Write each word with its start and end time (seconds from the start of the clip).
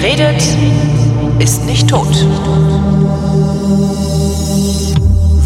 Wer 0.00 0.12
redet, 0.12 0.40
ist 1.42 1.64
nicht 1.66 1.90
tot. 1.90 2.06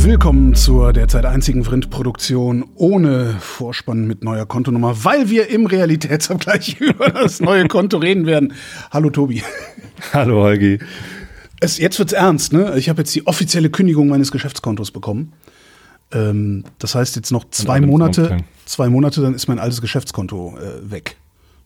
Willkommen 0.02 0.54
zur 0.54 0.92
derzeit 0.92 1.24
einzigen 1.24 1.64
Vrind-Produktion 1.64 2.66
ohne 2.74 3.34
Vorspann 3.40 4.06
mit 4.06 4.22
neuer 4.22 4.44
Kontonummer, 4.44 5.04
weil 5.04 5.30
wir 5.30 5.48
im 5.48 5.64
Realitätsabgleich 5.64 6.78
über 6.80 7.08
das 7.08 7.40
neue 7.40 7.66
Konto 7.66 7.96
reden 7.96 8.26
werden. 8.26 8.52
Hallo 8.90 9.08
Tobi. 9.08 9.42
Hallo 10.12 10.42
Holgi. 10.42 10.80
Es, 11.60 11.78
jetzt 11.78 11.98
wird's 11.98 12.12
ernst, 12.12 12.52
ne? 12.52 12.74
Ich 12.76 12.90
habe 12.90 13.00
jetzt 13.00 13.14
die 13.14 13.26
offizielle 13.26 13.70
Kündigung 13.70 14.08
meines 14.08 14.32
Geschäftskontos 14.32 14.90
bekommen. 14.90 15.32
Ähm, 16.12 16.64
das 16.78 16.94
heißt 16.94 17.16
jetzt 17.16 17.32
noch 17.32 17.48
zwei 17.48 17.80
Monate, 17.80 18.36
zwei 18.66 18.90
Monate, 18.90 19.22
dann 19.22 19.32
ist 19.32 19.48
mein 19.48 19.58
altes 19.58 19.80
Geschäftskonto 19.80 20.58
äh, 20.58 20.90
weg. 20.90 21.16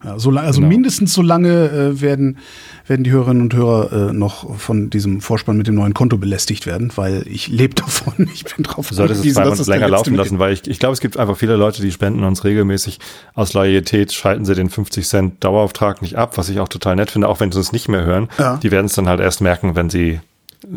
Ja, 0.05 0.19
so 0.19 0.31
lang, 0.31 0.45
also 0.45 0.61
genau. 0.61 0.69
mindestens 0.69 1.15
so 1.15 1.23
lange 1.23 1.71
äh, 1.71 2.01
werden, 2.01 2.39
werden 2.87 3.03
die 3.03 3.11
Hörerinnen 3.11 3.43
und 3.43 3.55
Hörer 3.55 4.11
äh, 4.11 4.13
noch 4.13 4.57
von 4.57 4.91
diesem 4.91 5.21
Vorspann 5.21 5.57
mit 5.57 5.67
dem 5.67 5.75
neuen 5.75 5.95
Konto 5.95 6.19
belästigt 6.19 6.67
werden, 6.67 6.93
weil 6.97 7.27
ich 7.27 7.49
lebe 7.49 7.75
davon. 7.77 8.29
Ich 8.33 8.45
bin 8.45 8.63
drauf 8.65 8.89
Du 8.89 8.95
solltest 8.95 9.25
es 9.25 9.35
bei 9.35 9.49
uns 9.49 9.67
länger 9.67 9.89
laufen 9.89 10.15
lassen, 10.15 10.39
weil 10.39 10.53
ich, 10.53 10.67
ich 10.67 10.79
glaube, 10.79 10.93
es 10.93 11.01
gibt 11.01 11.17
einfach 11.17 11.37
viele 11.37 11.57
Leute, 11.57 11.81
die 11.81 11.91
spenden 11.91 12.25
uns 12.25 12.45
regelmäßig. 12.45 12.99
Aus 13.35 13.55
Loyalität 13.55 14.13
schalten 14.13 14.45
sie 14.45 14.55
den 14.55 14.69
50 14.69 15.07
Cent 15.07 15.45
Dauerauftrag 15.45 16.03
nicht 16.03 16.17
ab, 16.17 16.37
was 16.37 16.49
ich 16.51 16.61
auch 16.61 16.69
total 16.69 16.97
nett 16.97 17.11
finde, 17.11 17.29
auch 17.29 17.41
wenn 17.41 17.51
sie 17.51 17.61
es 17.61 17.73
nicht 17.73 17.89
mehr 17.89 18.05
hören. 18.05 18.29
Ja. 18.39 18.59
Die 18.59 18.71
werden 18.71 18.87
es 18.87 18.95
dann 18.95 19.09
halt 19.09 19.21
erst 19.21 19.41
merken, 19.41 19.77
wenn 19.77 19.89
sie 19.89 20.21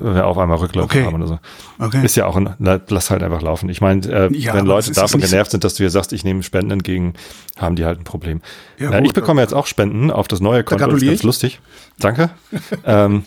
auf 0.03 0.37
einmal 0.37 0.57
Rücklauf 0.57 0.85
okay. 0.85 1.03
haben 1.03 1.15
oder 1.15 1.27
so. 1.27 1.39
Okay. 1.79 2.05
Ist 2.05 2.15
ja 2.15 2.25
auch 2.25 2.35
ein, 2.35 2.55
lass 2.59 3.09
halt 3.09 3.23
einfach 3.23 3.41
laufen. 3.41 3.69
Ich 3.69 3.81
meine, 3.81 4.05
äh, 4.07 4.37
ja, 4.37 4.53
wenn 4.53 4.65
Leute 4.65 4.91
davon 4.91 5.19
genervt 5.19 5.51
sind, 5.51 5.63
dass 5.63 5.75
du 5.75 5.83
hier 5.83 5.89
sagst, 5.89 6.13
ich 6.13 6.23
nehme 6.23 6.43
Spenden 6.43 6.71
entgegen, 6.71 7.13
haben 7.57 7.75
die 7.75 7.85
halt 7.85 7.99
ein 7.99 8.03
Problem. 8.03 8.41
Ja, 8.77 8.91
äh, 8.91 9.05
ich 9.05 9.13
bekomme 9.13 9.41
jetzt 9.41 9.53
auch 9.53 9.65
Spenden 9.65 10.11
auf 10.11 10.27
das 10.27 10.41
neue 10.41 10.63
Konto, 10.63 10.85
das 10.85 11.01
ist 11.01 11.07
ganz 11.07 11.23
lustig. 11.23 11.59
Danke. 11.99 12.29
ähm, 12.85 13.23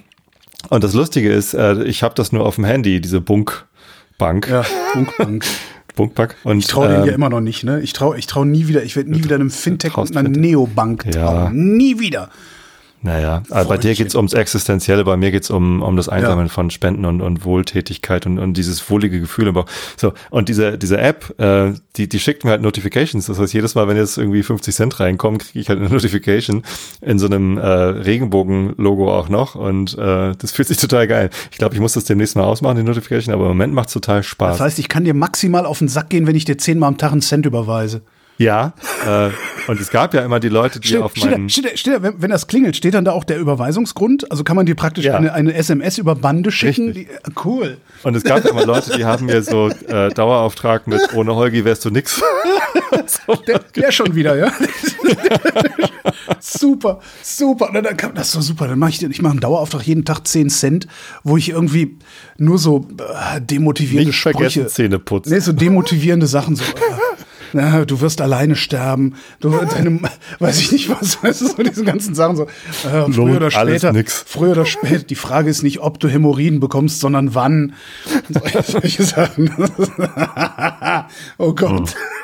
und 0.69 0.85
das 0.85 0.95
Lustige 0.95 1.33
ist, 1.33 1.55
äh, 1.55 1.83
ich 1.85 2.03
habe 2.03 2.15
das 2.15 2.33
nur 2.33 2.47
auf 2.47 2.55
dem 2.55 2.65
Handy, 2.65 3.01
diese 3.01 3.21
Bunkbank. 3.21 4.49
Ja, 4.49 4.65
Bunkbank. 4.95 5.45
Bunkbank. 5.97 6.37
Und, 6.45 6.59
ich 6.59 6.69
traue 6.69 6.87
ähm, 6.87 6.93
denen 6.93 7.07
ja 7.07 7.13
immer 7.13 7.29
noch 7.29 7.41
nicht, 7.41 7.65
ne? 7.65 7.81
Ich 7.81 7.93
traue 7.93 8.19
ich 8.19 8.27
trau 8.27 8.45
nie 8.45 8.69
wieder, 8.69 8.83
ich 8.83 8.97
werde 8.97 9.11
nie 9.11 9.23
wieder 9.25 9.35
einem 9.35 9.51
Fintech 9.51 9.99
und 9.99 10.17
einer 10.17 10.29
Neobank 10.29 11.11
trauen. 11.11 11.45
Ja. 11.45 11.51
Nie 11.51 11.99
wieder. 11.99 12.31
Naja, 13.05 13.43
also 13.51 13.69
bei 13.69 13.79
dir 13.79 13.95
geht's 13.95 14.15
ums 14.15 14.33
Existenzielle, 14.33 15.05
bei 15.05 15.17
mir 15.17 15.33
geht's 15.33 15.51
um, 15.51 15.83
um 15.83 15.97
das 15.97 16.09
Einsammeln 16.09 16.47
ja. 16.47 16.53
von 16.53 16.71
Spenden 16.71 17.05
und, 17.05 17.21
und 17.21 17.45
Wohltätigkeit 17.45 18.27
und, 18.27 18.39
und 18.39 18.57
dieses 18.57 18.89
wohlige 18.89 19.21
Gefühl 19.21 19.53
Bauch. 19.53 19.67
So, 19.97 20.13
und 20.31 20.49
diese, 20.49 20.79
diese 20.79 20.99
App, 20.99 21.39
äh, 21.39 21.73
die, 21.97 22.09
die 22.09 22.21
schickt 22.21 22.45
mir 22.45 22.51
halt 22.51 22.63
Notifications. 22.63 23.27
Das 23.27 23.39
heißt, 23.39 23.53
jedes 23.53 23.75
Mal, 23.75 23.89
wenn 23.89 23.97
jetzt 23.97 24.19
irgendwie 24.19 24.43
50 24.43 24.75
Cent 24.75 25.01
reinkommen, 25.01 25.39
kriege 25.39 25.59
ich 25.59 25.69
halt 25.69 25.81
eine 25.81 25.89
Notification 25.93 26.63
in 27.01 27.19
so 27.19 27.27
einem 27.27 27.59
äh, 27.59 27.67
Regenbogen-Logo 27.67 29.13
auch 29.13 29.29
noch. 29.29 29.55
Und 29.55 29.99
äh, 29.99 30.35
das 30.37 30.53
fühlt 30.53 30.69
sich 30.69 30.77
total 30.77 31.07
geil. 31.07 31.31
Ich 31.51 31.59
glaube, 31.59 31.75
ich 31.75 31.81
muss 31.81 31.95
das 31.95 32.05
demnächst 32.05 32.37
mal 32.37 32.45
ausmachen, 32.45 32.77
die 32.77 32.83
Notification, 32.83 33.35
aber 33.35 33.45
im 33.45 33.51
Moment 33.51 33.75
macht's 33.75 33.93
total 33.93 34.23
Spaß. 34.23 34.59
Das 34.59 34.61
heißt, 34.61 34.79
ich 34.79 34.89
kann 34.89 35.05
dir 35.05 35.15
maximal 35.15 35.67
auf 35.67 35.79
den 35.79 35.89
Sack 35.89 36.11
gehen, 36.11 36.27
wenn 36.27 36.37
ich 36.37 36.45
dir 36.45 36.59
zehnmal 36.59 36.89
am 36.89 36.99
Tag 36.99 37.13
einen 37.13 37.21
Cent 37.21 37.47
überweise. 37.47 38.03
Ja, 38.43 38.73
äh, 39.07 39.31
und 39.69 39.81
es 39.81 39.91
gab 39.91 40.15
ja 40.15 40.23
immer 40.23 40.41
die 40.41 40.49
Leute, 40.49 40.81
die 40.81 40.89
steht, 40.89 41.01
auf 41.01 41.15
meinen... 41.17 41.49
Steht, 41.49 41.67
steht, 41.67 41.79
steht, 41.79 42.03
wenn, 42.03 42.21
wenn 42.21 42.31
das 42.31 42.49
klingelt, 42.49 42.77
steht 42.77 42.95
dann 42.95 43.05
da 43.05 43.13
auch 43.13 43.23
der 43.23 43.39
Überweisungsgrund? 43.39 44.31
Also 44.31 44.43
kann 44.43 44.57
man 44.57 44.67
dir 44.67 44.75
praktisch 44.75 45.05
ja. 45.05 45.17
eine, 45.17 45.33
eine 45.33 45.55
SMS 45.55 45.99
über 45.99 46.17
Bande 46.17 46.51
schicken? 46.51 46.93
Die, 46.93 47.07
cool. 47.45 47.79
Und 48.03 48.17
es 48.17 48.25
gab 48.25 48.45
ja 48.45 48.51
immer 48.51 48.67
Leute, 48.67 48.97
die 48.97 49.05
haben 49.05 49.27
mir 49.27 49.43
so 49.43 49.69
äh, 49.69 50.09
Dauerauftrag 50.11 50.89
mit 50.89 51.15
ohne 51.15 51.37
Holgi 51.37 51.65
wärst 51.65 51.85
du 51.85 51.91
nix. 51.91 52.21
so, 53.07 53.35
der, 53.37 53.61
der, 53.77 53.93
schon 53.93 54.15
wieder, 54.17 54.37
ja. 54.37 54.53
super, 56.41 57.01
super. 57.23 57.69
Und 57.69 57.83
dann 57.85 57.97
kam 57.97 58.15
das 58.15 58.33
so 58.33 58.41
super. 58.41 58.67
Dann 58.67 58.79
mache 58.79 58.91
ich, 58.91 59.03
ich 59.03 59.23
mache 59.23 59.33
einen 59.33 59.41
Dauerauftrag 59.41 59.87
jeden 59.87 60.05
Tag 60.05 60.27
10 60.27 60.51
Cent, 60.51 60.89
wo 61.23 61.37
ich 61.37 61.51
irgendwie 61.51 61.97
nur 62.37 62.59
so 62.59 62.89
äh, 62.99 63.41
demotivierende 63.41 64.11
Nicht 64.11 64.21
vergessen, 64.21 64.51
Sprüche, 64.51 64.67
Zähne 64.67 64.99
putzen. 64.99 65.33
Nee, 65.33 65.39
so 65.39 65.53
demotivierende 65.53 66.27
Sachen 66.27 66.57
so. 66.57 66.65
Äh, 66.65 67.12
na, 67.53 67.85
du 67.85 68.01
wirst 68.01 68.21
alleine 68.21 68.57
sterben, 68.57 69.15
du 69.41 69.51
deine, 69.51 70.01
weiß 70.39 70.61
ich 70.61 70.73
nicht 70.73 70.89
was, 70.91 71.23
weißt 71.23 71.43
du, 71.43 71.49
so 71.49 71.63
diese 71.63 71.85
ganzen 71.85 72.15
Sachen 72.15 72.37
so, 72.37 72.45
äh, 72.45 73.13
früher 73.13 73.37
oder 73.37 73.51
später, 73.51 73.93
früher 74.27 74.53
oder 74.53 74.67
später, 74.67 75.05
die 75.05 75.15
Frage 75.15 75.51
ist 75.51 75.63
nicht, 75.63 75.81
ob 75.81 76.01
du 76.01 76.09
Hämorrhoiden 76.09 76.61
bekommst, 76.61 77.01
sondern 77.01 77.35
wann, 77.35 77.75
solche 78.61 79.03
Sachen. 79.05 79.51
oh 81.39 81.55
Gott. 81.55 81.91
Hm. 81.91 82.23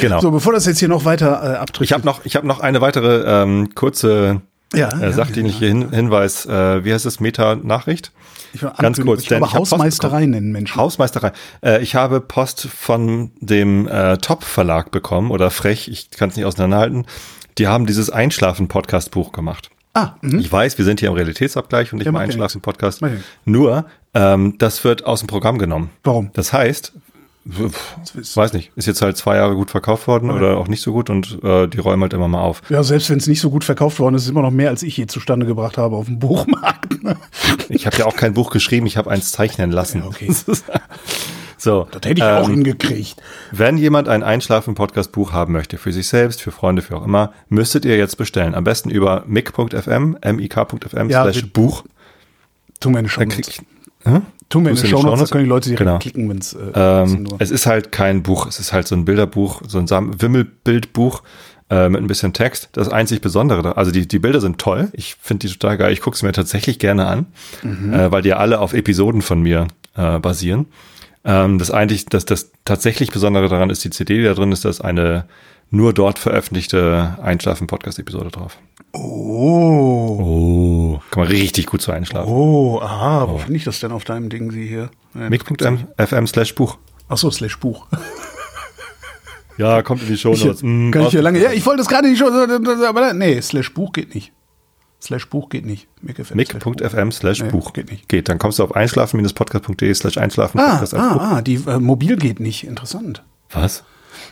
Genau. 0.00 0.20
So, 0.20 0.30
bevor 0.30 0.52
das 0.52 0.66
jetzt 0.66 0.78
hier 0.78 0.88
noch 0.88 1.04
weiter 1.04 1.42
äh, 1.42 1.56
abdrückt. 1.56 1.90
Ich 1.90 1.92
habe 1.92 2.06
noch, 2.06 2.24
ich 2.24 2.36
habe 2.36 2.46
noch 2.46 2.60
eine 2.60 2.80
weitere 2.80 3.42
ähm, 3.42 3.74
kurze 3.74 4.40
ja, 4.74 4.98
äh, 5.00 5.12
sachdienliche 5.12 5.66
ja, 5.66 5.72
Hin 5.72 5.90
Hinweis. 5.90 6.46
Äh, 6.46 6.84
wie 6.84 6.92
heißt 6.92 7.06
es? 7.06 7.20
Meta-Nachricht? 7.20 8.12
Ganz 8.78 9.00
kurz. 9.00 9.22
Ich 9.22 9.28
glaube, 9.28 9.46
ich 9.46 9.54
Hausmeisterei 9.54 10.26
nennen 10.26 10.52
Menschen. 10.52 10.76
Hausmeisterei. 10.76 11.32
Äh, 11.62 11.82
ich 11.82 11.94
habe 11.94 12.20
Post 12.20 12.66
von 12.66 13.30
dem 13.40 13.86
äh, 13.88 14.18
Top-Verlag 14.18 14.90
bekommen 14.90 15.30
oder 15.30 15.50
Frech, 15.50 15.88
ich 15.88 16.10
kann 16.10 16.30
es 16.30 16.36
nicht 16.36 16.46
auseinanderhalten. 16.46 17.06
Die 17.58 17.66
haben 17.66 17.86
dieses 17.86 18.10
Einschlafen-Podcast-Buch 18.10 19.32
gemacht. 19.32 19.70
Ah, 19.92 20.14
mh. 20.22 20.40
ich 20.40 20.50
weiß, 20.50 20.78
wir 20.78 20.84
sind 20.84 21.00
hier 21.00 21.08
im 21.08 21.14
Realitätsabgleich 21.14 21.92
und 21.92 21.98
nicht 21.98 22.06
ja, 22.06 22.10
im 22.10 22.16
Einschlafen-Podcast. 22.16 23.02
Nur, 23.44 23.86
ähm, 24.14 24.54
das 24.58 24.84
wird 24.84 25.04
aus 25.04 25.20
dem 25.20 25.26
Programm 25.26 25.58
genommen. 25.58 25.90
Warum? 26.04 26.30
Das 26.32 26.52
heißt, 26.52 26.92
Weiß 27.44 28.52
nicht. 28.52 28.70
Ist 28.76 28.86
jetzt 28.86 29.00
halt 29.00 29.16
zwei 29.16 29.36
Jahre 29.36 29.54
gut 29.54 29.70
verkauft 29.70 30.06
worden 30.06 30.30
okay. 30.30 30.38
oder 30.38 30.58
auch 30.58 30.68
nicht 30.68 30.82
so 30.82 30.92
gut 30.92 31.08
und 31.08 31.42
äh, 31.42 31.66
die 31.68 31.78
räumen 31.78 32.02
halt 32.02 32.12
immer 32.12 32.28
mal 32.28 32.42
auf. 32.42 32.62
Ja, 32.68 32.82
selbst 32.82 33.08
wenn 33.08 33.16
es 33.16 33.26
nicht 33.26 33.40
so 33.40 33.50
gut 33.50 33.64
verkauft 33.64 33.98
worden 33.98 34.14
ist, 34.14 34.24
ist 34.24 34.28
immer 34.28 34.42
noch 34.42 34.50
mehr, 34.50 34.68
als 34.68 34.82
ich 34.82 34.96
je 34.96 35.06
zustande 35.06 35.46
gebracht 35.46 35.78
habe 35.78 35.96
auf 35.96 36.04
dem 36.06 36.18
Buchmarkt. 36.18 37.02
Ne? 37.02 37.16
ich 37.70 37.86
habe 37.86 37.96
ja 37.96 38.04
auch 38.04 38.16
kein 38.16 38.34
Buch 38.34 38.50
geschrieben, 38.50 38.86
ich 38.86 38.98
habe 38.98 39.10
eins 39.10 39.32
zeichnen 39.32 39.70
lassen. 39.70 40.00
Ja, 40.00 40.06
okay. 40.06 40.30
so, 41.56 41.88
das 41.90 42.02
hätte 42.04 42.20
ich 42.20 42.24
ähm, 42.24 42.36
auch 42.36 42.48
hingekriegt. 42.48 43.16
Wenn 43.52 43.78
jemand 43.78 44.08
ein 44.08 44.22
Einschlafen-Podcast-Buch 44.22 45.32
haben 45.32 45.54
möchte, 45.54 45.78
für 45.78 45.92
sich 45.92 46.08
selbst, 46.08 46.42
für 46.42 46.50
Freunde, 46.50 46.82
für 46.82 46.96
auch 46.96 47.04
immer, 47.04 47.32
müsstet 47.48 47.86
ihr 47.86 47.96
jetzt 47.96 48.18
bestellen. 48.18 48.54
Am 48.54 48.64
besten 48.64 48.90
über 48.90 49.24
mic.fm, 49.26 50.18
mik.fm 50.22 51.08
ja, 51.08 51.22
slash 51.22 51.50
Buch. 51.52 51.84
Tu 52.80 52.90
mir 52.90 52.98
eine 52.98 53.08
Chance. 53.08 53.40
Hm? 54.04 54.22
Tun 54.50 54.64
wir 54.64 54.72
in 54.72 54.76
den 54.76 54.86
Show 54.86 55.00
Notes, 55.02 55.20
da 55.20 55.26
können 55.26 55.44
die 55.44 55.48
Leute 55.48 55.68
direkt 55.68 55.78
genau. 55.78 55.98
klicken, 55.98 56.28
wenn 56.28 56.38
es. 56.38 56.54
Äh, 56.54 56.72
ähm, 56.74 57.28
es 57.38 57.52
ist 57.52 57.66
halt 57.66 57.92
kein 57.92 58.24
Buch, 58.24 58.46
es 58.48 58.58
ist 58.58 58.72
halt 58.72 58.88
so 58.88 58.96
ein 58.96 59.04
Bilderbuch, 59.04 59.62
so 59.66 59.78
ein 59.78 59.88
Wimmelbildbuch 59.88 61.22
äh, 61.70 61.88
mit 61.88 62.00
ein 62.00 62.08
bisschen 62.08 62.32
Text. 62.32 62.68
Das 62.72 62.88
einzig 62.88 63.20
Besondere, 63.20 63.76
also 63.76 63.92
die, 63.92 64.08
die 64.08 64.18
Bilder 64.18 64.40
sind 64.40 64.58
toll. 64.58 64.88
Ich 64.92 65.14
finde 65.20 65.46
die 65.46 65.52
total 65.52 65.78
geil. 65.78 65.92
Ich 65.92 66.00
gucke 66.00 66.16
es 66.16 66.24
mir 66.24 66.32
tatsächlich 66.32 66.80
gerne 66.80 67.06
an, 67.06 67.26
mhm. 67.62 67.94
äh, 67.94 68.10
weil 68.10 68.22
die 68.22 68.34
alle 68.34 68.58
auf 68.58 68.72
Episoden 68.72 69.22
von 69.22 69.40
mir 69.40 69.68
äh, 69.96 70.18
basieren. 70.18 70.66
Ähm, 71.24 71.58
das 71.58 71.70
eigentlich, 71.70 72.06
das, 72.06 72.24
das 72.24 72.50
tatsächlich 72.64 73.12
Besondere 73.12 73.48
daran 73.48 73.70
ist 73.70 73.84
die 73.84 73.90
CD, 73.90 74.18
die 74.18 74.24
da 74.24 74.34
drin 74.34 74.50
ist, 74.50 74.64
dass 74.64 74.80
eine 74.80 75.26
nur 75.70 75.92
dort 75.92 76.18
veröffentlichte 76.18 77.18
Einschlafen-Podcast-Episode 77.22 78.30
drauf. 78.30 78.58
Oh. 78.92 80.18
Oh. 80.20 81.00
Kann 81.10 81.24
man 81.24 81.32
richtig 81.32 81.66
gut 81.66 81.82
so 81.82 81.92
einschlafen. 81.92 82.32
Oh, 82.32 82.80
aha. 82.80 83.28
Wo 83.28 83.34
oh. 83.34 83.38
finde 83.38 83.56
ich 83.56 83.64
das 83.64 83.80
denn 83.80 83.92
auf 83.92 84.04
deinem 84.04 84.28
Ding, 84.28 84.50
Sie 84.50 84.66
hier? 84.66 84.90
Mic.fm 85.14 86.26
slash 86.26 86.54
Buch. 86.54 86.78
Ach 87.08 87.16
so, 87.16 87.30
slash 87.30 87.58
Buch. 87.58 87.86
ja, 89.58 89.82
kommt 89.82 90.02
in 90.02 90.08
die 90.08 90.16
Show 90.16 90.34
Notes. 90.34 90.62
Mm, 90.62 90.90
kann 90.90 91.02
ich 91.02 91.10
hier 91.10 91.22
lange, 91.22 91.40
ja, 91.40 91.52
ich 91.52 91.64
wollte 91.66 91.78
das 91.78 91.88
gerade 91.88 92.08
in 92.08 92.14
die 92.14 92.18
Show 92.18 92.28
aber 92.28 93.12
nee, 93.12 93.40
slash 93.40 93.72
Buch 93.74 93.92
geht 93.92 94.14
nicht. 94.14 94.32
Slash 95.02 95.28
Buch 95.30 95.48
geht 95.48 95.64
nicht. 95.64 95.88
Mic.fm 96.02 97.10
slash 97.10 97.42
Buch. 97.44 97.72
Geht 97.72 97.90
nicht. 97.90 98.08
Geht. 98.08 98.28
Dann 98.28 98.38
kommst 98.38 98.58
du 98.58 98.64
auf 98.64 98.76
einschlafen-podcast.de 98.76 99.94
slash 99.94 100.18
einschlafen. 100.18 100.60
Ah, 100.60 100.84
ah, 100.92 101.36
ah, 101.36 101.42
die 101.42 101.54
äh, 101.54 101.78
mobil 101.78 102.16
geht 102.16 102.38
nicht. 102.38 102.64
Interessant. 102.64 103.22
Was? 103.50 103.82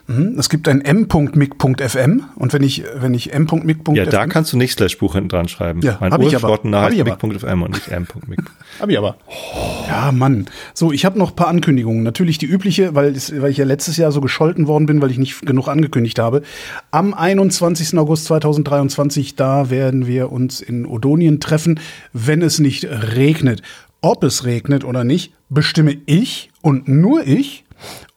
Mhm. 0.09 0.37
Es 0.39 0.49
gibt 0.49 0.69
ein 0.69 0.81
m.mic.fm 0.81 2.25
und 2.35 2.53
wenn 2.53 2.63
ich, 2.63 2.83
wenn 2.97 3.15
ich 3.15 3.33
m.mic.fm. 3.33 3.95
Ja, 3.95 4.07
da 4.07 4.27
kannst 4.27 4.53
du 4.53 4.57
nicht 4.57 4.73
slash 4.73 4.99
Buch 4.99 5.15
hinten 5.15 5.29
dran 5.29 5.49
schreiben. 5.49 5.83
Ja, 5.83 5.99
mein 6.01 6.13
Urschrottener 6.19 6.83
heißt 6.83 6.97
mic.fm 6.97 7.63
und 7.63 7.75
nicht 7.75 7.89
m.mic. 7.89 8.41
hab 8.81 8.89
ich 8.89 8.99
aber. 8.99 9.17
Oh. 9.27 9.69
Ja, 9.89 10.13
Mann. 10.13 10.47
So, 10.75 10.93
ich 10.93 11.07
habe 11.07 11.19
noch 11.19 11.31
ein 11.31 11.37
paar 11.37 11.49
Ankündigungen. 11.49 12.03
Natürlich 12.03 12.37
die 12.37 12.45
übliche, 12.45 12.95
weil, 12.95 13.15
weil 13.17 13.51
ich 13.51 13.57
ja 13.57 13.65
letztes 13.65 13.97
Jahr 13.97 14.13
so 14.13 14.21
gescholten 14.21 14.67
worden 14.67 14.85
bin, 14.85 15.01
weil 15.01 15.11
ich 15.11 15.17
nicht 15.17 15.47
genug 15.47 15.69
angekündigt 15.69 16.19
habe. 16.19 16.43
Am 16.91 17.15
21. 17.15 17.97
August 17.97 18.27
2023, 18.27 19.35
da 19.35 19.71
werden 19.71 20.07
wir 20.07 20.31
uns 20.31 20.61
in 20.61 20.85
Odonien 20.85 21.41
treffen, 21.41 21.81
wenn 22.13 22.43
es 22.43 22.59
nicht 22.59 22.85
regnet. 22.85 23.63
Ob 24.03 24.23
es 24.25 24.45
regnet 24.45 24.85
oder 24.85 25.05
nicht, 25.05 25.33
bestimme 25.49 25.97
ich 26.05 26.51
und 26.61 26.87
nur 26.87 27.27
ich. 27.27 27.65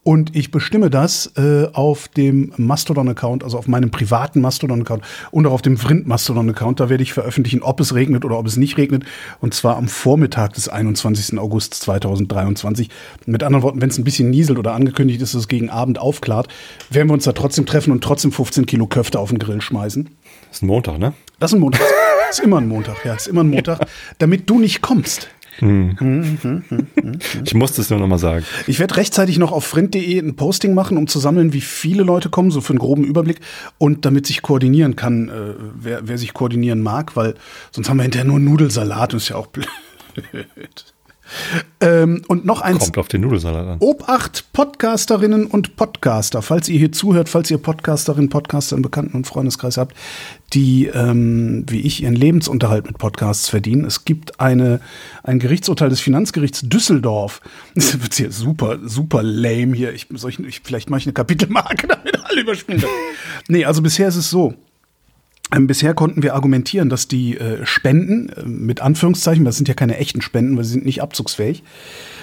Und 0.03 0.35
ich 0.35 0.49
bestimme 0.49 0.89
das 0.89 1.31
äh, 1.37 1.67
auf 1.73 2.07
dem 2.07 2.53
Mastodon-Account, 2.57 3.43
also 3.43 3.59
auf 3.59 3.67
meinem 3.67 3.91
privaten 3.91 4.41
Mastodon-Account 4.41 5.03
und 5.29 5.45
auch 5.45 5.51
auf 5.51 5.61
dem 5.61 5.77
Vrind-Mastodon-Account. 5.77 6.79
Da 6.79 6.89
werde 6.89 7.03
ich 7.03 7.13
veröffentlichen, 7.13 7.61
ob 7.61 7.79
es 7.79 7.93
regnet 7.93 8.25
oder 8.25 8.39
ob 8.39 8.47
es 8.47 8.57
nicht 8.57 8.77
regnet. 8.77 9.03
Und 9.41 9.53
zwar 9.53 9.77
am 9.77 9.87
Vormittag 9.87 10.53
des 10.53 10.69
21. 10.69 11.37
August 11.37 11.75
2023. 11.75 12.89
Mit 13.27 13.43
anderen 13.43 13.61
Worten, 13.61 13.79
wenn 13.81 13.89
es 13.89 13.99
ein 13.99 14.03
bisschen 14.03 14.31
nieselt 14.31 14.57
oder 14.57 14.73
angekündigt 14.73 15.21
ist, 15.21 15.35
dass 15.35 15.41
es 15.41 15.47
gegen 15.47 15.69
Abend 15.69 15.99
aufklart, 15.99 16.47
werden 16.89 17.07
wir 17.07 17.13
uns 17.13 17.25
da 17.25 17.33
trotzdem 17.33 17.67
treffen 17.67 17.91
und 17.91 18.03
trotzdem 18.03 18.31
15 18.31 18.65
Kilo 18.65 18.87
Köfte 18.87 19.19
auf 19.19 19.29
den 19.29 19.37
Grill 19.37 19.61
schmeißen. 19.61 20.09
Das 20.47 20.57
ist 20.57 20.63
ein 20.63 20.67
Montag, 20.67 20.97
ne? 20.97 21.13
Das 21.39 21.51
ist 21.51 21.57
ein 21.57 21.61
Montag. 21.61 21.81
Das 22.27 22.39
ist 22.39 22.43
immer 22.43 22.57
ein 22.57 22.67
Montag, 22.67 23.05
ja. 23.05 23.13
Das 23.13 23.23
ist 23.23 23.27
immer 23.27 23.43
ein 23.43 23.49
Montag, 23.49 23.81
ja. 23.81 23.87
damit 24.17 24.49
du 24.49 24.59
nicht 24.59 24.81
kommst. 24.81 25.29
Hm. 25.59 26.63
Ich 27.43 27.53
musste 27.53 27.81
es 27.81 27.89
nur 27.89 27.99
noch 27.99 28.07
mal 28.07 28.17
sagen. 28.17 28.45
Ich 28.67 28.79
werde 28.79 28.97
rechtzeitig 28.97 29.37
noch 29.37 29.51
auf 29.51 29.65
frind.de 29.65 30.19
ein 30.19 30.35
Posting 30.35 30.73
machen, 30.73 30.97
um 30.97 31.07
zu 31.07 31.19
sammeln, 31.19 31.53
wie 31.53 31.61
viele 31.61 32.03
Leute 32.03 32.29
kommen, 32.29 32.51
so 32.51 32.61
für 32.61 32.73
einen 32.73 32.79
groben 32.79 33.03
Überblick 33.03 33.39
und 33.77 34.05
damit 34.05 34.25
sich 34.27 34.41
koordinieren 34.41 34.95
kann, 34.95 35.29
äh, 35.29 35.53
wer, 35.75 36.07
wer 36.07 36.17
sich 36.17 36.33
koordinieren 36.33 36.81
mag, 36.81 37.15
weil 37.15 37.35
sonst 37.71 37.89
haben 37.89 37.97
wir 37.97 38.03
hinterher 38.03 38.25
nur 38.25 38.39
Nudelsalat 38.39 39.13
und 39.13 39.17
ist 39.17 39.29
ja 39.29 39.35
auch 39.35 39.47
blöd. 39.47 39.67
Ähm, 41.79 42.21
und 42.27 42.45
noch 42.45 42.61
eins. 42.61 42.79
Kommt 42.79 42.97
auf 42.97 43.07
den 43.07 43.21
Nudelsalat 43.21 43.67
an. 43.67 43.77
Obacht, 43.79 44.45
Podcasterinnen 44.53 45.45
und 45.45 45.75
Podcaster. 45.75 46.41
Falls 46.41 46.69
ihr 46.69 46.77
hier 46.77 46.91
zuhört, 46.91 47.29
falls 47.29 47.49
ihr 47.49 47.57
Podcasterinnen, 47.57 48.29
Podcaster 48.29 48.75
im 48.75 48.81
Bekannten- 48.81 49.17
und 49.17 49.25
Freundeskreis 49.27 49.77
habt, 49.77 49.95
die, 50.53 50.87
ähm, 50.87 51.65
wie 51.67 51.81
ich, 51.81 52.03
ihren 52.03 52.15
Lebensunterhalt 52.15 52.85
mit 52.85 52.97
Podcasts 52.97 53.49
verdienen. 53.49 53.85
Es 53.85 54.05
gibt 54.05 54.39
eine, 54.39 54.81
ein 55.23 55.39
Gerichtsurteil 55.39 55.89
des 55.89 56.01
Finanzgerichts 56.01 56.61
Düsseldorf. 56.63 57.41
Das 57.75 57.99
wird 58.01 58.13
hier 58.13 58.31
super, 58.31 58.79
super 58.83 59.23
lame 59.23 59.75
hier. 59.75 59.93
Ich, 59.93 60.07
soll 60.13 60.29
ich, 60.29 60.39
ich 60.39 60.61
vielleicht 60.63 60.89
mache 60.89 60.99
ich 60.99 61.05
eine 61.07 61.13
Kapitelmarke, 61.13 61.87
damit 61.87 62.19
alle 62.23 62.41
überspielen. 62.41 62.83
nee, 63.47 63.65
also 63.65 63.81
bisher 63.81 64.07
ist 64.07 64.17
es 64.17 64.29
so. 64.29 64.53
Ähm, 65.53 65.67
bisher 65.67 65.93
konnten 65.93 66.23
wir 66.23 66.33
argumentieren, 66.33 66.89
dass 66.89 67.07
die 67.07 67.37
äh, 67.37 67.65
Spenden, 67.65 68.29
äh, 68.29 68.45
mit 68.45 68.81
Anführungszeichen, 68.81 69.43
das 69.43 69.57
sind 69.57 69.67
ja 69.67 69.73
keine 69.73 69.97
echten 69.97 70.21
Spenden, 70.21 70.55
weil 70.55 70.63
sie 70.63 70.71
sind 70.71 70.85
nicht 70.85 71.01
abzugsfähig, 71.01 71.63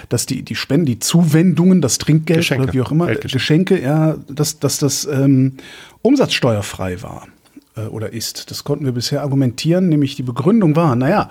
dass 0.09 0.25
die, 0.25 0.43
die 0.43 0.55
Spenden, 0.55 0.87
die 0.87 0.99
Zuwendungen, 0.99 1.83
das 1.83 1.99
Trinkgeld 1.99 2.41
Geschenke. 2.41 2.65
oder 2.65 2.73
wie 2.73 2.81
auch 2.81 2.91
immer, 2.91 3.15
Geschenke, 3.15 3.81
ja, 3.81 4.17
dass, 4.29 4.59
dass 4.59 4.79
das 4.79 5.07
ähm, 5.07 5.59
umsatzsteuerfrei 6.01 7.03
war 7.03 7.29
äh, 7.77 7.83
oder 7.83 8.13
ist. 8.13 8.51
Das 8.51 8.65
konnten 8.65 8.87
wir 8.87 8.93
bisher 8.93 9.21
argumentieren, 9.21 9.89
nämlich 9.89 10.17
die 10.17 10.23
Begründung 10.23 10.75
war, 10.75 10.97
naja, 10.97 11.29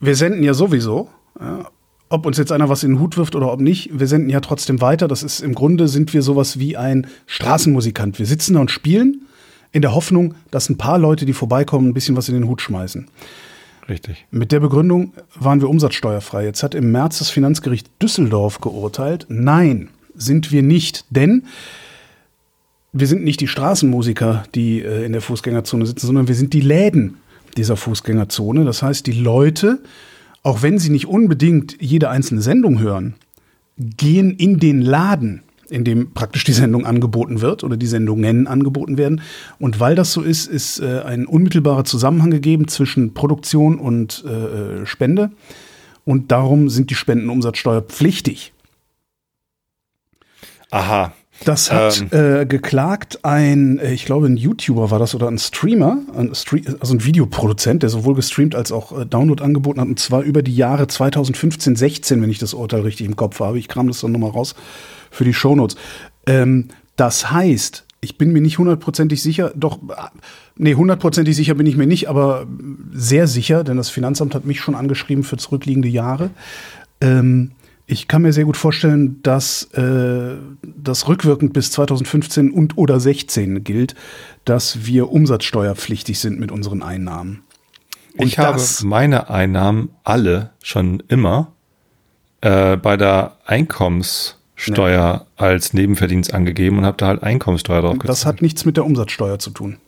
wir 0.00 0.16
senden 0.16 0.42
ja 0.42 0.54
sowieso, 0.54 1.10
ja, 1.38 1.68
ob 2.08 2.26
uns 2.26 2.38
jetzt 2.38 2.50
einer 2.50 2.68
was 2.68 2.82
in 2.82 2.92
den 2.94 3.00
Hut 3.00 3.16
wirft 3.18 3.36
oder 3.36 3.52
ob 3.52 3.60
nicht, 3.60 4.00
wir 4.00 4.06
senden 4.06 4.30
ja 4.30 4.40
trotzdem 4.40 4.80
weiter. 4.80 5.06
Das 5.06 5.22
ist 5.22 5.40
im 5.40 5.54
Grunde 5.54 5.86
sind 5.86 6.12
wir 6.12 6.22
sowas 6.22 6.58
wie 6.58 6.76
ein 6.76 7.06
Straßenmusikant. 7.26 8.18
Wir 8.18 8.26
sitzen 8.26 8.54
da 8.54 8.60
und 8.60 8.70
spielen 8.70 9.26
in 9.72 9.82
der 9.82 9.94
Hoffnung, 9.94 10.34
dass 10.50 10.68
ein 10.68 10.78
paar 10.78 10.98
Leute, 10.98 11.26
die 11.26 11.32
vorbeikommen, 11.32 11.88
ein 11.88 11.94
bisschen 11.94 12.16
was 12.16 12.28
in 12.28 12.34
den 12.34 12.48
Hut 12.48 12.60
schmeißen. 12.60 13.06
Richtig. 13.88 14.26
Mit 14.30 14.52
der 14.52 14.60
Begründung 14.60 15.12
waren 15.34 15.60
wir 15.60 15.68
umsatzsteuerfrei. 15.68 16.44
Jetzt 16.44 16.62
hat 16.62 16.74
im 16.74 16.92
März 16.92 17.18
das 17.18 17.30
Finanzgericht 17.30 17.90
Düsseldorf 18.00 18.60
geurteilt, 18.60 19.26
nein, 19.28 19.88
sind 20.14 20.52
wir 20.52 20.62
nicht, 20.62 21.04
denn 21.10 21.44
wir 22.92 23.06
sind 23.06 23.24
nicht 23.24 23.40
die 23.40 23.48
Straßenmusiker, 23.48 24.44
die 24.54 24.80
äh, 24.80 25.04
in 25.04 25.12
der 25.12 25.20
Fußgängerzone 25.20 25.86
sitzen, 25.86 26.06
sondern 26.06 26.28
wir 26.28 26.34
sind 26.34 26.52
die 26.52 26.60
Läden 26.60 27.18
dieser 27.56 27.76
Fußgängerzone. 27.76 28.64
Das 28.64 28.82
heißt, 28.82 29.06
die 29.06 29.12
Leute, 29.12 29.80
auch 30.42 30.62
wenn 30.62 30.78
sie 30.78 30.90
nicht 30.90 31.06
unbedingt 31.06 31.76
jede 31.80 32.10
einzelne 32.10 32.42
Sendung 32.42 32.80
hören, 32.80 33.14
gehen 33.76 34.32
in 34.36 34.58
den 34.58 34.82
Laden 34.82 35.42
in 35.70 35.84
dem 35.84 36.12
praktisch 36.12 36.44
die 36.44 36.52
Sendung 36.52 36.86
angeboten 36.86 37.40
wird 37.40 37.64
oder 37.64 37.76
die 37.76 37.86
Sendungen 37.86 38.46
angeboten 38.46 38.98
werden. 38.98 39.22
Und 39.58 39.80
weil 39.80 39.94
das 39.94 40.12
so 40.12 40.22
ist, 40.22 40.46
ist 40.46 40.80
äh, 40.80 41.02
ein 41.02 41.26
unmittelbarer 41.26 41.84
Zusammenhang 41.84 42.30
gegeben 42.30 42.68
zwischen 42.68 43.14
Produktion 43.14 43.78
und 43.78 44.24
äh, 44.24 44.86
Spende. 44.86 45.30
Und 46.04 46.32
darum 46.32 46.68
sind 46.68 46.90
die 46.90 46.94
Spenden 46.94 47.30
umsatzsteuerpflichtig. 47.30 48.52
Aha. 50.70 51.12
Das 51.44 51.72
hat 51.72 52.04
ähm. 52.12 52.40
äh, 52.42 52.46
geklagt 52.46 53.24
ein, 53.24 53.78
äh, 53.78 53.92
ich 53.92 54.04
glaube, 54.04 54.26
ein 54.26 54.36
YouTuber 54.36 54.90
war 54.90 54.98
das 54.98 55.14
oder 55.14 55.28
ein 55.28 55.38
Streamer, 55.38 55.98
ein 56.14 56.34
Stre 56.34 56.60
also 56.80 56.94
ein 56.94 57.04
Videoproduzent, 57.04 57.82
der 57.82 57.90
sowohl 57.90 58.14
gestreamt 58.14 58.54
als 58.54 58.72
auch 58.72 58.98
äh, 58.98 59.06
Download 59.06 59.42
angeboten 59.42 59.80
hat, 59.80 59.88
und 59.88 59.98
zwar 59.98 60.22
über 60.22 60.42
die 60.42 60.54
Jahre 60.54 60.86
2015, 60.86 61.76
16, 61.76 62.20
wenn 62.20 62.30
ich 62.30 62.38
das 62.38 62.52
Urteil 62.52 62.82
richtig 62.82 63.06
im 63.06 63.16
Kopf 63.16 63.40
habe. 63.40 63.58
Ich 63.58 63.68
kram 63.68 63.88
das 63.88 64.00
dann 64.00 64.12
nochmal 64.12 64.30
raus 64.30 64.54
für 65.10 65.24
die 65.24 65.34
Shownotes. 65.34 65.76
Ähm, 66.26 66.68
das 66.96 67.30
heißt, 67.30 67.86
ich 68.02 68.18
bin 68.18 68.32
mir 68.32 68.40
nicht 68.42 68.58
hundertprozentig 68.58 69.22
sicher, 69.22 69.52
doch, 69.54 69.78
nee, 70.56 70.74
hundertprozentig 70.74 71.36
sicher 71.36 71.54
bin 71.54 71.66
ich 71.66 71.76
mir 71.76 71.86
nicht, 71.86 72.08
aber 72.08 72.46
sehr 72.92 73.26
sicher, 73.26 73.64
denn 73.64 73.76
das 73.76 73.90
Finanzamt 73.90 74.34
hat 74.34 74.44
mich 74.44 74.60
schon 74.60 74.74
angeschrieben 74.74 75.24
für 75.24 75.36
zurückliegende 75.36 75.88
Jahre. 75.88 76.30
Ähm, 77.00 77.52
ich 77.90 78.06
kann 78.06 78.22
mir 78.22 78.32
sehr 78.32 78.44
gut 78.44 78.56
vorstellen, 78.56 79.20
dass 79.22 79.64
äh, 79.72 80.36
das 80.62 81.08
rückwirkend 81.08 81.52
bis 81.52 81.72
2015 81.72 82.52
und 82.52 82.78
oder 82.78 83.00
16 83.00 83.64
gilt, 83.64 83.96
dass 84.44 84.86
wir 84.86 85.10
umsatzsteuerpflichtig 85.10 86.18
sind 86.20 86.38
mit 86.38 86.52
unseren 86.52 86.82
Einnahmen. 86.82 87.42
Und 88.16 88.26
ich 88.26 88.38
habe 88.38 88.60
meine 88.84 89.28
Einnahmen 89.28 89.90
alle 90.04 90.50
schon 90.62 91.02
immer 91.08 91.52
äh, 92.42 92.76
bei 92.76 92.96
der 92.96 93.36
Einkommens 93.44 94.36
Steuer 94.54 95.26
ja. 95.26 95.26
als 95.36 95.72
Nebenverdienst 95.72 96.34
angegeben 96.34 96.78
und 96.78 96.84
habe 96.84 96.98
da 96.98 97.06
halt 97.06 97.22
Einkommensteuer 97.22 97.80
drauf 97.80 97.94
gezahlt. 97.94 98.08
Das 98.10 98.26
hat 98.26 98.42
nichts 98.42 98.66
mit 98.66 98.76
der 98.76 98.84
Umsatzsteuer 98.84 99.38
zu 99.38 99.50
tun. 99.50 99.78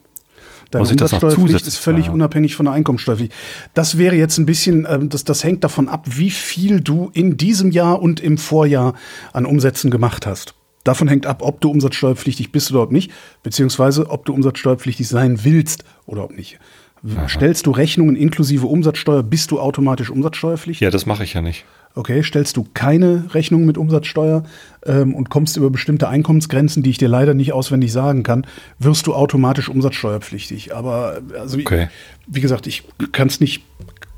Deine 0.72 0.88
Umsatzsteuerpflicht 0.88 1.66
ist 1.66 1.76
völlig 1.76 2.06
ja. 2.06 2.12
unabhängig 2.12 2.56
von 2.56 2.64
der 2.64 2.72
Einkommensteuerpflicht. 2.74 3.32
Das 3.74 3.98
wäre 3.98 4.16
jetzt 4.16 4.38
ein 4.38 4.46
bisschen, 4.46 4.86
äh, 4.86 4.98
das, 5.06 5.24
das 5.24 5.44
hängt 5.44 5.62
davon 5.64 5.88
ab, 5.88 6.06
wie 6.08 6.30
viel 6.30 6.80
du 6.80 7.10
in 7.12 7.36
diesem 7.36 7.70
Jahr 7.70 8.00
und 8.00 8.20
im 8.20 8.38
Vorjahr 8.38 8.94
an 9.32 9.46
Umsätzen 9.46 9.90
gemacht 9.90 10.26
hast. 10.26 10.54
Davon 10.82 11.08
hängt 11.08 11.26
ab, 11.26 11.42
ob 11.42 11.60
du 11.60 11.70
umsatzsteuerpflichtig 11.70 12.50
bist 12.52 12.72
oder 12.72 12.82
ob 12.82 12.90
nicht, 12.90 13.12
beziehungsweise 13.42 14.10
ob 14.10 14.24
du 14.24 14.32
umsatzsteuerpflichtig 14.32 15.06
sein 15.06 15.44
willst 15.44 15.84
oder 16.06 16.24
ob 16.24 16.34
nicht. 16.34 16.58
Aha. 17.06 17.28
Stellst 17.28 17.66
du 17.66 17.72
Rechnungen 17.72 18.16
inklusive 18.16 18.66
Umsatzsteuer, 18.66 19.22
bist 19.22 19.50
du 19.50 19.60
automatisch 19.60 20.10
umsatzsteuerpflichtig? 20.10 20.80
Ja, 20.80 20.90
das 20.90 21.04
mache 21.04 21.24
ich 21.24 21.34
ja 21.34 21.42
nicht. 21.42 21.64
Okay, 21.94 22.22
stellst 22.22 22.56
du 22.56 22.66
keine 22.72 23.34
Rechnung 23.34 23.66
mit 23.66 23.76
Umsatzsteuer 23.76 24.44
ähm, 24.86 25.14
und 25.14 25.28
kommst 25.28 25.56
über 25.56 25.68
bestimmte 25.68 26.08
Einkommensgrenzen, 26.08 26.82
die 26.82 26.90
ich 26.90 26.98
dir 26.98 27.08
leider 27.08 27.34
nicht 27.34 27.52
auswendig 27.52 27.92
sagen 27.92 28.22
kann, 28.22 28.46
wirst 28.78 29.06
du 29.06 29.14
automatisch 29.14 29.68
umsatzsteuerpflichtig. 29.68 30.74
Aber 30.74 31.20
also 31.38 31.58
okay. 31.58 31.88
wie, 32.26 32.36
wie 32.36 32.40
gesagt, 32.40 32.66
ich 32.66 32.84
kann 33.12 33.28
es 33.28 33.40
nicht 33.40 33.62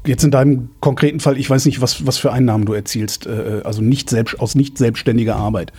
jetzt 0.06 0.23
in 0.23 0.31
deinem 0.31 0.69
konkreten 0.81 1.21
Fall, 1.21 1.38
ich 1.38 1.49
weiß 1.49 1.65
nicht, 1.65 1.81
was, 1.81 2.06
was 2.06 2.19
für 2.19 2.32
Einnahmen 2.32 2.67
du 2.67 2.75
erzielst, 2.75 3.26
äh, 3.26 3.62
also 3.65 3.82
nicht 3.82 4.11
selbst, 4.11 4.38
aus 4.38 4.55
nicht 4.55 4.79
selbstständiger 4.79 5.37
Arbeit. 5.37 5.72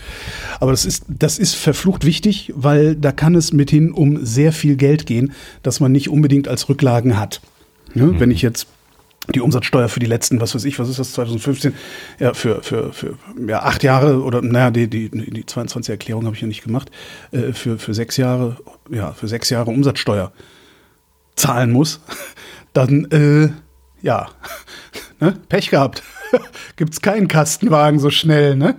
Aber 0.60 0.72
das 0.72 0.86
ist, 0.86 1.05
das 1.08 1.38
ist 1.38 1.55
verflucht 1.55 2.05
wichtig, 2.05 2.51
weil 2.55 2.96
da 2.96 3.12
kann 3.12 3.36
es 3.36 3.53
mithin 3.53 3.91
um 3.91 4.25
sehr 4.25 4.51
viel 4.51 4.75
Geld 4.75 5.05
gehen, 5.05 5.34
das 5.63 5.79
man 5.79 5.91
nicht 5.91 6.10
unbedingt 6.10 6.48
als 6.48 6.67
Rücklagen 6.69 7.19
hat. 7.19 7.41
Ja, 7.93 8.05
mhm. 8.05 8.19
Wenn 8.19 8.31
ich 8.31 8.41
jetzt 8.41 8.67
die 9.34 9.41
Umsatzsteuer 9.41 9.89
für 9.89 10.00
die 10.00 10.05
letzten, 10.05 10.39
was 10.39 10.53
weiß 10.53 10.65
ich, 10.65 10.77
was 10.79 10.89
ist 10.89 11.00
das, 11.00 11.13
2015, 11.13 11.74
ja, 12.20 12.34
für, 12.34 12.62
für, 12.62 12.94
für 12.94 13.17
ja, 13.48 13.63
acht 13.63 13.84
Jahre 13.84 14.22
oder, 14.22 14.41
naja, 14.41 14.72
die, 14.72 14.88
die, 14.88 15.10
die 15.10 15.46
22 15.46 15.91
Erklärung 15.91 16.25
habe 16.25 16.36
ich 16.36 16.41
ja 16.41 16.48
nicht 16.48 16.63
gemacht, 16.63 16.91
äh, 17.32 17.53
für, 17.53 17.79
für 17.79 17.94
sechs 17.94 18.17
Jahre, 18.17 18.58
ja, 18.89 19.13
für 19.13 19.27
sechs 19.27 19.50
Jahre 19.50 19.72
Umsatzsteuer 19.72 20.32
zahlen 21.36 21.72
muss, 21.72 22.01
dann, 22.74 23.05
äh, 23.12 23.50
ja, 24.01 24.29
ne? 25.20 25.38
Pech 25.50 25.70
gehabt. 25.70 26.03
Gibt's 26.75 27.01
keinen 27.01 27.27
Kastenwagen 27.27 28.00
so 28.00 28.10
schnell, 28.10 28.56
ne? 28.56 28.75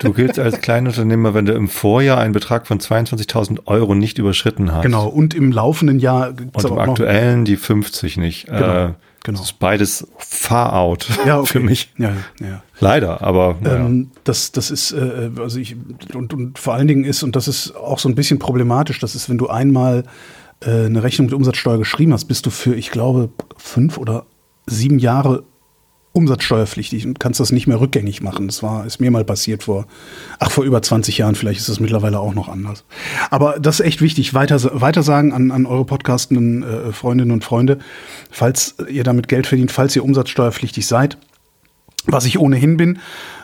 du 0.00 0.12
giltst 0.12 0.38
als 0.38 0.60
Kleinunternehmer, 0.60 1.34
wenn 1.34 1.46
du 1.46 1.52
im 1.52 1.68
Vorjahr 1.68 2.18
einen 2.18 2.32
Betrag 2.32 2.66
von 2.66 2.78
22.000 2.78 3.66
Euro 3.66 3.94
nicht 3.94 4.18
überschritten 4.18 4.72
hast. 4.72 4.82
Genau, 4.82 5.06
und 5.08 5.34
im 5.34 5.52
laufenden 5.52 5.98
Jahr 5.98 6.32
gibt's 6.32 6.64
Und 6.64 6.70
im 6.72 6.78
aktuellen 6.78 7.44
die 7.44 7.56
50 7.56 8.16
nicht. 8.16 8.46
Genau. 8.46 8.58
Äh, 8.58 8.94
genau. 9.24 9.38
Das 9.38 9.40
ist 9.50 9.58
beides 9.58 10.06
far 10.18 10.74
out 10.74 11.08
ja, 11.26 11.38
okay. 11.40 11.46
für 11.46 11.60
mich. 11.60 11.92
Ja, 11.98 12.12
ja. 12.40 12.62
Leider, 12.80 13.22
aber. 13.22 13.56
Ja. 13.64 13.76
Ähm, 13.76 14.10
das, 14.24 14.52
das 14.52 14.70
ist, 14.70 14.92
äh, 14.92 15.30
also 15.38 15.58
ich, 15.58 15.76
und, 16.14 16.32
und 16.32 16.58
vor 16.58 16.74
allen 16.74 16.88
Dingen 16.88 17.04
ist, 17.04 17.22
und 17.22 17.36
das 17.36 17.48
ist 17.48 17.74
auch 17.76 17.98
so 17.98 18.08
ein 18.08 18.14
bisschen 18.14 18.38
problematisch, 18.38 18.98
das 19.00 19.14
ist, 19.14 19.28
wenn 19.28 19.38
du 19.38 19.48
einmal 19.48 20.04
äh, 20.60 20.86
eine 20.86 21.02
Rechnung 21.02 21.26
mit 21.26 21.34
Umsatzsteuer 21.34 21.78
geschrieben 21.78 22.12
hast, 22.12 22.24
bist 22.24 22.46
du 22.46 22.50
für, 22.50 22.74
ich 22.74 22.90
glaube, 22.90 23.30
fünf 23.56 23.98
oder 23.98 24.26
sieben 24.66 24.98
Jahre 24.98 25.44
umsatzsteuerpflichtig 26.12 27.06
und 27.06 27.20
kannst 27.20 27.38
das 27.40 27.52
nicht 27.52 27.66
mehr 27.66 27.80
rückgängig 27.80 28.22
machen. 28.22 28.46
Das 28.48 28.62
war, 28.62 28.86
ist 28.86 29.00
mir 29.00 29.10
mal 29.10 29.24
passiert 29.24 29.64
vor, 29.64 29.86
ach, 30.38 30.50
vor 30.50 30.64
über 30.64 30.82
20 30.82 31.18
Jahren. 31.18 31.34
Vielleicht 31.34 31.60
ist 31.60 31.68
das 31.68 31.80
mittlerweile 31.80 32.18
auch 32.18 32.34
noch 32.34 32.48
anders. 32.48 32.84
Aber 33.30 33.58
das 33.60 33.80
ist 33.80 33.86
echt 33.86 34.00
wichtig. 34.00 34.34
Weiter, 34.34 34.58
weiter 34.80 35.02
sagen 35.02 35.32
an, 35.32 35.50
an 35.50 35.66
eure 35.66 35.84
podcastenden 35.84 36.62
äh, 36.62 36.92
Freundinnen 36.92 37.30
und 37.30 37.44
Freunde, 37.44 37.78
falls 38.30 38.76
ihr 38.88 39.04
damit 39.04 39.28
Geld 39.28 39.46
verdient, 39.46 39.70
falls 39.70 39.94
ihr 39.94 40.04
umsatzsteuerpflichtig 40.04 40.86
seid, 40.86 41.18
was 42.06 42.24
ich 42.24 42.38
ohnehin 42.38 42.76
bin, 42.76 42.98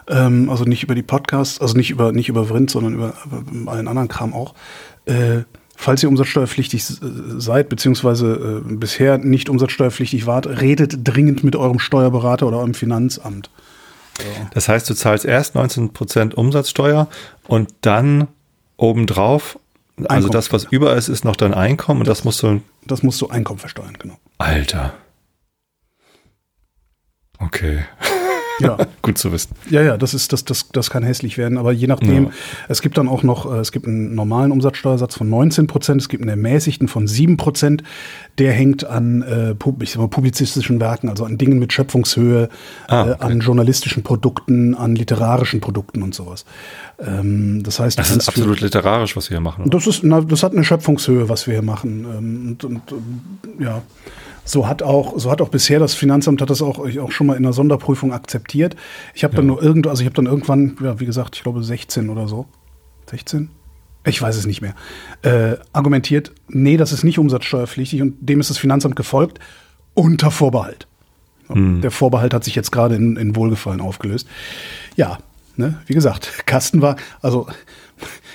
ähm, 0.08 0.48
also 0.50 0.64
nicht 0.64 0.82
über 0.82 0.94
die 0.94 1.02
Podcasts, 1.02 1.60
also 1.60 1.76
nicht 1.76 1.90
über, 1.90 2.12
nicht 2.12 2.28
über 2.28 2.46
Vrind, 2.46 2.70
sondern 2.70 2.94
über, 2.94 3.14
über 3.52 3.72
allen 3.72 3.88
anderen 3.88 4.08
Kram 4.08 4.32
auch, 4.32 4.54
äh, 5.04 5.42
Falls 5.76 6.02
ihr 6.02 6.08
umsatzsteuerpflichtig 6.08 6.84
seid, 6.84 7.68
beziehungsweise 7.68 8.62
äh, 8.64 8.74
bisher 8.74 9.18
nicht 9.18 9.48
umsatzsteuerpflichtig 9.48 10.26
wart, 10.26 10.46
redet 10.46 10.98
dringend 11.02 11.44
mit 11.44 11.56
eurem 11.56 11.78
Steuerberater 11.78 12.46
oder 12.46 12.58
eurem 12.58 12.74
Finanzamt. 12.74 13.50
So. 14.18 14.24
Das 14.52 14.68
heißt, 14.68 14.88
du 14.88 14.94
zahlst 14.94 15.24
erst 15.24 15.56
19% 15.56 16.34
Umsatzsteuer 16.34 17.08
und 17.48 17.74
dann 17.80 18.28
obendrauf 18.76 19.58
Also 20.08 20.28
das, 20.28 20.52
was 20.52 20.64
über 20.64 20.94
ist, 20.96 21.08
ist 21.08 21.24
noch 21.24 21.36
dein 21.36 21.54
Einkommen 21.54 22.00
und 22.00 22.08
das, 22.08 22.18
das 22.18 22.24
musst 22.24 22.42
du. 22.42 22.60
Das 22.86 23.02
musst 23.02 23.20
du 23.20 23.28
Einkommen 23.28 23.58
versteuern, 23.58 23.96
genau. 23.98 24.18
Alter. 24.38 24.94
Okay. 27.38 27.84
Ja. 28.60 28.78
Gut 29.02 29.18
zu 29.18 29.32
wissen. 29.32 29.50
Ja, 29.70 29.82
ja, 29.82 29.96
das 29.96 30.14
ist, 30.14 30.32
das, 30.32 30.44
das, 30.44 30.68
das 30.70 30.90
kann 30.90 31.02
hässlich 31.02 31.38
werden, 31.38 31.58
aber 31.58 31.72
je 31.72 31.86
nachdem, 31.86 32.24
ja. 32.24 32.30
es 32.68 32.82
gibt 32.82 32.98
dann 32.98 33.08
auch 33.08 33.22
noch, 33.22 33.52
äh, 33.52 33.58
es 33.58 33.72
gibt 33.72 33.86
einen 33.86 34.14
normalen 34.14 34.52
Umsatzsteuersatz 34.52 35.16
von 35.16 35.28
19 35.28 35.66
Prozent, 35.66 36.00
es 36.00 36.08
gibt 36.08 36.22
einen 36.22 36.30
ermäßigten 36.30 36.88
von 36.88 37.06
7 37.06 37.36
Prozent, 37.36 37.82
der 38.38 38.52
hängt 38.52 38.84
an 38.84 39.22
äh, 39.22 39.54
mal, 39.98 40.08
publizistischen 40.08 40.80
Werken, 40.80 41.08
also 41.08 41.24
an 41.24 41.38
Dingen 41.38 41.58
mit 41.58 41.72
Schöpfungshöhe, 41.72 42.48
ah, 42.88 42.96
äh, 42.96 43.10
okay. 43.10 43.10
äh, 43.20 43.24
an 43.24 43.40
journalistischen 43.40 44.02
Produkten, 44.02 44.74
an 44.74 44.94
literarischen 44.96 45.60
Produkten 45.60 46.02
und 46.02 46.14
sowas. 46.14 46.44
Ähm, 46.98 47.62
das 47.62 47.80
heißt, 47.80 47.98
das 47.98 48.10
ist 48.10 48.28
absolut 48.28 48.60
literarisch, 48.60 49.16
was 49.16 49.30
wir 49.30 49.36
hier 49.36 49.42
machen. 49.42 49.68
Das 49.70 49.86
ist, 49.86 50.04
na, 50.04 50.20
das 50.20 50.42
hat 50.42 50.52
eine 50.52 50.64
Schöpfungshöhe, 50.64 51.28
was 51.28 51.46
wir 51.46 51.54
hier 51.54 51.62
machen. 51.62 52.04
Ähm, 52.04 52.48
und, 52.48 52.64
und, 52.64 52.82
ja. 53.58 53.82
So 54.44 54.68
hat 54.68 54.82
auch, 54.82 55.18
so 55.18 55.30
hat 55.30 55.40
auch 55.40 55.48
bisher 55.48 55.78
das 55.78 55.94
Finanzamt 55.94 56.42
hat 56.42 56.50
das 56.50 56.60
auch, 56.60 56.78
auch 56.78 57.12
schon 57.12 57.26
mal 57.26 57.34
in 57.34 57.44
einer 57.44 57.52
Sonderprüfung 57.52 58.12
akzeptiert. 58.12 58.76
Ich 59.14 59.24
habe 59.24 59.32
ja. 59.32 59.36
dann 59.38 59.46
nur 59.46 59.62
irgendwo, 59.62 59.88
also 59.88 60.02
ich 60.02 60.06
habe 60.06 60.16
dann 60.16 60.26
irgendwann, 60.26 60.76
ja, 60.82 61.00
wie 61.00 61.06
gesagt, 61.06 61.36
ich 61.36 61.42
glaube 61.42 61.62
16 61.62 62.10
oder 62.10 62.28
so. 62.28 62.46
16? 63.10 63.48
Ich 64.06 64.20
weiß 64.20 64.36
es 64.36 64.46
nicht 64.46 64.60
mehr. 64.60 64.74
Äh, 65.22 65.56
argumentiert, 65.72 66.32
nee, 66.48 66.76
das 66.76 66.92
ist 66.92 67.04
nicht 67.04 67.18
umsatzsteuerpflichtig 67.18 68.02
und 68.02 68.16
dem 68.20 68.40
ist 68.40 68.50
das 68.50 68.58
Finanzamt 68.58 68.96
gefolgt 68.96 69.40
unter 69.94 70.30
Vorbehalt. 70.30 70.86
Hm. 71.48 71.80
Der 71.80 71.90
Vorbehalt 71.90 72.34
hat 72.34 72.44
sich 72.44 72.54
jetzt 72.54 72.70
gerade 72.70 72.96
in, 72.96 73.16
in 73.16 73.36
Wohlgefallen 73.36 73.80
aufgelöst. 73.80 74.28
Ja, 74.96 75.18
ne, 75.56 75.78
wie 75.86 75.94
gesagt, 75.94 76.30
Kastenwagen, 76.46 77.02
also 77.22 77.46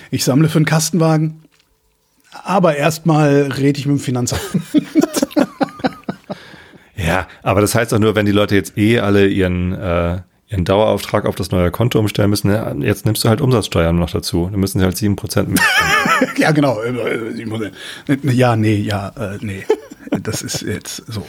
ich 0.09 0.23
sammle 0.23 0.49
für 0.49 0.57
einen 0.57 0.65
Kastenwagen, 0.65 1.43
aber 2.43 2.75
erstmal 2.75 3.51
rede 3.51 3.79
ich 3.79 3.85
mit 3.85 3.97
dem 3.97 3.99
Finanzamt. 3.99 4.41
Ja, 7.09 7.27
aber 7.43 7.61
das 7.61 7.75
heißt 7.75 7.91
doch 7.91 7.99
nur, 7.99 8.15
wenn 8.15 8.25
die 8.25 8.31
Leute 8.31 8.55
jetzt 8.55 8.77
eh 8.77 8.99
alle 8.99 9.27
ihren, 9.27 9.73
äh, 9.73 10.21
ihren 10.47 10.65
Dauerauftrag 10.65 11.25
auf 11.25 11.35
das 11.35 11.51
neue 11.51 11.71
Konto 11.71 11.99
umstellen 11.99 12.29
müssen, 12.29 12.49
ne? 12.49 12.75
jetzt 12.79 13.05
nimmst 13.05 13.23
du 13.23 13.29
halt 13.29 13.41
Umsatzsteuern 13.41 13.97
noch 13.97 14.11
dazu. 14.11 14.47
Dann 14.51 14.59
müssen 14.59 14.79
sie 14.79 14.85
halt 14.85 14.97
sieben 14.97 15.15
Prozent 15.15 15.49
mit. 15.49 15.61
ja, 16.37 16.51
genau. 16.51 16.79
Ja, 18.23 18.55
nee, 18.55 18.75
ja, 18.75 19.09
äh, 19.09 19.37
nee. 19.41 19.65
Das 20.21 20.41
ist 20.41 20.61
jetzt 20.61 21.03
so. 21.07 21.25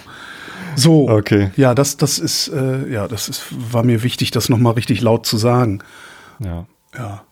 So, 0.77 1.09
okay. 1.09 1.51
ja, 1.57 1.75
das, 1.75 1.97
das 1.97 2.19
ist, 2.19 2.49
äh, 2.49 2.89
ja, 2.89 3.09
das 3.09 3.29
ist, 3.29 3.43
war 3.51 3.83
mir 3.83 4.03
wichtig, 4.03 4.31
das 4.31 4.49
nochmal 4.49 4.75
richtig 4.75 5.01
laut 5.01 5.27
zu 5.27 5.37
sagen. 5.37 5.83
Ja. 6.39 6.67
Ja. 6.97 7.23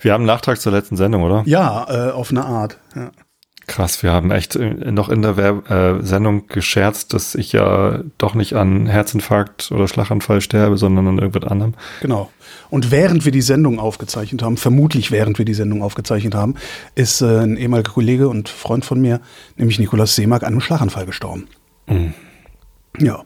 Wir 0.00 0.12
haben 0.12 0.20
einen 0.22 0.26
Nachtrag 0.26 0.60
zur 0.60 0.72
letzten 0.72 0.96
Sendung, 0.96 1.22
oder? 1.22 1.42
Ja, 1.46 1.86
äh, 1.88 2.12
auf 2.12 2.30
eine 2.30 2.44
Art. 2.44 2.78
Ja. 2.94 3.10
Krass, 3.68 4.02
wir 4.02 4.12
haben 4.12 4.30
echt 4.30 4.58
noch 4.58 5.10
in 5.10 5.20
der 5.20 5.36
Werb 5.36 5.70
äh, 5.70 6.02
Sendung 6.02 6.48
gescherzt, 6.48 7.12
dass 7.12 7.34
ich 7.34 7.52
ja 7.52 8.00
doch 8.16 8.34
nicht 8.34 8.54
an 8.54 8.86
Herzinfarkt 8.86 9.70
oder 9.70 9.86
Schlaganfall 9.86 10.40
sterbe, 10.40 10.78
sondern 10.78 11.06
an 11.06 11.18
irgendwas 11.18 11.48
anderem. 11.48 11.74
Genau. 12.00 12.30
Und 12.70 12.90
während 12.90 13.26
wir 13.26 13.32
die 13.32 13.42
Sendung 13.42 13.78
aufgezeichnet 13.78 14.42
haben, 14.42 14.56
vermutlich 14.56 15.10
während 15.10 15.38
wir 15.38 15.44
die 15.44 15.54
Sendung 15.54 15.82
aufgezeichnet 15.82 16.34
haben, 16.34 16.54
ist 16.94 17.20
äh, 17.20 17.40
ein 17.40 17.58
ehemaliger 17.58 17.92
Kollege 17.92 18.28
und 18.28 18.48
Freund 18.48 18.86
von 18.86 19.00
mir, 19.00 19.20
nämlich 19.56 19.78
Nikolaus 19.78 20.16
Seemark, 20.16 20.42
an 20.42 20.54
einem 20.54 20.60
Schlaganfall 20.60 21.04
gestorben. 21.04 21.46
Mhm. 21.86 22.14
Ja. 22.98 23.22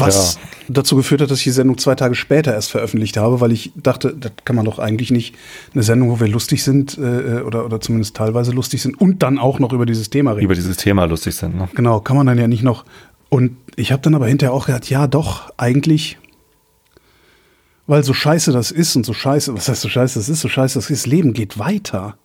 Was 0.00 0.34
ja. 0.34 0.40
dazu 0.68 0.96
geführt 0.96 1.20
hat, 1.20 1.30
dass 1.30 1.38
ich 1.38 1.44
die 1.44 1.50
Sendung 1.50 1.78
zwei 1.78 1.94
Tage 1.94 2.14
später 2.14 2.52
erst 2.52 2.70
veröffentlicht 2.70 3.16
habe, 3.16 3.40
weil 3.40 3.52
ich 3.52 3.72
dachte, 3.76 4.14
das 4.14 4.32
kann 4.44 4.56
man 4.56 4.64
doch 4.64 4.78
eigentlich 4.78 5.10
nicht 5.10 5.34
eine 5.74 5.82
Sendung, 5.82 6.10
wo 6.10 6.20
wir 6.20 6.28
lustig 6.28 6.62
sind 6.62 6.98
äh, 6.98 7.42
oder, 7.42 7.64
oder 7.64 7.80
zumindest 7.80 8.16
teilweise 8.16 8.52
lustig 8.52 8.82
sind 8.82 9.00
und 9.00 9.22
dann 9.22 9.38
auch 9.38 9.58
noch 9.58 9.72
über 9.72 9.86
dieses 9.86 10.10
Thema 10.10 10.32
reden. 10.32 10.44
Über 10.44 10.54
dieses 10.54 10.76
Thema 10.76 11.04
lustig 11.04 11.36
sind, 11.36 11.56
ne? 11.56 11.68
Genau, 11.74 12.00
kann 12.00 12.16
man 12.16 12.26
dann 12.26 12.38
ja 12.38 12.48
nicht 12.48 12.62
noch. 12.62 12.84
Und 13.28 13.56
ich 13.76 13.92
habe 13.92 14.02
dann 14.02 14.14
aber 14.14 14.26
hinterher 14.26 14.52
auch 14.52 14.66
gedacht, 14.66 14.90
ja 14.90 15.06
doch, 15.06 15.52
eigentlich, 15.56 16.18
weil 17.86 18.02
so 18.02 18.12
scheiße 18.12 18.52
das 18.52 18.70
ist 18.70 18.96
und 18.96 19.06
so 19.06 19.12
scheiße, 19.12 19.54
was 19.54 19.68
heißt 19.68 19.80
so 19.80 19.88
scheiße 19.88 20.18
das 20.18 20.28
ist, 20.28 20.40
so 20.40 20.48
scheiße 20.48 20.78
das 20.78 20.90
ist, 20.90 21.06
Leben 21.06 21.32
geht 21.32 21.58
weiter. 21.58 22.16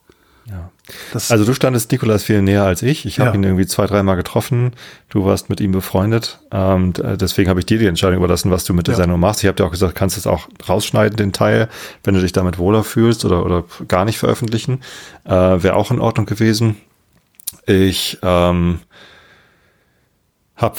Ja. 0.50 0.70
Das 1.12 1.32
also 1.32 1.44
du 1.44 1.54
standest 1.54 1.92
Nikolas 1.92 2.24
viel 2.24 2.42
näher 2.42 2.64
als 2.64 2.84
ich. 2.84 3.06
Ich 3.06 3.20
habe 3.20 3.32
ja. 3.32 3.36
ihn 3.36 3.44
irgendwie 3.44 3.66
zwei, 3.66 3.88
dreimal 3.88 4.16
getroffen. 4.16 4.74
Du 5.10 5.26
warst 5.26 5.50
mit 5.50 5.60
ihm 5.60 5.72
befreundet. 5.72 6.40
Ähm, 6.52 6.94
deswegen 6.94 7.50
habe 7.50 7.60
ich 7.60 7.66
dir 7.66 7.80
die 7.80 7.88
Entscheidung 7.88 8.18
überlassen, 8.18 8.52
was 8.52 8.64
du 8.64 8.74
mit 8.74 8.86
der 8.86 8.94
ja. 8.94 8.98
Sendung 8.98 9.20
machst. 9.20 9.44
Ich 9.44 9.48
habe 9.48 9.56
dir 9.56 9.66
auch 9.66 9.72
gesagt, 9.72 9.96
kannst 9.96 10.18
es 10.18 10.28
auch 10.28 10.48
rausschneiden, 10.70 11.18
den 11.18 11.34
Teil, 11.34 11.68
wenn 12.04 12.14
du 12.14 12.22
dich 12.22 12.32
damit 12.32 12.60
wohler 12.60 12.84
fühlst 12.84 13.26
oder, 13.26 13.44
oder 13.44 13.64
gar 13.88 14.06
nicht 14.06 14.20
veröffentlichen. 14.20 14.82
Äh, 15.24 15.32
Wäre 15.32 15.76
auch 15.76 15.90
in 15.90 16.00
Ordnung 16.00 16.28
gewesen. 16.28 16.76
Ich 17.66 18.20
ähm, 18.22 18.82
habe 20.56 20.76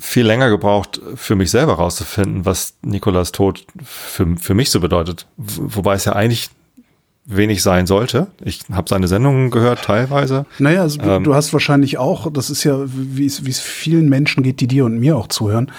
viel 0.00 0.26
länger 0.26 0.48
gebraucht, 0.48 1.00
für 1.14 1.36
mich 1.36 1.50
selber 1.50 1.74
rauszufinden, 1.74 2.46
was 2.46 2.78
Nikolas 2.80 3.32
Tod 3.32 3.66
für, 3.84 4.36
für 4.38 4.54
mich 4.54 4.70
so 4.70 4.80
bedeutet. 4.80 5.26
Wobei 5.36 5.94
es 5.94 6.06
ja 6.06 6.14
eigentlich 6.14 6.50
wenig 7.28 7.62
sein 7.62 7.86
sollte. 7.86 8.28
Ich 8.42 8.62
habe 8.72 8.88
seine 8.88 9.06
Sendungen 9.06 9.50
gehört, 9.50 9.82
teilweise. 9.82 10.46
Naja, 10.58 10.80
also 10.80 11.00
ähm, 11.02 11.24
du 11.24 11.34
hast 11.34 11.52
wahrscheinlich 11.52 11.98
auch, 11.98 12.32
das 12.32 12.48
ist 12.48 12.64
ja, 12.64 12.80
wie 12.86 13.26
es, 13.26 13.60
vielen 13.60 14.08
Menschen 14.08 14.42
geht, 14.42 14.60
die 14.60 14.66
dir 14.66 14.86
und 14.86 14.98
mir 14.98 15.16
auch 15.16 15.28
zuhören, 15.28 15.70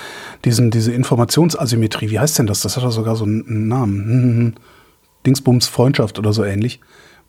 diesen, 0.45 0.69
diese 0.69 0.91
Informationsasymmetrie, 0.91 2.11
wie 2.11 2.19
heißt 2.19 2.37
denn 2.37 2.45
das? 2.45 2.61
Das 2.61 2.77
hat 2.77 2.83
doch 2.83 2.91
sogar 2.91 3.15
so 3.15 3.25
einen 3.25 3.67
Namen. 3.67 4.03
Hm, 4.03 4.11
hm, 4.11 4.37
hm. 4.37 4.53
Dingsbums 5.25 5.67
Freundschaft 5.67 6.17
oder 6.19 6.31
so 6.31 6.45
ähnlich. 6.45 6.79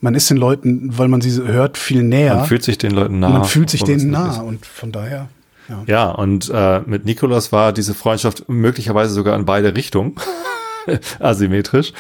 Man 0.01 0.15
ist 0.15 0.31
den 0.31 0.37
Leuten, 0.37 0.97
weil 0.97 1.09
man 1.09 1.21
sie 1.21 1.43
hört, 1.43 1.77
viel 1.77 2.03
näher. 2.03 2.37
Man 2.37 2.47
fühlt 2.47 2.63
sich 2.63 2.79
den 2.79 2.93
Leuten 2.93 3.19
nah. 3.19 3.31
Man 3.31 3.45
fühlt 3.45 3.69
sich 3.69 3.83
denen 3.83 4.11
nah 4.11 4.41
und 4.41 4.65
von 4.65 4.93
daher. 4.93 5.29
Ja, 5.69 5.83
ja 5.87 6.11
und 6.11 6.51
äh, 6.55 6.81
mit 6.87 7.05
Nikolas 7.05 7.53
war 7.53 7.73
diese 7.73 7.95
Freundschaft 7.95 8.49
möglicherweise 8.49 9.13
sogar 9.13 9.37
in 9.37 9.45
beide 9.45 9.75
Richtungen 9.75 10.15
asymmetrisch. 11.19 11.93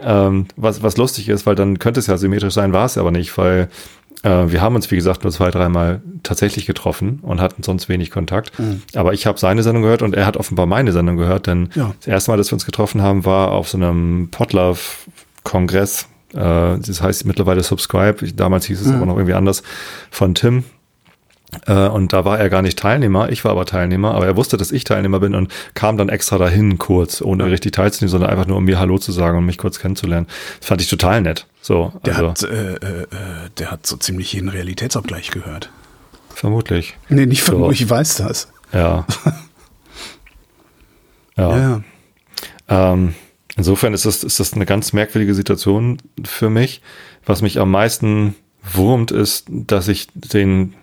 Ähm, 0.00 0.46
was, 0.56 0.82
was 0.82 0.96
lustig 0.96 1.28
ist, 1.28 1.46
weil 1.46 1.54
dann 1.54 1.78
könnte 1.78 2.00
es 2.00 2.06
ja 2.06 2.16
symmetrisch 2.16 2.54
sein, 2.54 2.72
war 2.72 2.86
es 2.86 2.98
aber 2.98 3.10
nicht, 3.10 3.36
weil 3.38 3.68
äh, 4.24 4.50
wir 4.50 4.60
haben 4.60 4.74
uns, 4.74 4.90
wie 4.90 4.96
gesagt, 4.96 5.22
nur 5.22 5.32
zwei, 5.32 5.50
dreimal 5.50 6.00
tatsächlich 6.22 6.66
getroffen 6.66 7.20
und 7.22 7.40
hatten 7.40 7.62
sonst 7.62 7.88
wenig 7.88 8.10
Kontakt. 8.10 8.58
Mhm. 8.58 8.82
Aber 8.94 9.12
ich 9.12 9.26
habe 9.26 9.38
seine 9.38 9.62
Sendung 9.62 9.82
gehört 9.82 10.02
und 10.02 10.14
er 10.14 10.26
hat 10.26 10.36
offenbar 10.36 10.66
meine 10.66 10.92
Sendung 10.92 11.16
gehört, 11.16 11.46
denn 11.46 11.68
ja. 11.74 11.94
das 12.00 12.08
erste 12.08 12.30
Mal, 12.30 12.36
dass 12.38 12.50
wir 12.50 12.54
uns 12.54 12.66
getroffen 12.66 13.02
haben, 13.02 13.24
war 13.24 13.52
auf 13.52 13.68
so 13.68 13.76
einem 13.76 14.28
Potlove-Kongress. 14.30 16.08
Äh, 16.32 16.38
das 16.38 17.02
heißt 17.02 17.26
mittlerweile 17.26 17.62
Subscribe. 17.62 18.32
Damals 18.32 18.64
hieß 18.64 18.80
es 18.80 18.86
mhm. 18.88 18.94
aber 18.94 19.06
noch 19.06 19.16
irgendwie 19.16 19.34
anders 19.34 19.62
von 20.10 20.34
Tim, 20.34 20.64
und 21.66 22.12
da 22.12 22.24
war 22.24 22.38
er 22.38 22.50
gar 22.50 22.62
nicht 22.62 22.78
Teilnehmer, 22.78 23.30
ich 23.30 23.44
war 23.44 23.52
aber 23.52 23.66
Teilnehmer, 23.66 24.14
aber 24.14 24.26
er 24.26 24.36
wusste, 24.36 24.56
dass 24.56 24.72
ich 24.72 24.84
Teilnehmer 24.84 25.20
bin 25.20 25.34
und 25.34 25.52
kam 25.74 25.96
dann 25.96 26.08
extra 26.08 26.38
dahin 26.38 26.78
kurz, 26.78 27.20
ohne 27.20 27.46
richtig 27.46 27.72
teilzunehmen, 27.72 28.10
sondern 28.10 28.30
einfach 28.30 28.46
nur 28.46 28.56
um 28.56 28.64
mir 28.64 28.78
Hallo 28.78 28.98
zu 28.98 29.12
sagen 29.12 29.38
und 29.38 29.46
mich 29.46 29.58
kurz 29.58 29.78
kennenzulernen. 29.78 30.26
Das 30.60 30.68
fand 30.68 30.80
ich 30.80 30.88
total 30.88 31.22
nett. 31.22 31.46
So, 31.60 31.92
der 32.04 32.16
also. 32.16 32.30
hat, 32.30 32.42
äh, 32.42 32.74
äh, 32.74 33.06
der 33.58 33.70
hat 33.70 33.86
so 33.86 33.96
ziemlich 33.96 34.32
jeden 34.32 34.48
Realitätsabgleich 34.48 35.30
gehört. 35.30 35.70
Vermutlich. 36.34 36.96
Nee, 37.08 37.26
nicht 37.26 37.42
vermutlich, 37.42 37.78
so. 37.78 37.84
ich 37.84 37.90
weiß 37.90 38.16
das. 38.16 38.52
Ja. 38.72 39.06
ja. 41.36 41.58
ja. 41.58 41.82
Ähm, 42.68 43.14
insofern 43.56 43.94
ist 43.94 44.04
das, 44.04 44.24
ist 44.24 44.40
das 44.40 44.54
eine 44.54 44.66
ganz 44.66 44.92
merkwürdige 44.92 45.34
Situation 45.34 45.98
für 46.24 46.50
mich. 46.50 46.82
Was 47.24 47.40
mich 47.40 47.60
am 47.60 47.70
meisten 47.70 48.34
wurmt, 48.62 49.10
ist, 49.10 49.46
dass 49.48 49.88
ich 49.88 50.08
den 50.14 50.74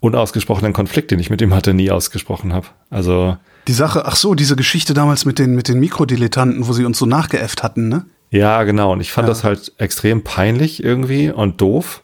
unausgesprochenen 0.00 0.72
Konflikt, 0.72 1.10
den 1.10 1.18
ich 1.18 1.30
mit 1.30 1.40
ihm 1.42 1.54
hatte, 1.54 1.74
nie 1.74 1.90
ausgesprochen 1.90 2.52
habe. 2.52 2.66
Also 2.88 3.36
die 3.68 3.72
Sache, 3.72 4.06
ach 4.06 4.16
so, 4.16 4.34
diese 4.34 4.56
Geschichte 4.56 4.94
damals 4.94 5.24
mit 5.24 5.38
den 5.38 5.54
mit 5.54 5.68
den 5.68 5.78
Mikrodilettanten, 5.78 6.66
wo 6.66 6.72
sie 6.72 6.84
uns 6.84 6.98
so 6.98 7.06
nachgeäfft 7.06 7.62
hatten, 7.62 7.88
ne? 7.88 8.06
Ja, 8.30 8.62
genau. 8.62 8.92
Und 8.92 9.00
ich 9.00 9.12
fand 9.12 9.26
ja. 9.26 9.30
das 9.30 9.44
halt 9.44 9.72
extrem 9.78 10.22
peinlich 10.22 10.82
irgendwie 10.82 11.30
und 11.30 11.60
doof 11.60 12.02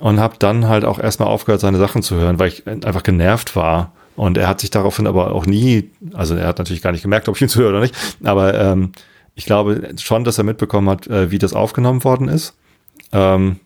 und 0.00 0.20
habe 0.20 0.36
dann 0.38 0.68
halt 0.68 0.84
auch 0.84 0.98
erstmal 0.98 1.28
aufgehört, 1.28 1.60
seine 1.60 1.78
Sachen 1.78 2.02
zu 2.02 2.16
hören, 2.16 2.38
weil 2.38 2.48
ich 2.48 2.66
einfach 2.66 3.02
genervt 3.02 3.56
war. 3.56 3.92
Und 4.16 4.36
er 4.36 4.48
hat 4.48 4.60
sich 4.60 4.70
daraufhin 4.70 5.06
aber 5.06 5.32
auch 5.32 5.46
nie, 5.46 5.90
also 6.12 6.34
er 6.34 6.48
hat 6.48 6.58
natürlich 6.58 6.82
gar 6.82 6.92
nicht 6.92 7.02
gemerkt, 7.02 7.28
ob 7.28 7.36
ich 7.36 7.42
ihn 7.42 7.48
zuhöre 7.48 7.70
oder 7.70 7.80
nicht, 7.80 7.94
aber 8.22 8.54
ähm, 8.54 8.92
ich 9.34 9.46
glaube 9.46 9.94
schon, 9.98 10.24
dass 10.24 10.36
er 10.36 10.44
mitbekommen 10.44 10.90
hat, 10.90 11.06
äh, 11.06 11.30
wie 11.30 11.38
das 11.38 11.54
aufgenommen 11.54 12.04
worden 12.04 12.28
ist. 12.28 12.54
Ähm, 13.12 13.60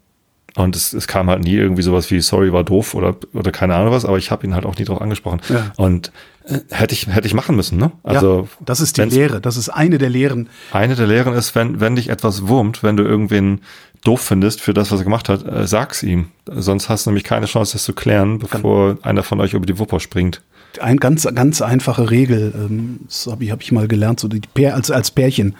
und 0.57 0.77
es, 0.77 0.93
es 0.93 1.09
kam 1.09 1.29
halt 1.29 1.43
nie 1.43 1.55
irgendwie 1.55 1.83
sowas 1.83 2.11
wie, 2.11 2.21
sorry, 2.21 2.53
war 2.53 2.63
doof 2.63 2.95
oder, 2.95 3.17
oder 3.33 3.51
keine 3.51 3.75
Ahnung 3.75 3.93
was, 3.93 4.05
aber 4.05 4.19
ich 4.19 4.31
habe 4.31 4.47
ihn 4.47 4.55
halt 4.55 4.67
auch 4.67 4.77
nie 4.77 4.85
drauf 4.85 5.01
angesprochen. 5.01 5.41
Ja. 5.49 5.73
Und 5.77 6.13
äh, 6.45 6.61
hätte 6.71 6.95
ich, 6.95 7.09
hätte 7.09 7.27
ich 7.27 7.35
machen 7.35 7.57
müssen, 7.57 7.79
ne? 7.79 7.91
Also. 8.05 8.43
Ja, 8.43 8.65
das 8.65 8.81
ist 8.81 8.97
die 8.97 9.03
Lehre. 9.03 9.41
Das 9.41 9.57
ist 9.57 9.69
eine 9.69 9.99
der 9.99 10.11
Lehren. 10.11 10.49
Eine 10.73 10.95
der 10.95 11.07
Lehren 11.07 11.35
ist, 11.35 11.55
wenn, 11.55 11.81
wenn 11.81 11.97
dich 11.97 12.09
etwas 12.09 12.47
wurmt, 12.47 12.83
wenn 12.83 12.97
du 12.97 13.03
irgendwen 13.03 13.63
doof 14.05 14.21
findest 14.21 14.61
für 14.61 14.75
das, 14.75 14.93
was 14.93 15.01
er 15.01 15.05
gemacht 15.05 15.29
hat, 15.29 15.45
äh, 15.47 15.67
sag's 15.67 16.03
ihm. 16.03 16.29
Sonst 16.47 16.89
hast 16.89 17.07
du 17.07 17.11
nämlich 17.11 17.25
keine 17.25 17.47
Chance, 17.47 17.73
das 17.73 17.85
zu 17.85 17.95
klären, 17.95 18.39
bevor 18.39 18.95
Kann. 18.95 19.05
einer 19.05 19.23
von 19.23 19.41
euch 19.41 19.55
über 19.55 19.67
die 19.67 19.79
Wupper 19.79 19.99
springt. 19.99 20.43
Eine 20.81 20.97
ganz, 20.97 21.27
ganz 21.35 21.63
einfache 21.63 22.11
Regel, 22.11 22.53
ähm, 22.55 23.01
das 23.07 23.27
habe 23.27 23.45
ich, 23.45 23.51
hab 23.51 23.63
ich 23.63 23.73
mal 23.73 23.89
gelernt, 23.89 24.21
so 24.21 24.29
die 24.29 24.41
Pär, 24.41 24.75
als, 24.75 24.91
als 24.91 25.11
Pärchen, 25.11 25.57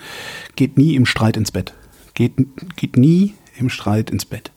geht 0.57 0.77
nie 0.77 0.95
im 0.95 1.07
Streit 1.07 1.37
ins 1.37 1.51
Bett. 1.51 1.73
Geht, 2.15 2.35
geht 2.77 2.97
nie 2.97 3.35
im 3.59 3.71
Streit 3.71 4.11
ins 4.11 4.25
Bett. 4.25 4.53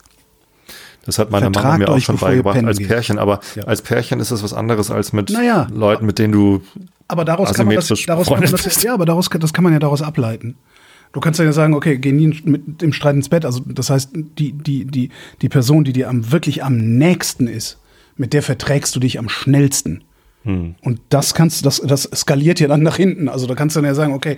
Das 1.08 1.18
hat 1.18 1.32
meine 1.32 1.46
Vertragt 1.46 1.66
Mama 1.66 1.78
mir 1.78 1.90
auch 1.90 2.00
schon 2.00 2.18
beigebracht 2.18 2.64
als 2.64 2.78
geht. 2.78 2.88
Pärchen, 2.90 3.18
aber 3.18 3.40
Ja. 3.56 3.64
als 3.64 3.82
Pärchen 3.82 4.20
ist 4.20 4.30
es 4.30 4.44
was 4.44 4.54
anderes 4.54 4.92
als 4.92 5.14
mit 5.14 5.32
Naja. 5.32 5.68
Leuten, 5.74 6.06
mit 6.06 6.20
denen 6.20 6.34
du 6.34 6.62
Aber 7.08 7.26
daraus 7.26 7.54
kann 7.54 7.66
man 7.66 7.76
das, 7.76 7.88
daraus 8.06 8.28
kann 8.28 8.40
man 8.42 8.52
das, 8.52 8.84
ja, 8.84 8.94
aber 8.94 9.06
daraus, 9.06 9.30
das 9.30 9.54
kann 9.54 9.64
man 9.64 9.74
ja 9.74 9.80
daraus 9.80 10.02
ableiten. 10.02 10.56
Du 11.14 11.22
kannst 11.22 11.40
ja 11.40 11.52
sagen, 11.54 11.74
okay, 11.74 11.98
geh 11.98 12.12
nie 12.12 12.28
mit 12.44 12.82
dem 12.82 12.92
Streit 12.94 13.16
ins 13.16 13.30
Bett. 13.30 13.46
Also 13.46 13.62
das 13.66 13.90
heißt, 13.90 14.10
die, 14.14 14.52
die, 14.52 14.86
die, 14.86 15.10
die 15.42 15.50
Person, 15.50 15.84
die 15.86 15.94
dir 15.94 16.10
am, 16.10 16.32
wirklich 16.32 16.64
am 16.64 16.78
nächsten 16.78 17.48
ist, 17.48 17.80
mit 18.18 18.34
der 18.34 18.44
verträgst 18.44 18.96
du 18.96 19.00
dich 19.00 19.18
am 19.18 19.30
schnellsten. 19.30 20.04
Hm. 20.48 20.76
Und 20.82 21.02
das 21.10 21.34
kannst 21.34 21.66
das, 21.66 21.82
das 21.82 22.04
skaliert 22.16 22.62
ja 22.62 22.70
dann 22.70 22.82
nach 22.82 22.96
hinten. 22.96 23.28
Also 23.28 23.48
da 23.48 23.54
kannst 23.54 23.76
du 23.76 23.82
dann 23.82 23.86
ja 23.86 23.94
sagen, 23.94 24.14
okay, 24.14 24.38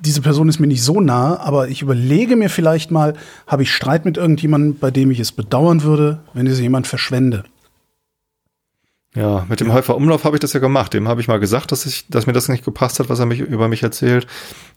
diese 0.00 0.22
Person 0.22 0.48
ist 0.48 0.58
mir 0.58 0.66
nicht 0.66 0.82
so 0.82 1.02
nah, 1.02 1.38
aber 1.38 1.68
ich 1.68 1.82
überlege 1.82 2.34
mir 2.34 2.48
vielleicht 2.48 2.90
mal, 2.90 3.12
habe 3.46 3.62
ich 3.62 3.70
Streit 3.70 4.06
mit 4.06 4.16
irgendjemandem, 4.16 4.78
bei 4.78 4.90
dem 4.90 5.10
ich 5.10 5.20
es 5.20 5.32
bedauern 5.32 5.82
würde, 5.82 6.20
wenn 6.32 6.46
diese 6.46 6.62
jemand 6.62 6.86
verschwende. 6.86 7.44
Ja, 9.14 9.44
mit 9.50 9.60
dem 9.60 9.70
Häufer 9.70 9.96
Umlauf 9.96 10.24
habe 10.24 10.36
ich 10.36 10.40
das 10.40 10.54
ja 10.54 10.60
gemacht. 10.60 10.94
Dem 10.94 11.08
habe 11.08 11.20
ich 11.20 11.28
mal 11.28 11.40
gesagt, 11.40 11.72
dass 11.72 11.84
ich, 11.84 12.08
dass 12.08 12.26
mir 12.26 12.32
das 12.32 12.48
nicht 12.48 12.64
gepasst 12.64 12.98
hat, 12.98 13.10
was 13.10 13.18
er 13.18 13.26
mich 13.26 13.40
über 13.40 13.68
mich 13.68 13.82
erzählt. 13.82 14.26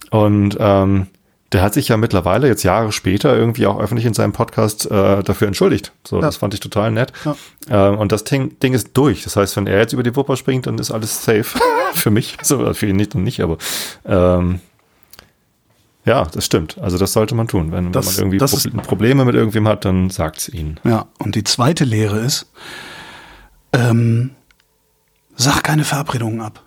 Und 0.10 0.58
ähm, 0.60 1.08
der 1.54 1.62
hat 1.62 1.74
sich 1.74 1.90
ja 1.90 1.98
mittlerweile 1.98 2.48
jetzt 2.48 2.64
Jahre 2.64 2.92
später 2.92 3.36
irgendwie 3.36 3.66
auch 3.68 3.80
öffentlich 3.80 4.06
in 4.06 4.14
seinem 4.14 4.32
Podcast 4.32 4.90
äh, 4.90 5.22
dafür 5.24 5.48
entschuldigt. 5.48 5.92
So, 6.08 6.18
Ja. 6.18 6.22
das 6.22 6.38
fand 6.38 6.54
ich 6.54 6.60
total 6.62 6.92
nett. 6.92 7.12
Ja. 7.26 7.36
Ähm, 7.70 7.98
und 8.00 8.12
das 8.14 8.24
Ding, 8.24 8.58
Ding 8.60 8.74
ist 8.74 8.92
durch. 8.94 9.24
Das 9.24 9.36
heißt, 9.36 9.56
wenn 9.58 9.68
er 9.68 9.80
jetzt 9.80 9.92
über 9.94 10.04
die 10.04 10.16
Wupper 10.16 10.38
springt, 10.38 10.66
dann 10.68 10.78
ist 10.78 10.92
alles 10.92 11.24
safe 11.24 11.44
für 11.94 12.10
mich. 12.12 12.38
So 12.42 12.74
für 12.74 12.88
ihn 12.88 12.96
nicht 12.96 13.16
und 13.16 13.24
nicht, 13.24 13.42
aber 13.42 13.58
ähm, 14.06 14.62
ja, 16.06 16.24
das 16.26 16.46
stimmt. 16.46 16.78
Also 16.80 16.98
das 16.98 17.14
sollte 17.14 17.36
man 17.36 17.48
tun. 17.48 17.72
Wenn, 17.72 17.92
Das- 17.92 18.18
wenn 18.18 18.30
man 18.30 18.34
irgendwie 18.40 18.70
Pro 18.78 18.82
Probleme 18.82 19.26
mit 19.26 19.36
irgendwem 19.36 19.68
hat, 19.68 19.84
dann 19.86 20.10
sagt's 20.10 20.48
ihnen. 20.50 20.80
Ja, 20.84 21.08
und 21.20 21.36
die 21.36 21.44
zweite 21.44 21.84
Lehre 21.84 22.20
ist, 22.20 22.50
ähm, 23.74 24.32
sag 25.36 25.64
keine 25.64 25.84
Verabredungen 25.84 26.42
ab. 26.42 26.64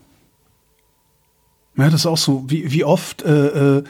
Ja, 1.76 1.84
das 1.86 1.94
ist 2.02 2.06
auch 2.06 2.16
so, 2.18 2.44
wie, 2.46 2.70
wie 2.70 2.84
oft, 2.84 3.22
äh, 3.22 3.78
äh, 3.78 3.84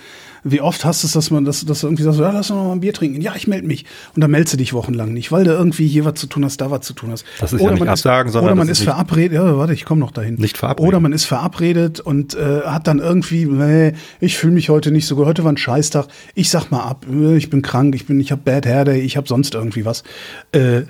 wie 0.44 0.60
oft 0.60 0.84
hast 0.84 1.02
du 1.02 1.06
es, 1.06 1.14
dass 1.14 1.30
man 1.30 1.44
das, 1.44 1.64
dass 1.64 1.80
du 1.80 1.86
irgendwie 1.86 2.02
sagst, 2.02 2.20
ja, 2.20 2.30
lass 2.30 2.50
uns 2.50 2.58
mal 2.58 2.72
ein 2.72 2.80
Bier 2.80 2.92
trinken. 2.92 3.20
Ja, 3.20 3.34
ich 3.34 3.46
melde 3.46 3.66
mich. 3.66 3.86
Und 4.14 4.20
dann 4.20 4.30
meldest 4.30 4.52
du 4.52 4.56
dich 4.58 4.72
wochenlang 4.72 5.12
nicht, 5.12 5.32
weil 5.32 5.44
du 5.44 5.50
irgendwie 5.50 5.88
hier 5.88 6.04
was 6.04 6.14
zu 6.14 6.26
tun 6.26 6.44
hast, 6.44 6.60
da 6.60 6.70
was 6.70 6.82
zu 6.82 6.92
tun 6.92 7.10
hast. 7.10 7.24
Das 7.40 7.52
ist 7.52 7.60
ja 7.60 7.70
nicht 7.70 7.88
absagen, 7.88 8.30
sondern 8.30 8.52
Oder 8.52 8.56
man 8.56 8.68
ist 8.68 8.74
ist 8.78 8.84
verabredet, 8.84 9.32
ja, 9.32 9.56
warte, 9.56 9.72
ich 9.72 9.84
komme 9.84 10.00
noch 10.00 10.10
dahin. 10.10 10.34
Nicht 10.36 10.58
verabredet. 10.58 10.88
Oder 10.88 11.00
man 11.00 11.12
ist 11.12 11.24
verabredet 11.24 12.00
und 12.00 12.34
äh, 12.34 12.62
hat 12.62 12.86
dann 12.86 12.98
irgendwie, 12.98 13.46
nee, 13.46 13.94
ich 14.20 14.36
fühle 14.36 14.52
mich 14.52 14.68
heute 14.68 14.90
nicht 14.90 15.06
so 15.06 15.16
gut, 15.16 15.26
heute 15.26 15.44
war 15.44 15.52
ein 15.52 15.56
Scheißtag, 15.56 16.06
ich 16.34 16.50
sag 16.50 16.70
mal 16.70 16.82
ab, 16.82 17.06
ich 17.36 17.50
bin 17.50 17.62
krank, 17.62 17.94
ich 17.94 18.06
bin, 18.06 18.20
ich 18.20 18.32
habe 18.32 18.42
Bad 18.44 18.66
Hair 18.66 18.84
Day, 18.84 19.00
ich 19.00 19.16
habe 19.16 19.28
sonst 19.28 19.54
irgendwie 19.54 19.84
was. 19.84 20.02
Äh, 20.52 20.82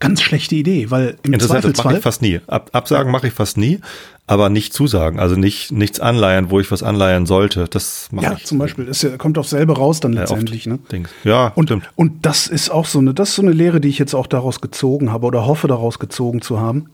ganz 0.00 0.22
schlechte 0.22 0.54
Idee, 0.56 0.90
weil 0.90 1.16
im 1.22 1.34
Interessant, 1.34 1.64
das 1.64 1.64
mache 1.64 1.72
Zweifelsfall 1.74 1.96
ich 1.96 2.02
fast 2.02 2.22
nie. 2.22 2.40
Ab, 2.46 2.70
Absagen 2.72 3.12
mache 3.12 3.28
ich 3.28 3.32
fast 3.34 3.56
nie, 3.58 3.80
aber 4.26 4.48
nicht 4.48 4.72
zusagen. 4.72 5.20
Also 5.20 5.36
nicht 5.36 5.70
nichts 5.72 6.00
anleihen, 6.00 6.50
wo 6.50 6.58
ich 6.58 6.70
was 6.70 6.82
anleihen 6.82 7.26
sollte. 7.26 7.66
Das 7.68 8.08
mache 8.10 8.24
ja, 8.24 8.32
ich. 8.32 8.44
zum 8.46 8.58
Beispiel, 8.58 8.86
das 8.86 9.02
ja- 9.02 9.16
kommt 9.18 9.36
aufs 9.38 9.50
selbe 9.50 9.76
raus 9.76 10.00
dann 10.00 10.14
letztendlich. 10.14 10.66
Ne? 10.66 10.78
Dings. 10.90 11.10
Ja, 11.22 11.48
Und, 11.54 11.66
stimmt. 11.68 11.90
und 11.96 12.24
das 12.26 12.46
ist 12.46 12.70
auch 12.70 12.86
so 12.86 12.98
eine, 12.98 13.14
das 13.14 13.28
ist 13.30 13.34
so 13.36 13.42
eine 13.42 13.52
Lehre, 13.52 13.80
die 13.80 13.88
ich 13.88 13.98
jetzt 13.98 14.14
auch 14.14 14.26
daraus 14.26 14.60
gezogen 14.60 15.12
habe 15.12 15.26
oder 15.26 15.46
hoffe 15.46 15.68
daraus 15.68 15.98
gezogen 15.98 16.40
zu 16.40 16.58
haben. 16.58 16.90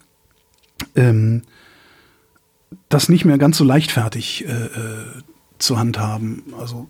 Ähm, 0.95 1.43
das 2.89 3.09
nicht 3.09 3.25
mehr 3.25 3.39
ganz 3.39 3.57
so 3.57 3.65
leichtfertig 3.65 4.45
äh, 4.47 4.51
äh, 4.51 4.69
zu 5.59 5.79
handhaben. 5.79 6.43
Also 6.61 6.89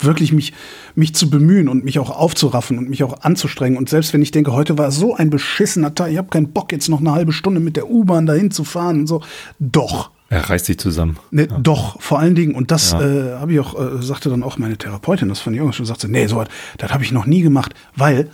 wirklich 0.00 0.32
mich, 0.32 0.52
mich 0.94 1.14
zu 1.14 1.30
bemühen 1.30 1.68
und 1.68 1.84
mich 1.84 1.98
auch 1.98 2.10
aufzuraffen 2.10 2.78
und 2.78 2.88
mich 2.88 3.02
auch 3.04 3.20
anzustrengen. 3.22 3.76
Und 3.78 3.88
selbst 3.88 4.12
wenn 4.12 4.22
ich 4.22 4.30
denke, 4.30 4.52
heute 4.52 4.78
war 4.78 4.90
so 4.90 5.14
ein 5.14 5.30
beschissener 5.30 5.94
Tag, 5.94 6.10
ich 6.10 6.18
habe 6.18 6.28
keinen 6.28 6.52
Bock, 6.52 6.72
jetzt 6.72 6.88
noch 6.88 7.00
eine 7.00 7.12
halbe 7.12 7.32
Stunde 7.32 7.60
mit 7.60 7.76
der 7.76 7.90
U-Bahn 7.90 8.26
dahin 8.26 8.50
zu 8.50 8.64
fahren 8.64 9.00
und 9.00 9.06
so. 9.06 9.22
Doch. 9.58 10.10
Er 10.30 10.48
reißt 10.50 10.66
sich 10.66 10.78
zusammen. 10.78 11.18
Ne, 11.30 11.46
Doch, 11.46 12.00
vor 12.02 12.18
allen 12.18 12.34
Dingen, 12.34 12.54
und 12.54 12.70
das 12.70 12.92
Ja. 12.92 13.00
äh, 13.00 13.34
habe 13.38 13.52
ich 13.54 13.60
auch, 13.60 13.74
äh, 13.80 14.02
sagte 14.02 14.28
dann 14.28 14.42
auch 14.42 14.58
meine 14.58 14.76
Therapeutin, 14.76 15.28
das 15.30 15.40
fand 15.40 15.56
ich 15.56 15.62
auch 15.62 15.72
schon, 15.72 15.86
sagte, 15.86 16.06
nee, 16.08 16.26
so 16.26 16.44
das 16.76 16.92
habe 16.92 17.02
ich 17.02 17.12
noch 17.12 17.24
nie 17.24 17.40
gemacht, 17.40 17.74
weil 17.96 18.28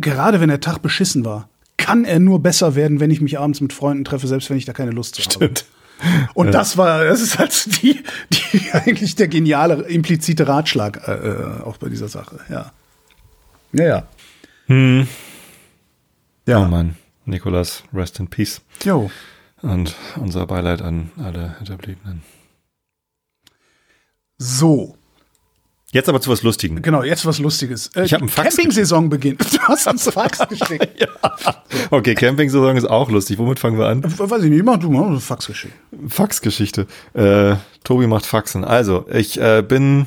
gerade 0.00 0.40
wenn 0.40 0.48
der 0.48 0.60
Tag 0.60 0.80
beschissen 0.82 1.24
war, 1.24 1.48
kann 1.76 2.04
er 2.04 2.18
nur 2.20 2.42
besser 2.42 2.74
werden, 2.74 3.00
wenn 3.00 3.10
ich 3.10 3.20
mich 3.20 3.38
abends 3.38 3.60
mit 3.60 3.72
Freunden 3.72 4.04
treffe, 4.04 4.26
selbst 4.26 4.48
wenn 4.50 4.56
ich 4.56 4.64
da 4.64 4.72
keine 4.72 4.90
Lust 4.92 5.16
zu 5.16 5.22
habe. 5.40 5.52
Und 6.34 6.52
das 6.52 6.76
war, 6.76 7.04
das 7.04 7.20
ist 7.20 7.38
halt 7.38 7.82
die, 7.82 8.02
die 8.30 8.70
eigentlich 8.72 9.14
der 9.14 9.28
geniale, 9.28 9.82
implizite 9.84 10.46
Ratschlag 10.46 11.08
äh, 11.08 11.12
äh, 11.12 11.62
auch 11.62 11.78
bei 11.78 11.88
dieser 11.88 12.08
Sache, 12.08 12.40
ja. 12.48 12.72
Ja, 13.72 13.84
ja. 13.84 14.08
Hm. 14.66 15.08
Ja. 16.46 16.60
Oh 16.60 16.66
Mann. 16.66 16.96
Nikolas, 17.24 17.82
rest 17.92 18.20
in 18.20 18.28
peace. 18.28 18.60
Jo. 18.84 19.10
Und 19.62 19.96
unser 20.16 20.46
Beileid 20.46 20.80
an 20.80 21.10
alle 21.18 21.56
Hinterbliebenen. 21.58 22.22
So. 24.38 24.96
Jetzt 25.96 26.10
aber 26.10 26.20
zu 26.20 26.30
was 26.30 26.42
Lustigem. 26.42 26.82
Genau, 26.82 27.02
jetzt 27.02 27.24
was 27.24 27.38
Lustiges. 27.38 27.90
Äh, 27.96 28.04
Ich 28.04 28.12
hab 28.12 28.20
einen 28.20 28.28
Fax 28.28 28.54
Camping-Saison 28.54 29.08
beginnt. 29.08 29.40
Du 29.50 29.58
hast 29.62 29.86
uns 29.86 30.04
Fax 30.10 30.38
geschickt. 30.46 31.08
Okay, 31.90 32.14
Camping-Saison 32.14 32.76
ist 32.76 32.84
auch 32.84 33.10
lustig. 33.10 33.38
Womit 33.38 33.58
fangen 33.58 33.78
wir 33.78 33.86
an? 33.86 34.02
Weiß 34.04 34.42
ich 34.42 34.50
nicht, 34.50 34.62
mach 34.62 34.76
du 34.76 34.90
mal 34.90 35.06
eine 35.06 35.20
Fax 35.20 35.46
geschickt. 35.46 35.72
Faxgeschichte. 36.08 36.86
Äh, 37.14 37.54
Tobi 37.82 38.06
macht 38.08 38.26
Faxen. 38.26 38.62
Also, 38.62 39.06
ich 39.10 39.40
äh, 39.40 39.62
bin, 39.66 40.04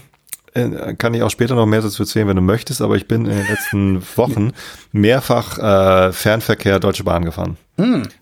äh, 0.53 0.93
kann 0.93 1.15
ich 1.15 1.23
auch 1.23 1.31
später 1.31 1.55
noch 1.55 1.65
mehr 1.65 1.81
dazu 1.81 2.03
erzählen, 2.03 2.27
wenn 2.27 2.35
du 2.35 2.43
möchtest, 2.43 2.83
aber 2.83 2.95
ich 2.95 3.07
bin 3.07 3.25
in 3.25 3.35
den 3.35 3.47
letzten 3.47 4.03
Wochen 4.15 4.51
mehrfach 4.91 5.57
äh, 5.57 6.11
Fernverkehr 6.13 6.79
Deutsche 6.79 7.03
Bahn 7.03 7.25
gefahren. 7.25 7.57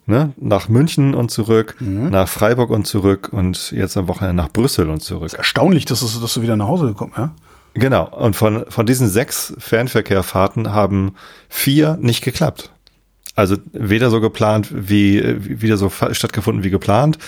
Ne? 0.06 0.34
Nach 0.38 0.70
München 0.70 1.16
und 1.16 1.32
zurück, 1.32 1.76
nach 1.80 2.30
Freiburg 2.30 2.70
und 2.70 2.86
zurück 2.86 3.30
und 3.32 3.72
jetzt 3.72 3.98
am 3.98 4.08
Wochenende 4.08 4.36
nach 4.36 4.50
Brüssel 4.50 4.88
und 4.90 5.02
zurück. 5.02 5.34
Erstaunlich, 5.34 5.86
dass 5.86 6.00
du, 6.02 6.20
dass 6.22 6.34
du 6.36 6.42
wieder 6.44 6.56
nach 6.56 6.68
Hause 6.68 6.86
gekommen 6.86 7.14
ja? 7.18 7.32
Genau. 7.80 8.08
Und 8.10 8.36
von, 8.36 8.66
von 8.70 8.86
diesen 8.86 9.08
sechs 9.08 9.54
Fernverkehrfahrten 9.58 10.72
haben 10.74 11.16
vier 11.50 11.98
nicht 12.02 12.24
geklappt. 12.24 12.72
Also 13.36 13.56
weder 13.72 14.10
so 14.10 14.20
geplant 14.20 14.70
wie, 14.72 15.22
wie 15.38 15.62
wieder 15.62 15.78
so 15.78 15.90
stattgefunden 15.92 16.64
wie 16.64 16.72
geplant, 16.72 17.20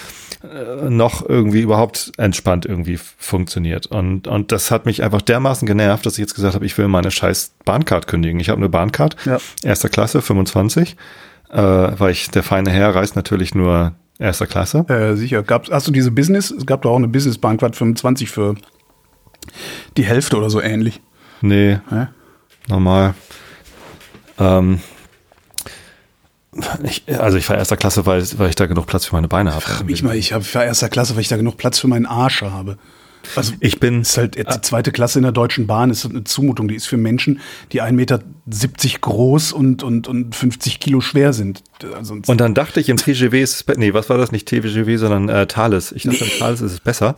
äh, 0.44 0.90
noch 0.90 1.28
irgendwie 1.28 1.62
überhaupt 1.62 2.12
entspannt 2.18 2.66
irgendwie 2.66 2.98
funktioniert. 2.98 3.86
Und, 3.86 4.28
und 4.28 4.52
das 4.52 4.72
hat 4.72 4.88
mich 4.88 5.04
einfach 5.04 5.22
dermaßen 5.22 5.68
genervt, 5.68 6.06
dass 6.08 6.14
ich 6.14 6.20
jetzt 6.20 6.34
gesagt 6.34 6.56
habe, 6.56 6.66
ich 6.66 6.76
will 6.80 6.88
meine 6.88 7.12
scheiß 7.12 7.52
Bahncard 7.64 8.08
kündigen. 8.08 8.40
Ich 8.40 8.50
habe 8.50 8.58
eine 8.58 8.70
Bahncard, 8.70 9.18
Ja. 9.26 9.38
erster 9.64 9.90
Klasse, 9.90 10.24
25, 10.24 10.96
äh, 11.52 11.58
weil 11.62 12.12
ich, 12.12 12.32
der 12.32 12.42
feine 12.42 12.72
Herr 12.72 12.96
reist 12.96 13.16
natürlich 13.16 13.54
nur 13.54 13.94
erster 14.18 14.48
Klasse. 14.48 14.86
Äh, 14.90 15.16
sicher. 15.16 15.44
Gab's, 15.44 15.70
hast 15.70 15.88
du 15.88 15.92
diese 15.92 16.10
Business? 16.10 16.50
Es 16.50 16.66
gab 16.66 16.82
da 16.82 16.90
auch 16.90 16.96
eine 16.98 17.08
Business-Bahn, 17.08 17.58
Quad 17.58 17.76
25 17.76 18.32
für 18.32 18.56
die 19.98 20.04
Hälfte 20.06 20.38
oder 20.38 20.50
so 20.50 20.62
ähnlich. 20.62 21.02
Nee, 21.42 21.80
Hä? 21.90 22.08
normal. 22.68 23.14
Ähm, 24.40 24.80
ich, 26.84 27.04
also 27.20 27.38
ich 27.38 27.48
war 27.50 27.58
erster 27.58 27.78
Klasse, 27.78 28.06
weil, 28.06 28.24
weil 28.38 28.50
ich 28.50 28.56
da 28.56 28.66
genug 28.66 28.88
Platz 28.88 29.06
für 29.06 29.16
meine 29.16 29.28
Beine 29.28 29.52
habe. 29.52 29.62
Frag 29.62 29.86
mich 29.86 30.04
mal, 30.04 30.16
ich 30.16 30.34
habe 30.34 30.44
für 30.44 30.64
erster 30.64 30.90
Klasse, 30.90 31.16
weil 31.16 31.22
ich 31.22 31.28
da 31.28 31.38
genug 31.38 31.58
Platz 31.58 31.80
für 31.80 31.88
meinen 31.88 32.06
Arsch 32.06 32.42
habe. 32.42 32.78
Also 33.36 33.54
Ich 33.60 33.80
bin, 33.82 34.02
ist 34.02 34.18
halt 34.18 34.38
jetzt 34.38 34.56
die 34.56 34.62
zweite 34.62 34.92
Klasse 34.92 35.20
in 35.20 35.24
der 35.24 35.34
Deutschen 35.34 35.68
Bahn 35.68 35.90
ist 35.90 36.06
eine 36.06 36.24
Zumutung. 36.24 36.68
Die 36.70 36.76
ist 36.76 36.88
für 36.88 36.98
Menschen, 36.98 37.42
die 37.74 37.82
1,70 37.84 37.92
Meter 37.92 38.20
groß 39.02 39.52
und, 39.52 39.84
und, 39.84 40.08
und 40.08 40.36
50 40.36 40.80
Kilo 40.80 41.02
schwer 41.02 41.34
sind. 41.34 41.62
Also 41.96 42.16
und 42.26 42.42
dann 42.42 42.54
dachte 42.56 42.80
ich, 42.80 42.88
im 42.90 42.98
TGW 42.98 43.42
ist 43.42 43.56
es, 43.56 43.64
be- 43.64 43.76
nee, 43.78 43.94
was 43.94 44.10
war 44.10 44.18
das? 44.18 44.32
Nicht 44.32 44.48
TGW, 44.48 44.96
sondern 44.96 45.30
äh, 45.30 45.46
Thales. 45.48 45.92
Ich 45.92 46.04
dachte, 46.04 46.24
im 46.24 46.32
Thales 46.40 46.62
ist 46.62 46.72
es 46.72 46.80
besser. 46.80 47.16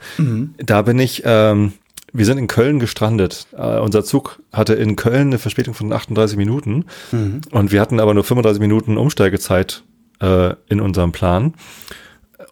Da 0.58 0.82
bin 0.82 1.00
ich, 1.00 1.22
ähm, 1.24 1.74
wir 2.14 2.26
sind 2.26 2.38
in 2.38 2.48
Köln 2.48 2.80
gestrandet. 2.80 3.48
Äh, 3.58 3.80
unser 3.80 4.04
Zug 4.04 4.42
hatte 4.52 4.74
in 4.74 4.96
Köln 4.96 5.28
eine 5.28 5.40
Verspätung 5.40 5.74
von 5.74 5.92
38 5.92 6.38
Minuten 6.38 6.86
und 7.52 7.72
wir 7.72 7.82
hatten 7.82 8.00
aber 8.00 8.14
nur 8.14 8.24
35 8.24 8.60
Minuten 8.60 8.98
Umsteigezeit 8.98 9.84
äh, 10.22 10.54
in 10.68 10.82
unserem 10.82 11.12
Plan. 11.12 11.54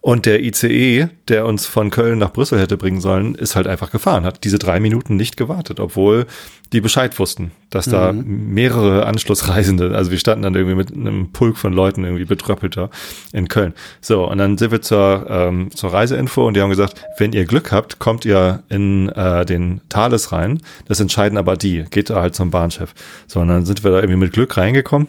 Und 0.02 0.24
der 0.24 0.42
ICE, 0.42 1.08
der 1.28 1.44
uns 1.44 1.66
von 1.66 1.90
Köln 1.90 2.18
nach 2.18 2.32
Brüssel 2.32 2.58
hätte 2.58 2.78
bringen 2.78 3.02
sollen, 3.02 3.34
ist 3.34 3.54
halt 3.54 3.66
einfach 3.66 3.90
gefahren, 3.90 4.24
hat 4.24 4.44
diese 4.44 4.58
drei 4.58 4.80
Minuten 4.80 5.16
nicht 5.16 5.36
gewartet, 5.36 5.78
obwohl 5.78 6.26
die 6.72 6.80
Bescheid 6.80 7.18
wussten, 7.18 7.50
dass 7.68 7.86
da 7.86 8.12
mehrere 8.12 9.04
Anschlussreisende, 9.04 9.94
also 9.94 10.10
wir 10.10 10.18
standen 10.18 10.42
dann 10.42 10.54
irgendwie 10.54 10.76
mit 10.76 10.92
einem 10.92 11.32
Pulk 11.32 11.56
von 11.58 11.72
Leuten 11.72 12.04
irgendwie 12.04 12.24
betröppelter 12.24 12.90
in 13.32 13.48
Köln. 13.48 13.74
So, 14.00 14.26
und 14.28 14.38
dann 14.38 14.56
sind 14.56 14.70
wir 14.70 14.80
zur, 14.80 15.26
ähm, 15.28 15.70
zur 15.74 15.92
Reiseinfo 15.92 16.46
und 16.46 16.54
die 16.54 16.62
haben 16.62 16.70
gesagt, 16.70 17.04
wenn 17.18 17.32
ihr 17.32 17.44
Glück 17.44 17.72
habt, 17.72 17.98
kommt 17.98 18.24
ihr 18.24 18.62
in 18.68 19.08
äh, 19.10 19.44
den 19.44 19.80
Thales 19.88 20.32
rein. 20.32 20.62
Das 20.86 21.00
entscheiden 21.00 21.36
aber 21.36 21.56
die, 21.56 21.84
geht 21.90 22.08
da 22.08 22.22
halt 22.22 22.36
zum 22.36 22.50
Bahnchef. 22.50 22.94
So, 23.26 23.40
und 23.40 23.48
dann 23.48 23.66
sind 23.66 23.82
wir 23.82 23.90
da 23.90 23.98
irgendwie 23.98 24.20
mit 24.20 24.32
Glück 24.32 24.56
reingekommen 24.56 25.08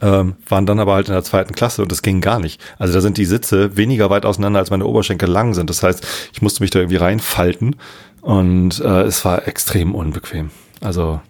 ähm, 0.00 0.36
waren 0.48 0.66
dann 0.66 0.80
aber 0.80 0.94
halt 0.94 1.08
in 1.08 1.14
der 1.14 1.24
zweiten 1.24 1.54
Klasse 1.54 1.82
und 1.82 1.92
das 1.92 2.02
ging 2.02 2.20
gar 2.20 2.38
nicht. 2.38 2.60
Also 2.78 2.94
da 2.94 3.00
sind 3.00 3.18
die 3.18 3.24
Sitze 3.24 3.76
weniger 3.76 4.10
weit 4.10 4.24
auseinander, 4.24 4.60
als 4.60 4.70
meine 4.70 4.86
Oberschenkel 4.86 5.28
lang 5.28 5.54
sind. 5.54 5.70
Das 5.70 5.82
heißt, 5.82 6.06
ich 6.32 6.42
musste 6.42 6.62
mich 6.62 6.70
da 6.70 6.78
irgendwie 6.78 6.96
reinfalten, 6.96 7.76
Und 8.20 8.80
äh, 8.80 9.02
es 9.02 9.24
war 9.24 9.46
extrem 9.48 9.94
unbequem. 9.94 10.50
Also 10.80 11.20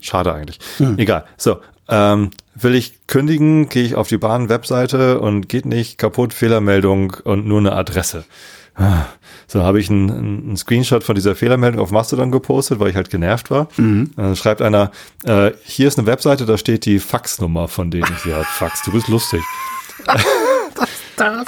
schade 0.00 0.32
eigentlich. 0.32 0.58
Mhm. 0.78 0.98
Egal. 0.98 1.24
So, 1.36 1.58
ähm, 1.88 2.30
will 2.54 2.74
ich 2.74 3.06
kündigen, 3.06 3.68
gehe 3.68 3.84
ich 3.84 3.94
auf 3.94 4.08
die 4.08 4.18
Bahn-Webseite 4.18 5.20
und 5.20 5.48
geht 5.48 5.66
nicht, 5.66 5.98
kaputt, 5.98 6.32
Fehlermeldung 6.32 7.16
und 7.24 7.46
nur 7.46 7.58
eine 7.58 7.72
Adresse. 7.72 8.24
Ah, 8.76 9.06
so 9.46 9.62
habe 9.62 9.78
ich 9.78 9.88
einen, 9.88 10.10
einen 10.10 10.56
Screenshot 10.56 11.04
von 11.04 11.14
dieser 11.14 11.36
Fehlermeldung 11.36 11.80
auf 11.80 11.92
Mastodon 11.92 12.32
gepostet, 12.32 12.80
weil 12.80 12.90
ich 12.90 12.96
halt 12.96 13.08
genervt 13.08 13.50
war. 13.50 13.68
Mhm. 13.76 14.10
Dann 14.16 14.34
schreibt 14.34 14.62
einer, 14.62 14.90
äh, 15.24 15.52
hier 15.62 15.86
ist 15.86 15.98
eine 15.98 16.06
Webseite, 16.08 16.44
da 16.44 16.58
steht 16.58 16.84
die 16.84 16.98
Faxnummer 16.98 17.68
von 17.68 17.90
denen. 17.90 18.10
Ich 18.18 18.24
ja, 18.24 18.42
Fax, 18.42 18.82
du 18.82 18.92
bist 18.92 19.08
lustig. 19.08 19.40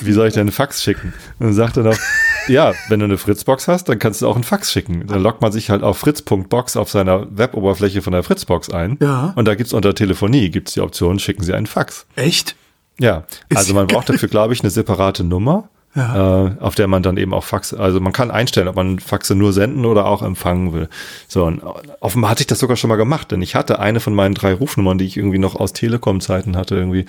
Wie 0.01 0.13
soll 0.13 0.29
ich 0.29 0.35
denn 0.35 0.43
einen 0.43 0.53
Fax 0.53 0.83
schicken? 0.83 1.13
Und 1.41 1.47
dann 1.47 1.53
sagt 1.53 1.77
er 1.77 1.83
noch, 1.83 1.99
ja, 2.47 2.73
wenn 2.89 3.01
du 3.01 3.07
eine 3.07 3.19
Fritzbox 3.19 3.67
hast, 3.67 3.89
dann 3.89 3.99
kannst 3.99 4.23
du 4.23 4.29
auch 4.29 4.37
einen 4.37 4.45
Fax 4.45 4.71
schicken. 4.71 5.07
Dann 5.09 5.21
loggt 5.21 5.43
man 5.43 5.51
sich 5.51 5.71
halt 5.71 5.83
auf 5.83 5.99
fritz.box 5.99 6.77
auf 6.77 6.91
seiner 6.91 7.27
Weboberfläche 7.37 8.03
von 8.03 8.13
der 8.13 8.23
Fritzbox 8.23 8.71
ein. 8.71 8.97
Ja. 9.01 9.33
Und 9.35 9.47
da 9.47 9.57
gibt's 9.57 9.73
unter 9.73 9.95
Telefonie 9.95 10.51
gibt's 10.51 10.75
die 10.75 10.81
Option, 10.81 11.19
schicken 11.19 11.43
Sie 11.43 11.53
einen 11.53 11.67
Fax. 11.67 12.07
Echt? 12.15 12.55
Ja, 12.99 13.25
also 13.53 13.75
man 13.75 13.89
braucht 13.89 14.09
dafür, 14.09 14.29
glaube 14.29 14.55
ich, 14.55 14.61
eine 14.61 14.71
separate 14.71 15.25
Nummer 15.25 15.69
ja. 15.97 16.47
äh, 16.47 16.51
auf 16.61 16.75
der 16.75 16.87
man 16.87 17.03
dann 17.03 17.17
eben 17.17 17.33
auch 17.33 17.45
Fax, 17.45 17.73
also 17.73 18.01
man 18.01 18.13
kann 18.13 18.31
einstellen, 18.31 18.69
ob 18.69 18.77
man 18.77 18.99
Faxe 18.99 19.35
nur 19.35 19.53
senden 19.53 19.87
oder 19.87 20.07
auch 20.07 20.23
empfangen 20.23 20.73
will. 20.73 20.89
So, 21.27 21.45
und 21.45 21.63
offenbar 22.01 22.31
hatte 22.31 22.43
ich 22.43 22.47
das 22.47 22.59
sogar 22.59 22.77
schon 22.77 22.89
mal 22.89 22.97
gemacht, 22.97 23.33
denn 23.33 23.43
ich 23.43 23.55
hatte 23.55 23.79
eine 23.79 24.01
von 24.01 24.15
meinen 24.15 24.35
drei 24.35 24.53
Rufnummern, 24.53 24.99
die 24.99 25.07
ich 25.07 25.17
irgendwie 25.17 25.39
noch 25.39 25.57
aus 25.57 25.73
Telekom-Zeiten 25.73 26.57
hatte, 26.57 26.77
irgendwie, 26.77 27.07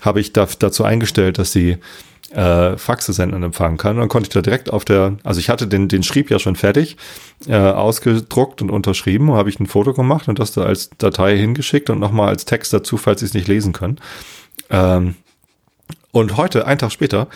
habe 0.00 0.20
ich 0.20 0.32
da, 0.32 0.46
dazu 0.58 0.84
eingestellt, 0.84 1.38
dass 1.38 1.52
sie 1.52 1.78
äh, 2.30 2.76
Faxe 2.76 3.12
senden 3.12 3.38
und 3.38 3.42
empfangen 3.42 3.76
kann. 3.76 3.96
Und 3.96 4.00
dann 4.00 4.08
konnte 4.08 4.28
ich 4.28 4.34
da 4.34 4.42
direkt 4.42 4.70
auf 4.72 4.84
der, 4.84 5.16
also 5.24 5.40
ich 5.40 5.48
hatte 5.48 5.66
den, 5.66 5.88
den 5.88 6.04
Schrieb 6.04 6.30
ja 6.30 6.38
schon 6.38 6.54
fertig, 6.56 6.96
äh, 7.48 7.56
ausgedruckt 7.56 8.62
und 8.62 8.70
unterschrieben, 8.70 9.32
habe 9.32 9.48
ich 9.48 9.58
ein 9.58 9.66
Foto 9.66 9.94
gemacht 9.94 10.28
und 10.28 10.38
das 10.38 10.52
da 10.52 10.62
als 10.62 10.90
Datei 10.98 11.36
hingeschickt 11.36 11.90
und 11.90 11.98
nochmal 11.98 12.28
als 12.28 12.44
Text 12.44 12.72
dazu, 12.72 12.98
falls 12.98 13.20
Sie 13.20 13.26
es 13.26 13.34
nicht 13.34 13.48
lesen 13.48 13.72
können. 13.72 13.98
Ähm, 14.70 15.16
und 16.12 16.36
heute, 16.36 16.66
einen 16.66 16.78
Tag 16.78 16.92
später, 16.92 17.28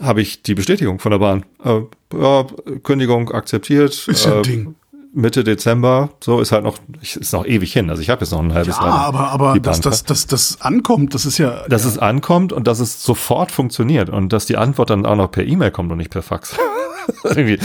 habe 0.00 0.20
ich 0.20 0.42
die 0.42 0.54
Bestätigung 0.54 0.98
von 0.98 1.12
der 1.12 1.18
Bahn. 1.18 1.44
Äh, 1.64 1.80
ja, 2.14 2.46
Kündigung 2.82 3.30
akzeptiert. 3.30 4.06
Ist 4.08 4.24
ja 4.24 4.34
ein 4.34 4.38
äh, 4.38 4.42
Ding. 4.42 4.74
Mitte 5.14 5.42
Dezember, 5.42 6.10
so 6.22 6.40
ist 6.40 6.52
halt 6.52 6.64
noch, 6.64 6.78
ist 7.00 7.32
noch 7.32 7.46
ewig 7.46 7.72
hin. 7.72 7.88
Also 7.88 8.02
ich 8.02 8.10
habe 8.10 8.20
jetzt 8.20 8.30
noch 8.30 8.40
ein 8.40 8.52
halbes 8.52 8.76
ja, 8.76 8.84
Jahr. 8.84 9.00
aber, 9.06 9.30
aber 9.30 9.58
dass 9.58 9.80
das, 9.80 10.04
das, 10.04 10.26
das 10.26 10.60
ankommt, 10.60 11.14
das 11.14 11.24
ist 11.24 11.38
ja. 11.38 11.66
Dass 11.68 11.84
ja. 11.84 11.90
es 11.90 11.98
ankommt 11.98 12.52
und 12.52 12.66
dass 12.66 12.78
es 12.78 13.02
sofort 13.02 13.50
funktioniert 13.50 14.10
und 14.10 14.32
dass 14.32 14.46
die 14.46 14.58
Antwort 14.58 14.90
dann 14.90 15.06
auch 15.06 15.16
noch 15.16 15.30
per 15.30 15.44
E-Mail 15.44 15.70
kommt 15.70 15.90
und 15.90 15.98
nicht 15.98 16.10
per 16.10 16.22
Fax. 16.22 16.56
Irgendwie 17.24 17.58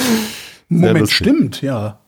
Moment, 0.69 1.10
stimmt, 1.10 1.62
ja. 1.62 2.00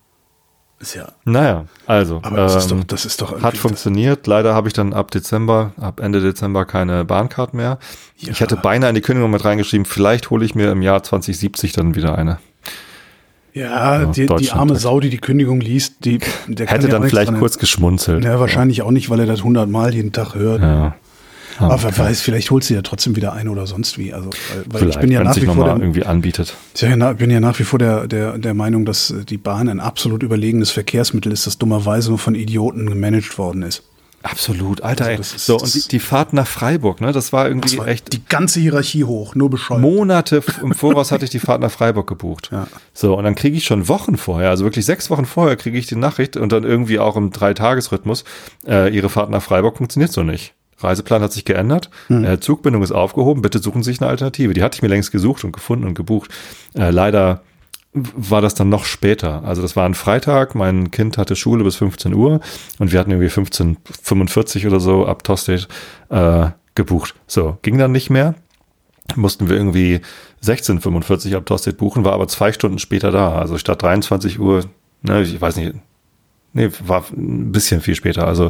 Ist 0.80 0.96
ja. 0.96 1.08
Naja, 1.24 1.66
also. 1.88 2.20
Aber 2.22 2.36
das, 2.36 2.54
ähm, 2.54 2.60
ist 2.60 2.72
doch, 2.72 2.84
das 2.84 3.06
ist 3.06 3.22
doch 3.22 3.42
Hat 3.42 3.58
funktioniert. 3.58 4.28
Leider 4.28 4.54
habe 4.54 4.68
ich 4.68 4.74
dann 4.74 4.94
ab 4.94 5.10
Dezember, 5.12 5.72
ab 5.80 6.02
Ende 6.02 6.22
Dezember 6.22 6.66
keine 6.66 7.06
Bahncard 7.06 7.54
mehr. 7.54 7.80
Ja. 8.18 8.32
Ich 8.32 8.42
hätte 8.42 8.58
beinahe 8.58 8.90
in 8.90 8.96
die 8.96 9.02
Kündigung 9.02 9.32
mit 9.32 9.46
reingeschrieben, 9.46 9.86
vielleicht 9.86 10.30
hole 10.30 10.44
ich 10.44 10.54
mir 10.54 10.72
im 10.72 10.82
Jahr 10.82 11.02
2070 11.02 11.72
dann 11.72 11.96
wieder 11.96 12.18
eine. 12.18 12.40
Ja, 13.54 14.02
ja 14.02 14.06
die, 14.06 14.26
die, 14.26 14.52
arme 14.52 14.76
Sau, 14.76 15.00
die 15.00 15.10
die 15.10 15.18
Kündigung 15.18 15.62
liest, 15.62 16.04
die 16.04 16.20
der 16.48 16.68
hätte 16.68 16.90
dann 16.90 17.08
vielleicht 17.08 17.34
kurz 17.36 17.58
geschmunzelt. 17.58 18.26
Ja, 18.26 18.38
wahrscheinlich 18.42 18.82
auch 18.82 18.92
nicht, 18.92 19.10
weil 19.10 19.22
er 19.22 19.26
das 19.26 19.44
hundertmal 19.44 19.94
jeden 19.94 20.12
Tag 20.12 20.36
hört. 20.36 20.62
Ja. 20.62 20.96
Aber 21.58 21.82
wer 21.84 21.98
weiß, 21.98 22.22
vielleicht 22.22 22.52
holst 22.52 22.70
du 22.70 22.74
ja 22.74 22.82
trotzdem 22.82 23.16
wieder 23.16 23.34
ein 23.34 23.48
oder 23.48 23.68
sonst 23.68 23.98
wie. 23.98 24.14
Also, 24.14 24.30
weil 24.66 24.80
vielleicht, 24.80 24.96
ich 24.96 25.02
bin 25.02 25.12
ja 25.12 25.24
nach 25.24 25.36
wie 25.36 25.46
vor 25.46 25.66
der, 25.66 25.78
irgendwie 25.78 26.04
anbietet. 26.04 26.56
Ich 26.74 26.82
bin 26.82 27.32
ja 27.32 27.40
nach 27.40 27.60
wie 27.60 27.64
vor 27.64 27.80
der, 27.80 28.08
der, 28.08 28.38
der 28.38 28.54
Meinung, 28.54 28.86
dass 28.86 29.14
die 29.30 29.38
Bahn 29.38 29.70
ein 29.70 29.80
absolut 29.80 30.24
überlegenes 30.24 30.72
Verkehrsmittel 30.72 31.32
ist, 31.32 31.48
das 31.48 31.58
dummerweise 31.58 32.10
nur 32.10 32.20
von 32.20 32.36
Idioten 32.36 32.88
gemanagt 32.88 33.38
worden 33.38 33.62
ist. 33.62 33.84
Absolut, 34.26 34.82
Alter. 34.82 35.06
Also 35.06 35.22
ist, 35.22 35.46
so, 35.46 35.58
und 35.58 35.72
die, 35.72 35.88
die, 35.88 36.00
Fahrt 36.00 36.34
nach 36.34 36.48
Freiburg, 36.48 37.00
ne, 37.00 37.12
das 37.12 37.32
war 37.32 37.48
irgendwie 37.48 37.70
das 37.70 37.78
war 37.78 37.88
echt. 37.88 38.12
Die 38.12 38.26
ganze 38.26 38.60
Hierarchie 38.60 39.04
hoch, 39.04 39.36
nur 39.36 39.52
bescheuert. 39.52 39.82
Monate 39.82 40.42
im 40.64 40.74
Voraus 40.74 41.12
hatte 41.12 41.26
ich 41.26 41.30
die 41.30 41.38
Fahrt 41.38 41.62
nach 41.62 41.70
Freiburg 41.70 42.08
gebucht. 42.08 42.50
Ja. 42.52 42.66
So, 42.92 43.16
und 43.16 43.24
dann 43.24 43.36
kriege 43.36 43.56
ich 43.56 43.66
schon 43.66 43.88
Wochen 43.88 44.18
vorher, 44.18 44.50
also 44.50 44.64
wirklich 44.64 44.86
sechs 44.86 45.12
Wochen 45.12 45.26
vorher 45.26 45.56
kriege 45.58 45.78
ich 45.78 45.86
die 45.86 45.96
Nachricht 45.96 46.38
und 46.38 46.52
dann 46.52 46.64
irgendwie 46.64 46.98
auch 46.98 47.18
im 47.18 47.30
Dreitagesrhythmus, 47.30 48.24
äh, 48.68 48.90
ihre 48.96 49.10
Fahrt 49.10 49.30
nach 49.30 49.44
Freiburg 49.44 49.78
funktioniert 49.78 50.12
so 50.12 50.24
nicht. 50.24 50.56
Reiseplan 50.86 51.22
hat 51.22 51.34
sich 51.34 51.46
geändert, 51.46 51.90
hm. 52.08 52.24
äh, 52.24 52.40
Zugbindung 52.40 52.84
ist 52.84 52.92
aufgehoben, 52.92 53.42
bitte 53.42 53.60
suchen 53.60 53.84
Sie 53.84 53.92
sich 53.92 54.02
eine 54.02 54.10
Alternative. 54.10 54.54
Die 54.54 54.64
hatte 54.64 54.78
ich 54.78 54.82
mir 54.82 54.88
längst 54.88 55.12
gesucht 55.12 55.44
und 55.44 55.52
gefunden 55.52 55.86
und 55.86 55.96
gebucht. 55.96 56.32
Äh, 56.74 56.92
leider 56.92 57.42
war 57.96 58.42
das 58.42 58.56
dann 58.56 58.70
noch 58.70 58.86
später. 58.86 59.44
Also 59.46 59.62
das 59.62 59.76
war 59.76 59.86
ein 59.86 59.94
Freitag, 59.94 60.54
mein 60.54 60.92
Kind 60.92 61.18
hatte 61.18 61.36
Schule 61.36 61.64
bis 61.64 61.78
15 61.78 62.14
Uhr 62.14 62.42
und 62.78 62.92
wir 62.92 63.00
hatten 63.00 63.12
irgendwie 63.12 63.30
15.45 63.30 64.68
oder 64.68 64.80
so 64.80 65.06
ab 65.06 65.24
Tosted 65.24 65.68
äh, 66.10 66.48
gebucht. 66.76 67.16
So, 67.26 67.58
ging 67.62 67.78
dann 67.78 67.94
nicht 67.94 68.10
mehr. 68.10 68.36
Mussten 69.16 69.50
wir 69.50 69.56
irgendwie 69.56 70.02
16.45 70.44 71.36
ab 71.38 71.46
Tosted 71.46 71.78
buchen, 71.78 72.04
war 72.04 72.14
aber 72.14 72.28
zwei 72.28 72.52
Stunden 72.52 72.80
später 72.80 73.12
da. 73.12 73.36
Also 73.40 73.58
statt 73.58 73.82
23 73.82 74.40
Uhr, 74.40 74.66
ne, 75.02 75.22
ich 75.22 75.40
weiß 75.40 75.56
nicht, 75.56 75.76
Nee, 76.58 76.70
war 76.88 77.04
ein 77.12 77.52
bisschen 77.52 77.82
viel 77.82 77.96
später. 77.96 78.26
Also 78.26 78.50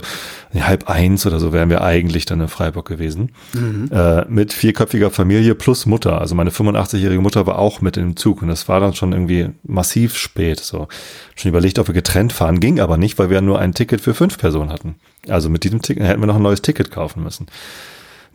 halb 0.54 0.88
eins 0.88 1.26
oder 1.26 1.40
so 1.40 1.52
wären 1.54 1.72
wir 1.72 1.82
eigentlich 1.82 2.26
dann 2.26 2.40
in 2.40 2.48
Freiburg 2.50 2.88
gewesen. 2.88 3.32
Mhm. 3.54 3.90
Äh, 3.92 4.26
mit 4.26 4.54
vierköpfiger 4.54 5.10
Familie 5.10 5.56
plus 5.56 5.88
Mutter. 5.88 6.22
Also 6.22 6.36
meine 6.36 6.52
85-jährige 6.52 7.20
Mutter 7.20 7.48
war 7.48 7.58
auch 7.58 7.82
mit 7.82 7.98
im 7.98 8.16
Zug 8.16 8.44
und 8.44 8.50
das 8.50 8.70
war 8.70 8.80
dann 8.80 8.94
schon 8.94 9.12
irgendwie 9.12 9.50
massiv 9.64 10.18
spät. 10.18 10.60
So 10.60 10.88
schon 11.36 11.50
überlegt, 11.50 11.80
ob 11.80 11.88
wir 11.88 11.96
getrennt 11.96 12.32
fahren, 12.32 12.60
ging 12.60 12.80
aber 12.80 12.98
nicht, 12.98 13.18
weil 13.18 13.32
wir 13.32 13.42
nur 13.42 13.58
ein 13.58 13.74
Ticket 13.74 14.02
für 14.02 14.14
fünf 14.14 14.38
Personen 14.38 14.72
hatten. 14.72 14.96
Also 15.28 15.50
mit 15.50 15.64
diesem 15.64 15.82
Ticket 15.82 16.04
hätten 16.04 16.22
wir 16.22 16.28
noch 16.28 16.36
ein 16.36 16.44
neues 16.44 16.62
Ticket 16.62 16.92
kaufen 16.92 17.24
müssen. 17.24 17.48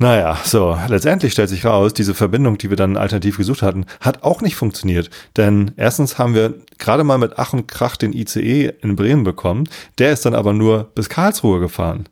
Naja, 0.03 0.39
so, 0.45 0.79
letztendlich 0.89 1.35
stellt 1.35 1.51
sich 1.51 1.67
raus, 1.67 1.93
diese 1.93 2.15
Verbindung, 2.15 2.57
die 2.57 2.71
wir 2.71 2.77
dann 2.79 2.97
alternativ 2.97 3.37
gesucht 3.37 3.61
hatten, 3.61 3.85
hat 4.01 4.23
auch 4.23 4.41
nicht 4.41 4.57
funktioniert. 4.57 5.11
Denn 5.37 5.73
erstens 5.77 6.19
haben 6.19 6.35
wir 6.35 6.55
gerade 6.79 7.05
mal 7.05 7.19
mit 7.19 7.35
Ach 7.37 7.53
und 7.53 7.69
Krach 7.69 7.99
den 7.99 8.15
ICE 8.15 8.73
in 8.81 8.97
Bremen 8.97 9.25
bekommen. 9.25 9.69
Der 9.99 10.11
ist 10.11 10.25
dann 10.25 10.35
aber 10.35 10.55
nur 10.55 10.85
bis 10.95 11.11
Karlsruhe 11.11 11.61
gefahren. 11.61 12.09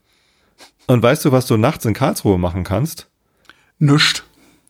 Und 0.87 1.03
weißt 1.03 1.25
du, 1.25 1.33
was 1.33 1.47
du 1.47 1.57
nachts 1.57 1.87
in 1.87 1.95
Karlsruhe 1.95 2.37
machen 2.37 2.63
kannst? 2.63 3.09
Nüscht. 3.79 4.23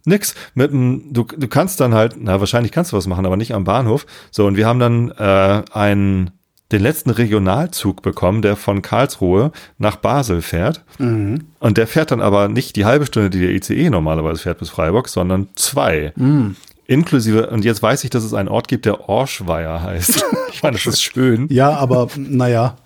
Nix. 0.04 0.36
Mit 0.54 0.70
dem, 0.70 1.12
du, 1.12 1.24
du 1.24 1.48
kannst 1.48 1.80
dann 1.80 1.94
halt, 1.94 2.14
na, 2.20 2.38
wahrscheinlich 2.38 2.70
kannst 2.70 2.92
du 2.92 2.96
was 2.96 3.08
machen, 3.08 3.26
aber 3.26 3.36
nicht 3.36 3.52
am 3.52 3.64
Bahnhof. 3.64 4.06
So, 4.30 4.46
und 4.46 4.56
wir 4.56 4.68
haben 4.68 4.78
dann 4.78 5.10
äh, 5.10 5.64
einen 5.72 6.37
den 6.72 6.82
letzten 6.82 7.10
Regionalzug 7.10 8.02
bekommen, 8.02 8.42
der 8.42 8.56
von 8.56 8.82
Karlsruhe 8.82 9.52
nach 9.78 9.96
Basel 9.96 10.42
fährt. 10.42 10.84
Mhm. 10.98 11.46
Und 11.60 11.78
der 11.78 11.86
fährt 11.86 12.10
dann 12.10 12.20
aber 12.20 12.48
nicht 12.48 12.76
die 12.76 12.84
halbe 12.84 13.06
Stunde, 13.06 13.30
die 13.30 13.40
der 13.40 13.50
ICE 13.50 13.90
normalerweise 13.90 14.42
fährt 14.42 14.58
bis 14.58 14.68
Freiburg, 14.68 15.08
sondern 15.08 15.48
zwei. 15.54 16.12
Mhm. 16.16 16.56
Inklusive, 16.86 17.50
und 17.50 17.64
jetzt 17.64 17.82
weiß 17.82 18.04
ich, 18.04 18.10
dass 18.10 18.24
es 18.24 18.32
einen 18.32 18.48
Ort 18.48 18.68
gibt, 18.68 18.86
der 18.86 19.08
Orschweier 19.08 19.82
heißt. 19.82 20.24
Ich 20.50 20.62
meine, 20.62 20.76
das 20.76 20.86
ist 20.86 21.02
schön. 21.02 21.46
Ja, 21.50 21.70
aber 21.76 22.08
naja. 22.16 22.78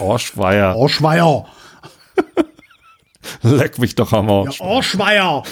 Orschweier. 0.00 0.74
Orschweier. 0.74 1.46
Leck 3.42 3.78
mich 3.78 3.94
doch 3.94 4.12
am 4.12 4.28
Arsch. 4.28 4.58
Ja, 4.58 4.66
Orschweier. 4.66 5.44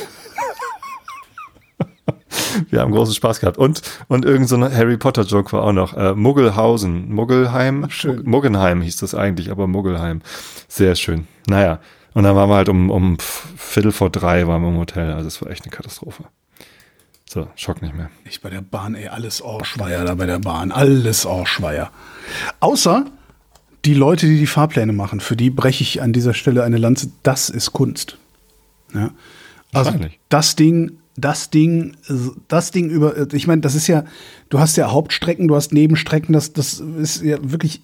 Wir 2.70 2.80
haben 2.80 2.92
großen 2.92 3.14
Spaß 3.14 3.40
gehabt. 3.40 3.58
Und, 3.58 3.82
und 4.08 4.24
irgend 4.24 4.48
so 4.48 4.56
ein 4.56 4.62
Harry 4.62 4.96
Potter 4.96 5.22
Joke 5.22 5.52
war 5.52 5.62
auch 5.62 5.72
noch. 5.72 5.96
Äh, 5.96 6.14
Muggelhausen. 6.14 7.12
Muggelheim. 7.12 7.86
Schön. 7.90 8.22
Muggenheim 8.24 8.82
hieß 8.82 8.98
das 8.98 9.14
eigentlich, 9.14 9.50
aber 9.50 9.66
Muggelheim. 9.66 10.22
Sehr 10.68 10.94
schön. 10.94 11.26
Naja. 11.46 11.80
Und 12.14 12.24
dann 12.24 12.34
waren 12.34 12.48
wir 12.48 12.56
halt 12.56 12.68
um, 12.68 12.90
um 12.90 13.18
Viertel 13.20 13.92
vor 13.92 14.10
drei 14.10 14.46
waren 14.46 14.62
wir 14.62 14.68
im 14.68 14.78
Hotel. 14.78 15.12
Also 15.12 15.28
es 15.28 15.40
war 15.42 15.50
echt 15.50 15.64
eine 15.64 15.70
Katastrophe. 15.70 16.24
So, 17.28 17.48
Schock 17.56 17.82
nicht 17.82 17.94
mehr. 17.94 18.10
Ich 18.24 18.40
bei 18.40 18.48
der 18.48 18.62
Bahn, 18.62 18.94
ey, 18.94 19.08
alles 19.08 19.42
Orschweier 19.42 20.04
da 20.04 20.14
bei 20.14 20.24
der 20.24 20.38
Bahn. 20.38 20.72
Alles 20.72 21.26
Orschweier. 21.26 21.90
Außer 22.60 23.04
die 23.84 23.94
Leute, 23.94 24.26
die 24.26 24.38
die 24.38 24.46
Fahrpläne 24.46 24.92
machen, 24.92 25.20
für 25.20 25.36
die 25.36 25.50
breche 25.50 25.82
ich 25.82 26.00
an 26.00 26.12
dieser 26.12 26.34
Stelle 26.34 26.64
eine 26.64 26.78
Lanze. 26.78 27.12
Das 27.22 27.50
ist 27.50 27.72
Kunst. 27.72 28.16
Ja? 28.94 29.10
Also 29.72 29.92
das 30.28 30.56
Ding 30.56 30.98
das 31.20 31.50
Ding, 31.50 31.96
das 32.48 32.70
Ding 32.70 32.90
über, 32.90 33.33
ich 33.33 33.46
meine, 33.46 33.61
das 33.61 33.74
ist 33.74 33.87
ja, 33.87 34.04
du 34.48 34.59
hast 34.59 34.76
ja 34.76 34.90
Hauptstrecken, 34.90 35.48
du 35.48 35.57
hast 35.57 35.72
Nebenstrecken, 35.72 36.33
das, 36.33 36.52
das 36.52 36.81
ist 36.81 37.22
ja 37.22 37.38
wirklich 37.40 37.83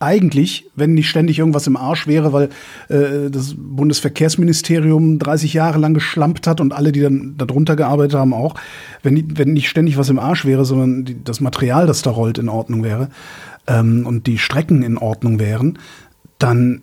eigentlich, 0.00 0.70
wenn 0.76 0.94
nicht 0.94 1.08
ständig 1.08 1.38
irgendwas 1.38 1.66
im 1.66 1.76
Arsch 1.76 2.06
wäre, 2.06 2.32
weil 2.32 2.50
äh, 2.88 3.30
das 3.30 3.54
Bundesverkehrsministerium 3.56 5.18
30 5.18 5.54
Jahre 5.54 5.78
lang 5.78 5.94
geschlampt 5.94 6.46
hat 6.46 6.60
und 6.60 6.72
alle, 6.72 6.92
die 6.92 7.00
dann 7.00 7.34
darunter 7.36 7.74
gearbeitet 7.74 8.14
haben, 8.14 8.32
auch, 8.32 8.54
wenn, 9.02 9.36
wenn 9.36 9.52
nicht 9.52 9.68
ständig 9.68 9.98
was 9.98 10.08
im 10.08 10.20
Arsch 10.20 10.44
wäre, 10.44 10.64
sondern 10.64 11.04
die, 11.04 11.22
das 11.22 11.40
Material, 11.40 11.86
das 11.86 12.02
da 12.02 12.10
rollt, 12.10 12.38
in 12.38 12.48
Ordnung 12.48 12.84
wäre 12.84 13.08
ähm, 13.66 14.06
und 14.06 14.26
die 14.28 14.38
Strecken 14.38 14.82
in 14.82 14.98
Ordnung 14.98 15.40
wären, 15.40 15.78
dann, 16.38 16.82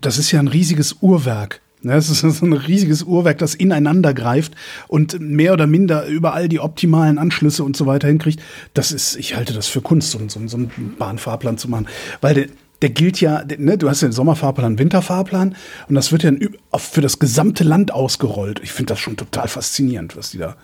das 0.00 0.16
ist 0.16 0.32
ja 0.32 0.40
ein 0.40 0.48
riesiges 0.48 0.96
Uhrwerk 1.02 1.60
es 1.82 2.10
ist 2.10 2.20
so 2.38 2.46
ein 2.46 2.52
riesiges 2.52 3.02
Uhrwerk, 3.02 3.38
das 3.38 3.54
ineinander 3.54 4.14
greift 4.14 4.54
und 4.88 5.18
mehr 5.20 5.52
oder 5.52 5.66
minder 5.66 6.06
überall 6.06 6.48
die 6.48 6.60
optimalen 6.60 7.18
Anschlüsse 7.18 7.64
und 7.64 7.76
so 7.76 7.86
weiter 7.86 8.08
hinkriegt. 8.08 8.40
Das 8.74 8.92
ist, 8.92 9.16
ich 9.16 9.36
halte 9.36 9.52
das 9.52 9.68
für 9.68 9.80
Kunst, 9.80 10.10
so, 10.10 10.18
so, 10.28 10.46
so 10.46 10.56
einen 10.56 10.94
Bahnfahrplan 10.98 11.58
zu 11.58 11.68
machen. 11.68 11.86
Weil 12.20 12.34
der, 12.34 12.46
der 12.82 12.90
gilt 12.90 13.20
ja, 13.20 13.44
ne, 13.58 13.76
du 13.76 13.88
hast 13.88 14.02
den 14.02 14.12
Sommerfahrplan, 14.12 14.78
Winterfahrplan 14.78 15.54
und 15.88 15.94
das 15.94 16.12
wird 16.12 16.22
ja 16.22 16.32
für 16.76 17.00
das 17.00 17.18
gesamte 17.18 17.64
Land 17.64 17.92
ausgerollt. 17.92 18.60
Ich 18.62 18.72
finde 18.72 18.92
das 18.92 19.00
schon 19.00 19.16
total 19.16 19.48
faszinierend, 19.48 20.16
was 20.16 20.30
die 20.30 20.38
da 20.38 20.56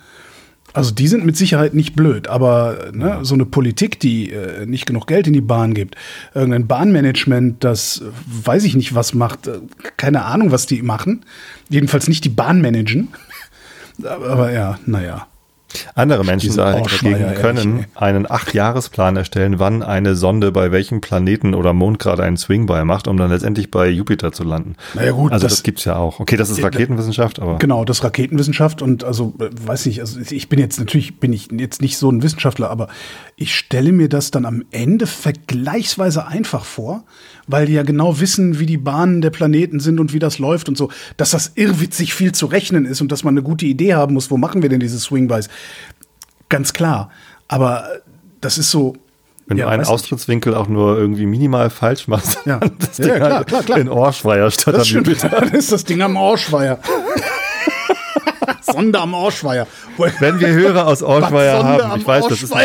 also 0.73 0.91
die 0.91 1.07
sind 1.07 1.25
mit 1.25 1.37
Sicherheit 1.37 1.73
nicht 1.73 1.95
blöd, 1.95 2.27
aber 2.27 2.91
ne, 2.93 3.19
so 3.23 3.33
eine 3.33 3.45
Politik, 3.45 3.99
die 3.99 4.31
äh, 4.31 4.65
nicht 4.65 4.85
genug 4.85 5.07
Geld 5.07 5.27
in 5.27 5.33
die 5.33 5.41
Bahn 5.41 5.73
gibt, 5.73 5.95
irgendein 6.33 6.67
Bahnmanagement, 6.67 7.63
das 7.63 8.01
äh, 8.01 8.45
weiß 8.45 8.63
ich 8.63 8.75
nicht, 8.75 8.93
was 8.93 9.13
macht, 9.13 9.47
äh, 9.47 9.59
keine 9.97 10.25
Ahnung, 10.25 10.51
was 10.51 10.65
die 10.65 10.81
machen. 10.81 11.25
Jedenfalls 11.69 12.07
nicht 12.07 12.23
die 12.25 12.29
Bahn 12.29 12.61
managen. 12.61 13.09
aber 14.03 14.51
ja, 14.51 14.79
naja. 14.85 15.27
Andere 15.95 16.23
Menschen 16.23 16.55
dagegen 16.55 17.33
können 17.35 17.85
einen 17.95 18.29
Acht-Jahres-Plan 18.29 19.15
erstellen, 19.15 19.59
wann 19.59 19.83
eine 19.83 20.15
Sonde 20.15 20.51
bei 20.51 20.71
welchem 20.71 21.01
Planeten 21.01 21.53
oder 21.53 21.73
Mond 21.73 21.99
gerade 21.99 22.23
einen 22.23 22.37
Swing 22.37 22.65
bei 22.65 22.83
macht, 22.83 23.07
um 23.07 23.17
dann 23.17 23.29
letztendlich 23.29 23.71
bei 23.71 23.89
Jupiter 23.89 24.31
zu 24.31 24.43
landen. 24.43 24.75
Naja 24.93 25.11
gut, 25.11 25.31
also 25.31 25.45
das, 25.45 25.53
das 25.53 25.63
gibt's 25.63 25.85
ja 25.85 25.95
auch. 25.95 26.19
Okay, 26.19 26.37
das 26.37 26.49
ist 26.49 26.63
Raketenwissenschaft, 26.63 27.39
aber 27.39 27.57
genau, 27.57 27.85
das 27.85 27.99
ist 27.99 28.03
Raketenwissenschaft 28.03 28.81
und 28.81 29.03
also 29.03 29.33
äh, 29.39 29.49
weiß 29.65 29.85
nicht, 29.85 29.99
also 30.01 30.19
ich 30.19 30.49
bin 30.49 30.59
jetzt 30.59 30.79
natürlich 30.79 31.19
bin 31.19 31.33
ich 31.33 31.49
jetzt 31.51 31.81
nicht 31.81 31.97
so 31.97 32.09
ein 32.11 32.23
Wissenschaftler, 32.23 32.69
aber 32.69 32.87
ich 33.35 33.55
stelle 33.55 33.91
mir 33.91 34.09
das 34.09 34.31
dann 34.31 34.45
am 34.45 34.63
Ende 34.71 35.07
vergleichsweise 35.07 36.27
einfach 36.27 36.65
vor, 36.65 37.03
weil 37.47 37.65
die 37.65 37.73
ja 37.73 37.83
genau 37.83 38.19
wissen, 38.19 38.59
wie 38.59 38.65
die 38.65 38.77
Bahnen 38.77 39.21
der 39.21 39.29
Planeten 39.29 39.79
sind 39.79 39.99
und 39.99 40.13
wie 40.13 40.19
das 40.19 40.39
läuft 40.39 40.69
und 40.69 40.77
so, 40.77 40.89
dass 41.17 41.31
das 41.31 41.53
irrwitzig 41.55 42.13
viel 42.13 42.31
zu 42.33 42.45
rechnen 42.47 42.85
ist 42.85 43.01
und 43.01 43.11
dass 43.11 43.23
man 43.23 43.33
eine 43.33 43.43
gute 43.43 43.65
Idee 43.65 43.93
haben 43.93 44.13
muss, 44.13 44.29
wo 44.31 44.37
machen 44.37 44.61
wir 44.61 44.69
denn 44.69 44.79
diese 44.79 44.99
Swingbys? 44.99 45.49
Ganz 46.49 46.73
klar. 46.73 47.11
Aber 47.47 47.87
das 48.41 48.57
ist 48.57 48.71
so. 48.71 48.95
Wenn 49.47 49.57
ja, 49.57 49.65
du 49.65 49.71
einen 49.71 49.85
Austrittswinkel 49.85 50.55
auch 50.55 50.67
nur 50.67 50.97
irgendwie 50.97 51.25
minimal 51.25 51.69
falsch 51.69 52.09
machst, 52.09 52.39
ja, 52.45 52.59
das 52.79 52.97
Ding 52.97 53.07
ja, 53.07 53.15
klar, 53.15 53.45
klar, 53.45 53.63
klar. 53.63 53.77
in 53.77 53.87
Orschweier 53.87 54.51
statt 54.51 54.75
das 54.75 54.89
am 54.89 54.95
Jupiter. 54.95 55.29
Dann 55.29 55.53
ist 55.53 55.71
das 55.71 55.85
Ding 55.85 56.01
am 56.01 56.17
Orschweier. 56.17 56.79
Sonde 58.61 58.99
am 58.99 59.13
Orschweier. 59.13 59.65
Wenn 60.19 60.41
wir 60.41 60.49
Hörer 60.49 60.87
aus 60.87 61.01
Orschweier 61.01 61.63
haben, 61.63 61.99
ich 61.99 62.05
weiß, 62.05 62.27
das 62.27 62.43
ist 62.43 62.53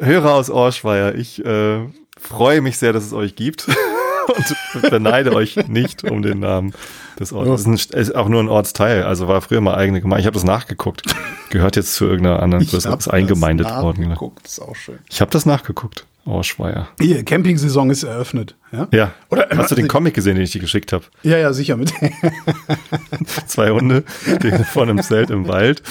Hörer 0.00 0.34
aus 0.34 0.50
Orschweier, 0.50 1.14
ich 1.14 1.42
äh, 1.44 1.86
freue 2.20 2.60
mich 2.60 2.76
sehr, 2.76 2.92
dass 2.92 3.04
es 3.04 3.14
euch 3.14 3.34
gibt 3.34 3.68
und 4.28 4.90
beneide 4.90 5.34
euch 5.34 5.56
nicht 5.68 6.04
um 6.04 6.22
den 6.22 6.40
Namen 6.40 6.74
des 7.18 7.32
Ortes. 7.32 7.64
Das 7.64 7.74
ist, 7.74 7.94
ein, 7.94 8.00
ist, 8.00 8.14
auch 8.14 8.28
nur 8.28 8.42
ein 8.42 8.48
Ortsteil, 8.48 9.04
also 9.04 9.28
war 9.28 9.40
früher 9.40 9.60
mal 9.60 9.74
eigene 9.74 10.00
Gemeinde. 10.00 10.20
Ich 10.20 10.26
habe 10.26 10.34
das 10.34 10.44
nachgeguckt. 10.44 11.02
Gehört 11.50 11.76
jetzt 11.76 11.94
zu 11.94 12.06
irgendeiner 12.06 12.42
anderen 12.42 12.66
Größe. 12.66 12.88
Ist 12.88 13.08
eingemeindet 13.08 13.68
worden. 13.68 14.04
Nachgeguckt, 14.04 14.46
ist 14.46 14.60
auch 14.60 14.76
schön. 14.76 14.98
Ich 15.10 15.20
habe 15.20 15.30
das 15.30 15.46
nachgeguckt. 15.46 16.06
Orschweier. 16.24 16.88
Hier, 17.00 17.24
Camping-Saison 17.24 17.90
ist 17.90 18.04
eröffnet. 18.04 18.54
Ja. 18.70 18.86
ja. 18.92 19.12
Oder, 19.28 19.48
Hast 19.56 19.72
du 19.72 19.74
den 19.74 19.88
Comic 19.88 20.14
gesehen, 20.14 20.36
den 20.36 20.44
ich 20.44 20.52
dir 20.52 20.60
geschickt 20.60 20.92
habe? 20.92 21.04
Ja, 21.22 21.36
ja, 21.36 21.52
sicher 21.52 21.76
mit. 21.76 21.92
Zwei 23.46 23.70
Hunde 23.70 24.04
stehen 24.36 24.64
vor 24.72 24.84
einem 24.84 25.02
Zelt 25.02 25.30
im 25.30 25.48
Wald. 25.48 25.82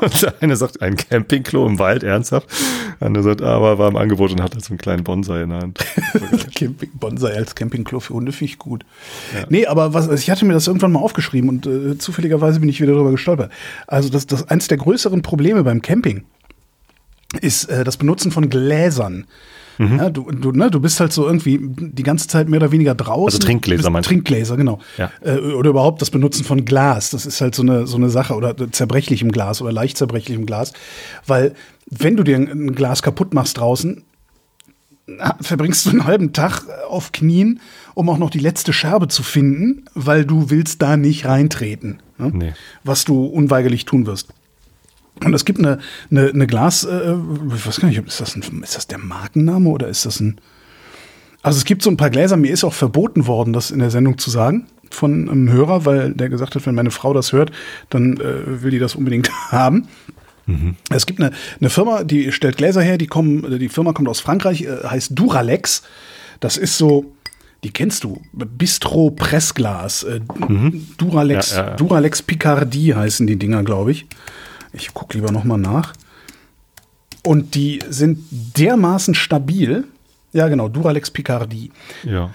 Und 0.00 0.22
der 0.22 0.34
eine 0.40 0.56
sagt, 0.56 0.82
ein 0.82 0.96
Campingklo 0.96 1.66
im 1.66 1.78
Wald, 1.78 2.02
ernsthaft. 2.02 2.48
Der 3.00 3.06
andere 3.06 3.24
sagt, 3.24 3.42
aber 3.42 3.78
war 3.78 3.88
im 3.88 3.96
Angebot 3.96 4.32
und 4.32 4.42
hat 4.42 4.54
halt 4.54 4.64
so 4.64 4.70
einen 4.70 4.78
kleinen 4.78 5.04
Bonsai 5.04 5.42
in 5.42 5.50
der 5.50 5.60
Hand. 5.60 5.78
Camping, 6.54 6.90
Bonsai 6.94 7.34
als 7.34 7.54
Campingklo 7.54 8.00
für 8.00 8.14
Hunde 8.14 8.32
finde 8.32 8.52
ich 8.52 8.58
gut. 8.58 8.84
Ja. 9.34 9.46
Nee, 9.48 9.66
aber 9.66 9.94
was, 9.94 10.08
ich 10.08 10.30
hatte 10.30 10.44
mir 10.44 10.52
das 10.52 10.66
irgendwann 10.66 10.92
mal 10.92 11.00
aufgeschrieben 11.00 11.48
und 11.48 11.66
äh, 11.66 11.98
zufälligerweise 11.98 12.60
bin 12.60 12.68
ich 12.68 12.80
wieder 12.80 12.92
darüber 12.92 13.10
gestolpert. 13.10 13.50
Also 13.86 14.08
das, 14.08 14.26
das 14.26 14.48
eins 14.48 14.68
der 14.68 14.78
größeren 14.78 15.22
Probleme 15.22 15.64
beim 15.64 15.82
Camping 15.82 16.24
ist 17.40 17.64
äh, 17.66 17.84
das 17.84 17.96
Benutzen 17.96 18.30
von 18.30 18.48
Gläsern. 18.48 19.26
Mhm. 19.78 19.98
Ja, 19.98 20.10
du, 20.10 20.30
du, 20.30 20.52
ne, 20.52 20.70
du 20.70 20.80
bist 20.80 21.00
halt 21.00 21.12
so 21.12 21.26
irgendwie 21.26 21.58
die 21.60 22.02
ganze 22.02 22.28
Zeit 22.28 22.48
mehr 22.48 22.60
oder 22.60 22.72
weniger 22.72 22.94
draußen. 22.94 23.38
Also 23.38 23.46
Trinkgläser 23.46 23.90
meinst 23.90 24.08
du? 24.08 24.14
Trinkgläser, 24.14 24.56
genau. 24.56 24.78
Ja. 24.96 25.10
Äh, 25.22 25.38
oder 25.38 25.70
überhaupt 25.70 26.00
das 26.02 26.10
Benutzen 26.10 26.44
von 26.44 26.64
Glas. 26.64 27.10
Das 27.10 27.26
ist 27.26 27.40
halt 27.40 27.54
so 27.54 27.62
eine, 27.62 27.86
so 27.86 27.96
eine 27.96 28.10
Sache. 28.10 28.34
Oder 28.34 28.54
zerbrechlichem 28.70 29.32
Glas 29.32 29.60
oder 29.60 29.72
leicht 29.72 29.96
zerbrechlichem 29.96 30.46
Glas. 30.46 30.72
Weil, 31.26 31.54
wenn 31.90 32.16
du 32.16 32.22
dir 32.22 32.36
ein 32.36 32.74
Glas 32.74 33.02
kaputt 33.02 33.34
machst 33.34 33.58
draußen, 33.58 34.02
verbringst 35.40 35.86
du 35.86 35.90
einen 35.90 36.04
halben 36.04 36.32
Tag 36.32 36.62
auf 36.88 37.12
Knien, 37.12 37.60
um 37.94 38.08
auch 38.08 38.18
noch 38.18 38.30
die 38.30 38.38
letzte 38.38 38.72
Scherbe 38.72 39.08
zu 39.08 39.22
finden, 39.22 39.84
weil 39.94 40.24
du 40.24 40.50
willst 40.50 40.80
da 40.80 40.96
nicht 40.96 41.26
reintreten. 41.26 42.00
Ne? 42.18 42.30
Nee. 42.32 42.52
Was 42.84 43.04
du 43.04 43.24
unweigerlich 43.26 43.84
tun 43.84 44.06
wirst. 44.06 44.32
Und 45.22 45.34
es 45.34 45.44
gibt 45.44 45.60
eine, 45.60 45.78
eine, 46.10 46.28
eine 46.28 46.46
Glas, 46.46 46.84
äh, 46.84 47.14
ich 47.54 47.66
weiß 47.66 47.80
gar 47.80 47.88
nicht, 47.88 48.04
ist 48.06 48.20
das, 48.20 48.34
ein, 48.36 48.62
ist 48.62 48.76
das 48.76 48.86
der 48.86 48.98
Markenname 48.98 49.68
oder 49.68 49.88
ist 49.88 50.06
das 50.06 50.20
ein. 50.20 50.40
Also 51.42 51.58
es 51.58 51.64
gibt 51.64 51.82
so 51.82 51.90
ein 51.90 51.96
paar 51.96 52.10
Gläser, 52.10 52.36
mir 52.36 52.50
ist 52.50 52.64
auch 52.64 52.72
verboten 52.72 53.26
worden, 53.26 53.52
das 53.52 53.70
in 53.70 53.78
der 53.78 53.90
Sendung 53.90 54.18
zu 54.18 54.30
sagen 54.30 54.66
von 54.90 55.28
einem 55.28 55.50
Hörer, 55.50 55.84
weil 55.84 56.14
der 56.14 56.28
gesagt 56.28 56.54
hat, 56.54 56.66
wenn 56.66 56.74
meine 56.74 56.90
Frau 56.90 57.12
das 57.12 57.32
hört, 57.32 57.50
dann 57.90 58.16
äh, 58.16 58.62
will 58.62 58.70
die 58.70 58.78
das 58.78 58.94
unbedingt 58.94 59.30
haben. 59.52 59.88
Mhm. 60.46 60.76
Es 60.90 61.06
gibt 61.06 61.20
eine, 61.20 61.32
eine 61.60 61.70
Firma, 61.70 62.04
die 62.04 62.32
stellt 62.32 62.56
Gläser 62.56 62.82
her, 62.82 62.98
die 62.98 63.06
kommen, 63.06 63.58
die 63.58 63.68
Firma 63.68 63.92
kommt 63.92 64.08
aus 64.08 64.20
Frankreich, 64.20 64.62
äh, 64.62 64.84
heißt 64.84 65.12
Duralex. 65.14 65.82
Das 66.40 66.56
ist 66.56 66.78
so, 66.78 67.12
die 67.62 67.70
kennst 67.70 68.04
du, 68.04 68.20
Bistro 68.32 69.10
Pressglas, 69.10 70.02
äh, 70.02 70.20
mhm. 70.48 70.86
Duralex, 70.98 71.52
ja, 71.52 71.68
ja. 71.68 71.76
Duralex 71.76 72.22
Picardie 72.22 72.94
heißen 72.94 73.26
die 73.26 73.36
Dinger, 73.36 73.62
glaube 73.62 73.92
ich. 73.92 74.06
Ich 74.74 74.92
gucke 74.92 75.16
lieber 75.16 75.32
noch 75.32 75.44
mal 75.44 75.56
nach. 75.56 75.94
Und 77.24 77.54
die 77.54 77.80
sind 77.88 78.18
dermaßen 78.30 79.14
stabil. 79.14 79.84
Ja, 80.32 80.48
genau, 80.48 80.68
Duralex 80.68 81.10
Picardie. 81.10 81.70
Ja 82.02 82.30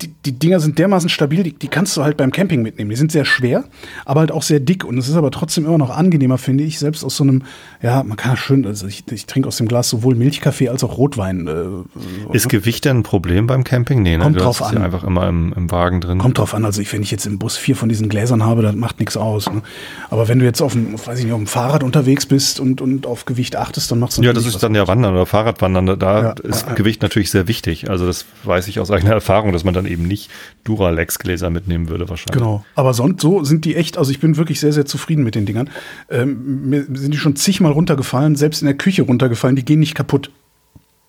die, 0.00 0.08
die 0.08 0.32
Dinger 0.32 0.60
sind 0.60 0.78
dermaßen 0.78 1.08
stabil, 1.08 1.42
die, 1.42 1.52
die 1.52 1.68
kannst 1.68 1.96
du 1.96 2.02
halt 2.02 2.16
beim 2.16 2.32
Camping 2.32 2.62
mitnehmen. 2.62 2.90
Die 2.90 2.96
sind 2.96 3.12
sehr 3.12 3.24
schwer, 3.24 3.64
aber 4.04 4.20
halt 4.20 4.32
auch 4.32 4.42
sehr 4.42 4.60
dick. 4.60 4.84
Und 4.84 4.98
es 4.98 5.08
ist 5.08 5.16
aber 5.16 5.30
trotzdem 5.30 5.64
immer 5.64 5.78
noch 5.78 5.90
angenehmer, 5.90 6.38
finde 6.38 6.64
ich. 6.64 6.78
Selbst 6.78 7.04
aus 7.04 7.16
so 7.16 7.24
einem, 7.24 7.42
ja, 7.82 8.02
man 8.02 8.16
kann 8.16 8.36
schön, 8.36 8.66
also 8.66 8.86
ich, 8.86 9.04
ich 9.10 9.26
trinke 9.26 9.48
aus 9.48 9.56
dem 9.56 9.68
Glas 9.68 9.88
sowohl 9.88 10.14
Milchkaffee 10.14 10.68
als 10.68 10.82
auch 10.84 10.98
Rotwein. 10.98 11.46
Äh, 11.46 12.34
ist 12.36 12.48
Gewicht 12.48 12.84
denn 12.84 12.98
ein 12.98 13.02
Problem 13.02 13.46
beim 13.46 13.64
Camping? 13.64 14.02
Nee, 14.02 14.16
ne? 14.16 14.24
Kommt 14.24 14.36
du 14.36 14.40
drauf 14.40 14.62
an. 14.62 14.76
Ja 14.76 14.82
einfach 14.82 15.04
immer 15.04 15.28
im, 15.28 15.52
im, 15.56 15.70
Wagen 15.70 16.00
drin. 16.00 16.18
Kommt 16.18 16.38
drauf 16.38 16.54
an. 16.54 16.64
Also 16.64 16.82
ich, 16.82 16.92
wenn 16.92 17.02
ich 17.02 17.10
jetzt 17.10 17.26
im 17.26 17.38
Bus 17.38 17.56
vier 17.56 17.76
von 17.76 17.88
diesen 17.88 18.08
Gläsern 18.08 18.44
habe, 18.44 18.62
das 18.62 18.74
macht 18.74 18.98
nichts 19.00 19.16
aus. 19.16 19.50
Ne? 19.50 19.62
Aber 20.10 20.28
wenn 20.28 20.38
du 20.38 20.44
jetzt 20.44 20.60
auf 20.60 20.72
dem, 20.72 20.94
weiß 20.94 21.18
ich 21.18 21.24
nicht, 21.24 21.32
auf 21.32 21.40
dem 21.40 21.46
Fahrrad 21.46 21.82
unterwegs 21.82 22.26
bist 22.26 22.60
und, 22.60 22.80
und 22.80 23.06
auf 23.06 23.24
Gewicht 23.24 23.56
achtest, 23.56 23.90
dann 23.90 23.98
machst 23.98 24.18
du 24.18 24.22
Ja, 24.22 24.32
das 24.32 24.46
ist 24.46 24.62
dann 24.62 24.74
ja 24.74 24.86
Wandern 24.88 25.14
oder 25.14 25.26
Fahrradwandern. 25.26 25.98
Da 25.98 26.22
ja, 26.22 26.32
ist 26.42 26.66
ja, 26.66 26.74
Gewicht 26.74 27.02
natürlich 27.02 27.30
sehr 27.30 27.48
wichtig. 27.48 27.88
Also 27.88 28.06
das 28.06 28.26
weiß 28.44 28.68
ich 28.68 28.80
aus 28.80 28.90
eigener 28.90 29.12
Erfahrung, 29.22 29.41
dass 29.50 29.64
man 29.64 29.74
dann 29.74 29.86
eben 29.86 30.06
nicht 30.06 30.30
Duralex-Gläser 30.62 31.50
mitnehmen 31.50 31.88
würde 31.88 32.08
wahrscheinlich. 32.08 32.38
Genau. 32.38 32.64
Aber 32.76 32.94
sonst 32.94 33.20
so 33.20 33.42
sind 33.42 33.64
die 33.64 33.74
echt, 33.74 33.98
also 33.98 34.12
ich 34.12 34.20
bin 34.20 34.36
wirklich 34.36 34.60
sehr, 34.60 34.72
sehr 34.72 34.86
zufrieden 34.86 35.24
mit 35.24 35.34
den 35.34 35.46
Dingern. 35.46 35.70
Ähm, 36.08 36.68
mir 36.68 36.84
sind 36.84 37.12
die 37.12 37.18
schon 37.18 37.34
zigmal 37.34 37.72
runtergefallen, 37.72 38.36
selbst 38.36 38.62
in 38.62 38.66
der 38.66 38.76
Küche 38.76 39.02
runtergefallen, 39.02 39.56
die 39.56 39.64
gehen 39.64 39.80
nicht 39.80 39.96
kaputt. 39.96 40.30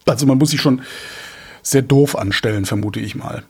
Also 0.05 0.25
man 0.25 0.39
muss 0.39 0.49
sich 0.49 0.61
schon 0.61 0.81
sehr 1.61 1.83
doof 1.83 2.17
anstellen, 2.17 2.65
vermute 2.65 2.99
ich 2.99 3.13
mal. 3.13 3.43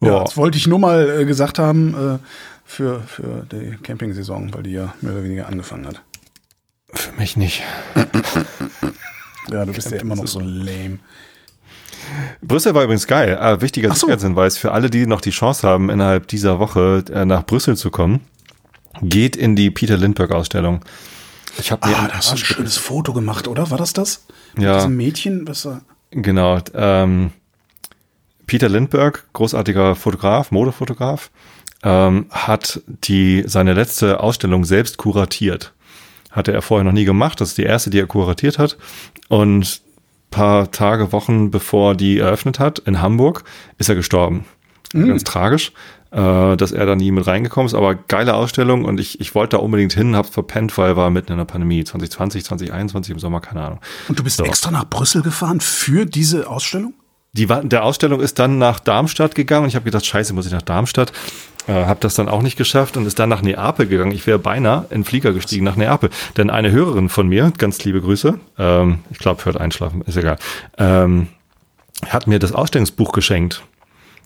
Ja, 0.00 0.24
das 0.24 0.36
wollte 0.36 0.58
ich 0.58 0.66
nur 0.66 0.80
mal 0.80 1.20
äh, 1.20 1.24
gesagt 1.24 1.60
haben 1.60 1.94
äh, 1.94 2.18
für, 2.64 3.00
für 3.02 3.46
die 3.50 3.76
Camping-Saison, 3.82 4.52
weil 4.52 4.64
die 4.64 4.72
ja 4.72 4.94
mehr 5.00 5.12
oder 5.12 5.22
weniger 5.22 5.46
angefangen 5.46 5.86
hat. 5.86 6.02
Für 6.92 7.12
mich 7.12 7.36
nicht. 7.36 7.62
ja, 9.50 9.64
du 9.64 9.72
bist 9.72 9.90
ja 9.90 9.98
immer 9.98 10.16
noch 10.16 10.26
so 10.26 10.40
lame. 10.40 10.98
Brüssel 12.40 12.74
war 12.74 12.84
übrigens 12.84 13.06
geil. 13.06 13.38
Ah, 13.38 13.60
wichtiger 13.60 13.88
so. 13.90 14.06
Sicherheitshinweis 14.06 14.58
für 14.58 14.72
alle, 14.72 14.90
die 14.90 15.06
noch 15.06 15.20
die 15.20 15.30
Chance 15.30 15.66
haben, 15.66 15.90
innerhalb 15.90 16.28
dieser 16.28 16.58
Woche 16.58 17.04
äh, 17.12 17.24
nach 17.24 17.44
Brüssel 17.44 17.76
zu 17.76 17.90
kommen. 17.90 18.20
Geht 19.00 19.36
in 19.36 19.56
die 19.56 19.70
Peter 19.70 19.96
Lindbergh-Ausstellung. 19.96 20.80
Ich 21.58 21.70
habe 21.70 21.88
mir 21.88 21.96
ah, 21.96 22.08
da 22.08 22.14
hast 22.14 22.30
du 22.30 22.34
ein 22.34 22.38
schönes 22.38 22.76
Foto 22.76 23.12
gemacht, 23.12 23.48
oder? 23.48 23.70
War 23.70 23.78
das 23.78 23.92
das? 23.92 24.24
Mit 24.54 24.64
ja. 24.64 24.76
diesem 24.76 24.96
Mädchen, 24.96 25.46
was 25.46 25.66
er 25.66 25.82
Genau. 26.12 26.58
Ähm, 26.74 27.32
Peter 28.46 28.68
Lindbergh, 28.68 29.20
großartiger 29.32 29.96
Fotograf, 29.96 30.50
Modefotograf, 30.50 31.30
ähm, 31.82 32.26
hat 32.30 32.80
die 32.86 33.44
seine 33.46 33.72
letzte 33.72 34.20
Ausstellung 34.20 34.64
selbst 34.64 34.98
kuratiert. 34.98 35.72
Hatte 36.30 36.52
er 36.52 36.62
vorher 36.62 36.84
noch 36.84 36.92
nie 36.92 37.04
gemacht. 37.04 37.40
Das 37.40 37.50
ist 37.50 37.58
die 37.58 37.64
erste, 37.64 37.90
die 37.90 37.98
er 37.98 38.06
kuratiert 38.06 38.58
hat. 38.58 38.76
Und 39.28 39.82
paar 40.32 40.72
Tage, 40.72 41.12
Wochen 41.12 41.52
bevor 41.52 41.94
die 41.94 42.18
eröffnet 42.18 42.58
hat 42.58 42.80
in 42.80 43.00
Hamburg, 43.00 43.44
ist 43.78 43.88
er 43.88 43.94
gestorben. 43.94 44.44
Mhm. 44.92 45.06
Ganz 45.06 45.22
tragisch, 45.22 45.72
äh, 46.10 46.56
dass 46.56 46.72
er 46.72 46.86
da 46.86 46.96
nie 46.96 47.12
mit 47.12 47.26
reingekommen 47.28 47.66
ist, 47.66 47.74
aber 47.74 47.94
geile 47.94 48.34
Ausstellung 48.34 48.84
und 48.84 48.98
ich, 48.98 49.20
ich 49.20 49.36
wollte 49.36 49.56
da 49.56 49.62
unbedingt 49.62 49.92
hin, 49.92 50.16
hab's 50.16 50.30
verpennt, 50.30 50.76
weil 50.76 50.96
war 50.96 51.10
mitten 51.10 51.30
in 51.30 51.38
der 51.38 51.44
Pandemie, 51.44 51.84
2020, 51.84 52.44
2021 52.44 53.12
im 53.12 53.20
Sommer, 53.20 53.40
keine 53.40 53.62
Ahnung. 53.62 53.78
Und 54.08 54.18
du 54.18 54.24
bist 54.24 54.38
so. 54.38 54.44
extra 54.44 54.72
nach 54.72 54.88
Brüssel 54.88 55.22
gefahren 55.22 55.60
für 55.60 56.04
diese 56.04 56.50
Ausstellung? 56.50 56.94
die 57.34 57.46
der 57.46 57.84
Ausstellung 57.84 58.20
ist 58.20 58.38
dann 58.38 58.58
nach 58.58 58.78
Darmstadt 58.78 59.34
gegangen 59.34 59.64
und 59.64 59.68
ich 59.68 59.74
habe 59.74 59.86
gedacht, 59.86 60.04
scheiße, 60.04 60.34
muss 60.34 60.46
ich 60.46 60.52
nach 60.52 60.62
Darmstadt. 60.62 61.12
Äh, 61.68 61.84
habe 61.84 62.00
das 62.00 62.14
dann 62.14 62.28
auch 62.28 62.42
nicht 62.42 62.56
geschafft 62.56 62.96
und 62.96 63.06
ist 63.06 63.18
dann 63.18 63.28
nach 63.28 63.42
Neapel 63.42 63.86
gegangen. 63.86 64.12
Ich 64.12 64.26
wäre 64.26 64.38
beinahe 64.38 64.86
in 64.90 65.04
Flieger 65.04 65.32
gestiegen 65.32 65.64
nach 65.64 65.76
Neapel. 65.76 66.10
Denn 66.36 66.50
eine 66.50 66.72
Hörerin 66.72 67.08
von 67.08 67.28
mir, 67.28 67.52
ganz 67.56 67.84
liebe 67.84 68.00
Grüße, 68.00 68.38
ähm, 68.58 68.98
ich 69.10 69.18
glaube, 69.18 69.44
hört 69.44 69.56
einschlafen, 69.56 70.02
ist 70.02 70.16
egal, 70.16 70.38
ähm, 70.78 71.28
hat 72.08 72.26
mir 72.26 72.38
das 72.38 72.52
Ausstellungsbuch 72.52 73.12
geschenkt. 73.12 73.62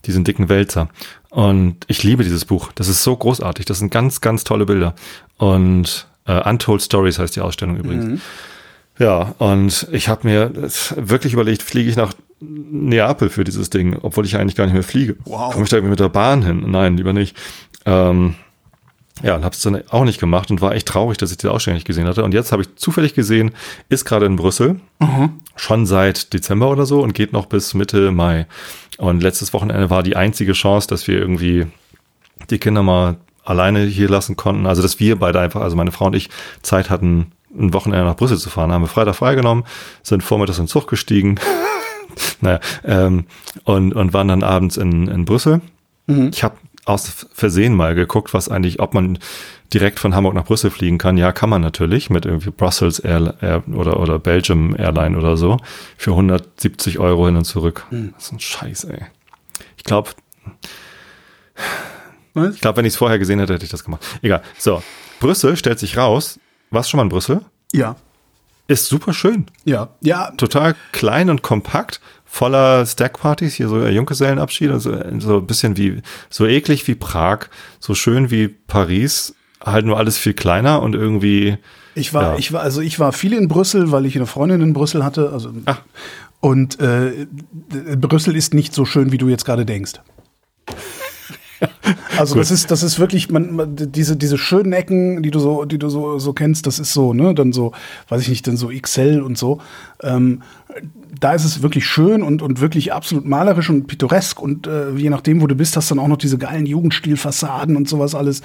Diesen 0.07 0.25
dicken 0.25 0.49
Wälzer. 0.49 0.88
Und 1.31 1.79
ich 1.88 2.03
liebe 2.03 2.22
dieses 2.22 2.44
Buch. 2.44 2.70
Das 2.75 2.88
ist 2.88 3.03
so 3.03 3.16
großartig. 3.16 3.66
Das 3.66 3.81
sind 3.81 3.90
ganz, 3.90 4.20
ganz 4.20 4.44
tolle 4.44 4.64
Bilder. 4.64 4.94
Und 5.37 6.07
äh, 6.27 6.49
Untold 6.49 6.83
Stories 6.83 7.18
heißt 7.18 7.37
die 7.37 7.40
Ausstellung 7.40 7.77
übrigens. 7.77 8.05
Mhm. 8.05 8.20
Ja, 8.99 9.35
und 9.38 9.88
ich 9.92 10.09
habe 10.09 10.27
mir 10.27 10.53
wirklich 10.96 11.35
überlegt, 11.35 11.62
fliege 11.62 11.90
ich 11.90 11.96
nach 11.96 12.14
Neapel 12.71 13.29
für 13.29 13.45
dieses 13.45 13.71
Ding, 13.71 13.97
obwohl 14.03 14.25
ich 14.25 14.37
eigentlich 14.37 14.57
gar 14.57 14.65
nicht 14.65 14.75
mehr 14.75 14.83
fliege. 14.83 15.17
Wow. 15.25 15.53
Komme 15.53 15.65
ich 15.65 15.71
da 15.71 15.77
irgendwie 15.77 15.91
mit 15.91 16.01
der 16.01 16.09
Bahn 16.09 16.43
hin? 16.43 16.65
Nein, 16.67 16.97
lieber 16.97 17.13
nicht. 17.13 17.37
Ähm, 17.85 18.35
ja, 19.23 19.35
und 19.35 19.45
habe 19.45 19.55
es 19.55 19.63
dann 19.63 19.83
auch 19.89 20.05
nicht 20.05 20.21
gemacht 20.21 20.51
und 20.51 20.61
war 20.61 20.75
echt 20.75 20.89
traurig, 20.89 21.17
dass 21.17 21.31
ich 21.31 21.39
die 21.39 21.49
Ausstellung 21.49 21.77
nicht 21.77 21.87
gesehen 21.87 22.07
hatte. 22.07 22.23
Und 22.23 22.35
jetzt 22.35 22.53
habe 22.53 22.63
ich 22.63 22.77
zufällig 22.77 23.15
gesehen, 23.15 23.53
ist 23.89 24.05
gerade 24.05 24.27
in 24.27 24.37
Brüssel, 24.37 24.81
mhm. 24.99 25.41
schon 25.57 25.87
seit 25.87 26.35
Dezember 26.35 26.71
oder 26.71 26.85
so 26.85 27.01
und 27.01 27.15
geht 27.15 27.33
noch 27.33 27.47
bis 27.47 27.73
Mitte 27.73 28.11
Mai. 28.13 28.47
Und 28.99 29.23
letztes 29.23 29.53
Wochenende 29.53 29.89
war 29.89 30.03
die 30.03 30.17
einzige 30.17 30.53
Chance, 30.53 30.89
dass 30.89 31.09
wir 31.09 31.19
irgendwie 31.19 31.67
die 32.51 32.59
Kinder 32.59 32.83
mal 32.83 33.17
alleine 33.45 33.85
hier 33.85 34.09
lassen 34.09 34.37
konnten. 34.37 34.67
Also 34.67 34.83
dass 34.83 35.01
wir 35.01 35.19
beide 35.19 35.41
einfach, 35.41 35.63
also 35.63 35.77
meine 35.77 35.93
Frau 35.93 36.07
und 36.07 36.15
ich, 36.15 36.29
Zeit 36.63 36.91
hatten, 36.91 37.33
ein 37.59 37.73
Wochenende 37.73 38.05
nach 38.05 38.17
Brüssel 38.17 38.37
zu 38.37 38.51
fahren. 38.51 38.71
Haben 38.71 38.83
wir 38.83 38.89
Freitag 38.89 39.17
freigenommen, 39.17 39.65
sind 40.03 40.23
vormittags 40.23 40.59
in 40.59 40.65
den 40.65 40.69
Zug 40.69 40.89
gestiegen. 40.89 41.37
naja, 42.41 42.61
ähm, 42.85 43.27
und, 43.65 43.95
und 43.95 44.13
waren 44.13 44.29
dann 44.29 44.43
abends 44.43 44.77
in, 44.77 45.09
in 45.09 45.25
Brüssel. 45.25 45.61
Mhm. 46.07 46.31
Ich 46.33 46.43
habe 46.45 46.57
aus 46.85 47.27
Versehen 47.33 47.75
mal 47.75 47.95
geguckt, 47.95 48.33
was 48.33 48.49
eigentlich, 48.49 48.79
ob 48.81 48.95
man 48.95 49.19
direkt 49.75 49.99
von 49.99 50.15
Hamburg 50.15 50.35
nach 50.35 50.45
Brüssel 50.45 50.71
fliegen 50.71 50.99
kann. 50.99 51.17
Ja, 51.17 51.33
kann 51.33 51.51
man 51.51 51.61
natürlich 51.61 52.11
mit 52.11 52.25
irgendwie 52.25 52.51
Brussels 52.51 53.01
Air, 53.01 53.35
Air 53.41 53.65
oder, 53.75 53.99
oder 53.99 54.19
Belgium 54.21 54.77
Airline 54.77 55.19
oder 55.19 55.37
so 55.37 55.59
für 55.97 56.13
170 56.13 57.01
Euro 57.01 57.27
hin 57.27 57.37
und 57.37 57.45
zurück. 57.45 57.85
Mhm. 57.91 58.13
Das 58.15 58.27
ist 58.27 58.33
ein 58.33 58.41
Scheiß, 58.41 58.85
ey. 58.85 59.07
Ich 59.77 59.85
glaube, 59.85 60.11
ich 62.53 62.61
glaube, 62.61 62.77
wenn 62.77 62.85
ich 62.85 62.93
es 62.93 62.99
vorher 62.99 63.19
gesehen 63.19 63.41
hätte, 63.41 63.55
hätte 63.55 63.65
ich 63.65 63.71
das 63.71 63.83
gemacht. 63.83 64.05
Egal. 64.23 64.43
So, 64.59 64.83
Brüssel 65.19 65.57
stellt 65.57 65.79
sich 65.79 65.97
raus. 65.97 66.39
Warst 66.71 66.89
du 66.89 66.91
schon 66.93 66.99
mal 66.99 67.05
in 67.05 67.09
Brüssel? 67.09 67.41
Ja. 67.73 67.97
Ist 68.69 68.87
super 68.87 69.13
schön. 69.13 69.47
Ja, 69.65 69.91
ja. 70.01 70.33
Total 70.37 70.75
klein 70.93 71.31
und 71.31 71.43
kompakt, 71.43 72.01
voller 72.25 72.85
Stackpartys, 72.85 73.55
hier 73.55 73.69
so 73.69 73.85
Junggesellenabschied, 73.87 74.71
also 74.71 74.93
so 75.21 75.39
ein 75.39 75.47
bisschen 75.47 75.77
wie, 75.77 76.03
so 76.31 76.47
eklig 76.47 76.87
wie 76.89 76.97
Prag, 76.97 77.47
so 77.79 77.95
schön 77.95 78.31
wie 78.31 78.49
Paris, 78.49 79.35
halt 79.65 79.87
nur 79.87 79.99
alles 79.99 80.19
viel 80.19 80.35
kleiner 80.35 80.83
und 80.83 80.95
irgendwie. 80.95 81.59
Ich 81.95 82.13
war, 82.13 82.33
ja. 82.33 82.39
ich 82.39 82.53
war, 82.53 82.63
also 82.63 82.81
ich 82.81 82.99
war 82.99 83.13
viel 83.13 83.33
in 83.33 83.49
Brüssel, 83.49 83.93
weil 83.93 84.05
ich 84.05 84.17
eine 84.17 84.27
Freundin 84.27 84.61
in 84.61 84.73
Brüssel 84.73 85.05
hatte. 85.05 85.31
Also 85.33 85.53
Ach. 85.65 85.81
und 86.41 86.81
äh, 86.81 87.27
Brüssel 87.97 88.37
ist 88.37 88.53
nicht 88.53 88.75
so 88.75 88.85
schön, 88.85 89.13
wie 89.13 89.19
du 89.19 89.29
jetzt 89.29 89.45
gerade 89.45 89.65
denkst. 89.65 89.95
Also 92.19 92.37
das 92.37 92.51
ist, 92.51 92.71
das 92.71 92.83
ist 92.83 92.99
wirklich, 92.99 93.31
man, 93.31 93.55
man, 93.55 93.77
diese, 93.77 94.16
diese 94.16 94.38
schönen 94.38 94.73
Ecken, 94.73 95.23
die 95.23 95.31
du 95.31 95.38
so, 95.38 95.66
die 95.66 95.79
du 95.79 95.90
so, 95.90 96.19
so 96.19 96.33
kennst, 96.33 96.66
das 96.66 96.79
ist 96.79 96.95
so, 96.95 97.12
ne, 97.12 97.35
dann 97.35 97.53
so, 97.53 97.73
weiß 98.09 98.23
ich 98.23 98.29
nicht, 98.29 98.47
dann 98.47 98.57
so 98.57 98.69
XL 98.69 99.21
und 99.21 99.37
so. 99.37 99.61
Ähm, 100.03 100.42
da 101.21 101.35
ist 101.35 101.45
es 101.45 101.62
wirklich 101.62 101.87
schön 101.87 102.23
und, 102.23 102.42
und 102.42 102.61
wirklich 102.61 102.92
absolut 102.92 103.27
malerisch 103.27 103.71
und 103.71 103.87
pittoresk 103.87 104.40
und 104.40 104.66
äh, 104.66 104.92
je 104.92 105.11
nachdem, 105.11 105.42
wo 105.42 105.47
du 105.47 105.55
bist, 105.55 105.77
hast 105.77 105.90
dann 105.90 105.99
auch 105.99 106.09
noch 106.09 106.16
diese 106.16 106.38
geilen 106.38 106.66
Jugendstilfassaden 106.66 107.77
und 107.77 107.88
sowas 107.88 108.14
alles. 108.14 108.42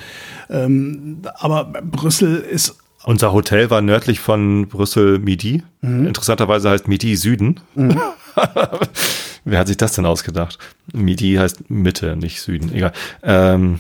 Ähm, 0.50 1.22
aber 1.36 1.66
Brüssel 1.66 2.38
ist 2.38 2.78
unser 3.04 3.34
Hotel 3.34 3.72
war 3.72 3.82
nördlich 3.82 4.20
von 4.20 4.68
Brüssel 4.68 5.18
Midi. 5.18 5.64
Mhm. 5.82 6.06
Interessanterweise 6.06 6.70
heißt 6.70 6.88
Midi 6.88 7.16
Süden. 7.16 7.60
Mhm. 7.74 8.00
Wer 9.46 9.60
hat 9.60 9.68
sich 9.68 9.78
das 9.78 9.94
denn 9.94 10.06
ausgedacht? 10.06 10.58
Midi 10.94 11.36
heißt 11.36 11.70
Mitte, 11.70 12.16
nicht 12.16 12.42
Süden. 12.42 12.74
Egal. 12.74 12.94
Ähm, 13.24 13.80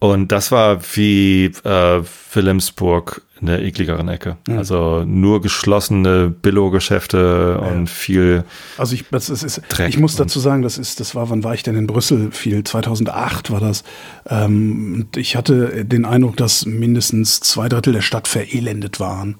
und 0.00 0.30
das 0.30 0.52
war 0.52 0.80
wie 0.94 1.46
äh, 1.64 2.02
Wilhelmsburg 2.32 3.22
in 3.40 3.48
der 3.48 3.62
ekligeren 3.62 4.08
Ecke. 4.08 4.36
Mhm. 4.46 4.58
Also 4.58 5.04
nur 5.04 5.42
geschlossene 5.42 6.28
Billo-Geschäfte 6.28 7.58
ja. 7.60 7.68
und 7.68 7.88
viel. 7.88 8.44
Also 8.76 8.94
ich, 8.94 9.06
das 9.10 9.28
ist, 9.28 9.42
ist 9.42 9.60
ich 9.88 9.98
muss 9.98 10.16
dazu 10.16 10.38
sagen, 10.38 10.62
das 10.62 10.78
ist, 10.78 11.00
das 11.00 11.14
war, 11.14 11.30
wann 11.30 11.42
war 11.42 11.54
ich 11.54 11.64
denn 11.64 11.76
in 11.76 11.86
Brüssel? 11.86 12.30
Viel 12.30 12.62
2008 12.62 13.50
war 13.50 13.60
das. 13.60 13.82
Ähm, 14.28 14.94
und 14.94 15.16
ich 15.16 15.34
hatte 15.34 15.84
den 15.84 16.04
Eindruck, 16.04 16.36
dass 16.36 16.64
mindestens 16.64 17.40
zwei 17.40 17.68
Drittel 17.68 17.92
der 17.92 18.02
Stadt 18.02 18.28
verelendet 18.28 19.00
waren. 19.00 19.36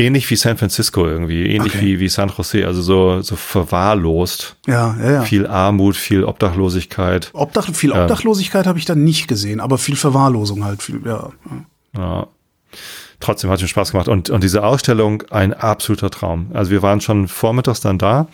Ähnlich 0.00 0.30
wie 0.30 0.36
San 0.36 0.56
Francisco 0.56 1.06
irgendwie, 1.06 1.46
ähnlich 1.46 1.74
okay. 1.74 1.84
wie, 1.84 2.00
wie 2.00 2.08
San 2.08 2.32
Jose, 2.36 2.66
also 2.66 2.80
so, 2.82 3.20
so 3.20 3.36
verwahrlost. 3.36 4.56
Ja, 4.66 4.96
ja, 5.00 5.12
ja. 5.12 5.22
Viel 5.22 5.46
Armut, 5.46 5.96
viel 5.96 6.24
Obdachlosigkeit. 6.24 7.30
Obdach, 7.32 7.72
viel 7.72 7.92
Obdachlosigkeit 7.92 8.66
habe 8.66 8.78
ich 8.78 8.84
da 8.84 8.94
nicht 8.94 9.28
gesehen, 9.28 9.60
aber 9.60 9.78
viel 9.78 9.96
Verwahrlosung 9.96 10.64
halt, 10.64 10.82
viel, 10.82 11.00
ja. 11.04 11.30
Ja. 11.96 12.26
Trotzdem 13.20 13.50
hat 13.50 13.56
es 13.56 13.62
mir 13.62 13.68
Spaß 13.68 13.92
gemacht. 13.92 14.08
Und, 14.08 14.30
und 14.30 14.42
diese 14.42 14.64
Ausstellung, 14.64 15.22
ein 15.30 15.52
absoluter 15.52 16.10
Traum. 16.10 16.50
Also 16.54 16.70
wir 16.70 16.80
waren 16.82 17.02
schon 17.02 17.28
vormittags 17.28 17.80
dann 17.80 17.98
da 17.98 18.28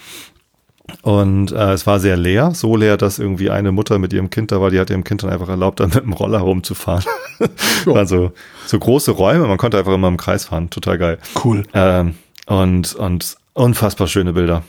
und 1.02 1.52
äh, 1.52 1.72
es 1.72 1.86
war 1.86 2.00
sehr 2.00 2.16
leer, 2.16 2.52
so 2.54 2.76
leer, 2.76 2.96
dass 2.96 3.18
irgendwie 3.18 3.50
eine 3.50 3.72
Mutter 3.72 3.98
mit 3.98 4.12
ihrem 4.12 4.30
Kind 4.30 4.52
da 4.52 4.60
war, 4.60 4.70
die 4.70 4.78
hat 4.78 4.90
ihrem 4.90 5.04
Kind 5.04 5.22
dann 5.22 5.30
einfach 5.30 5.48
erlaubt, 5.48 5.80
dann 5.80 5.90
mit 5.90 6.02
dem 6.02 6.12
Roller 6.12 6.38
rumzufahren. 6.38 7.04
also 7.86 8.32
so 8.66 8.78
große 8.78 9.10
Räume, 9.10 9.46
man 9.46 9.58
konnte 9.58 9.78
einfach 9.78 9.94
immer 9.94 10.08
im 10.08 10.16
Kreis 10.16 10.46
fahren, 10.46 10.70
total 10.70 10.98
geil. 10.98 11.18
Cool. 11.44 11.64
Ähm, 11.74 12.14
und, 12.46 12.94
und 12.94 13.36
unfassbar 13.52 14.06
schöne 14.06 14.32
Bilder. 14.32 14.62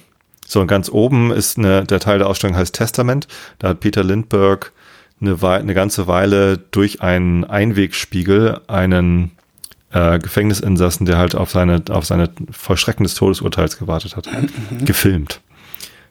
So, 0.45 0.61
und 0.61 0.67
ganz 0.67 0.89
oben 0.89 1.31
ist 1.31 1.57
eine, 1.57 1.83
der 1.83 1.99
Teil 1.99 2.19
der 2.19 2.27
Ausstellung 2.27 2.55
heißt 2.55 2.73
Testament. 2.73 3.27
Da 3.59 3.69
hat 3.69 3.81
Peter 3.81 4.03
Lindbergh 4.03 4.71
eine, 5.19 5.37
eine 5.41 5.73
ganze 5.73 6.07
Weile 6.07 6.57
durch 6.57 7.01
einen 7.01 7.43
Einwegspiegel 7.43 8.61
einen 8.67 9.31
äh, 9.91 10.19
Gefängnisinsassen, 10.19 11.05
der 11.05 11.17
halt 11.17 11.35
auf 11.35 11.51
seine, 11.51 11.83
auf 11.89 12.05
seine 12.05 12.29
Vollstrecken 12.51 13.03
des 13.03 13.15
Todesurteils 13.15 13.77
gewartet 13.77 14.15
hat, 14.15 14.27
mhm. 14.71 14.85
gefilmt. 14.85 15.41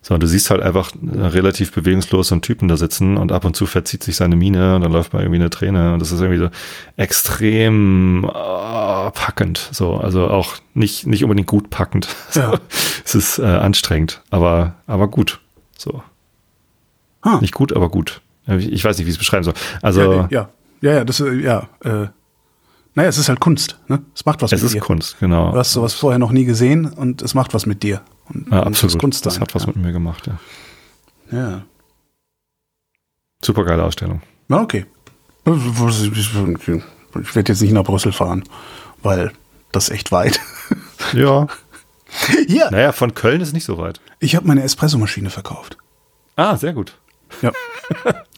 So, 0.06 0.16
du 0.18 0.28
siehst 0.28 0.50
halt 0.50 0.62
einfach 0.62 0.92
relativ 1.02 1.72
bewegungslos 1.72 2.28
so 2.28 2.36
einen 2.36 2.42
Typen 2.42 2.68
da 2.68 2.76
sitzen 2.76 3.16
und 3.16 3.32
ab 3.32 3.44
und 3.44 3.56
zu 3.56 3.66
verzieht 3.66 4.04
sich 4.04 4.14
seine 4.14 4.36
Miene 4.36 4.76
und 4.76 4.82
dann 4.82 4.92
läuft 4.92 5.12
mal 5.12 5.18
irgendwie 5.18 5.40
eine 5.40 5.50
Träne 5.50 5.94
und 5.94 5.98
das 5.98 6.12
ist 6.12 6.20
irgendwie 6.20 6.38
so 6.38 6.48
extrem 6.96 8.22
äh, 8.22 8.30
packend. 9.10 9.68
So, 9.72 9.96
also 9.96 10.28
auch 10.28 10.54
nicht, 10.74 11.08
nicht 11.08 11.24
unbedingt 11.24 11.48
gut 11.48 11.70
packend. 11.70 12.06
Ja. 12.34 12.54
es 13.04 13.16
ist 13.16 13.38
äh, 13.40 13.46
anstrengend, 13.46 14.22
aber, 14.30 14.76
aber 14.86 15.08
gut. 15.08 15.40
So. 15.76 16.04
Huh. 17.24 17.38
Nicht 17.40 17.54
gut, 17.54 17.74
aber 17.74 17.88
gut. 17.88 18.20
Ich 18.46 18.84
weiß 18.84 18.98
nicht, 18.98 19.06
wie 19.06 19.10
ich 19.10 19.16
es 19.16 19.18
beschreiben 19.18 19.42
soll. 19.42 19.54
Also. 19.82 20.02
Ja, 20.02 20.28
ja, 20.30 20.48
ja, 20.82 20.92
ja 20.92 21.04
das, 21.04 21.18
äh, 21.18 21.34
ja, 21.34 21.68
äh, 21.82 22.06
naja, 22.94 23.08
es 23.08 23.18
ist 23.18 23.28
halt 23.28 23.40
Kunst. 23.40 23.80
Ne? 23.88 24.02
Es 24.14 24.24
macht 24.24 24.40
was 24.40 24.52
es 24.52 24.62
mit 24.62 24.70
dir. 24.70 24.76
Es 24.76 24.82
ist 24.82 24.86
Kunst, 24.86 25.16
genau. 25.18 25.50
Du 25.50 25.58
hast 25.58 25.72
sowas 25.72 25.94
vorher 25.94 26.20
noch 26.20 26.30
nie 26.30 26.44
gesehen 26.44 26.86
und 26.86 27.22
es 27.22 27.34
macht 27.34 27.54
was 27.54 27.66
mit 27.66 27.82
dir. 27.82 28.02
Und, 28.28 28.48
ja, 28.50 28.62
absolut. 28.62 28.94
Das, 28.94 29.00
Kunst 29.00 29.26
das 29.26 29.40
hat 29.40 29.54
was 29.54 29.62
ja. 29.62 29.68
mit 29.68 29.76
mir 29.76 29.92
gemacht, 29.92 30.26
ja. 30.26 30.38
Ja. 31.30 31.64
Super 33.44 33.64
geile 33.64 33.84
Ausstellung. 33.84 34.22
Ja, 34.48 34.60
okay. 34.60 34.86
Ich 35.44 37.34
werde 37.34 37.52
jetzt 37.52 37.62
nicht 37.62 37.72
nach 37.72 37.84
Brüssel 37.84 38.12
fahren, 38.12 38.44
weil 39.02 39.32
das 39.72 39.88
ist 39.88 39.94
echt 39.94 40.12
weit. 40.12 40.40
Ja. 41.12 41.46
ja. 42.48 42.70
Naja, 42.70 42.92
von 42.92 43.14
Köln 43.14 43.40
ist 43.40 43.52
nicht 43.52 43.64
so 43.64 43.78
weit. 43.78 44.00
Ich 44.18 44.34
habe 44.34 44.46
meine 44.46 44.62
Espressomaschine 44.62 45.30
verkauft. 45.30 45.76
Ah, 46.34 46.56
sehr 46.56 46.72
gut. 46.72 46.98
Ja. 47.42 47.52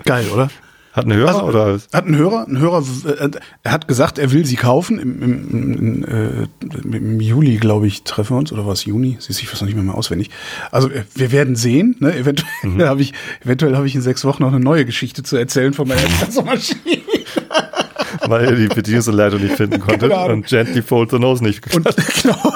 Geil, 0.04 0.28
oder? 0.28 0.50
Hat 0.98 1.06
ein 1.06 1.14
Hörer 1.14 1.28
also, 1.28 1.42
oder? 1.46 1.80
Hat 1.92 2.06
ein 2.06 2.16
Hörer, 2.16 2.46
ein 2.48 2.58
Hörer, 2.58 2.84
äh, 3.06 3.30
er 3.62 3.72
hat 3.72 3.86
gesagt, 3.86 4.18
er 4.18 4.32
will 4.32 4.44
sie 4.44 4.56
kaufen. 4.56 4.98
Im, 4.98 5.22
im, 5.22 5.74
im, 5.78 6.04
äh, 6.04 6.96
im 6.96 7.20
Juli, 7.20 7.56
glaube 7.58 7.86
ich, 7.86 8.02
treffen 8.02 8.34
wir 8.34 8.38
uns 8.38 8.52
oder 8.52 8.66
was 8.66 8.84
Juni? 8.84 9.16
Siehst 9.20 9.40
ich 9.40 9.52
weiß 9.52 9.60
noch 9.60 9.66
nicht 9.66 9.76
mehr, 9.76 9.84
mehr 9.84 9.94
auswendig. 9.94 10.30
Also 10.72 10.90
äh, 10.90 11.04
wir 11.14 11.30
werden 11.30 11.54
sehen. 11.54 11.94
Ne? 12.00 12.16
Eventuell 12.16 12.48
mhm. 12.64 12.82
habe 12.88 13.00
ich, 13.00 13.14
eventuell 13.44 13.76
habe 13.76 13.86
ich 13.86 13.94
in 13.94 14.02
sechs 14.02 14.24
Wochen 14.24 14.42
noch 14.42 14.52
eine 14.52 14.58
neue 14.58 14.84
Geschichte 14.84 15.22
zu 15.22 15.36
erzählen 15.36 15.72
von 15.72 15.86
meiner 15.86 16.02
Espressomaschine. 16.02 16.78
Weil 18.26 18.50
ihr 18.50 18.68
die 18.68 18.74
Bedienungsanleitung 18.74 19.40
nicht 19.40 19.54
finden 19.54 19.78
konntet 19.78 20.12
und 20.12 20.46
Gently 20.46 20.82
Fold 20.82 21.10
the 21.10 21.18
Nose 21.20 21.44
nicht. 21.44 21.62
Und, 21.76 21.84
genau. 22.22 22.52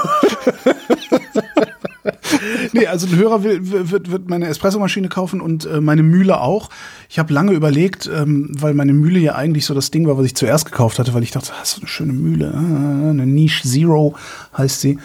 nee, 2.72 2.86
also 2.86 3.06
ein 3.06 3.16
Hörer 3.16 3.44
will, 3.44 3.90
wird, 3.90 4.10
wird 4.10 4.28
meine 4.28 4.46
Espressomaschine 4.48 5.08
kaufen 5.08 5.40
und 5.40 5.64
äh, 5.66 5.80
meine 5.80 6.02
Mühle 6.02 6.40
auch. 6.40 6.68
Ich 7.08 7.18
habe 7.18 7.32
lange 7.32 7.52
überlegt, 7.52 8.10
ähm, 8.12 8.50
weil 8.58 8.74
meine 8.74 8.92
Mühle 8.92 9.18
ja 9.20 9.34
eigentlich 9.34 9.66
so 9.66 9.74
das 9.74 9.90
Ding 9.90 10.06
war, 10.06 10.18
was 10.18 10.26
ich 10.26 10.34
zuerst 10.34 10.66
gekauft 10.66 10.98
hatte, 10.98 11.14
weil 11.14 11.22
ich 11.22 11.30
dachte, 11.30 11.52
hast 11.58 11.76
du 11.76 11.80
eine 11.82 11.88
schöne 11.88 12.12
Mühle, 12.12 12.52
ah, 12.54 13.10
eine 13.10 13.26
Niche 13.26 13.66
Zero 13.68 14.14
heißt 14.56 14.80
sie. 14.80 14.98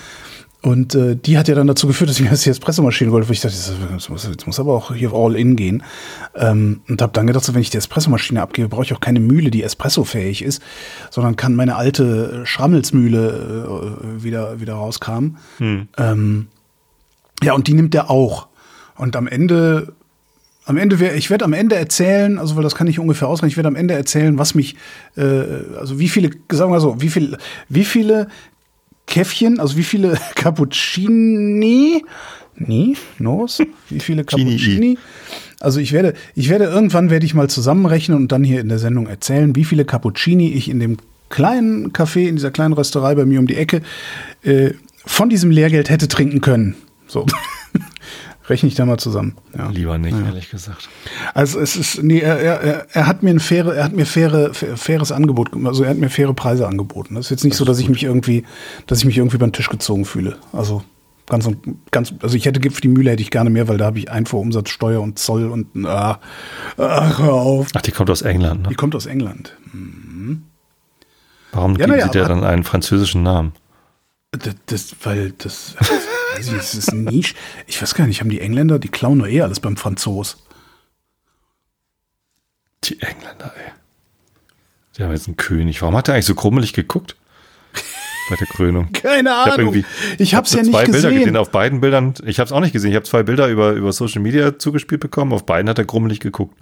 Und 0.63 0.95
äh, 0.95 1.15
die 1.15 1.37
hat 1.37 1.47
ja 1.47 1.55
dann 1.55 1.67
dazu 1.67 1.85
geführt, 1.85 2.09
dass 2.09 2.17
ich 2.17 2.23
mir 2.23 2.31
jetzt 2.31 2.45
die 2.45 2.49
Espressomaschine 2.49 3.11
wollte, 3.11 3.29
wo 3.29 3.31
ich 3.31 3.41
dachte, 3.41 3.55
das 3.55 4.09
muss, 4.09 4.27
jetzt 4.27 4.47
muss 4.47 4.59
aber 4.59 4.73
auch 4.73 4.93
hier 4.93 5.13
all 5.13 5.35
in 5.35 5.55
gehen. 5.55 5.83
Ähm, 6.35 6.81
und 6.89 7.01
habe 7.01 7.13
dann 7.13 7.27
gedacht, 7.27 7.45
so, 7.45 7.53
wenn 7.53 7.61
ich 7.61 7.69
die 7.69 7.77
Espressomaschine 7.77 8.41
abgebe, 8.41 8.67
brauche 8.67 8.83
ich 8.83 8.93
auch 8.93 8.99
keine 8.99 9.19
Mühle, 9.19 9.51
die 9.51 9.61
espressofähig 9.61 10.41
ist, 10.41 10.61
sondern 11.11 11.35
kann 11.35 11.55
meine 11.55 11.75
alte 11.75 12.45
Schrammelsmühle 12.45 13.99
äh, 14.19 14.23
wieder, 14.23 14.59
wieder 14.59 14.73
rauskramen. 14.73 15.37
Hm. 15.59 15.87
Ähm, 15.97 16.47
ja, 17.43 17.53
und 17.53 17.67
die 17.67 17.73
nimmt 17.73 17.93
er 17.95 18.09
auch. 18.09 18.47
Und 18.95 19.15
am 19.15 19.27
Ende 19.27 19.93
am 20.67 20.75
Ende 20.75 20.99
wär, 20.99 21.15
ich 21.15 21.29
werde 21.29 21.45
am 21.45 21.53
Ende 21.53 21.75
erzählen, 21.75 22.37
also 22.37 22.57
weil 22.57 22.63
das 22.63 22.75
kann 22.75 22.87
ich 22.87 22.99
ungefähr 22.99 23.29
ausrechnen, 23.29 23.51
ich 23.51 23.55
werde 23.55 23.69
am 23.69 23.75
Ende 23.75 23.93
erzählen, 23.93 24.37
was 24.37 24.53
mich, 24.53 24.75
äh, 25.15 25.21
also 25.79 25.97
wie 25.97 26.09
viele, 26.09 26.31
sagen 26.51 26.73
wir 26.73 26.81
so, 26.81 27.01
wie 27.01 27.07
viel, 27.07 27.37
wie 27.69 27.85
viele 27.85 28.27
Käffchen, 29.05 29.61
also 29.61 29.77
wie 29.77 29.83
viele 29.83 30.19
Cappuccini, 30.35 32.03
nie, 32.57 32.97
nos, 33.17 33.59
wie 33.89 34.01
viele 34.01 34.23
Cappuccini, 34.25 34.97
also 35.61 35.79
ich 35.79 35.93
werde, 35.93 36.13
ich 36.35 36.49
werde 36.49 36.65
irgendwann 36.65 37.09
werde 37.09 37.25
ich 37.25 37.33
mal 37.33 37.49
zusammenrechnen 37.49 38.17
und 38.17 38.33
dann 38.33 38.43
hier 38.43 38.59
in 38.59 38.67
der 38.67 38.79
Sendung 38.79 39.07
erzählen, 39.07 39.55
wie 39.55 39.63
viele 39.63 39.85
Cappuccini 39.85 40.51
ich 40.51 40.69
in 40.69 40.81
dem 40.81 40.97
kleinen 41.29 41.93
Café, 41.93 42.27
in 42.27 42.35
dieser 42.35 42.51
kleinen 42.51 42.73
Rösterei 42.73 43.15
bei 43.15 43.25
mir 43.25 43.39
um 43.39 43.47
die 43.47 43.55
Ecke 43.55 43.81
äh, 44.43 44.71
von 45.05 45.29
diesem 45.29 45.49
Lehrgeld 45.49 45.89
hätte 45.89 46.09
trinken 46.09 46.41
können. 46.41 46.75
So. 47.07 47.25
Rechne 48.49 48.69
ich 48.69 48.75
da 48.75 48.85
mal 48.85 48.97
zusammen. 48.97 49.35
Ja. 49.57 49.69
Lieber 49.69 49.97
nicht, 49.97 50.17
ja. 50.17 50.25
ehrlich 50.25 50.49
gesagt. 50.49 50.87
Also 51.33 51.59
es 51.59 51.75
ist, 51.75 52.01
nee, 52.01 52.19
er, 52.19 52.39
er, 52.39 52.87
er 52.91 53.07
hat 53.07 53.21
mir 53.21 53.31
ein 53.31 53.41
faire, 53.41 53.75
er 53.75 53.83
hat 53.83 53.93
mir 53.93 54.05
faire, 54.05 54.53
faires 54.53 55.11
Angebot, 55.11 55.49
also 55.65 55.83
er 55.83 55.89
hat 55.89 55.97
mir 55.97 56.09
faire 56.09 56.33
Preise 56.33 56.65
angeboten. 56.65 57.15
Das 57.15 57.25
ist 57.25 57.31
jetzt 57.31 57.43
nicht 57.43 57.53
das 57.53 57.59
so, 57.59 57.65
dass 57.65 57.79
ich 57.79 57.89
mich 57.89 58.03
irgendwie, 58.03 58.45
dass 58.85 58.99
ich 58.99 59.05
mich 59.05 59.17
irgendwie 59.17 59.37
beim 59.37 59.51
Tisch 59.51 59.69
gezogen 59.69 60.05
fühle. 60.05 60.37
Also 60.53 60.81
ganz 61.27 61.45
und 61.45 61.91
ganz, 61.91 62.13
also 62.21 62.37
ich 62.37 62.45
hätte 62.45 62.61
für 62.71 62.81
die 62.81 62.87
Mühle 62.87 63.11
hätte 63.11 63.21
ich 63.21 63.31
gerne 63.31 63.49
mehr, 63.49 63.67
weil 63.67 63.77
da 63.77 63.85
habe 63.85 63.99
ich 63.99 64.09
Einfuhrumsatz, 64.09 64.69
Steuer 64.69 65.01
und 65.01 65.19
Zoll 65.19 65.47
und 65.47 65.85
ah, 65.85 66.19
ach, 66.77 67.19
hör 67.19 67.33
auf. 67.33 67.67
Ach, 67.75 67.81
die 67.81 67.91
kommt 67.91 68.09
aus 68.09 68.21
England, 68.21 68.63
ne? 68.63 68.69
Die 68.69 68.75
kommt 68.75 68.95
aus 68.95 69.05
England. 69.05 69.57
Mhm. 69.73 70.43
Warum 71.51 71.73
ja, 71.73 71.85
geben 71.85 71.99
ja, 71.99 72.05
sie 72.05 72.11
dir 72.11 72.25
dann 72.25 72.43
einen 72.43 72.63
französischen 72.63 73.23
Namen? 73.23 73.51
Das, 74.31 74.55
das 74.65 74.95
weil 75.03 75.33
das 75.37 75.75
weiß 76.37 76.47
ich, 76.47 76.53
es 76.53 76.75
ist 76.75 76.91
ein 76.91 77.03
Nisch. 77.03 77.35
Ich 77.65 77.81
weiß 77.81 77.95
gar 77.95 78.07
nicht, 78.07 78.21
haben 78.21 78.29
die 78.29 78.41
Engländer, 78.41 78.79
die 78.79 78.89
klauen 78.89 79.17
nur 79.17 79.27
eh 79.27 79.41
alles 79.41 79.59
beim 79.59 79.77
Franzos. 79.77 80.37
Die 82.83 83.01
Engländer, 83.01 83.53
ey. 83.57 83.71
Die 84.97 85.03
haben 85.03 85.11
jetzt 85.11 85.27
einen 85.27 85.37
König. 85.37 85.81
Warum 85.81 85.95
hat 85.95 86.07
er 86.07 86.15
eigentlich 86.15 86.25
so 86.25 86.35
krummelig 86.35 86.73
geguckt? 86.73 87.15
Bei 88.29 88.35
der 88.35 88.47
Krönung. 88.47 88.91
Keine 88.93 89.33
Ahnung. 89.33 89.83
Ich, 90.17 90.35
habe 90.35 90.45
es 90.45 90.53
ja 90.53 90.61
nicht 90.61 90.71
zwei 90.71 90.85
gesehen. 90.85 91.01
Bilder 91.01 91.11
gesehen. 91.11 91.37
Auf 91.37 91.51
beiden 91.51 91.79
Bildern. 91.79 92.13
Ich 92.25 92.39
habe 92.39 92.47
es 92.47 92.51
auch 92.51 92.59
nicht 92.59 92.73
gesehen. 92.73 92.89
Ich 92.91 92.95
habe 92.95 93.05
zwei 93.05 93.23
Bilder 93.23 93.47
über, 93.47 93.71
über 93.71 93.93
Social 93.93 94.21
Media 94.21 94.57
zugespielt 94.57 94.99
bekommen. 94.99 95.33
Auf 95.33 95.45
beiden 95.45 95.69
hat 95.69 95.77
er 95.77 95.85
krummelig 95.85 96.19
geguckt. 96.19 96.57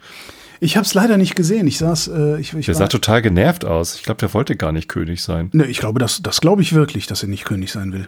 Ich 0.60 0.78
habe 0.78 0.86
es 0.86 0.94
leider 0.94 1.18
nicht 1.18 1.36
gesehen. 1.36 1.68
Ich 1.68 1.78
saß, 1.78 2.10
äh, 2.10 2.40
ich, 2.40 2.54
ich 2.54 2.66
Der 2.66 2.76
sah 2.76 2.88
total 2.88 3.22
genervt 3.22 3.66
aus. 3.66 3.96
Ich 3.96 4.04
glaube, 4.04 4.20
der 4.20 4.34
wollte 4.34 4.56
gar 4.56 4.72
nicht 4.72 4.90
König 4.90 5.22
sein. 5.24 5.50
Ne, 5.54 5.66
ich 5.66 5.80
glaube, 5.80 6.00
das, 6.00 6.22
das 6.22 6.42
glaube 6.42 6.62
ich 6.62 6.74
wirklich, 6.74 7.08
dass 7.08 7.24
er 7.24 7.30
nicht 7.30 7.46
König 7.46 7.72
sein 7.72 7.94
will. 7.94 8.08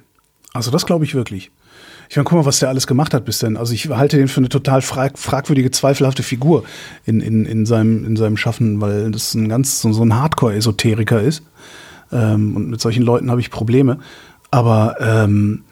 Also 0.53 0.71
das 0.71 0.85
glaube 0.85 1.05
ich 1.05 1.13
wirklich. 1.15 1.51
Ich 2.09 2.15
meine, 2.15 2.23
guck 2.23 2.37
mal, 2.37 2.45
was 2.45 2.59
der 2.59 2.69
alles 2.69 2.87
gemacht 2.87 3.13
hat 3.13 3.25
bis 3.25 3.39
denn. 3.39 3.57
Also 3.57 3.73
ich 3.73 3.89
halte 3.89 4.17
den 4.17 4.27
für 4.27 4.39
eine 4.39 4.49
total 4.49 4.81
frag 4.81 5.17
fragwürdige, 5.17 5.71
zweifelhafte 5.71 6.23
Figur 6.23 6.63
in, 7.05 7.19
in, 7.19 7.45
in, 7.45 7.65
seinem, 7.65 8.05
in 8.05 8.15
seinem 8.15 8.37
Schaffen, 8.37 8.79
weil 8.79 9.11
das 9.11 9.33
ein 9.33 9.49
ganz 9.49 9.81
so, 9.81 9.89
ein 9.89 10.15
Hardcore-Esoteriker 10.15 11.21
ist. 11.21 11.43
Ähm, 12.11 12.55
und 12.55 12.69
mit 12.69 12.79
solchen 12.79 13.03
Leuten 13.03 13.29
habe 13.29 13.41
ich 13.41 13.51
Probleme. 13.51 13.99
Aber 14.51 14.95
ähm, 15.01 15.63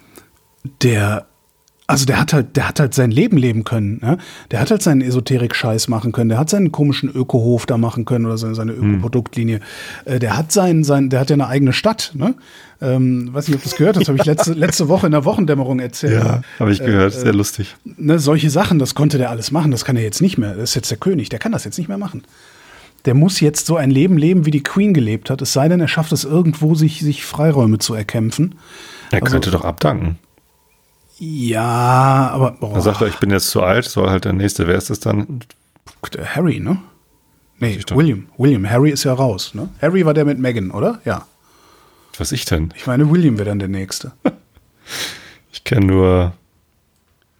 der 0.81 1.27
also 1.87 2.05
der 2.05 2.19
hat 2.19 2.33
halt, 2.33 2.55
der 2.55 2.67
hat 2.67 2.79
halt 2.79 2.95
sein 2.95 3.11
Leben 3.11 3.37
leben 3.37 3.63
können. 3.63 3.99
Ne? 4.01 4.17
Der 4.49 4.59
hat 4.59 4.71
halt 4.71 4.81
seinen 4.81 5.01
Esoterik-Scheiß 5.01 5.87
machen 5.87 6.11
können. 6.11 6.29
Der 6.29 6.39
hat 6.39 6.49
seinen 6.49 6.71
komischen 6.71 7.09
Ökohof 7.09 7.67
da 7.67 7.77
machen 7.77 8.05
können 8.05 8.25
oder 8.25 8.37
seine, 8.37 8.55
seine 8.55 8.75
hm. 8.75 8.95
Ökoproduktlinie. 8.95 9.59
Äh, 10.05 10.17
der 10.17 10.35
hat 10.35 10.51
sein, 10.51 10.83
sein, 10.83 11.09
der 11.09 11.19
hat 11.19 11.29
ja 11.29 11.35
eine 11.35 11.47
eigene 11.47 11.73
Stadt. 11.73 12.11
Ne? 12.15 12.33
Ähm, 12.81 13.31
weiß 13.31 13.47
nicht, 13.47 13.57
ob 13.57 13.63
du 13.63 13.69
das 13.69 13.77
gehört 13.77 13.97
hast. 13.97 14.07
Habe 14.07 14.17
ich 14.17 14.25
letzte, 14.25 14.53
letzte 14.53 14.87
Woche 14.87 15.05
in 15.05 15.11
der 15.11 15.25
Wochendämmerung 15.25 15.79
erzählt. 15.79 16.23
Ja, 16.23 16.41
habe 16.59 16.71
ich 16.71 16.79
gehört. 16.79 17.13
Äh, 17.13 17.19
Sehr 17.19 17.33
lustig. 17.33 17.75
Ne, 17.83 18.17
solche 18.17 18.49
Sachen, 18.49 18.79
das 18.79 18.95
konnte 18.95 19.19
der 19.19 19.29
alles 19.29 19.51
machen. 19.51 19.69
Das 19.69 19.85
kann 19.85 19.95
er 19.95 20.03
jetzt 20.03 20.21
nicht 20.21 20.39
mehr. 20.39 20.55
Das 20.55 20.71
ist 20.71 20.75
jetzt 20.75 20.89
der 20.89 20.97
König. 20.97 21.29
Der 21.29 21.37
kann 21.37 21.51
das 21.51 21.65
jetzt 21.65 21.77
nicht 21.77 21.87
mehr 21.87 21.99
machen. 21.99 22.23
Der 23.05 23.13
muss 23.13 23.39
jetzt 23.39 23.67
so 23.67 23.77
ein 23.77 23.91
Leben 23.91 24.17
leben, 24.17 24.47
wie 24.47 24.51
die 24.51 24.63
Queen 24.63 24.91
gelebt 24.95 25.29
hat. 25.29 25.39
Es 25.43 25.53
sei 25.53 25.67
denn, 25.69 25.79
er 25.79 25.87
schafft 25.87 26.11
es 26.11 26.23
irgendwo, 26.23 26.73
sich, 26.73 27.01
sich 27.01 27.23
Freiräume 27.23 27.77
zu 27.77 27.93
erkämpfen. 27.93 28.55
Er 29.11 29.21
also, 29.21 29.33
könnte 29.33 29.51
doch 29.51 29.63
abdanken. 29.63 30.17
Ja, 31.17 32.31
aber. 32.33 32.51
Boah. 32.51 32.75
Er 32.75 32.81
sagt 32.81 33.01
er, 33.01 33.07
ich 33.07 33.17
bin 33.17 33.29
jetzt 33.29 33.49
zu 33.49 33.61
alt, 33.61 33.85
soll 33.85 34.09
halt 34.09 34.25
der 34.25 34.33
nächste. 34.33 34.67
Wer 34.67 34.75
ist 34.75 34.89
das 34.89 34.99
dann? 34.99 35.41
Harry, 36.35 36.59
ne? 36.59 36.77
Nee, 37.59 37.79
William. 37.93 38.27
William. 38.37 38.69
Harry 38.69 38.91
ist 38.91 39.05
ja 39.05 39.13
raus, 39.13 39.53
ne? 39.53 39.69
Harry 39.81 40.05
war 40.05 40.13
der 40.13 40.25
mit 40.25 40.39
Megan, 40.39 40.71
oder? 40.71 40.99
Ja. 41.05 41.25
Was 42.17 42.31
ich 42.31 42.45
denn? 42.45 42.73
Ich 42.75 42.85
meine, 42.85 43.09
William 43.09 43.37
wäre 43.37 43.49
dann 43.49 43.59
der 43.59 43.67
Nächste. 43.67 44.11
ich 45.51 45.63
kenne 45.63 45.85
nur. 45.85 46.33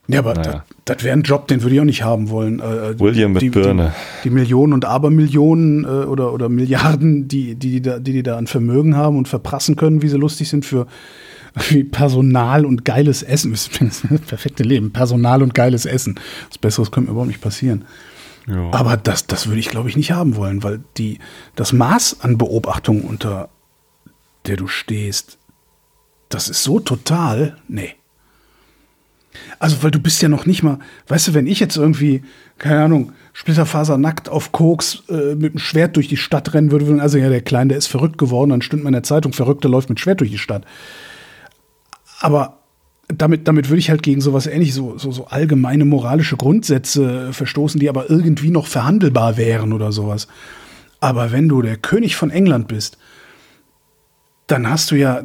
Ja, 0.08 0.20
aber 0.20 0.36
naja. 0.36 0.64
das, 0.86 1.04
wäre 1.04 1.18
ein 1.18 1.24
Job, 1.24 1.48
den 1.48 1.64
würde 1.64 1.76
ich 1.76 1.82
auch 1.82 1.86
nicht 1.86 2.04
haben 2.04 2.30
wollen. 2.30 2.60
Äh, 2.60 2.92
äh, 2.92 3.00
William 3.00 3.34
mit 3.34 3.42
die, 3.42 3.50
Birne. 3.50 3.94
Die, 4.24 4.30
die, 4.30 4.36
Millionen 4.36 4.74
und 4.74 4.86
Abermillionen 4.86 5.84
äh, 5.84 5.88
oder, 5.88 6.32
oder 6.32 6.48
Milliarden, 6.48 7.28
die, 7.28 7.56
die, 7.56 7.72
die, 7.72 7.82
da, 7.82 8.00
die 8.00 8.14
die 8.14 8.24
da 8.24 8.38
an 8.38 8.46
Vermögen 8.46 8.96
haben 8.96 9.18
und 9.18 9.28
verprassen 9.28 9.76
können, 9.76 10.02
wie 10.02 10.08
sie 10.08 10.18
lustig 10.18 10.48
sind 10.48 10.64
für 10.64 10.86
Personal 11.92 12.66
und 12.66 12.86
geiles 12.86 13.24
Essen. 13.24 13.52
Das, 13.52 13.70
das 13.80 14.22
perfekte 14.22 14.64
Leben. 14.64 14.92
Personal 14.92 15.42
und 15.42 15.54
geiles 15.54 15.86
Essen. 15.86 16.20
Was 16.50 16.58
Besseres 16.58 16.92
könnte 16.92 17.08
mir 17.08 17.14
überhaupt 17.14 17.30
nicht 17.30 17.42
passieren. 17.42 17.86
Ja. 18.48 18.72
Aber 18.72 18.98
das, 18.98 19.26
das 19.26 19.48
würde 19.48 19.60
ich, 19.60 19.70
glaube 19.70 19.90
ich, 19.90 19.98
nicht 19.98 20.12
haben 20.12 20.36
wollen, 20.36 20.64
weil 20.64 20.82
die, 20.98 21.20
das 21.56 21.74
Maß 21.74 22.22
an 22.22 22.38
Beobachtung, 22.38 23.02
unter 23.02 23.50
der 24.46 24.58
du 24.58 24.68
stehst, 24.68 25.40
das 26.30 26.50
ist 26.50 26.64
so 26.64 26.80
total, 26.80 27.58
nee. 27.68 27.96
Also, 29.60 29.84
weil 29.84 29.92
du 29.92 30.00
bist 30.00 30.22
ja 30.22 30.30
noch 30.30 30.46
nicht 30.46 30.64
mal, 30.64 30.80
weißt 31.08 31.30
du, 31.30 31.34
wenn 31.34 31.48
ich 31.48 31.60
jetzt 31.60 31.76
irgendwie, 31.76 32.24
keine 32.58 32.84
Ahnung, 32.84 33.12
Splitterfaser 33.34 33.98
nackt 33.98 34.30
auf 34.30 34.52
Koks 34.52 35.04
äh, 35.10 35.36
mit 35.36 35.54
dem 35.54 35.60
Schwert 35.60 35.98
durch 35.98 36.08
die 36.08 36.18
Stadt 36.18 36.54
rennen 36.54 36.72
würde, 36.72 37.02
also 37.02 37.18
ja, 37.18 37.30
der 37.30 37.42
Kleine, 37.42 37.70
der 37.70 37.78
ist 37.78 37.88
verrückt 37.88 38.18
geworden, 38.18 38.52
dann 38.52 38.62
stünde 38.62 38.84
man 38.84 38.92
in 38.92 38.98
der 38.98 39.04
Zeitung, 39.04 39.34
Verrückter 39.34 39.68
läuft 39.68 39.90
mit 39.90 40.00
Schwert 40.00 40.22
durch 40.22 40.32
die 40.32 40.38
Stadt. 40.38 40.66
Aber 42.20 42.60
damit, 43.08 43.48
damit 43.48 43.70
würde 43.70 43.80
ich 43.80 43.90
halt 43.90 44.04
gegen 44.04 44.22
sowas 44.22 44.48
ähnlich, 44.48 44.74
so, 44.74 44.98
so, 44.98 45.12
so 45.12 45.26
allgemeine 45.28 45.86
moralische 45.86 46.38
Grundsätze 46.38 47.34
verstoßen, 47.34 47.80
die 47.80 47.90
aber 47.90 48.10
irgendwie 48.10 48.50
noch 48.50 48.68
verhandelbar 48.68 49.38
wären 49.38 49.74
oder 49.74 49.92
sowas. 49.92 50.28
Aber 51.00 51.32
wenn 51.32 51.48
du 51.48 51.62
der 51.62 51.78
König 51.78 52.16
von 52.16 52.32
England 52.32 52.68
bist, 52.68 52.98
dann 54.48 54.70
hast 54.70 54.92
du 54.92 54.96
ja, 54.96 55.24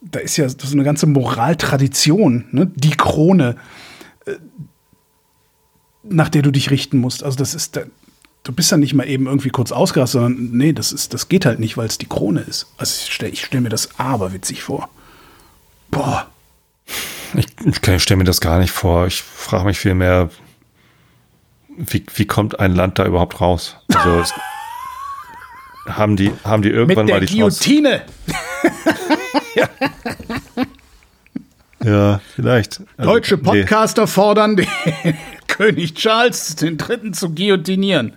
da 0.00 0.20
ist 0.20 0.36
ja 0.36 0.48
so 0.48 0.56
eine 0.72 0.84
ganze 0.84 1.06
Moraltradition, 1.06 2.46
ne? 2.52 2.70
die 2.74 2.90
Krone, 2.90 3.56
äh, 4.26 4.34
nach 6.04 6.28
der 6.28 6.42
du 6.42 6.50
dich 6.50 6.70
richten 6.70 6.98
musst. 6.98 7.24
Also 7.24 7.36
das 7.36 7.54
ist, 7.54 7.80
du 8.44 8.52
bist 8.52 8.70
dann 8.70 8.80
nicht 8.80 8.94
mal 8.94 9.08
eben 9.08 9.26
irgendwie 9.26 9.50
kurz 9.50 9.72
ausgerastet, 9.72 10.20
sondern 10.20 10.50
nee, 10.56 10.72
das 10.72 10.92
ist, 10.92 11.14
das 11.14 11.28
geht 11.28 11.46
halt 11.46 11.58
nicht, 11.58 11.76
weil 11.76 11.86
es 11.86 11.98
die 11.98 12.06
Krone 12.06 12.40
ist. 12.40 12.66
Also 12.76 12.92
ich 13.06 13.12
stelle 13.12 13.36
stell 13.36 13.60
mir 13.60 13.70
das 13.70 13.98
aberwitzig 13.98 14.62
vor. 14.62 14.88
Boah. 15.94 16.26
Ich, 17.34 17.46
ich 17.64 18.02
stelle 18.02 18.18
mir 18.18 18.24
das 18.24 18.40
gar 18.40 18.58
nicht 18.58 18.72
vor. 18.72 19.06
Ich 19.06 19.22
frage 19.22 19.64
mich 19.64 19.78
vielmehr, 19.78 20.30
wie, 21.76 22.04
wie 22.14 22.26
kommt 22.26 22.60
ein 22.60 22.74
Land 22.74 22.98
da 22.98 23.06
überhaupt 23.06 23.40
raus? 23.40 23.76
Also 23.92 24.20
es, 24.20 24.32
haben 25.88 26.16
die, 26.16 26.32
haben 26.44 26.62
die 26.62 26.70
irgendwann 26.70 27.06
Mit 27.06 27.14
der 27.14 27.20
mal 27.20 27.26
die 27.26 27.34
Guillotine. 27.34 28.02
ja. 29.54 29.68
ja, 31.84 32.20
vielleicht. 32.34 32.82
Also, 32.96 33.10
Deutsche 33.10 33.38
Podcaster 33.38 34.02
nee. 34.02 34.08
fordern 34.08 34.56
den 34.56 34.68
König 35.48 35.94
Charles 35.94 36.56
den 36.56 36.76
Dritten 36.76 37.14
zu 37.14 37.34
guillotinieren. 37.34 38.16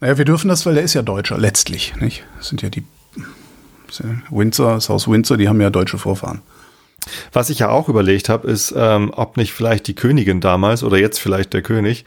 Naja, 0.00 0.18
wir 0.18 0.24
dürfen 0.24 0.48
das, 0.48 0.66
weil 0.66 0.74
der 0.74 0.84
ist 0.84 0.94
ja 0.94 1.02
Deutscher, 1.02 1.38
letztlich. 1.38 1.94
Nicht? 1.96 2.24
Das 2.36 2.48
sind 2.48 2.62
ja 2.62 2.68
die 2.68 2.84
Windsor, 4.30 4.78
Haus 4.88 5.08
Windsor, 5.08 5.36
die 5.36 5.48
haben 5.48 5.60
ja 5.60 5.70
deutsche 5.70 5.98
Vorfahren. 5.98 6.40
Was 7.32 7.50
ich 7.50 7.58
ja 7.58 7.68
auch 7.68 7.88
überlegt 7.88 8.28
habe, 8.28 8.48
ist, 8.48 8.74
ähm, 8.76 9.10
ob 9.14 9.36
nicht 9.36 9.52
vielleicht 9.52 9.86
die 9.88 9.94
Königin 9.94 10.40
damals 10.40 10.82
oder 10.82 10.96
jetzt 10.96 11.18
vielleicht 11.18 11.52
der 11.52 11.62
König 11.62 12.04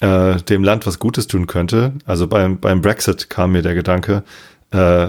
äh, 0.00 0.36
dem 0.42 0.62
Land 0.62 0.86
was 0.86 0.98
Gutes 0.98 1.26
tun 1.26 1.46
könnte. 1.46 1.92
Also 2.04 2.26
beim, 2.28 2.58
beim 2.58 2.80
Brexit 2.80 3.30
kam 3.30 3.52
mir 3.52 3.62
der 3.62 3.74
Gedanke, 3.74 4.22
äh, 4.70 5.08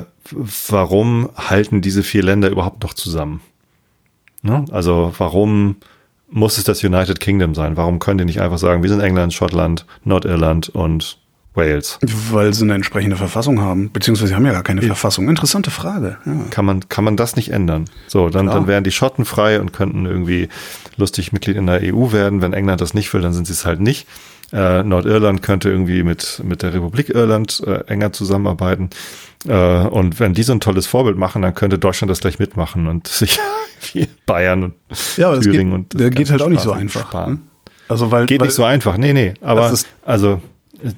warum 0.70 1.30
halten 1.36 1.82
diese 1.82 2.04
vier 2.04 2.24
Länder 2.24 2.50
überhaupt 2.50 2.84
noch 2.84 2.94
zusammen? 2.94 3.42
Ne? 4.42 4.66
Also 4.72 5.14
warum 5.18 5.78
muss 6.30 6.58
es 6.58 6.64
das 6.64 6.84
United 6.84 7.20
Kingdom 7.20 7.56
sein? 7.56 7.78
Warum 7.78 8.00
können 8.00 8.18
die 8.20 8.26
nicht 8.26 8.42
einfach 8.42 8.58
sagen, 8.58 8.84
wir 8.84 8.90
sind 8.90 9.02
England, 9.02 9.34
Schottland, 9.34 9.86
Nordirland 10.04 10.70
und 10.70 11.20
Wales? 11.58 12.00
Weil 12.32 12.54
sie 12.54 12.64
eine 12.64 12.76
entsprechende 12.76 13.18
Verfassung 13.18 13.60
haben, 13.60 13.92
beziehungsweise 13.92 14.30
sie 14.30 14.36
haben 14.36 14.46
ja 14.46 14.54
gar 14.54 14.64
keine 14.64 14.82
ja. 14.82 14.88
Verfassung. 14.88 15.28
Interessante 15.28 15.72
Frage. 15.72 16.18
Ja. 16.26 16.34
Kann, 16.50 16.66
man, 16.66 16.88
kann 16.88 17.04
man 17.04 17.18
das 17.18 17.36
nicht 17.36 17.52
ändern? 17.52 17.86
So, 18.08 18.30
dann, 18.30 18.46
dann 18.46 18.68
wären 18.68 18.84
die 18.84 18.92
Schotten 18.92 19.26
frei 19.26 19.60
und 19.60 19.74
könnten 19.74 20.06
irgendwie 20.06 20.48
lustig 20.96 21.34
Mitglied 21.34 21.58
in 21.58 21.68
der 21.68 21.82
EU 21.84 22.12
werden. 22.12 22.42
Wenn 22.42 22.54
England 22.54 22.80
das 22.80 22.94
nicht 22.94 23.14
will, 23.14 23.22
dann 23.22 23.34
sind 23.34 23.48
sie 23.48 23.54
es 23.54 23.66
halt 23.66 23.82
nicht. 23.82 24.08
Äh, 24.54 24.84
Nordirland 24.84 25.42
könnte 25.42 25.70
irgendwie 25.70 26.04
mit, 26.04 26.42
mit 26.44 26.62
der 26.62 26.74
Republik 26.74 27.10
Irland 27.10 27.62
äh, 27.68 27.84
enger 27.88 28.14
zusammenarbeiten. 28.14 28.90
Äh, 29.46 29.54
und 29.54 30.20
wenn 30.20 30.34
die 30.34 30.44
so 30.44 30.54
ein 30.54 30.62
tolles 30.62 30.88
Vorbild 30.88 31.18
machen, 31.18 31.42
dann 31.42 31.54
könnte 31.54 31.78
Deutschland 31.78 32.10
das 32.10 32.20
gleich 32.20 32.40
mitmachen 32.40 32.88
und 32.88 33.08
sich 33.08 33.40
wie 33.92 34.08
Bayern 34.26 34.64
und 34.64 34.74
ja, 35.18 35.38
Thüringen 35.38 35.72
geht, 35.72 35.96
und 35.96 36.00
der 36.00 36.10
geht 36.12 36.32
halt 36.32 36.42
auch 36.42 36.50
nicht 36.50 36.62
so 36.62 36.72
einfach. 36.72 37.28
Ne? 37.28 37.40
Also 37.90 38.12
weil 38.12 38.26
geht 38.26 38.40
weil, 38.40 38.48
nicht 38.48 38.56
so 38.56 38.64
einfach. 38.64 38.98
Nee, 38.98 39.14
nee. 39.14 39.34
Aber 39.42 39.74
also 40.06 40.42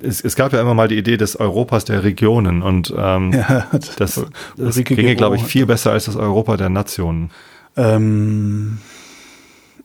es, 0.02 0.22
es, 0.24 0.36
gab 0.36 0.54
ja 0.54 0.62
immer 0.62 0.74
mal 0.74 0.88
die 0.88 0.98
Idee 0.98 1.18
des 1.18 1.36
Europas 1.36 1.86
der 1.86 2.04
Regionen 2.04 2.62
und 2.62 2.94
ähm, 2.98 3.32
ja, 3.34 3.68
das, 3.98 4.26
das 4.58 4.84
ginge, 4.84 5.16
glaube 5.16 5.36
ich, 5.36 5.44
viel 5.44 5.66
besser 5.66 5.92
als 5.92 6.06
das 6.06 6.16
Europa 6.16 6.58
der 6.58 6.70
Nationen. 6.70 7.32
Ähm, 7.78 8.80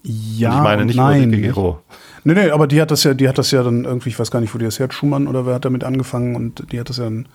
ja, 0.02 0.50
und 0.50 0.56
ich 0.56 0.62
meine 0.62 0.84
nicht 0.84 0.96
nein, 0.96 1.28
Ulrike 1.28 1.42
Gero. 1.42 1.82
Nee, 2.24 2.34
nee, 2.34 2.50
aber 2.50 2.66
die 2.66 2.80
hat 2.80 2.90
das 2.90 3.04
ja, 3.04 3.14
die 3.14 3.28
hat 3.28 3.38
das 3.38 3.50
ja 3.50 3.62
dann 3.62 3.84
irgendwie, 3.84 4.08
ich 4.08 4.18
weiß 4.18 4.30
gar 4.30 4.40
nicht, 4.40 4.54
wo 4.54 4.58
die 4.58 4.64
das 4.64 4.78
her 4.78 4.84
hat, 4.84 4.94
Schumann 4.94 5.26
oder 5.26 5.46
wer 5.46 5.54
hat 5.54 5.64
damit 5.64 5.84
angefangen 5.84 6.36
und 6.36 6.72
die 6.72 6.80
hat 6.80 6.88
das 6.88 6.96
ja 6.96 7.04
dann 7.04 7.28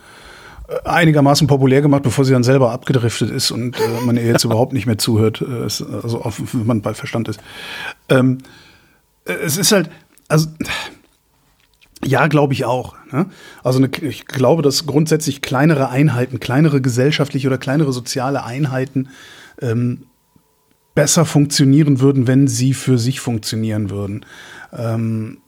äh, 0.68 0.88
einigermaßen 0.88 1.47
populär 1.47 1.82
gemacht, 1.82 2.03
bevor 2.03 2.26
sie 2.26 2.34
dann 2.34 2.43
selber 2.43 2.72
abgedriftet 2.72 3.30
ist 3.30 3.51
und 3.51 3.80
äh, 3.80 4.05
man 4.05 4.18
ihr 4.18 4.24
jetzt 4.24 4.43
überhaupt 4.45 4.74
nicht 4.74 4.86
mehr 4.86 4.97
zuhört, 4.97 5.41
äh, 5.41 5.64
also 5.64 6.22
auf, 6.22 6.41
wenn 6.53 6.66
man 6.66 6.82
bei 6.82 6.93
Verstand 6.93 7.28
ist. 7.28 7.39
Ähm, 8.10 8.39
äh, 9.26 9.34
es 9.34 9.57
ist 9.57 9.72
halt, 9.72 9.89
also 10.28 10.47
ja, 12.03 12.27
glaube 12.27 12.53
ich 12.53 12.65
auch. 12.65 12.95
Ne? 13.11 13.27
Also 13.63 13.79
eine, 13.79 13.89
ich 14.01 14.25
glaube, 14.25 14.61
dass 14.61 14.85
grundsätzlich 14.85 15.41
kleinere 15.41 15.89
Einheiten, 15.89 16.39
kleinere 16.39 16.81
gesellschaftliche 16.81 17.47
oder 17.47 17.57
kleinere 17.57 17.91
soziale 17.91 18.43
Einheiten 18.43 19.09
ähm, 19.61 20.03
besser 20.95 21.25
funktionieren 21.25 21.99
würden, 21.99 22.27
wenn 22.27 22.47
sie 22.47 22.73
für 22.73 22.97
sich 22.97 23.19
funktionieren 23.19 23.89
würden. 23.89 24.25
Ähm, 24.73 25.39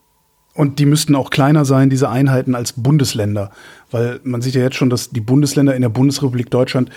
und 0.53 0.79
die 0.79 0.85
müssten 0.85 1.15
auch 1.15 1.29
kleiner 1.29 1.63
sein, 1.63 1.89
diese 1.89 2.09
Einheiten, 2.09 2.55
als 2.55 2.73
Bundesländer. 2.73 3.51
Weil 3.89 4.19
man 4.23 4.41
sieht 4.41 4.55
ja 4.55 4.61
jetzt 4.61 4.75
schon, 4.75 4.89
dass 4.89 5.09
die 5.09 5.21
Bundesländer 5.21 5.75
in 5.75 5.81
der 5.81 5.89
Bundesrepublik 5.89 6.49
Deutschland 6.51 6.89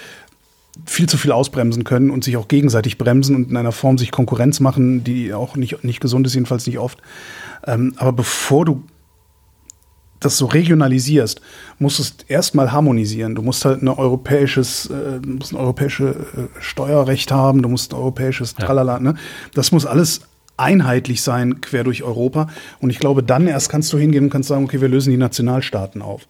viel 0.87 1.09
zu 1.09 1.17
viel 1.17 1.31
ausbremsen 1.31 1.85
können 1.85 2.11
und 2.11 2.25
sich 2.25 2.37
auch 2.37 2.49
gegenseitig 2.49 2.99
bremsen 2.99 3.37
und 3.37 3.51
in 3.51 3.57
einer 3.57 3.71
Form 3.71 3.97
sich 3.97 4.11
Konkurrenz 4.11 4.59
machen, 4.59 5.05
die 5.05 5.33
auch 5.33 5.55
nicht, 5.55 5.85
nicht 5.85 6.01
gesund 6.01 6.27
ist, 6.27 6.35
jedenfalls 6.35 6.67
nicht 6.67 6.81
oft. 6.81 7.01
Ähm, 7.65 7.95
aber 7.97 8.13
bevor 8.13 8.65
du 8.65 8.83
das 10.21 10.39
so 10.39 10.47
regionalisierst, 10.47 11.41
musst 11.79 11.99
du 11.99 12.03
es 12.03 12.17
erstmal 12.29 12.73
harmonisieren. 12.73 13.35
Du 13.35 13.43
musst 13.43 13.65
halt 13.65 13.83
ein 13.83 13.89
europäisches, 13.89 14.87
äh, 14.87 15.21
musst 15.27 15.53
ein 15.53 15.57
europäisches 15.57 16.17
äh, 16.17 16.49
Steuerrecht 16.61 17.31
haben, 17.31 17.63
du 17.63 17.69
musst 17.69 17.93
ein 17.93 17.97
europäisches 17.97 18.55
Tralala, 18.55 19.01
ne? 19.01 19.15
Das 19.55 19.73
muss 19.73 19.87
alles 19.87 20.23
einheitlich 20.57 21.23
sein 21.23 21.61
quer 21.61 21.85
durch 21.85 22.03
Europa. 22.03 22.49
Und 22.81 22.91
ich 22.91 22.99
glaube, 22.99 23.23
dann 23.23 23.47
erst 23.47 23.69
kannst 23.69 23.93
du 23.93 23.99
hingehen 23.99 24.25
und 24.25 24.31
kannst 24.31 24.49
sagen, 24.49 24.65
okay, 24.65 24.81
wir 24.81 24.89
lösen 24.89 25.11
die 25.11 25.17
Nationalstaaten 25.17 26.01
auf. 26.01 26.27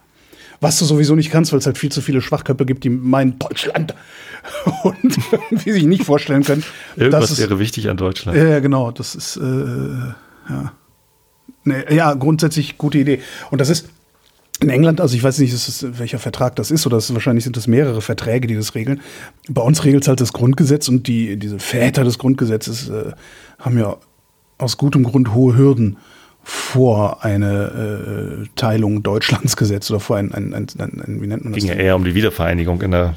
Was 0.60 0.78
du 0.78 0.84
sowieso 0.84 1.14
nicht 1.14 1.30
kannst, 1.30 1.52
weil 1.52 1.58
es 1.58 1.66
halt 1.66 1.78
viel 1.78 1.92
zu 1.92 2.00
viele 2.00 2.22
Schwachköpfe 2.22 2.64
gibt, 2.64 2.84
die 2.84 2.90
meinen 2.90 3.38
Deutschland 3.38 3.94
und 4.82 5.18
wie 5.50 5.72
sich 5.72 5.84
nicht 5.84 6.04
vorstellen 6.04 6.42
können. 6.42 6.64
Irgendwas 6.96 7.30
ist, 7.30 7.38
wäre 7.38 7.58
wichtig 7.58 7.90
an 7.90 7.96
Deutschland. 7.96 8.38
Ja, 8.38 8.60
genau. 8.60 8.90
Das 8.90 9.14
ist 9.14 9.36
äh, 9.36 9.42
ja. 10.48 10.72
Nee, 11.64 11.94
ja, 11.94 12.14
grundsätzlich 12.14 12.78
gute 12.78 12.98
Idee. 12.98 13.20
Und 13.50 13.60
das 13.60 13.70
ist 13.70 13.88
in 14.60 14.70
England, 14.70 15.00
also 15.00 15.16
ich 15.16 15.22
weiß 15.22 15.38
nicht, 15.38 15.52
ist, 15.52 15.98
welcher 15.98 16.18
Vertrag 16.18 16.56
das 16.56 16.70
ist, 16.70 16.86
oder 16.86 16.98
ist, 16.98 17.12
wahrscheinlich 17.12 17.44
sind 17.44 17.56
das 17.56 17.66
mehrere 17.66 18.00
Verträge, 18.00 18.46
die 18.46 18.54
das 18.54 18.74
regeln. 18.74 19.00
Bei 19.48 19.62
uns 19.62 19.84
regelt 19.84 20.04
es 20.04 20.08
halt 20.08 20.20
das 20.20 20.32
Grundgesetz 20.32 20.88
und 20.88 21.06
die, 21.08 21.36
diese 21.36 21.58
Väter 21.58 22.04
des 22.04 22.18
Grundgesetzes 22.18 22.88
äh, 22.88 23.12
haben 23.58 23.78
ja 23.78 23.96
aus 24.58 24.76
gutem 24.76 25.02
Grund 25.02 25.34
hohe 25.34 25.56
Hürden 25.56 25.98
vor 26.44 27.24
eine 27.24 28.44
äh, 28.44 28.48
Teilung 28.54 29.02
Deutschlands 29.02 29.56
gesetzt 29.56 29.90
oder 29.90 30.00
vor 30.00 30.16
ein, 30.16 30.32
ein, 30.32 30.54
ein, 30.54 30.66
ein, 30.78 31.18
wie 31.20 31.26
nennt 31.26 31.44
man 31.44 31.54
das? 31.54 31.62
Ging 31.62 31.72
ja 31.72 31.76
eher 31.76 31.96
um 31.96 32.04
die 32.04 32.14
Wiedervereinigung 32.14 32.80
in 32.82 32.90
der 32.92 33.14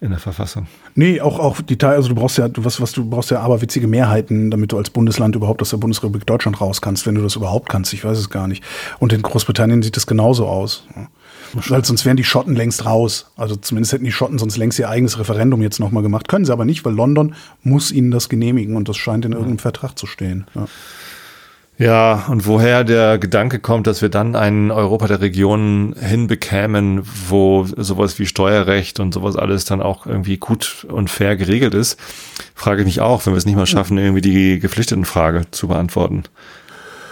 in 0.00 0.10
der 0.10 0.18
Verfassung. 0.18 0.66
Nee, 0.94 1.20
auch, 1.20 1.38
auch 1.38 1.60
die 1.60 1.76
Teil, 1.76 1.96
also 1.96 2.08
du 2.08 2.14
brauchst 2.14 2.38
ja, 2.38 2.48
was, 2.56 2.80
was 2.80 2.92
du 2.92 3.08
brauchst 3.08 3.30
ja 3.30 3.40
aberwitzige 3.40 3.86
Mehrheiten, 3.86 4.50
damit 4.50 4.72
du 4.72 4.78
als 4.78 4.90
Bundesland 4.90 5.34
überhaupt 5.34 5.60
aus 5.62 5.70
der 5.70 5.76
Bundesrepublik 5.78 6.26
Deutschland 6.26 6.60
raus 6.60 6.80
kannst, 6.80 7.06
wenn 7.06 7.14
du 7.14 7.22
das 7.22 7.36
überhaupt 7.36 7.68
kannst. 7.68 7.92
Ich 7.92 8.04
weiß 8.04 8.18
es 8.18 8.30
gar 8.30 8.46
nicht. 8.46 8.62
Und 8.98 9.12
in 9.12 9.22
Großbritannien 9.22 9.82
sieht 9.82 9.96
das 9.96 10.06
genauso 10.06 10.46
aus. 10.46 10.84
Weil 11.54 11.84
sonst 11.84 12.04
wären 12.04 12.16
die 12.16 12.24
Schotten 12.24 12.54
längst 12.54 12.84
raus. 12.84 13.30
Also 13.36 13.56
zumindest 13.56 13.92
hätten 13.92 14.04
die 14.04 14.12
Schotten 14.12 14.38
sonst 14.38 14.56
längst 14.56 14.78
ihr 14.78 14.88
eigenes 14.88 15.18
Referendum 15.18 15.62
jetzt 15.62 15.80
nochmal 15.80 16.02
gemacht. 16.02 16.28
Können 16.28 16.44
sie 16.44 16.52
aber 16.52 16.64
nicht, 16.64 16.84
weil 16.84 16.94
London 16.94 17.34
muss 17.62 17.90
ihnen 17.90 18.10
das 18.10 18.28
genehmigen 18.28 18.76
und 18.76 18.88
das 18.88 18.96
scheint 18.96 19.24
in 19.24 19.32
irgendeinem 19.32 19.58
Vertrag 19.58 19.98
zu 19.98 20.06
stehen. 20.06 20.46
Ja. 20.54 20.66
Ja, 21.78 22.24
und 22.28 22.44
woher 22.44 22.82
der 22.82 23.18
Gedanke 23.18 23.60
kommt, 23.60 23.86
dass 23.86 24.02
wir 24.02 24.08
dann 24.08 24.34
ein 24.34 24.72
Europa 24.72 25.06
der 25.06 25.20
Regionen 25.20 25.94
hinbekämen, 25.94 27.02
wo 27.28 27.66
sowas 27.76 28.18
wie 28.18 28.26
Steuerrecht 28.26 28.98
und 28.98 29.14
sowas 29.14 29.36
alles 29.36 29.64
dann 29.64 29.80
auch 29.80 30.04
irgendwie 30.04 30.38
gut 30.38 30.84
und 30.90 31.08
fair 31.08 31.36
geregelt 31.36 31.74
ist, 31.74 31.96
frage 32.56 32.80
ich 32.80 32.86
mich 32.86 33.00
auch, 33.00 33.24
wenn 33.24 33.32
wir 33.32 33.38
es 33.38 33.46
nicht 33.46 33.54
mal 33.54 33.66
schaffen, 33.66 33.96
irgendwie 33.96 34.20
die 34.20 34.58
Geflüchtetenfrage 34.58 35.52
zu 35.52 35.68
beantworten. 35.68 36.24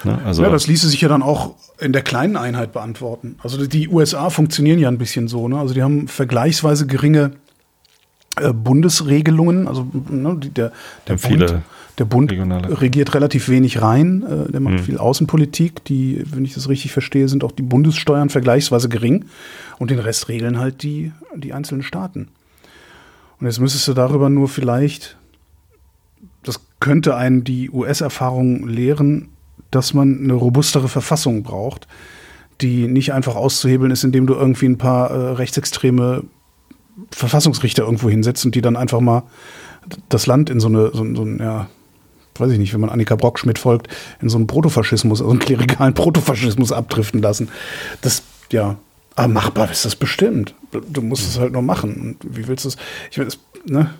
Ne? 0.02 0.18
Also 0.24 0.42
ja, 0.42 0.50
das 0.50 0.66
ließe 0.66 0.88
sich 0.88 1.00
ja 1.00 1.08
dann 1.08 1.22
auch 1.22 1.54
in 1.78 1.92
der 1.92 2.02
kleinen 2.02 2.36
Einheit 2.36 2.72
beantworten. 2.72 3.36
Also 3.44 3.64
die 3.66 3.88
USA 3.88 4.30
funktionieren 4.30 4.80
ja 4.80 4.88
ein 4.88 4.98
bisschen 4.98 5.28
so. 5.28 5.46
Ne? 5.46 5.60
Also 5.60 5.74
die 5.74 5.82
haben 5.84 6.08
vergleichsweise 6.08 6.88
geringe 6.88 7.32
äh, 8.40 8.52
Bundesregelungen. 8.52 9.68
Also 9.68 9.86
ne, 9.92 10.36
der, 10.38 10.72
der 11.06 11.16
Bund, 11.16 11.54
der 11.98 12.04
Bund 12.04 12.30
regiert 12.30 13.14
relativ 13.14 13.48
wenig 13.48 13.80
rein, 13.80 14.22
äh, 14.22 14.52
der 14.52 14.60
macht 14.60 14.74
mhm. 14.74 14.78
viel 14.80 14.98
Außenpolitik. 14.98 15.84
Die, 15.84 16.22
wenn 16.26 16.44
ich 16.44 16.54
das 16.54 16.68
richtig 16.68 16.92
verstehe, 16.92 17.28
sind 17.28 17.42
auch 17.42 17.52
die 17.52 17.62
Bundessteuern 17.62 18.28
vergleichsweise 18.28 18.88
gering 18.88 19.24
und 19.78 19.90
den 19.90 19.98
Rest 19.98 20.28
regeln 20.28 20.58
halt 20.58 20.82
die, 20.82 21.12
die 21.34 21.52
einzelnen 21.52 21.82
Staaten. 21.82 22.28
Und 23.40 23.46
jetzt 23.46 23.60
müsstest 23.60 23.88
du 23.88 23.94
darüber 23.94 24.28
nur 24.28 24.48
vielleicht, 24.48 25.16
das 26.42 26.60
könnte 26.80 27.16
einen 27.16 27.44
die 27.44 27.70
US-Erfahrung 27.70 28.68
lehren, 28.68 29.28
dass 29.70 29.94
man 29.94 30.22
eine 30.22 30.34
robustere 30.34 30.88
Verfassung 30.88 31.42
braucht, 31.42 31.88
die 32.60 32.88
nicht 32.88 33.12
einfach 33.12 33.36
auszuhebeln 33.36 33.90
ist, 33.90 34.04
indem 34.04 34.26
du 34.26 34.34
irgendwie 34.34 34.66
ein 34.66 34.78
paar 34.78 35.10
äh, 35.10 35.32
rechtsextreme 35.32 36.24
Verfassungsrichter 37.10 37.84
irgendwo 37.84 38.08
hinsetzt 38.08 38.44
und 38.46 38.54
die 38.54 38.62
dann 38.62 38.76
einfach 38.76 39.00
mal 39.00 39.24
das 40.08 40.26
Land 40.26 40.50
in 40.50 40.60
so 40.60 40.68
eine, 40.68 40.90
so, 40.92 41.14
so 41.14 41.26
ja, 41.26 41.68
weiß 42.40 42.50
ich 42.52 42.58
nicht, 42.58 42.72
wenn 42.72 42.80
man 42.80 42.90
Annika 42.90 43.16
Brockschmidt 43.16 43.58
folgt, 43.58 43.88
in 44.20 44.28
so 44.28 44.36
einen 44.38 44.46
Protofaschismus, 44.46 45.20
also 45.20 45.30
einen 45.30 45.40
klerikalen 45.40 45.94
Protofaschismus 45.94 46.72
abdriften 46.72 47.22
lassen. 47.22 47.48
Das, 48.00 48.22
ja, 48.50 48.76
aber 49.14 49.28
machbar 49.28 49.70
ist 49.70 49.84
das 49.84 49.96
bestimmt. 49.96 50.54
Du 50.88 51.02
musst 51.02 51.28
es 51.28 51.38
halt 51.38 51.52
nur 51.52 51.62
machen. 51.62 52.18
Und 52.22 52.36
wie 52.36 52.46
willst 52.46 52.64
du 52.64 52.68
es? 52.68 52.76
Ich 53.10 53.18
es, 53.18 53.38
ne? 53.64 53.90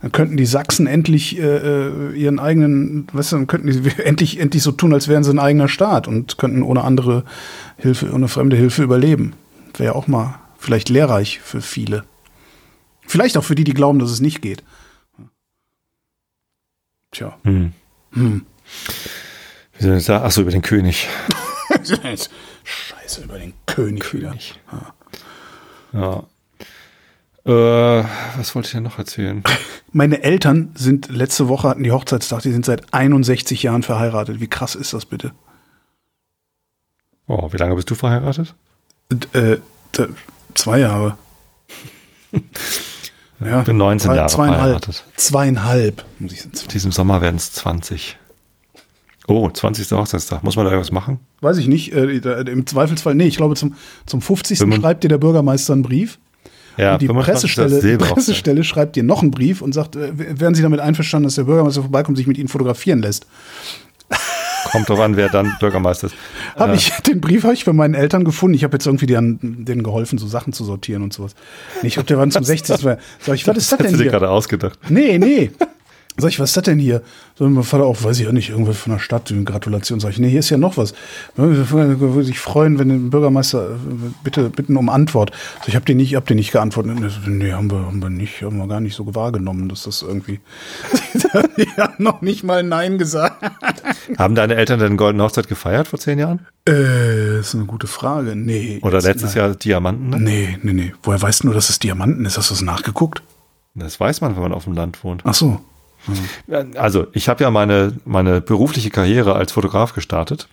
Dann 0.00 0.10
könnten 0.10 0.36
die 0.36 0.46
Sachsen 0.46 0.88
endlich 0.88 1.38
äh, 1.38 1.42
äh 1.42 2.12
ihren 2.14 2.40
eigenen, 2.40 3.06
weißt 3.12 3.32
du, 3.32 3.36
dann 3.36 3.46
könnten 3.46 3.68
die 3.68 3.88
endlich, 4.04 4.40
endlich 4.40 4.62
so 4.62 4.72
tun, 4.72 4.92
als 4.92 5.06
wären 5.06 5.22
sie 5.22 5.30
ein 5.30 5.38
eigener 5.38 5.68
Staat 5.68 6.08
und 6.08 6.38
könnten 6.38 6.62
ohne 6.62 6.82
andere 6.82 7.24
Hilfe, 7.76 8.12
ohne 8.12 8.28
fremde 8.28 8.56
Hilfe 8.56 8.82
überleben. 8.82 9.34
Wäre 9.76 9.90
ja 9.90 9.94
auch 9.94 10.08
mal 10.08 10.40
vielleicht 10.58 10.88
lehrreich 10.88 11.40
für 11.40 11.60
viele. 11.60 12.04
Vielleicht 13.06 13.36
auch 13.36 13.44
für 13.44 13.54
die, 13.54 13.64
die 13.64 13.74
glauben, 13.74 13.98
dass 13.98 14.10
es 14.10 14.20
nicht 14.20 14.42
geht. 14.42 14.62
Tja. 17.12 17.38
Hm. 17.44 17.72
Hm. 18.12 18.46
Wie 19.78 19.84
soll 19.84 19.96
ich 19.98 20.04
sagen? 20.04 20.24
Achso, 20.24 20.40
über 20.40 20.50
den 20.50 20.62
König. 20.62 21.08
Scheiße, 22.64 23.22
über 23.22 23.38
den 23.38 23.52
König, 23.66 24.02
König. 24.02 24.60
wieder. 24.70 24.94
Ja. 25.92 26.00
ja. 26.00 26.26
Äh, 27.44 28.04
was 28.36 28.54
wollte 28.54 28.66
ich 28.66 28.72
denn 28.72 28.84
noch 28.84 28.98
erzählen? 28.98 29.42
Meine 29.92 30.22
Eltern 30.22 30.70
sind 30.74 31.08
letzte 31.10 31.48
Woche 31.48 31.68
hatten 31.68 31.82
die 31.82 31.92
Hochzeitstag, 31.92 32.42
die 32.42 32.52
sind 32.52 32.64
seit 32.64 32.94
61 32.94 33.62
Jahren 33.62 33.82
verheiratet. 33.82 34.40
Wie 34.40 34.48
krass 34.48 34.74
ist 34.74 34.92
das 34.92 35.04
bitte? 35.04 35.32
Oh, 37.26 37.52
wie 37.52 37.56
lange 37.56 37.74
bist 37.74 37.90
du 37.90 37.94
verheiratet? 37.94 38.54
Äh, 39.32 39.58
zwei 40.54 40.78
Jahre. 40.78 41.18
Ja, 43.44 43.62
bin 43.62 43.76
19 43.76 44.06
zwei, 44.06 44.16
Jahre 44.16 44.28
zweieinhalb, 44.28 44.60
verheiratet. 44.60 45.04
Zweieinhalb, 45.16 46.04
muss 46.18 46.32
ich 46.32 46.42
sagen. 46.42 46.68
Diesem 46.72 46.92
Sommer 46.92 47.20
werden 47.20 47.36
es 47.36 47.52
20. 47.52 48.18
Oh, 49.28 49.48
20. 49.48 49.90
Hochzeitstag. 49.92 50.42
Muss 50.42 50.56
man 50.56 50.64
da 50.64 50.72
irgendwas 50.72 50.92
machen? 50.92 51.20
Weiß 51.40 51.56
ich 51.58 51.68
nicht. 51.68 51.92
Äh, 51.92 52.06
Im 52.08 52.66
Zweifelsfall, 52.66 53.14
nee, 53.14 53.26
ich 53.26 53.36
glaube, 53.36 53.54
zum, 53.54 53.74
zum 54.06 54.20
50. 54.20 54.58
5, 54.58 54.76
schreibt 54.76 55.04
dir 55.04 55.08
der 55.08 55.18
Bürgermeister 55.18 55.72
einen 55.72 55.82
Brief. 55.82 56.18
Ja, 56.76 56.94
und 56.94 57.02
die 57.02 57.08
Pressestelle, 57.08 57.80
die 57.80 57.96
Pressestelle 57.98 58.64
schreibt 58.64 58.96
dir 58.96 59.02
noch 59.02 59.20
einen 59.20 59.30
Brief 59.30 59.60
und 59.60 59.72
sagt, 59.72 59.94
äh, 59.94 60.40
werden 60.40 60.54
Sie 60.54 60.62
damit 60.62 60.80
einverstanden, 60.80 61.26
dass 61.26 61.34
der 61.34 61.44
Bürgermeister 61.44 61.82
vorbeikommt 61.82 62.14
und 62.14 62.16
sich 62.16 62.26
mit 62.26 62.38
Ihnen 62.38 62.48
fotografieren 62.48 63.00
lässt? 63.00 63.26
Kommt 64.72 64.88
doch 64.88 64.98
an, 65.00 65.16
wer 65.16 65.28
dann 65.28 65.54
Bürgermeister 65.60 66.08
ist. 66.08 66.16
Habe 66.56 66.72
äh. 66.72 66.76
ich, 66.76 66.90
den 67.06 67.20
Brief 67.20 67.44
habe 67.44 67.54
ich 67.54 67.64
bei 67.64 67.72
meinen 67.72 67.94
Eltern 67.94 68.24
gefunden. 68.24 68.54
Ich 68.54 68.64
habe 68.64 68.74
jetzt 68.74 68.86
irgendwie 68.86 69.06
denen, 69.06 69.64
denen 69.64 69.82
geholfen, 69.82 70.18
so 70.18 70.26
Sachen 70.26 70.52
zu 70.52 70.64
sortieren 70.64 71.02
und 71.02 71.12
sowas. 71.12 71.34
Ich 71.82 71.94
glaube, 71.94 72.06
der 72.06 72.18
war 72.18 72.28
zum 72.30 72.42
60. 72.42 72.76
Sag 72.78 72.98
ich, 73.34 73.46
was 73.46 73.56
ist 73.56 73.72
das 73.72 73.78
denn 73.78 73.86
Hast 73.86 73.94
du 73.94 74.04
dir 74.04 74.10
gerade 74.10 74.30
ausgedacht? 74.30 74.78
Nee, 74.88 75.18
nee. 75.18 75.50
Sag 76.18 76.28
ich, 76.28 76.38
was 76.38 76.50
ist 76.50 76.56
das 76.58 76.64
denn 76.64 76.78
hier? 76.78 77.00
So, 77.38 77.48
mein 77.48 77.64
Vater 77.64 77.84
auch, 77.84 78.02
weiß 78.02 78.18
ich 78.18 78.26
ja 78.26 78.32
nicht, 78.32 78.50
irgendwo 78.50 78.74
von 78.74 78.92
der 78.92 78.98
Stadt, 78.98 79.32
Gratulation. 79.46 79.98
Sag 79.98 80.10
ich, 80.10 80.18
nee, 80.18 80.28
hier 80.28 80.40
ist 80.40 80.50
ja 80.50 80.58
noch 80.58 80.76
was. 80.76 80.92
Würde 81.36 82.22
sich 82.24 82.38
freuen, 82.38 82.78
wenn 82.78 82.88
der 82.88 82.96
Bürgermeister, 82.96 83.78
bitte, 84.22 84.50
bitten 84.50 84.76
um 84.76 84.90
Antwort. 84.90 85.30
So, 85.62 85.68
ich 85.68 85.74
habe 85.74 85.86
den 85.86 85.96
nicht, 85.96 86.14
hab 86.14 86.26
den 86.26 86.36
nicht 86.36 86.52
geantwortet. 86.52 86.98
Nee, 87.26 87.52
haben 87.52 87.70
wir, 87.70 87.86
haben 87.86 88.02
wir 88.02 88.10
nicht, 88.10 88.42
haben 88.42 88.58
wir 88.58 88.68
gar 88.68 88.80
nicht 88.80 88.94
so 88.94 89.14
wahrgenommen, 89.14 89.70
dass 89.70 89.84
das 89.84 90.02
irgendwie, 90.02 90.40
die 91.56 91.68
haben 91.78 91.94
noch 92.04 92.20
nicht 92.20 92.44
mal 92.44 92.62
Nein 92.62 92.98
gesagt. 92.98 93.42
Haben 94.18 94.34
deine 94.34 94.56
Eltern 94.56 94.80
denn 94.80 94.98
Goldene 94.98 95.24
Hochzeit 95.24 95.48
gefeiert 95.48 95.88
vor 95.88 95.98
zehn 95.98 96.18
Jahren? 96.18 96.46
Äh, 96.68 97.40
ist 97.40 97.54
eine 97.54 97.64
gute 97.64 97.86
Frage. 97.86 98.36
Nee. 98.36 98.80
Oder 98.82 99.00
letztes 99.00 99.34
nein. 99.34 99.44
Jahr 99.44 99.54
Diamanten? 99.54 100.10
Ne? 100.10 100.20
Nee, 100.20 100.58
nee, 100.62 100.72
nee. 100.74 100.94
Woher 101.02 101.22
weißt 101.22 101.42
du 101.42 101.46
nur, 101.46 101.54
dass 101.54 101.70
es 101.70 101.78
Diamanten 101.78 102.26
ist? 102.26 102.36
Hast 102.36 102.50
du 102.50 102.54
das 102.54 102.62
nachgeguckt? 102.62 103.22
Das 103.74 103.98
weiß 103.98 104.20
man, 104.20 104.36
wenn 104.36 104.42
man 104.42 104.52
auf 104.52 104.64
dem 104.64 104.74
Land 104.74 105.02
wohnt. 105.02 105.22
Ach 105.24 105.32
so. 105.32 105.60
Also, 106.76 107.06
ich 107.12 107.28
habe 107.28 107.44
ja 107.44 107.50
meine, 107.50 107.94
meine 108.04 108.40
berufliche 108.40 108.90
Karriere 108.90 109.34
als 109.34 109.52
Fotograf 109.52 109.94
gestartet. 109.94 110.48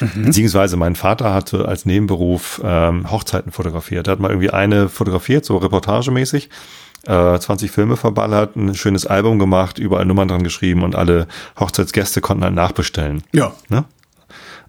Mhm. 0.00 0.26
Beziehungsweise 0.26 0.76
mein 0.76 0.96
Vater 0.96 1.32
hatte 1.32 1.66
als 1.66 1.86
Nebenberuf 1.86 2.60
ähm, 2.64 3.10
Hochzeiten 3.10 3.52
fotografiert. 3.52 4.06
Er 4.06 4.12
hat 4.12 4.20
mal 4.20 4.30
irgendwie 4.30 4.50
eine 4.50 4.88
fotografiert, 4.88 5.44
so 5.44 5.56
reportagemäßig, 5.56 6.50
äh, 7.06 7.38
20 7.38 7.70
Filme 7.70 7.96
verballert, 7.96 8.56
ein 8.56 8.74
schönes 8.74 9.06
Album 9.06 9.38
gemacht, 9.38 9.78
überall 9.78 10.04
Nummern 10.04 10.28
dran 10.28 10.42
geschrieben 10.42 10.82
und 10.82 10.94
alle 10.94 11.26
Hochzeitsgäste 11.58 12.20
konnten 12.20 12.44
halt 12.44 12.54
nachbestellen. 12.54 13.22
Ja. 13.32 13.52
Ne? 13.68 13.84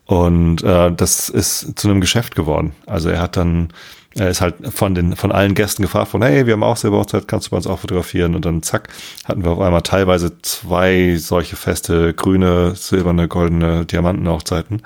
Und 0.05 0.63
äh, 0.63 0.91
das 0.91 1.30
ist 1.30 1.80
zu 1.80 1.89
einem 1.89 2.01
Geschäft 2.01 2.36
geworden. 2.36 2.73
Also 2.86 3.09
er 3.09 3.21
hat 3.21 3.38
dann 3.38 3.69
er 4.18 4.30
ist 4.30 4.39
halt 4.39 4.55
von 4.74 4.95
den, 4.95 5.16
von 5.16 5.32
allen 5.32 5.55
Gästen 5.55 5.82
gefragt 5.82 6.07
von, 6.09 6.22
hey, 6.22 6.45
wir 6.45 6.53
haben 6.53 6.63
auch 6.63 6.78
Silberhochzeit, 6.78 7.28
kannst 7.28 7.47
du 7.47 7.51
bei 7.51 7.57
uns 7.57 7.68
auch 7.68 7.80
fotografieren? 7.80 8.34
Und 8.34 8.45
dann 8.45 8.63
zack, 8.63 8.88
hatten 9.26 9.43
wir 9.43 9.51
auf 9.51 9.59
einmal 9.59 9.82
teilweise 9.82 10.41
zwei 10.41 11.18
solche 11.18 11.57
feste, 11.57 12.13
grüne, 12.13 12.76
silberne, 12.76 13.28
goldene 13.28 13.86
Diamantenhochzeiten, 13.86 14.84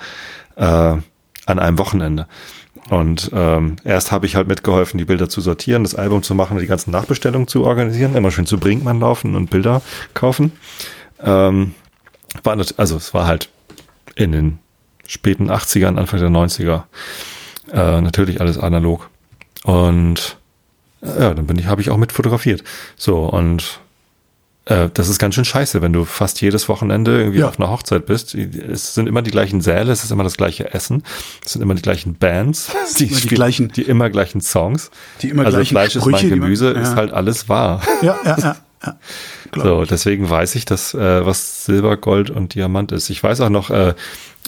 äh, 0.56 0.64
an 0.64 1.04
einem 1.46 1.78
Wochenende. 1.78 2.28
Und 2.90 3.30
ähm, 3.34 3.76
erst 3.84 4.12
habe 4.12 4.26
ich 4.26 4.36
halt 4.36 4.48
mitgeholfen, 4.48 4.98
die 4.98 5.06
Bilder 5.06 5.30
zu 5.30 5.42
sortieren, 5.42 5.84
das 5.84 5.94
Album 5.94 6.24
zu 6.24 6.34
machen, 6.34 6.58
die 6.58 6.66
ganzen 6.66 6.90
Nachbestellungen 6.90 7.48
zu 7.48 7.66
organisieren, 7.66 8.16
immer 8.16 8.32
schön 8.32 8.48
zu 8.48 8.58
Brinkmann 8.60 9.00
laufen 9.00 9.36
und 9.36 9.52
Bilder 9.52 9.84
kaufen. 10.16 10.54
Ähm, 11.22 11.76
war 12.44 12.56
nicht, 12.56 12.80
also 12.80 12.98
es 12.98 13.14
war 13.14 13.28
halt 13.28 13.50
in 14.16 14.32
den 14.32 14.60
späten 15.06 15.52
80ern, 15.52 15.98
Anfang 15.98 16.20
der 16.20 16.30
90er. 16.30 16.84
Äh, 17.72 18.02
natürlich 18.02 18.42
alles 18.42 18.58
analog. 18.58 19.10
Und 19.64 20.38
ja, 21.02 21.34
dann 21.34 21.48
bin 21.48 21.58
ich, 21.58 21.68
habe 21.68 21.82
ich 21.82 21.90
auch 21.90 21.98
mit 21.98 22.12
fotografiert. 22.12 22.64
So, 22.98 23.26
und 23.26 23.80
äh, 24.70 24.90
das 24.94 25.10
ist 25.10 25.18
ganz 25.18 25.36
schön 25.36 25.46
scheiße, 25.46 25.82
wenn 25.82 25.94
du 25.94 26.06
fast 26.06 26.42
jedes 26.42 26.70
Wochenende 26.70 27.18
irgendwie 27.18 27.40
ja. 27.40 27.48
auf 27.48 27.60
einer 27.60 27.70
Hochzeit 27.70 28.06
bist. 28.06 28.36
Es 28.36 28.94
sind 28.94 29.08
immer 29.08 29.22
die 29.22 29.32
gleichen 29.32 29.62
Säle, 29.62 29.92
es 29.92 30.04
ist 30.04 30.12
immer 30.12 30.24
das 30.24 30.38
gleiche 30.38 30.74
Essen, 30.74 31.04
es 31.44 31.54
sind 31.54 31.62
immer 31.62 31.74
die 31.74 31.82
gleichen 31.82 32.16
Bands, 32.16 32.72
die, 33.00 33.06
immer 33.08 33.20
die, 33.20 33.28
gleichen, 33.28 33.70
die 33.70 33.82
immer 33.82 34.10
gleichen 34.10 34.42
Songs. 34.42 34.92
Die 35.22 35.30
immer 35.30 35.46
also 35.46 35.58
gleichen 35.58 35.74
Fleisch 35.74 35.94
Sprüche, 35.94 36.18
ist 36.18 36.24
mein 36.24 36.40
Gemüse, 36.42 36.74
man, 36.74 36.76
ja. 36.76 36.82
ist 36.84 36.96
halt 36.96 37.12
alles 37.12 37.50
wahr. 37.50 37.82
Ja, 38.02 38.20
ja, 38.24 38.38
ja. 38.38 38.58
ja. 38.86 38.96
so, 39.56 39.86
deswegen 39.86 40.30
weiß 40.30 40.56
ich, 40.56 40.66
dass 40.66 40.94
äh, 40.94 41.26
was 41.26 41.66
Silber, 41.66 41.98
Gold 41.98 42.30
und 42.30 42.54
Diamant 42.54 42.92
ist. 42.92 43.10
Ich 43.10 43.24
weiß 43.24 43.42
auch 43.42 43.50
noch, 43.50 43.72
äh, 43.72 43.94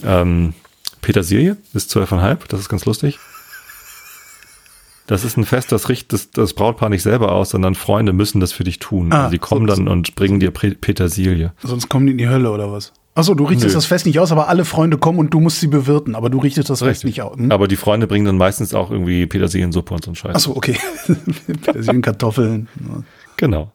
ähm, 0.06 0.54
Petersilie 1.02 1.58
ist 1.74 1.90
zwölfeinhalb, 1.90 2.48
das 2.50 2.60
ist 2.60 2.70
ganz 2.70 2.86
lustig. 2.86 3.20
Das 5.12 5.26
ist 5.26 5.36
ein 5.36 5.44
Fest, 5.44 5.74
das 5.74 5.90
richtet 5.90 6.14
das, 6.14 6.32
das 6.32 6.54
Brautpaar 6.54 6.88
nicht 6.88 7.04
selber 7.04 7.34
aus, 7.34 7.50
sondern 7.50 7.76
Freunde 7.76 8.14
müssen 8.14 8.40
das 8.40 8.54
für 8.54 8.64
dich 8.64 8.80
tun. 8.80 9.12
Ah, 9.12 9.24
also 9.24 9.32
die 9.32 9.40
kommen 9.40 9.68
so, 9.68 9.76
dann 9.76 9.90
und 9.90 10.16
bringen 10.16 10.40
dir 10.40 10.52
Petersilie. 10.52 11.52
Sonst 11.62 11.90
kommen 11.90 12.06
die 12.06 12.14
in 12.14 12.18
die 12.18 12.30
Hölle 12.30 12.50
oder 12.50 12.72
was? 12.72 12.94
Achso, 13.14 13.36
du 13.36 13.44
richtest 13.44 13.68
Nö. 13.68 13.74
das 13.74 13.86
Fest 13.86 14.06
nicht 14.06 14.22
aus, 14.22 14.32
aber 14.32 14.48
alle 14.48 14.64
Freunde 14.64 14.98
kommen 14.98 15.20
und 15.20 15.34
du 15.34 15.42
musst 15.42 15.60
sie 15.60 15.68
bewirten, 15.68 16.16
aber 16.16 16.30
du 16.30 16.40
richtest 16.40 16.70
das 16.70 16.82
Richtig. 16.82 16.92
Fest 16.92 17.04
nicht 17.04 17.22
aus. 17.24 17.36
Hm? 17.36 17.52
Aber 17.52 17.68
die 17.68 17.76
Freunde 17.76 18.08
bringen 18.08 18.24
dann 18.24 18.38
meistens 18.38 18.74
auch 18.74 18.90
irgendwie 18.90 19.26
Petersiliensuppe 19.26 19.94
und 19.94 20.06
so 20.06 20.12
ein 20.12 20.16
Scheiß. 20.16 20.34
Achso, 20.34 20.56
okay. 20.56 20.78
Petersilienkartoffeln. 21.62 22.70
genau. 23.36 23.74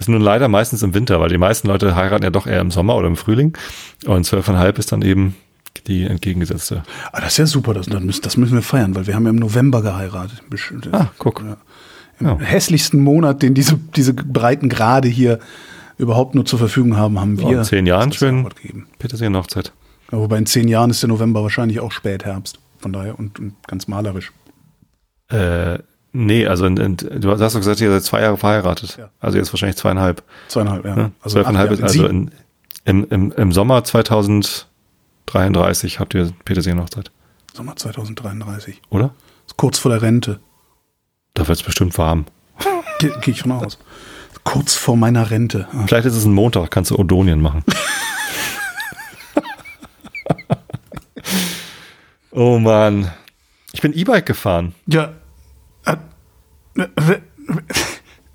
Ist 0.00 0.08
nun 0.08 0.22
leider 0.22 0.48
meistens 0.48 0.82
im 0.82 0.92
Winter, 0.92 1.20
weil 1.20 1.28
die 1.28 1.38
meisten 1.38 1.68
Leute 1.68 1.94
heiraten 1.94 2.24
ja 2.24 2.30
doch 2.30 2.48
eher 2.48 2.60
im 2.60 2.72
Sommer 2.72 2.96
oder 2.96 3.06
im 3.06 3.14
Frühling. 3.14 3.56
Und 4.06 4.24
zwölfeinhalb 4.24 4.80
ist 4.80 4.90
dann 4.90 5.02
eben 5.02 5.36
die 5.86 6.04
entgegengesetzte. 6.04 6.82
Ah, 7.12 7.20
das 7.20 7.32
ist 7.32 7.38
ja 7.38 7.46
super, 7.46 7.74
das, 7.74 7.86
das 7.86 8.36
müssen 8.36 8.54
wir 8.54 8.62
feiern, 8.62 8.94
weil 8.94 9.06
wir 9.06 9.14
haben 9.14 9.24
ja 9.24 9.30
im 9.30 9.36
November 9.36 9.82
geheiratet. 9.82 10.42
Ah, 10.92 11.08
guck. 11.18 11.42
Ja. 11.42 11.56
Im 12.20 12.26
ja. 12.26 12.38
hässlichsten 12.38 13.00
Monat, 13.00 13.42
den 13.42 13.54
diese, 13.54 13.78
diese 13.96 14.14
breiten 14.14 14.68
Grade 14.68 15.08
hier 15.08 15.40
überhaupt 15.98 16.34
nur 16.34 16.44
zur 16.44 16.58
Verfügung 16.58 16.96
haben, 16.96 17.20
haben 17.20 17.38
wir. 17.38 17.58
in 17.58 17.64
zehn 17.64 17.86
Jahren 17.86 18.12
schön 18.12 18.48
Petersilien-Hochzeit. 18.98 19.72
Ja, 20.12 20.18
wobei 20.18 20.38
in 20.38 20.46
zehn 20.46 20.68
Jahren 20.68 20.90
ist 20.90 21.02
der 21.02 21.08
November 21.08 21.42
wahrscheinlich 21.42 21.80
auch 21.80 21.92
Spätherbst. 21.92 22.58
Von 22.78 22.92
daher 22.92 23.18
und, 23.18 23.38
und 23.38 23.54
ganz 23.66 23.88
malerisch. 23.88 24.32
Äh, 25.30 25.78
nee, 26.12 26.46
also 26.46 26.66
in, 26.66 26.76
in, 26.76 26.96
du 26.96 27.30
hast 27.30 27.40
doch 27.40 27.60
gesagt, 27.60 27.80
ihr 27.80 27.90
seid 27.90 28.04
zwei 28.04 28.20
Jahre 28.20 28.36
verheiratet. 28.36 28.96
Ja. 28.98 29.10
Also 29.20 29.38
jetzt 29.38 29.52
wahrscheinlich 29.52 29.76
zweieinhalb. 29.76 30.22
Zweieinhalb, 30.48 30.84
ja. 30.84 30.96
ja? 30.96 31.10
Also 31.22 31.42
also 31.42 32.06
in, 32.06 32.30
im, 32.84 33.06
im, 33.08 33.32
im 33.32 33.52
Sommer 33.52 33.84
2000 33.84 34.68
33 35.26 36.00
habt 36.00 36.14
ihr 36.14 36.32
Petersilien-Hochzeit. 36.44 37.10
Sommer 37.52 37.76
2033. 37.76 38.80
Oder? 38.90 39.14
Ist 39.46 39.56
kurz 39.56 39.78
vor 39.78 39.90
der 39.90 40.02
Rente. 40.02 40.40
Da 41.34 41.46
wird 41.46 41.58
es 41.58 41.64
bestimmt 41.64 41.96
warm. 41.98 42.26
Gehe 42.98 43.12
geh 43.20 43.32
ich 43.32 43.42
von 43.42 43.52
aus. 43.52 43.78
Kurz 44.44 44.74
vor 44.74 44.96
meiner 44.96 45.30
Rente. 45.30 45.68
Ah. 45.72 45.84
Vielleicht 45.86 46.06
ist 46.06 46.14
es 46.14 46.24
ein 46.24 46.32
Montag, 46.32 46.70
kannst 46.70 46.90
du 46.90 46.98
Odonien 46.98 47.40
machen. 47.40 47.64
oh 52.30 52.58
Mann. 52.58 53.10
Ich 53.72 53.80
bin 53.80 53.92
E-Bike 53.92 54.26
gefahren. 54.26 54.74
Ja. 54.86 55.14
Äh, 55.84 55.96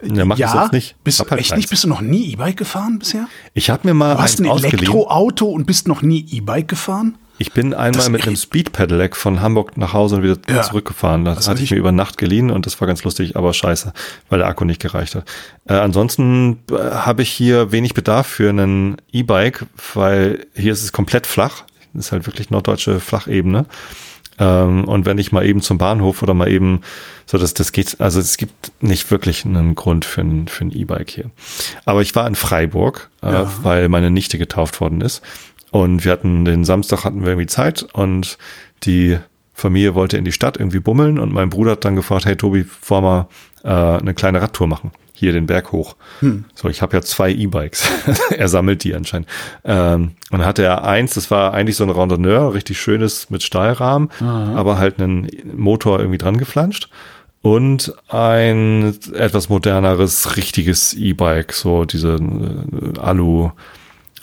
ja, 0.04 0.26
mach 0.26 0.38
ja, 0.38 0.64
jetzt 0.64 0.74
nicht. 0.74 0.96
Bist, 1.04 1.20
halt 1.20 1.40
echt 1.40 1.56
nicht? 1.56 1.70
Bist 1.70 1.84
du 1.84 1.90
noch 1.90 2.02
nie 2.02 2.32
E-Bike 2.32 2.58
gefahren 2.58 3.00
bisher? 3.00 3.28
Ich 3.54 3.70
habe 3.70 3.88
mir 3.88 3.94
mal 3.94 4.16
du 4.16 4.22
hast 4.22 4.40
ein 4.40 4.46
Elektroauto 4.46 5.46
und 5.46 5.66
bist 5.66 5.88
noch 5.88 6.02
nie 6.02 6.26
E-Bike 6.32 6.68
gefahren? 6.68 7.18
Ich 7.42 7.54
bin 7.54 7.74
einmal 7.74 7.92
das 7.92 8.10
mit 8.10 8.28
einem 8.28 8.36
Speed 8.36 8.74
Pedelec 8.74 9.16
von 9.16 9.40
Hamburg 9.40 9.78
nach 9.78 9.94
Hause 9.94 10.18
und 10.18 10.24
wieder 10.24 10.38
ja, 10.50 10.62
zurückgefahren. 10.62 11.24
Das, 11.24 11.38
das 11.38 11.48
hatte 11.48 11.64
ich 11.64 11.72
mir 11.72 11.78
über 11.78 11.94
Nacht 11.94 12.18
geliehen 12.18 12.52
und 12.52 12.66
das 12.66 12.80
war 12.82 12.88
ganz 12.88 13.06
lustig, 13.06 13.38
aber 13.38 13.54
scheiße, 13.54 13.94
weil 14.28 14.40
der 14.40 14.48
Akku 14.50 14.66
nicht 14.66 14.82
gereicht 14.82 15.16
hat. 15.16 15.24
Äh, 15.66 15.76
ansonsten 15.76 16.60
äh, 16.70 16.76
habe 16.76 17.22
ich 17.22 17.30
hier 17.30 17.72
wenig 17.72 17.94
Bedarf 17.94 18.28
für 18.28 18.50
einen 18.50 18.98
E-Bike, 19.14 19.66
weil 19.94 20.48
hier 20.54 20.74
ist 20.74 20.84
es 20.84 20.92
komplett 20.92 21.26
flach. 21.26 21.64
Das 21.94 22.08
ist 22.08 22.12
halt 22.12 22.28
wirklich 22.28 22.50
norddeutsche 22.50 23.00
Flachebene. 23.00 23.66
Ähm, 24.40 24.86
und 24.86 25.06
wenn 25.06 25.18
ich 25.18 25.32
mal 25.32 25.46
eben 25.46 25.62
zum 25.62 25.78
Bahnhof 25.78 26.22
oder 26.24 26.34
mal 26.34 26.50
eben, 26.50 26.82
so 27.26 27.38
dass 27.38 27.54
das 27.54 27.72
geht, 27.72 28.00
also 28.00 28.20
es 28.20 28.38
gibt 28.38 28.72
nicht 28.82 29.12
wirklich 29.12 29.46
einen 29.46 29.76
Grund 29.76 30.06
für 30.06 30.22
ein, 30.22 30.48
für 30.48 30.66
ein 30.66 30.72
E-Bike 30.72 31.10
hier. 31.10 31.30
Aber 31.86 32.02
ich 32.02 32.16
war 32.16 32.26
in 32.26 32.36
Freiburg, 32.36 33.10
äh, 33.22 33.32
ja. 33.32 33.52
weil 33.64 33.90
meine 33.90 34.12
Nichte 34.12 34.38
getauft 34.38 34.82
worden 34.82 35.02
ist. 35.02 35.22
Und 35.72 36.06
wir 36.06 36.12
hatten 36.12 36.46
den 36.46 36.66
Samstag 36.66 37.04
hatten 37.04 37.22
wir 37.22 37.30
irgendwie 37.30 37.48
Zeit 37.48 37.84
und 37.94 38.38
die 38.84 39.20
Familie 39.54 39.94
wollte 39.94 40.18
in 40.18 40.26
die 40.26 40.32
Stadt 40.32 40.58
irgendwie 40.58 40.80
bummeln 40.80 41.20
und 41.20 41.34
mein 41.34 41.50
Bruder 41.50 41.72
hat 41.72 41.86
dann 41.86 41.96
gefragt, 41.96 42.26
hey 42.26 42.36
Tobi, 42.36 42.66
wollen 42.88 43.04
wir 43.04 43.28
äh, 43.64 44.00
eine 44.00 44.14
kleine 44.14 44.42
Radtour 44.42 44.68
machen? 44.68 44.92
Hier 45.20 45.34
den 45.34 45.46
Berg 45.46 45.72
hoch. 45.72 45.96
Hm. 46.22 46.46
So, 46.56 46.70
ich 46.70 46.82
habe 46.82 46.96
ja 46.96 47.02
zwei 47.02 47.32
E-Bikes. 47.32 47.90
er 48.32 48.48
sammelt 48.48 48.84
die 48.84 48.96
anscheinend. 48.96 49.28
Ähm, 49.66 50.12
und 50.32 50.40
dann 50.40 50.46
hatte 50.46 50.64
er 50.64 50.86
eins, 50.86 51.14
das 51.14 51.30
war 51.30 51.54
eigentlich 51.54 51.76
so 51.76 51.84
ein 51.84 51.90
Randonneur, 51.90 52.54
richtig 52.54 52.80
schönes 52.80 53.30
mit 53.30 53.44
Stahlrahmen, 53.44 54.10
Aha. 54.22 54.56
aber 54.56 54.78
halt 54.78 55.00
einen 55.00 55.30
Motor 55.56 56.00
irgendwie 56.00 56.18
dran 56.18 56.38
geflanscht. 56.38 56.90
Und 57.42 57.94
ein 58.10 58.96
etwas 59.14 59.50
moderneres, 59.50 60.36
richtiges 60.36 60.94
E-Bike, 60.94 61.54
so 61.54 61.86
diese 61.86 62.16
äh, 62.16 63.00
Alu, 63.00 63.52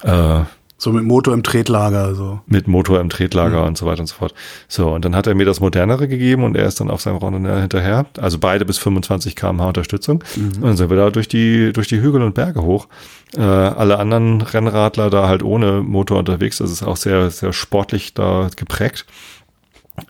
äh, 0.02 0.40
so 0.78 0.92
mit 0.92 1.04
Motor 1.04 1.32
im 1.32 1.42
Tretlager, 1.42 2.14
so. 2.14 2.40
Mit 2.46 2.68
Motor 2.68 3.00
im 3.00 3.08
Tretlager 3.08 3.62
mhm. 3.62 3.68
und 3.68 3.78
so 3.78 3.86
weiter 3.86 4.00
und 4.00 4.08
so 4.08 4.14
fort. 4.14 4.34
So, 4.68 4.90
und 4.90 5.04
dann 5.06 5.16
hat 5.16 5.26
er 5.26 5.34
mir 5.34 5.46
das 5.46 5.60
modernere 5.60 6.06
gegeben 6.06 6.44
und 6.44 6.54
er 6.54 6.66
ist 6.66 6.80
dann 6.80 6.90
auf 6.90 7.00
seinem 7.00 7.16
Rondonell 7.16 7.62
hinterher. 7.62 8.04
Also 8.18 8.38
beide 8.38 8.66
bis 8.66 8.76
25 8.78 9.36
kmh 9.36 9.68
Unterstützung. 9.68 10.22
Mhm. 10.36 10.44
Und 10.56 10.62
dann 10.62 10.76
sind 10.76 10.90
wir 10.90 10.96
da 10.98 11.10
durch 11.10 11.28
die, 11.28 11.72
durch 11.72 11.88
die 11.88 12.00
Hügel 12.00 12.22
und 12.22 12.34
Berge 12.34 12.62
hoch. 12.62 12.88
Äh, 13.36 13.40
alle 13.40 13.98
anderen 13.98 14.42
Rennradler 14.42 15.08
da 15.08 15.28
halt 15.28 15.42
ohne 15.42 15.80
Motor 15.80 16.18
unterwegs. 16.18 16.58
Das 16.58 16.70
ist 16.70 16.82
auch 16.82 16.96
sehr, 16.96 17.30
sehr 17.30 17.54
sportlich 17.54 18.12
da 18.12 18.50
geprägt. 18.54 19.06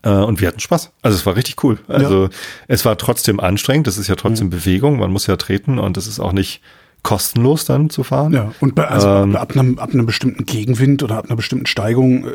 Äh, 0.02 0.10
und 0.10 0.40
wir 0.40 0.48
hatten 0.48 0.60
Spaß. 0.60 0.90
Also 1.02 1.16
es 1.16 1.26
war 1.26 1.36
richtig 1.36 1.62
cool. 1.62 1.78
Also 1.86 2.24
ja. 2.24 2.30
es 2.66 2.84
war 2.84 2.98
trotzdem 2.98 3.38
anstrengend. 3.38 3.86
Das 3.86 3.98
ist 3.98 4.08
ja 4.08 4.16
trotzdem 4.16 4.48
mhm. 4.48 4.50
Bewegung. 4.50 4.98
Man 4.98 5.12
muss 5.12 5.28
ja 5.28 5.36
treten 5.36 5.78
und 5.78 5.96
das 5.96 6.08
ist 6.08 6.18
auch 6.18 6.32
nicht 6.32 6.60
kostenlos 7.06 7.64
dann 7.64 7.88
zu 7.88 8.02
fahren. 8.02 8.32
Ja, 8.32 8.52
und 8.60 8.74
bei, 8.74 8.88
also 8.88 9.08
ähm, 9.08 9.36
ab, 9.36 9.52
einem, 9.52 9.78
ab 9.78 9.90
einem 9.92 10.06
bestimmten 10.06 10.44
Gegenwind 10.44 11.04
oder 11.04 11.18
ab 11.18 11.26
einer 11.26 11.36
bestimmten 11.36 11.66
Steigung 11.66 12.26
äh, 12.26 12.30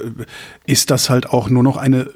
ist 0.65 0.89
das 0.91 1.09
halt 1.09 1.30
auch 1.30 1.49
nur 1.49 1.61
noch 1.61 1.76
eine 1.76 2.09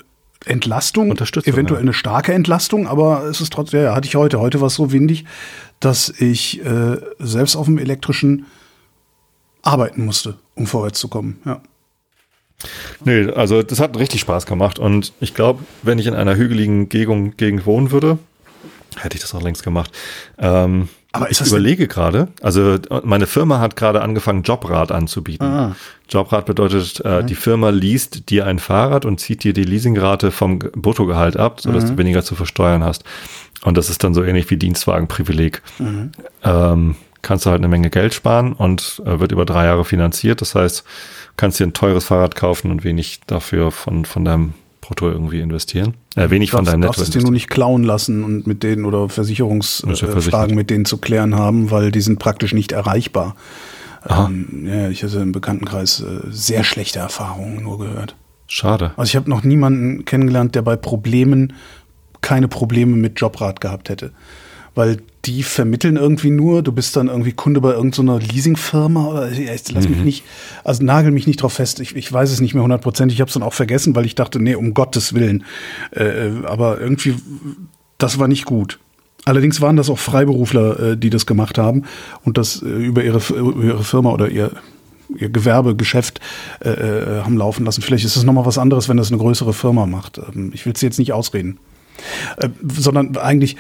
Entlastung, 0.46 1.12
eventuell 1.12 1.80
ja. 1.80 1.82
eine 1.82 1.94
starke 1.94 2.32
Entlastung, 2.32 2.88
aber 2.88 3.24
es 3.26 3.42
ist 3.42 3.52
trotzdem, 3.52 3.84
ja, 3.84 3.94
hatte 3.94 4.08
ich 4.08 4.16
heute. 4.16 4.40
Heute 4.40 4.62
war 4.62 4.68
es 4.68 4.76
so 4.76 4.94
windig, 4.94 5.26
dass 5.82 6.08
ich 6.08 6.64
äh, 6.66 6.98
selbst 7.20 7.58
auf 7.58 7.66
dem 7.66 7.78
elektrischen 7.78 8.46
arbeiten 9.62 10.06
musste, 10.06 10.38
um 10.54 10.66
vorwärts 10.66 11.00
zu 11.00 11.10
kommen. 11.10 11.42
Ja. 11.44 11.62
Nee, 13.04 13.32
also 13.32 13.64
das 13.64 13.82
hat 13.82 13.98
richtig 13.98 14.22
Spaß 14.22 14.46
gemacht 14.46 14.80
und 14.80 15.12
ich 15.20 15.34
glaube, 15.34 15.62
wenn 15.84 16.00
ich 16.00 16.08
in 16.08 16.14
einer 16.14 16.38
hügeligen 16.38 16.88
Gegend, 16.88 17.38
Gegend 17.38 17.66
wohnen 17.66 17.92
würde, 17.92 18.18
hätte 18.96 19.18
ich 19.18 19.22
das 19.22 19.36
auch 19.36 19.42
längst 19.42 19.64
gemacht. 19.64 19.92
Ähm, 20.38 20.88
aber 21.16 21.32
ich 21.32 21.42
überlege 21.42 21.88
gerade, 21.88 22.28
also 22.42 22.78
meine 23.04 23.28
Firma 23.28 23.60
hat 23.60 23.76
gerade 23.76 24.02
angefangen, 24.02 24.44
Jobrat 24.44 24.92
anzubieten. 24.92 25.48
Ah. 25.48 25.76
Jobrat 26.10 26.46
bedeutet, 26.46 27.02
äh, 27.04 27.22
mhm. 27.22 27.28
die 27.28 27.36
Firma 27.36 27.70
liest 27.70 28.30
dir 28.30 28.46
ein 28.46 28.60
Fahrrad 28.60 29.06
und 29.06 29.20
zieht 29.20 29.44
dir 29.44 29.54
die 29.54 29.64
Leasingrate 29.64 30.32
vom 30.32 30.60
Bruttogehalt 30.60 31.38
ab, 31.38 31.62
sodass 31.62 31.86
mhm. 31.86 31.90
du 31.90 31.98
weniger 31.98 32.24
zu 32.24 32.36
versteuern 32.36 32.84
hast. 32.84 33.04
Und 33.64 33.78
das 33.78 33.90
ist 33.90 34.04
dann 34.04 34.14
so 34.14 34.24
ähnlich 34.24 34.50
wie 34.52 34.58
Dienstwagenprivileg. 34.58 35.62
Mhm. 35.80 36.12
Ähm, 36.44 36.96
kannst 37.22 37.46
du 37.46 37.50
halt 37.50 37.60
eine 37.60 37.68
Menge 37.68 37.90
Geld 37.90 38.14
sparen 38.14 38.54
und 38.54 39.02
äh, 39.06 39.20
wird 39.20 39.32
über 39.32 39.46
drei 39.46 39.66
Jahre 39.66 39.84
finanziert. 39.84 40.42
Das 40.42 40.54
heißt, 40.54 40.84
kannst 41.38 41.60
dir 41.60 41.66
ein 41.66 41.74
teures 41.74 42.06
Fahrrad 42.06 42.36
kaufen 42.36 42.70
und 42.70 42.84
wenig 42.84 43.22
dafür 43.26 43.72
von, 43.72 44.06
von 44.06 44.24
deinem 44.24 44.54
Brutto 44.86 45.10
irgendwie 45.10 45.40
investieren. 45.40 45.96
Äh, 46.16 46.30
wenig 46.30 46.52
darfst, 46.52 46.66
von 46.66 46.66
deinem 46.66 46.80
Netto. 46.82 46.94
Du 46.94 47.00
darfst 47.00 47.10
es 47.10 47.10
dir 47.10 47.22
nur 47.22 47.32
nicht 47.32 47.50
klauen 47.50 47.84
lassen 47.84 48.24
und 48.24 48.48
mit 48.48 48.64
denen 48.64 48.86
oder 48.86 49.10
Versicherungsfragen 49.10 50.52
äh, 50.52 50.56
mit 50.56 50.70
denen 50.70 50.86
zu 50.86 50.98
klären 50.98 51.36
haben, 51.36 51.72
weil 51.72 51.92
die 51.92 52.02
sind 52.02 52.20
praktisch 52.20 52.54
nicht 52.54 52.72
erreichbar. 52.72 53.36
Ähm, 54.08 54.68
ja, 54.68 54.90
ich 54.90 55.04
hatte 55.04 55.20
im 55.20 55.32
Bekanntenkreis 55.32 56.02
äh, 56.02 56.28
sehr 56.30 56.64
schlechte 56.64 57.00
Erfahrungen 57.00 57.64
nur 57.64 57.80
gehört. 57.80 58.16
Schade. 58.48 58.92
Also 58.98 59.10
ich 59.10 59.16
habe 59.16 59.30
noch 59.30 59.44
niemanden 59.44 60.06
kennengelernt, 60.06 60.54
der 60.54 60.62
bei 60.62 60.76
Problemen 60.76 61.54
keine 62.22 62.48
Probleme 62.48 62.96
mit 62.96 63.20
Jobrat 63.20 63.62
gehabt 63.62 63.90
hätte 63.90 64.12
weil 64.76 64.98
die 65.26 65.42
vermitteln 65.42 65.96
irgendwie 65.96 66.30
nur, 66.30 66.62
du 66.62 66.72
bist 66.72 66.96
dann 66.96 67.08
irgendwie 67.08 67.32
Kunde 67.32 67.62
bei 67.62 67.72
irgendeiner 67.72 68.20
so 68.20 68.28
Leasingfirma 68.28 69.08
oder 69.08 69.30
lass 69.30 69.90
mhm. 69.90 69.96
mich 69.96 70.04
nicht, 70.04 70.24
also 70.64 70.84
nagel 70.84 71.12
mich 71.12 71.26
nicht 71.26 71.42
drauf 71.42 71.54
fest, 71.54 71.80
ich, 71.80 71.96
ich 71.96 72.12
weiß 72.12 72.32
es 72.32 72.42
nicht 72.42 72.54
mehr 72.54 72.64
hundertprozentig, 72.64 73.18
ich 73.18 73.22
habe 73.22 73.30
es 73.30 73.34
dann 73.34 73.44
auch 73.44 73.54
vergessen, 73.54 73.96
weil 73.96 74.06
ich 74.06 74.16
dachte, 74.16 74.40
nee, 74.40 74.56
um 74.56 74.74
Gottes 74.74 75.14
Willen. 75.14 75.46
Äh, 75.92 76.30
aber 76.46 76.80
irgendwie, 76.80 77.16
das 77.98 78.20
war 78.20 78.28
nicht 78.28 78.46
gut. 78.46 78.80
Allerdings 79.24 79.60
waren 79.60 79.76
das 79.76 79.90
auch 79.90 79.98
Freiberufler, 79.98 80.80
äh, 80.80 80.98
die 80.98 81.10
das 81.10 81.26
gemacht 81.26 81.58
haben 81.58 81.84
und 82.24 82.38
das 82.38 82.62
äh, 82.62 82.68
über, 82.68 83.04
ihre, 83.04 83.20
über 83.34 83.64
ihre 83.64 83.84
Firma 83.84 84.12
oder 84.12 84.30
ihr, 84.30 84.52
ihr 85.18 85.30
Gewerbegeschäft 85.30 86.20
äh, 86.64 86.70
äh, 86.70 87.22
haben 87.24 87.38
laufen 87.38 87.66
lassen. 87.66 87.82
Vielleicht 87.82 88.06
ist 88.06 88.16
es 88.16 88.24
nochmal 88.24 88.46
was 88.46 88.60
anderes, 88.60 88.90
wenn 88.90 88.98
das 88.98 89.10
eine 89.10 89.18
größere 89.18 89.54
Firma 89.54 89.88
macht. 89.88 90.20
Ähm, 90.20 90.52
ich 90.54 90.66
will 90.66 90.74
es 90.74 90.82
jetzt 90.82 91.00
nicht 91.00 91.14
ausreden. 91.14 91.58
Äh, 92.38 92.50
sondern 92.68 93.18
eigentlich 93.18 93.56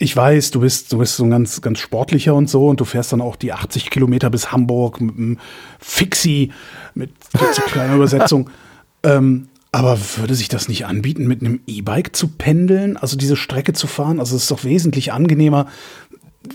ich 0.00 0.16
weiß, 0.16 0.52
du 0.52 0.60
bist, 0.60 0.92
du 0.92 0.98
bist 0.98 1.16
so 1.16 1.24
ein 1.24 1.30
ganz, 1.30 1.60
ganz 1.60 1.80
sportlicher 1.80 2.34
und 2.34 2.48
so 2.48 2.68
und 2.68 2.78
du 2.80 2.84
fährst 2.84 3.12
dann 3.12 3.20
auch 3.20 3.34
die 3.34 3.52
80 3.52 3.90
Kilometer 3.90 4.30
bis 4.30 4.52
Hamburg 4.52 5.00
mit 5.00 5.16
einem 5.16 5.38
Fixie, 5.80 6.52
mit 6.94 7.10
zu 7.52 7.62
kleiner 7.62 7.94
Übersetzung. 7.94 8.48
Ähm, 9.04 9.46
aber 9.70 9.96
würde 10.16 10.34
sich 10.34 10.48
das 10.48 10.66
nicht 10.66 10.86
anbieten, 10.86 11.28
mit 11.28 11.40
einem 11.40 11.60
E-Bike 11.68 12.16
zu 12.16 12.26
pendeln, 12.26 12.96
also 12.96 13.16
diese 13.16 13.36
Strecke 13.36 13.72
zu 13.72 13.86
fahren? 13.86 14.18
Also 14.18 14.34
es 14.34 14.42
ist 14.42 14.50
doch 14.50 14.64
wesentlich 14.64 15.12
angenehmer, 15.12 15.68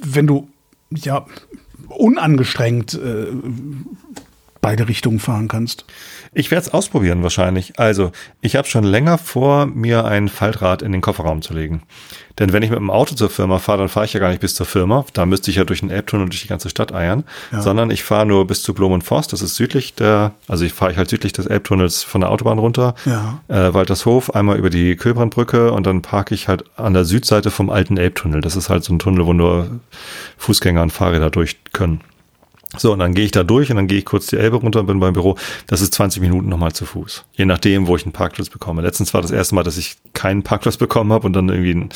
wenn 0.04 0.28
du 0.28 0.50
ja 0.94 1.26
unangestrengt 1.88 2.96
äh, 2.96 3.28
beide 4.64 4.88
Richtungen 4.88 5.20
fahren 5.20 5.48
kannst. 5.48 5.86
Ich 6.34 6.50
werde 6.50 6.66
es 6.66 6.74
ausprobieren 6.74 7.22
wahrscheinlich. 7.22 7.80
Also, 7.80 8.12
ich 8.42 8.56
habe 8.56 8.68
schon 8.68 8.86
länger 8.86 9.20
vor, 9.20 9.68
mir 9.68 10.06
ein 10.06 10.30
Faltrad 10.30 10.82
in 10.82 10.92
den 10.92 11.02
Kofferraum 11.02 11.44
zu 11.44 11.54
legen. 11.54 11.84
Denn 12.40 12.52
wenn 12.52 12.64
ich 12.64 12.72
mit 12.72 12.80
dem 12.80 12.90
Auto 12.90 13.14
zur 13.14 13.30
Firma 13.30 13.60
fahre, 13.60 13.80
dann 13.80 13.90
fahre 13.90 14.08
ich 14.08 14.14
ja 14.14 14.20
gar 14.20 14.30
nicht 14.30 14.40
bis 14.40 14.56
zur 14.56 14.66
Firma. 14.66 15.06
Da 15.14 15.26
müsste 15.28 15.52
ich 15.52 15.58
ja 15.58 15.66
durch 15.66 15.82
den 15.82 15.92
Elbtunnel 15.92 16.24
und 16.24 16.34
durch 16.34 16.42
die 16.42 16.48
ganze 16.48 16.70
Stadt 16.70 16.92
eiern. 16.92 17.26
Ja. 17.52 17.62
Sondern 17.62 17.92
ich 17.92 18.04
fahre 18.04 18.26
nur 18.26 18.48
bis 18.48 18.64
zu 18.64 18.74
Blom 18.74 18.94
und 18.94 19.04
Forst. 19.04 19.34
Das 19.34 19.44
ist 19.44 19.56
südlich 19.56 19.94
der, 19.94 20.32
also 20.48 20.66
ich 20.66 20.74
fahre 20.74 20.92
ich 20.92 20.98
halt 20.98 21.10
südlich 21.10 21.34
des 21.34 21.46
Elbtunnels 21.46 22.02
von 22.02 22.22
der 22.22 22.32
Autobahn 22.32 22.58
runter. 22.58 22.96
Ja. 23.06 23.42
Äh, 23.50 23.74
Waltershof, 23.74 24.32
einmal 24.32 24.58
über 24.58 24.72
die 24.72 24.96
Köbrandbrücke 24.96 25.72
und 25.72 25.86
dann 25.86 26.02
parke 26.02 26.34
ich 26.34 26.48
halt 26.48 26.64
an 26.76 26.94
der 26.94 27.06
Südseite 27.06 27.52
vom 27.52 27.70
alten 27.70 27.98
Elbtunnel. 27.98 28.42
Das 28.42 28.56
ist 28.56 28.70
halt 28.70 28.84
so 28.84 28.94
ein 28.94 29.00
Tunnel, 29.00 29.28
wo 29.28 29.34
nur 29.34 29.82
Fußgänger 30.38 30.82
und 30.82 30.92
Fahrräder 30.92 31.30
durch 31.30 31.58
können. 31.74 32.02
So, 32.78 32.94
und 32.94 33.00
dann 33.00 33.14
gehe 33.14 33.26
ich 33.26 33.32
da 33.32 33.44
durch 33.44 33.70
und 33.70 33.78
dann 33.78 33.88
gehe 33.88 34.00
ich 34.00 34.06
kurz 34.06 34.28
die 34.28 34.38
Elbe 34.38 34.58
runter 34.58 34.80
und 34.80 34.88
bin 34.88 35.00
beim 35.00 35.14
Büro. 35.14 35.38
Das 35.68 35.82
ist 35.82 35.94
20 35.94 36.22
Minuten 36.22 36.50
nochmal 36.50 36.74
zu 36.74 36.86
Fuß. 36.86 37.26
Je 37.34 37.46
nachdem, 37.46 37.88
wo 37.88 37.96
ich 37.96 38.04
einen 38.04 38.14
Parkplatz 38.14 38.50
bekomme. 38.50 38.82
Letztens 38.82 39.14
war 39.14 39.22
das 39.22 39.32
erste 39.32 39.56
Mal, 39.56 39.64
dass 39.64 39.78
ich 39.78 39.98
keinen 40.14 40.44
Parkplatz 40.44 40.78
bekommen 40.78 41.14
habe 41.14 41.26
und 41.28 41.34
dann 41.34 41.50
irgendwie 41.50 41.90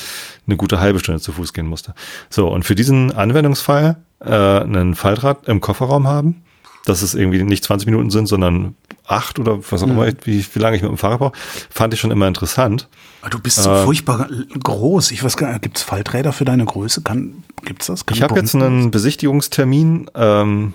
eine 0.46 0.58
gute 0.58 0.80
halbe 0.80 1.00
Stunde 1.00 1.22
zu 1.22 1.32
Fuß 1.32 1.54
gehen 1.54 1.68
musste. 1.68 1.94
So, 2.30 2.48
und 2.48 2.64
für 2.64 2.76
diesen 2.76 3.12
Anwendungsfall 3.12 3.98
äh, 4.20 4.32
einen 4.32 4.96
Faltrad 4.96 5.48
im 5.48 5.62
Kofferraum 5.62 6.08
haben, 6.08 6.44
dass 6.88 7.02
es 7.02 7.16
irgendwie 7.16 7.44
nicht 7.44 7.64
20 7.64 7.86
Minuten 7.88 8.10
sind, 8.10 8.28
sondern 8.28 8.76
acht 9.06 9.40
oder 9.40 9.60
was 9.70 9.84
auch 9.84 9.88
mhm. 9.88 9.94
immer, 9.94 10.08
wie, 10.24 10.46
wie 10.54 10.60
lange 10.60 10.78
ich 10.78 10.82
mit 10.82 10.90
dem 10.90 10.98
Fahrrad 10.98 11.20
brauche, 11.20 11.38
fand 11.70 11.94
ich 11.94 12.00
schon 12.00 12.12
immer 12.12 12.28
interessant. 12.28 12.88
du 13.30 13.40
bist 13.40 13.62
so 13.62 13.72
äh, 13.72 13.84
furchtbar 13.84 14.30
groß. 14.58 15.12
Ich 15.12 15.24
weiß 15.24 15.36
gar 15.38 15.52
nicht, 15.52 15.62
gibt 15.62 15.78
es 15.78 15.84
Fallträder 15.84 16.32
für 16.32 16.46
deine 16.46 16.66
Größe? 16.66 17.02
Kann, 17.02 17.44
gibt's 17.64 17.88
das? 17.88 18.06
Kann 18.06 18.16
ich 18.16 18.24
habe 18.24 18.40
jetzt 18.40 18.56
einen 18.56 18.92
Besichtigungstermin 18.92 20.10
ähm, 20.16 20.74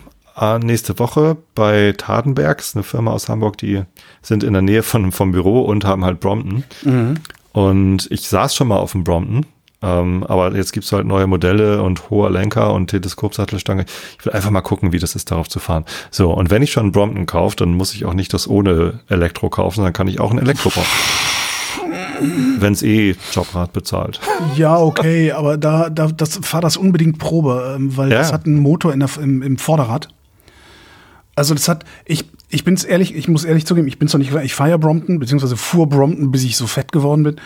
nächste 0.63 0.99
Woche 0.99 1.37
bei 1.55 1.95
Tadenbergs, 1.97 2.75
eine 2.75 2.83
Firma 2.83 3.13
aus 3.13 3.29
Hamburg, 3.29 3.57
die 3.59 3.83
sind 4.21 4.45
in 4.45 4.53
der 4.53 4.63
Nähe 4.63 4.83
von, 4.83 5.13
vom 5.13 5.33
Büro 5.33 5.63
und 5.63 5.85
haben 5.85 6.05
halt 6.05 6.21
Brompton. 6.21 6.65
Mhm. 6.85 7.15
Und 7.53 8.11
ich 8.11 8.29
saß 8.29 8.55
schon 8.55 8.69
mal 8.69 8.79
auf 8.79 8.93
dem 8.93 9.05
Brompton 9.05 9.47
ähm, 9.83 10.25
aber 10.25 10.55
jetzt 10.55 10.73
gibt's 10.73 10.93
halt 10.93 11.07
neue 11.07 11.27
Modelle 11.27 11.83
und 11.83 12.11
hoher 12.11 12.31
Lenker 12.31 12.73
und 12.73 12.89
Teleskopsattelstange. 12.89 13.85
Ich 14.19 14.25
will 14.25 14.33
einfach 14.33 14.51
mal 14.51 14.61
gucken, 14.61 14.93
wie 14.93 14.99
das 14.99 15.15
ist, 15.15 15.31
darauf 15.31 15.49
zu 15.49 15.59
fahren. 15.59 15.85
So, 16.11 16.33
und 16.33 16.51
wenn 16.51 16.63
ich 16.63 16.73
schon 16.73 16.85
einen 16.85 16.93
Brompton 16.93 17.27
kaufe, 17.27 17.57
dann 17.57 17.75
muss 17.75 17.95
ich 17.95 18.05
auch 18.05 18.15
nicht 18.15 18.33
das 18.33 18.49
ohne 18.49 19.01
Elektro 19.09 19.51
kaufen, 19.51 19.83
dann 19.83 19.93
kann 19.93 20.09
ich 20.09 20.21
auch 20.21 20.31
ein 20.31 20.39
Elektro 20.39 20.71
kaufen. 20.71 20.89
Wenn 22.59 22.73
es 22.73 22.83
eh 22.83 23.17
Jobrad 23.33 23.73
bezahlt. 23.73 24.21
Ja, 24.57 24.79
okay, 24.79 25.33
aber 25.33 25.57
da, 25.57 25.91
da 25.91 26.07
das 26.07 26.39
fahr 26.43 26.61
das 26.61 26.77
unbedingt 26.77 27.19
Probe, 27.19 27.75
ähm, 27.77 27.97
weil 27.97 28.13
ja. 28.13 28.19
das 28.19 28.33
hat 28.33 28.47
einen 28.47 28.61
Motor 28.61 28.93
in 28.93 29.01
der, 29.01 29.09
im, 29.21 29.43
im 29.43 29.59
Vorderrad. 29.59 30.09
Also 31.35 31.55
das 31.55 31.67
hat, 31.69 31.85
ich, 32.05 32.27
ich 32.53 32.65
bin's 32.65 32.85
ehrlich, 32.85 33.17
ich 33.17 33.29
muss 33.29 33.45
ehrlich 33.45 33.65
zugeben, 33.65 33.89
ich 33.89 33.99
bin's 33.99 34.13
noch 34.13 34.19
nicht, 34.19 34.35
ich 34.35 34.55
feier 34.55 34.77
Brompton, 34.77 35.19
beziehungsweise 35.19 35.57
fuhr 35.57 35.89
Brompton, 35.89 36.31
bis 36.31 36.45
ich 36.45 36.57
so 36.57 36.67
fett 36.67 36.93
geworden 36.93 37.23
bin. 37.23 37.37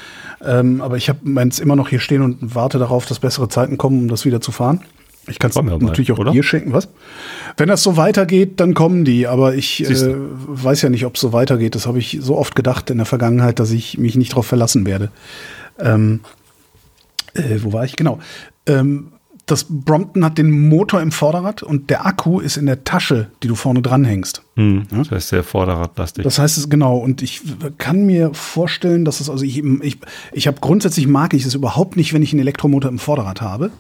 Ähm, 0.45 0.81
aber 0.81 0.97
ich 0.97 1.09
habe 1.09 1.21
meins 1.23 1.61
immer 1.61 1.77
noch 1.77 1.89
hier 1.89 2.01
stehen 2.01 2.23
und 2.23 2.55
warte 2.55 2.79
darauf, 2.79 3.07
dass 3.07 3.21
bessere 3.21 3.49
Zeiten 3.49 3.79
kommen, 3.79 4.01
um 4.01 4.09
das 4.09 4.25
wieder 4.25 4.41
zu 4.41 4.51
fahren. 4.51 4.81
Ich 5.29 5.39
kann 5.39 5.51
es 5.51 5.57
natürlich 5.57 6.13
auch 6.13 6.19
oder? 6.19 6.33
dir 6.33 6.43
schenken, 6.43 6.73
was? 6.73 6.89
Wenn 7.57 7.69
das 7.69 7.83
so 7.83 7.97
weitergeht, 7.97 8.61
dann 8.61 8.75
kommen 8.75 9.05
die. 9.05 9.27
Aber 9.27 9.55
ich 9.55 9.83
äh, 9.89 10.15
weiß 10.15 10.83
ja 10.83 10.89
nicht, 10.89 11.05
ob 11.05 11.17
es 11.17 11.21
so 11.21 11.33
weitergeht. 11.33 11.75
Das 11.75 11.87
habe 11.87 11.99
ich 11.99 12.19
so 12.21 12.37
oft 12.37 12.55
gedacht 12.55 12.91
in 12.91 12.99
der 12.99 13.07
Vergangenheit, 13.07 13.59
dass 13.59 13.73
ich 13.73 13.99
mich 13.99 14.17
nicht 14.17 14.33
darauf 14.33 14.47
verlassen 14.47 14.87
werde. 14.87 15.11
Ähm, 15.81 16.21
äh, 17.35 17.59
wo 17.63 17.73
war 17.73 17.85
ich? 17.85 17.97
Genau. 17.97 18.21
Ähm, 18.67 19.09
das 19.47 19.65
Brompton 19.69 20.25
hat 20.25 20.39
den 20.39 20.69
Motor 20.69 21.01
im 21.01 21.13
Vorderrad 21.13 21.63
und 21.63 21.89
der 21.89 22.05
Akku 22.05 22.41
ist 22.41 22.57
in 22.57 22.67
der 22.67 22.83
Tasche, 22.83 23.29
die 23.45 23.49
du 23.49 23.55
vorne 23.55 23.81
dranhängst. 23.81 24.43
Hm, 24.57 24.83
ja? 24.91 24.99
Das 24.99 25.13
heißt 25.13 25.29
sehr 25.29 25.45
Vorderradlastig. 25.45 26.25
Das 26.25 26.41
heißt 26.41 26.59
es 26.59 26.69
genau. 26.69 26.99
Und 26.99 27.23
ich 27.23 27.43
kann 27.79 28.07
mir 28.07 28.35
vorstellen, 28.35 29.05
dass 29.05 29.21
es 29.21 29.31
also 29.31 29.45
ich 29.45 29.63
ich, 29.63 29.99
ich 30.33 30.47
habe 30.49 30.59
grundsätzlich 30.61 31.07
mag 31.07 31.33
ich 31.33 31.47
es 31.47 31.55
überhaupt 31.55 31.97
nicht, 31.97 32.13
wenn 32.13 32.23
ich 32.23 32.33
einen 32.33 32.41
Elektromotor 32.41 32.91
im 32.91 32.99
Vorderrad 32.99 33.41
habe, 33.41 33.71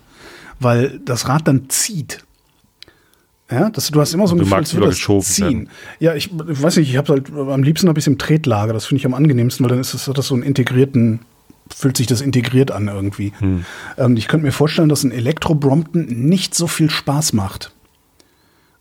weil 0.60 1.00
das 1.04 1.28
Rad 1.28 1.48
dann 1.48 1.68
zieht. 1.68 2.24
Ja, 3.50 3.70
das, 3.70 3.90
du 3.90 4.00
hast 4.00 4.14
immer 4.14 4.26
so 4.28 4.34
ein 4.34 4.38
du 4.38 4.44
Gefühl, 4.44 4.56
magst 4.58 4.74
das 4.74 4.88
geschoben 4.88 5.22
ziehen. 5.22 5.46
Werden. 5.46 5.70
Ja, 5.98 6.14
ich, 6.14 6.30
ich 6.48 6.62
weiß 6.62 6.76
nicht, 6.76 6.90
ich 6.90 6.96
habe 6.96 7.12
halt 7.12 7.32
am 7.32 7.62
liebsten 7.64 7.88
habe 7.88 7.98
ich 7.98 8.04
es 8.04 8.08
im 8.08 8.18
Tretlager. 8.18 8.72
Das 8.72 8.86
finde 8.86 9.00
ich 9.00 9.06
am 9.06 9.14
angenehmsten, 9.14 9.64
weil 9.64 9.70
dann 9.70 9.80
ist 9.80 9.94
das, 9.94 10.06
hat 10.06 10.18
das 10.18 10.28
so 10.28 10.34
einen 10.34 10.44
integrierten 10.44 11.20
fühlt 11.74 11.96
sich 11.96 12.06
das 12.06 12.20
integriert 12.20 12.70
an 12.70 12.88
irgendwie. 12.88 13.32
Hm. 13.38 13.64
Ähm, 13.98 14.16
ich 14.16 14.28
könnte 14.28 14.46
mir 14.46 14.52
vorstellen, 14.52 14.88
dass 14.88 15.04
ein 15.04 15.12
Elektro-Brompton 15.12 16.06
nicht 16.06 16.54
so 16.54 16.66
viel 16.66 16.90
Spaß 16.90 17.32
macht. 17.32 17.72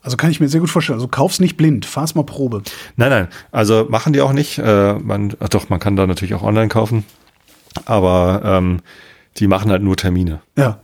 Also 0.02 0.18
kann 0.18 0.30
ich 0.30 0.40
mir 0.40 0.48
sehr 0.48 0.60
gut 0.60 0.70
vorstellen. 0.70 0.98
Also 0.98 1.08
kauf's 1.08 1.40
nicht 1.40 1.58
blind, 1.58 1.86
fahr's 1.86 2.14
mal 2.14 2.24
Probe. 2.24 2.62
Nein, 2.96 3.10
nein. 3.10 3.28
Also 3.52 3.88
machen 3.90 4.14
die 4.14 4.22
auch 4.22 4.34
nicht. 4.34 4.60
Äh, 4.60 4.94
man, 4.94 5.34
doch, 5.50 5.70
man 5.70 5.80
kann 5.80 5.96
da 5.96 6.06
natürlich 6.06 6.36
auch 6.36 6.44
online 6.44 6.68
kaufen. 6.68 7.04
Aber 7.86 8.42
ähm, 8.46 8.82
die 9.38 9.48
machen 9.48 9.72
halt 9.72 9.82
nur 9.82 9.98
Termine. 9.98 10.42
Ja. 10.58 10.80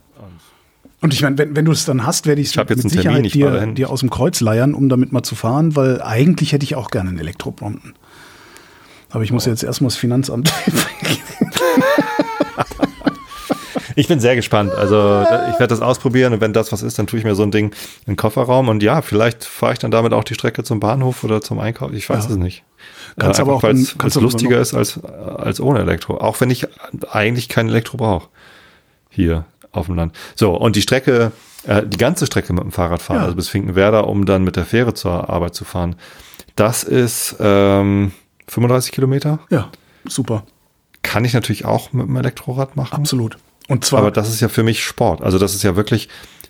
Und 1.02 1.14
ich 1.14 1.22
meine, 1.22 1.38
wenn, 1.38 1.56
wenn 1.56 1.66
du 1.66 1.72
es 1.72 1.86
dann 1.86 2.06
hast, 2.06 2.28
werde 2.28 2.42
ich 2.42 2.56
es 2.56 2.56
mit 2.56 2.82
Sicherheit 2.92 3.32
Termin, 3.32 3.74
dir, 3.74 3.74
dir 3.74 3.90
aus 3.90 4.02
dem 4.02 4.12
Kreuz 4.12 4.40
leiern, 4.40 4.76
um 4.76 4.88
damit 4.88 5.12
mal 5.12 5.24
zu 5.24 5.34
fahren, 5.34 5.76
weil 5.76 6.02
eigentlich 6.02 6.52
hätte 6.52 6.64
ich 6.64 6.76
auch 6.76 6.92
gerne 6.92 7.10
einen 7.10 7.20
Elektro-Brompton. 7.20 7.94
Aber 9.12 9.24
ich 9.24 9.32
muss 9.32 9.46
jetzt 9.46 9.64
erstmal 9.64 9.90
das 9.90 9.98
Finanzamt. 9.98 10.52
Ich 13.96 14.08
bin 14.08 14.20
sehr 14.20 14.36
gespannt. 14.36 14.72
Also 14.74 14.96
ich 15.52 15.60
werde 15.60 15.68
das 15.68 15.82
ausprobieren 15.82 16.34
und 16.34 16.42
wenn 16.42 16.54
das 16.54 16.72
was 16.72 16.82
ist, 16.82 16.98
dann 16.98 17.08
tue 17.08 17.20
ich 17.20 17.26
mir 17.26 17.36
so 17.36 17.44
ein 17.44 17.52
Ding 17.52 17.68
in 18.06 18.14
den 18.14 18.16
Kofferraum 18.16 18.70
und 18.70 18.82
ja, 18.84 19.02
vielleicht 19.02 19.46
fahre 19.46 19.74
ich 19.74 19.80
dann 19.80 19.92
damit 19.92 20.14
auch 20.14 20.24
die 20.24 20.34
Strecke 20.34 20.64
zum 20.64 20.80
Bahnhof 20.80 21.24
oder 21.24 21.42
zum 21.42 21.60
Einkauf. 21.60 21.92
Ich 21.94 22.10
weiß 22.10 22.26
ja. 22.26 22.32
es 22.32 22.38
nicht. 22.38 22.64
Kannst 23.20 23.40
äh, 23.40 23.44
aber 23.44 23.54
auch, 23.54 23.64
weil 23.64 23.76
es 23.76 24.16
lustiger 24.16 24.60
ist 24.60 24.74
als, 24.74 25.04
als 25.04 25.60
ohne 25.60 25.80
Elektro. 25.80 26.18
Auch 26.18 26.42
wenn 26.42 26.50
ich 26.50 26.68
eigentlich 27.12 27.50
kein 27.50 27.70
Elektro 27.70 27.98
brauche. 27.98 28.30
Hier 29.10 29.46
auf 29.72 29.88
dem 29.88 29.96
Land. 29.96 30.16
So, 30.36 30.56
und 30.56 30.76
die 30.76 30.82
Strecke, 30.82 31.32
äh, 31.68 31.84
die 31.86 31.98
ganze 31.98 32.26
Strecke 32.26 32.54
mit 32.54 32.64
dem 32.64 32.72
Fahrrad 32.72 33.02
fahren, 33.02 33.18
ja. 33.18 33.24
also 33.24 33.36
bis 33.36 33.50
Finkenwerder, 33.50 34.08
um 34.08 34.26
dann 34.26 34.44
mit 34.44 34.56
der 34.56 34.66
Fähre 34.66 34.94
zur 34.94 35.30
Arbeit 35.30 35.54
zu 35.54 35.66
fahren. 35.66 35.96
Das 36.56 36.84
ist 36.84 37.36
ähm, 37.40 38.12
35 38.52 38.92
Kilometer. 38.92 39.40
Ja, 39.50 39.72
super. 40.06 40.44
Kann 41.04 41.24
ich 41.24 41.34
natürlich 41.34 41.64
auch 41.66 41.94
mit 41.94 42.08
dem 42.08 42.16
Elektrorad 42.18 42.76
machen. 42.76 42.96
Absolut. 42.96 43.38
Und 43.70 43.86
zwar. 43.86 44.00
Aber 44.00 44.12
das 44.12 44.30
ist 44.30 44.42
ja 44.42 44.50
für 44.50 44.64
mich 44.64 44.84
Sport. 44.84 45.22
Also 45.22 45.38
das 45.38 45.56
ist 45.56 45.64
ja 45.64 45.78
wirklich. 45.78 46.10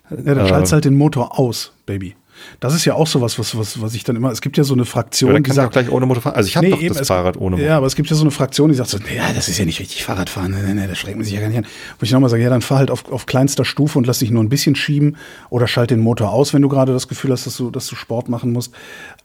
Ja, 0.10 0.34
dann 0.34 0.46
äh, 0.46 0.50
schaltest 0.50 0.74
halt 0.74 0.86
den 0.86 0.98
Motor 0.98 1.40
aus, 1.40 1.74
Baby. 1.86 2.16
Das 2.60 2.76
ist 2.76 2.86
ja 2.86 2.94
auch 2.94 3.08
sowas, 3.08 3.40
was, 3.40 3.58
was, 3.58 3.82
was 3.82 3.94
ich 3.94 4.04
dann 4.04 4.16
immer, 4.16 4.32
es 4.32 4.42
gibt 4.42 4.58
ja 4.58 4.64
so 4.64 4.74
eine 4.74 4.86
Fraktion, 4.86 5.34
ja, 5.34 5.40
die 5.40 5.52
sagt, 5.52 5.74
gleich 5.74 5.90
ohne 5.90 6.06
Motor 6.06 6.22
fahren. 6.22 6.36
Also 6.36 6.48
ich 6.48 6.58
habe 6.58 6.68
nee, 6.68 6.72
doch 6.72 6.82
eben, 6.82 6.96
das 6.96 7.08
Fahrrad 7.08 7.38
ohne 7.38 7.56
Motor. 7.56 7.68
Ja, 7.68 7.78
aber 7.78 7.88
es 7.88 7.96
gibt 7.96 8.10
ja 8.10 8.16
so 8.16 8.24
eine 8.24 8.32
Fraktion, 8.32 8.70
die 8.70 8.76
sagt 8.76 8.90
so, 8.90 8.98
nee, 8.98 9.20
das 9.36 9.48
ist 9.50 9.58
ja 9.58 9.66
nicht 9.66 9.80
richtig 9.80 10.04
Fahrradfahren, 10.04 10.52
nee, 10.52 10.74
nee, 10.74 10.88
das 10.88 10.98
schreckt 10.98 11.18
man 11.18 11.26
sich 11.26 11.34
ja 11.34 11.42
gar 11.42 11.50
nicht 11.50 11.58
an. 11.58 11.66
Wo 12.00 12.04
ich 12.04 12.12
nochmal 12.12 12.30
sage, 12.30 12.44
ja, 12.44 12.50
dann 12.50 12.62
fahr 12.62 12.80
halt 12.80 12.92
auf, 12.92 13.12
auf 13.12 13.26
kleinster 13.26 13.66
Stufe 13.66 13.98
und 13.98 14.08
lass 14.08 14.20
dich 14.20 14.32
nur 14.32 14.44
ein 14.44 14.50
bisschen 14.50 14.76
schieben 14.76 15.18
oder 15.50 15.68
schalt 15.68 15.92
den 15.92 16.00
Motor 16.00 16.32
aus, 16.32 16.54
wenn 16.54 16.62
du 16.62 16.70
gerade 16.70 16.94
das 16.94 17.08
Gefühl 17.08 17.32
hast, 17.32 17.46
dass 17.46 17.58
du, 17.58 17.72
dass 17.72 17.88
du 17.88 17.96
Sport 17.96 18.30
machen 18.30 18.52
musst. 18.52 18.74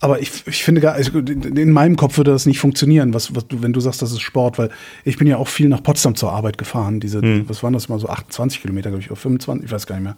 Aber 0.01 0.21
ich, 0.21 0.47
ich 0.47 0.63
finde 0.63 0.81
gar, 0.81 0.95
also 0.95 1.19
in 1.19 1.73
meinem 1.73 1.97
Kopf 1.97 2.17
würde 2.19 2.31
das 2.31 2.47
nicht 2.47 2.59
funktionieren, 2.59 3.15
was, 3.15 3.35
was 3.35 3.47
du, 3.47 3.63
wenn 3.63 3.73
du 3.73 3.81
sagst, 3.81 4.03
das 4.03 4.13
ist 4.13 4.21
Sport, 4.21 4.59
weil 4.59 4.71
ich 5.05 5.17
bin 5.17 5.27
ja 5.27 5.39
auch 5.39 5.49
viel 5.49 5.69
nach 5.69 5.83
Potsdam 5.83 6.15
zur 6.15 6.33
Arbeit 6.33 6.59
gefahren. 6.59 7.01
Diese, 7.01 7.21
hm. 7.21 7.49
was 7.49 7.63
waren 7.63 7.73
das 7.73 7.89
mal 7.89 7.99
so 7.99 8.09
28 8.09 8.61
Kilometer, 8.61 8.91
glaube 8.91 9.03
ich, 9.03 9.11
oder 9.11 9.21
25, 9.21 9.65
ich 9.65 9.73
weiß 9.73 9.87
gar 9.87 9.97
nicht 9.97 10.05
mehr. 10.05 10.17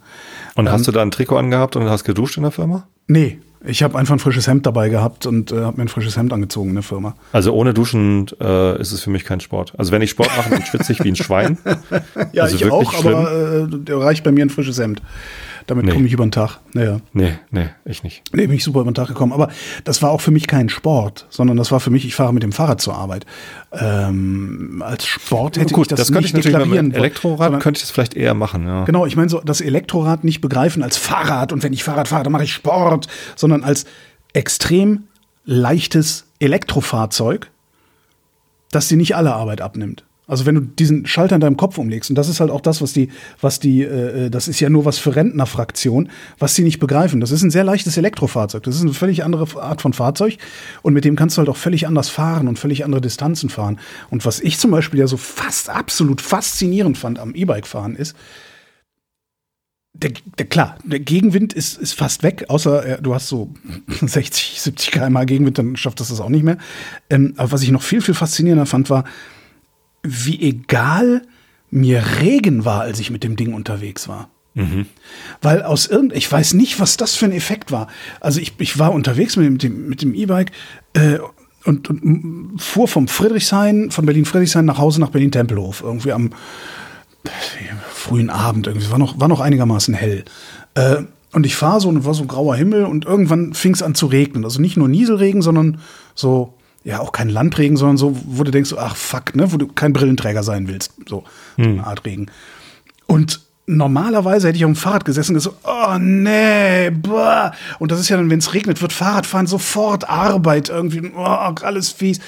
Und 0.55 0.67
ähm, 0.67 0.71
hast 0.71 0.87
du 0.87 0.91
da 0.91 1.01
ein 1.01 1.11
Trikot 1.11 1.37
angehabt 1.37 1.75
und 1.75 1.89
hast 1.89 2.03
geduscht 2.03 2.37
in 2.37 2.43
der 2.43 2.51
Firma? 2.51 2.87
Nee, 3.09 3.39
ich 3.65 3.81
habe 3.81 3.97
einfach 3.97 4.13
ein 4.13 4.19
frisches 4.19 4.47
Hemd 4.47 4.67
dabei 4.67 4.89
gehabt 4.89 5.25
und 5.25 5.51
äh, 5.51 5.61
habe 5.63 5.77
mir 5.77 5.83
ein 5.83 5.87
frisches 5.89 6.15
Hemd 6.15 6.31
angezogen 6.31 6.69
in 6.69 6.75
der 6.75 6.83
Firma. 6.83 7.15
Also 7.33 7.53
ohne 7.53 7.73
Duschen 7.73 8.27
äh, 8.39 8.79
ist 8.79 8.91
es 8.91 9.01
für 9.01 9.09
mich 9.09 9.25
kein 9.25 9.39
Sport. 9.41 9.73
Also 9.77 9.91
wenn 9.91 10.01
ich 10.03 10.11
Sport 10.11 10.29
mache, 10.37 10.51
dann 10.51 10.63
schwitze 10.63 10.93
ich 10.93 11.03
wie 11.03 11.09
ein 11.09 11.15
Schwein. 11.15 11.57
ja, 12.31 12.43
also 12.43 12.55
ich 12.55 12.71
auch, 12.71 12.93
schlimm. 12.93 13.15
aber 13.15 13.67
äh, 13.87 13.93
reicht 13.93 14.23
bei 14.23 14.31
mir 14.31 14.45
ein 14.45 14.51
frisches 14.51 14.79
Hemd. 14.79 15.01
Damit 15.69 15.85
nee. 15.85 15.91
komme 15.91 16.07
ich 16.07 16.13
über 16.13 16.25
den 16.25 16.31
Tag. 16.31 16.61
Naja. 16.73 16.99
Nee, 17.13 17.33
nee, 17.51 17.69
ich 17.85 18.01
nicht. 18.01 18.23
Nee, 18.33 18.47
bin 18.47 18.55
ich 18.55 18.63
super 18.63 18.79
über 18.79 18.89
den 18.89 18.95
Tag 18.95 19.07
gekommen. 19.07 19.33
Aber 19.33 19.49
das 19.83 20.01
war 20.01 20.09
auch 20.09 20.19
für 20.19 20.31
mich 20.31 20.47
kein 20.47 20.67
Sport, 20.67 21.27
sondern 21.29 21.57
das 21.57 21.71
war 21.71 21.79
für 21.79 21.91
mich, 21.91 22.05
ich 22.05 22.15
fahre 22.15 22.33
mit 22.33 22.41
dem 22.41 22.51
Fahrrad 22.51 22.81
zur 22.81 22.95
Arbeit. 22.95 23.27
Ähm, 23.71 24.81
als 24.83 25.05
Sport 25.05 25.59
hätte 25.59 25.75
Gut, 25.75 25.85
ich 25.85 25.89
das, 25.89 25.99
das 25.99 26.07
könnte 26.07 26.21
nicht 26.21 26.29
ich 26.29 26.33
natürlich 26.33 26.57
deklarieren. 26.57 26.87
Mit 26.87 26.95
Elektrorad 26.95 27.45
sondern, 27.45 27.61
könnte 27.61 27.77
ich 27.77 27.83
das 27.83 27.91
vielleicht 27.91 28.15
eher 28.15 28.33
machen, 28.33 28.65
ja. 28.65 28.83
Genau, 28.85 29.05
ich 29.05 29.15
meine 29.15 29.29
so 29.29 29.41
das 29.45 29.61
Elektrorad 29.61 30.23
nicht 30.23 30.41
begreifen 30.41 30.81
als 30.81 30.97
Fahrrad 30.97 31.53
und 31.53 31.61
wenn 31.61 31.71
ich 31.71 31.83
Fahrrad 31.83 32.07
fahre, 32.07 32.23
dann 32.23 32.33
mache 32.33 32.45
ich 32.45 32.53
Sport, 32.53 33.07
sondern 33.35 33.63
als 33.63 33.85
extrem 34.33 35.03
leichtes 35.45 36.25
Elektrofahrzeug, 36.39 37.51
das 38.71 38.87
dir 38.87 38.97
nicht 38.97 39.15
alle 39.15 39.35
Arbeit 39.35 39.61
abnimmt. 39.61 40.03
Also 40.29 40.45
wenn 40.45 40.55
du 40.55 40.61
diesen 40.61 41.07
Schalter 41.07 41.35
in 41.35 41.41
deinem 41.41 41.57
Kopf 41.57 41.77
umlegst, 41.77 42.09
und 42.09 42.15
das 42.15 42.29
ist 42.29 42.39
halt 42.39 42.51
auch 42.51 42.61
das, 42.61 42.81
was 42.81 42.93
die, 42.93 43.09
was 43.41 43.59
die, 43.59 43.81
äh, 43.81 44.25
äh, 44.25 44.29
das 44.29 44.47
ist 44.47 44.59
ja 44.59 44.69
nur 44.69 44.85
was 44.85 44.99
für 44.99 45.15
Rentnerfraktion, 45.15 46.09
was 46.37 46.55
sie 46.55 46.63
nicht 46.63 46.79
begreifen. 46.79 47.19
Das 47.19 47.31
ist 47.31 47.41
ein 47.41 47.49
sehr 47.49 47.63
leichtes 47.63 47.97
Elektrofahrzeug. 47.97 48.63
Das 48.63 48.75
ist 48.75 48.83
eine 48.83 48.93
völlig 48.93 49.23
andere 49.23 49.61
Art 49.61 49.81
von 49.81 49.91
Fahrzeug 49.91 50.37
und 50.83 50.93
mit 50.93 51.03
dem 51.03 51.15
kannst 51.15 51.35
du 51.35 51.39
halt 51.39 51.49
auch 51.49 51.57
völlig 51.57 51.87
anders 51.87 52.09
fahren 52.09 52.47
und 52.47 52.59
völlig 52.59 52.85
andere 52.85 53.01
Distanzen 53.01 53.49
fahren. 53.49 53.79
Und 54.11 54.25
was 54.25 54.39
ich 54.39 54.59
zum 54.59 54.69
Beispiel 54.71 54.99
ja 54.99 55.07
so 55.07 55.17
fast 55.17 55.69
absolut 55.69 56.21
faszinierend 56.21 56.97
fand 56.97 57.17
am 57.17 57.33
E-Bike 57.33 57.65
fahren 57.67 57.95
ist, 57.95 58.15
der, 59.93 60.11
der, 60.37 60.45
klar, 60.45 60.77
der 60.83 60.99
Gegenwind 60.99 61.53
ist, 61.53 61.77
ist 61.77 61.93
fast 61.93 62.23
weg, 62.23 62.45
außer 62.47 62.85
äh, 62.85 63.01
du 63.01 63.13
hast 63.13 63.27
so 63.27 63.53
60, 64.01 64.61
70 64.61 64.91
km 64.91 65.25
Gegenwind, 65.25 65.57
dann 65.57 65.75
schafft 65.75 65.99
das 65.99 66.09
das 66.09 66.21
auch 66.21 66.29
nicht 66.29 66.43
mehr. 66.43 66.57
Ähm, 67.09 67.33
aber 67.37 67.51
was 67.51 67.63
ich 67.63 67.71
noch 67.71 67.81
viel, 67.81 68.01
viel 68.01 68.13
faszinierender 68.13 68.65
fand, 68.65 68.89
war, 68.89 69.03
wie 70.03 70.41
egal 70.41 71.21
mir 71.71 72.03
Regen 72.21 72.65
war, 72.65 72.81
als 72.81 72.99
ich 72.99 73.11
mit 73.11 73.23
dem 73.23 73.35
Ding 73.35 73.53
unterwegs 73.53 74.07
war. 74.07 74.29
Mhm. 74.55 74.87
Weil 75.41 75.61
aus 75.61 75.87
irgend, 75.87 76.13
ich 76.13 76.31
weiß 76.31 76.53
nicht, 76.55 76.79
was 76.79 76.97
das 76.97 77.15
für 77.15 77.25
ein 77.25 77.31
Effekt 77.31 77.71
war. 77.71 77.87
Also 78.19 78.39
ich, 78.39 78.53
ich 78.57 78.79
war 78.79 78.91
unterwegs 78.91 79.35
mit 79.35 79.63
dem 79.63 79.87
mit 79.87 80.01
dem 80.01 80.13
E-Bike 80.13 80.51
äh, 80.93 81.19
und, 81.65 81.89
und 81.89 82.57
fuhr 82.57 82.87
vom 82.87 83.07
Friedrichshain, 83.07 83.91
von 83.91 84.05
Berlin-Friedrichshain 84.05 84.65
nach 84.65 84.77
Hause 84.77 85.01
nach 85.01 85.09
Berlin-Tempelhof. 85.09 85.81
Irgendwie 85.83 86.13
am 86.13 86.31
frühen 87.93 88.29
Abend, 88.29 88.67
irgendwie 88.67 88.89
war 88.89 88.97
noch, 88.97 89.19
war 89.19 89.27
noch 89.27 89.39
einigermaßen 89.39 89.93
hell. 89.93 90.23
Äh, 90.75 91.03
und 91.31 91.45
ich 91.45 91.55
fahre 91.55 91.79
so 91.79 91.89
und 91.89 92.05
war 92.05 92.13
so 92.13 92.25
grauer 92.25 92.55
Himmel 92.55 92.85
und 92.85 93.05
irgendwann 93.05 93.53
fing 93.53 93.73
es 93.73 93.83
an 93.83 93.93
zu 93.93 94.07
regnen. 94.07 94.45
Also 94.45 94.59
nicht 94.61 94.77
nur 94.77 94.87
Nieselregen, 94.87 95.41
sondern 95.41 95.79
so 96.15 96.55
ja 96.83 96.99
auch 96.99 97.11
kein 97.11 97.29
Landregen, 97.29 97.77
sondern 97.77 97.97
so, 97.97 98.15
wo 98.25 98.43
du 98.43 98.51
denkst, 98.51 98.73
ach 98.77 98.95
fuck, 98.95 99.35
ne, 99.35 99.51
wo 99.51 99.57
du 99.57 99.67
kein 99.67 99.93
Brillenträger 99.93 100.43
sein 100.43 100.67
willst. 100.67 100.93
So, 101.07 101.23
so 101.57 101.63
hm. 101.63 101.71
eine 101.73 101.87
Art 101.87 102.05
Regen. 102.05 102.27
Und 103.05 103.41
normalerweise 103.69 104.47
hätte 104.47 104.57
ich 104.57 104.65
auf 104.65 104.71
dem 104.71 104.75
Fahrrad 104.75 105.05
gesessen 105.05 105.33
und 105.33 105.43
gesagt, 105.43 105.57
oh 105.63 105.97
nee, 105.99 106.89
boah. 106.89 107.53
Und 107.77 107.91
das 107.91 107.99
ist 107.99 108.09
ja 108.09 108.17
dann, 108.17 108.29
wenn 108.29 108.39
es 108.39 108.53
regnet, 108.53 108.81
wird 108.81 108.93
Fahrradfahren 108.93 109.47
sofort 109.47 110.09
Arbeit 110.09 110.69
irgendwie, 110.69 111.11
oh, 111.15 111.23
alles 111.23 111.91
fies. 111.91 112.19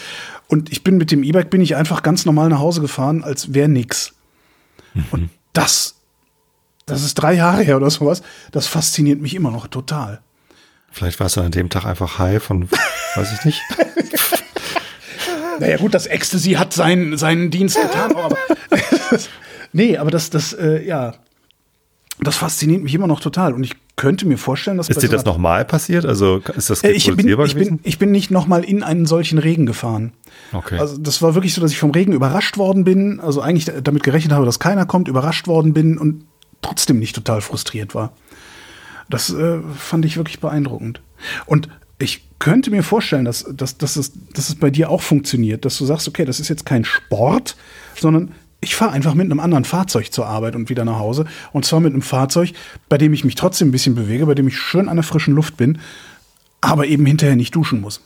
Und 0.47 0.71
ich 0.71 0.83
bin 0.83 0.97
mit 0.97 1.11
dem 1.11 1.23
E-Bike 1.23 1.49
bin 1.49 1.61
ich 1.61 1.75
einfach 1.75 2.03
ganz 2.03 2.25
normal 2.25 2.49
nach 2.49 2.59
Hause 2.59 2.81
gefahren, 2.81 3.23
als 3.23 3.53
wäre 3.53 3.69
nix. 3.69 4.13
Mhm. 4.93 5.05
Und 5.11 5.29
das, 5.53 5.95
das 6.85 7.03
ist 7.03 7.15
drei 7.15 7.33
Jahre 7.33 7.63
her 7.63 7.77
oder 7.77 7.89
sowas, 7.89 8.21
das 8.51 8.67
fasziniert 8.67 9.21
mich 9.21 9.33
immer 9.33 9.51
noch 9.51 9.67
total. 9.67 10.21
Vielleicht 10.91 11.19
warst 11.19 11.37
du 11.37 11.41
an 11.41 11.51
dem 11.51 11.69
Tag 11.69 11.85
einfach 11.85 12.19
high 12.19 12.43
von, 12.43 12.69
weiß 13.15 13.33
ich 13.33 13.45
nicht. 13.45 13.61
Naja, 15.59 15.77
gut, 15.77 15.93
das 15.93 16.07
Ecstasy 16.07 16.53
hat 16.53 16.73
seinen, 16.73 17.17
seinen 17.17 17.51
Dienst 17.51 17.79
getan, 17.81 18.15
aber. 18.15 18.37
nee, 19.73 19.97
aber 19.97 20.11
das, 20.11 20.29
das, 20.29 20.53
äh, 20.53 20.85
ja. 20.85 21.13
Das 22.23 22.37
fasziniert 22.37 22.83
mich 22.83 22.93
immer 22.93 23.07
noch 23.07 23.19
total. 23.19 23.53
Und 23.53 23.63
ich 23.63 23.73
könnte 23.95 24.27
mir 24.27 24.37
vorstellen, 24.37 24.77
dass. 24.77 24.89
Ist 24.89 25.01
dir 25.01 25.09
das 25.09 25.25
nochmal 25.25 25.65
passiert? 25.65 26.05
Also 26.05 26.37
ist 26.55 26.69
das 26.69 26.83
äh, 26.83 26.91
ich 26.91 27.05
bin, 27.15 27.27
ich 27.27 27.55
bin, 27.55 27.79
ich 27.83 27.97
bin 27.97 28.11
nicht 28.11 28.29
nochmal 28.31 28.63
in 28.63 28.83
einen 28.83 29.05
solchen 29.05 29.39
Regen 29.39 29.65
gefahren. 29.65 30.13
Okay. 30.53 30.77
Also 30.77 30.97
das 30.97 31.21
war 31.21 31.33
wirklich 31.35 31.53
so, 31.53 31.61
dass 31.61 31.71
ich 31.71 31.79
vom 31.79 31.91
Regen 31.91 32.13
überrascht 32.13 32.57
worden 32.57 32.83
bin. 32.83 33.19
Also 33.19 33.41
eigentlich 33.41 33.71
damit 33.83 34.03
gerechnet 34.03 34.33
habe, 34.33 34.45
dass 34.45 34.59
keiner 34.59 34.85
kommt, 34.85 35.07
überrascht 35.07 35.47
worden 35.47 35.73
bin 35.73 35.97
und 35.97 36.25
trotzdem 36.61 36.99
nicht 36.99 37.15
total 37.15 37.41
frustriert 37.41 37.95
war. 37.95 38.13
Das 39.09 39.31
äh, 39.31 39.59
fand 39.77 40.05
ich 40.05 40.17
wirklich 40.17 40.39
beeindruckend. 40.39 41.01
Und 41.45 41.69
ich 42.01 42.23
könnte 42.39 42.71
mir 42.71 42.83
vorstellen, 42.83 43.25
dass, 43.25 43.45
dass, 43.49 43.77
dass, 43.77 43.95
es, 43.95 44.11
dass 44.33 44.49
es 44.49 44.55
bei 44.55 44.69
dir 44.69 44.89
auch 44.89 45.01
funktioniert, 45.01 45.65
dass 45.65 45.77
du 45.77 45.85
sagst, 45.85 46.07
okay, 46.07 46.25
das 46.25 46.39
ist 46.39 46.49
jetzt 46.49 46.65
kein 46.65 46.83
Sport, 46.85 47.55
sondern 47.95 48.31
ich 48.61 48.75
fahre 48.75 48.91
einfach 48.91 49.13
mit 49.13 49.25
einem 49.25 49.39
anderen 49.39 49.65
Fahrzeug 49.65 50.11
zur 50.11 50.27
Arbeit 50.27 50.55
und 50.55 50.69
wieder 50.69 50.85
nach 50.85 50.99
Hause. 50.99 51.25
Und 51.51 51.65
zwar 51.65 51.79
mit 51.79 51.93
einem 51.93 52.01
Fahrzeug, 52.01 52.53
bei 52.89 52.97
dem 52.97 53.13
ich 53.13 53.23
mich 53.23 53.35
trotzdem 53.35 53.69
ein 53.69 53.71
bisschen 53.71 53.95
bewege, 53.95 54.25
bei 54.25 54.35
dem 54.35 54.47
ich 54.47 54.57
schön 54.57 54.87
an 54.87 54.97
der 54.97 55.03
frischen 55.03 55.33
Luft 55.33 55.57
bin, 55.57 55.79
aber 56.61 56.85
eben 56.85 57.05
hinterher 57.05 57.35
nicht 57.35 57.55
duschen 57.55 57.81
muss. 57.81 58.01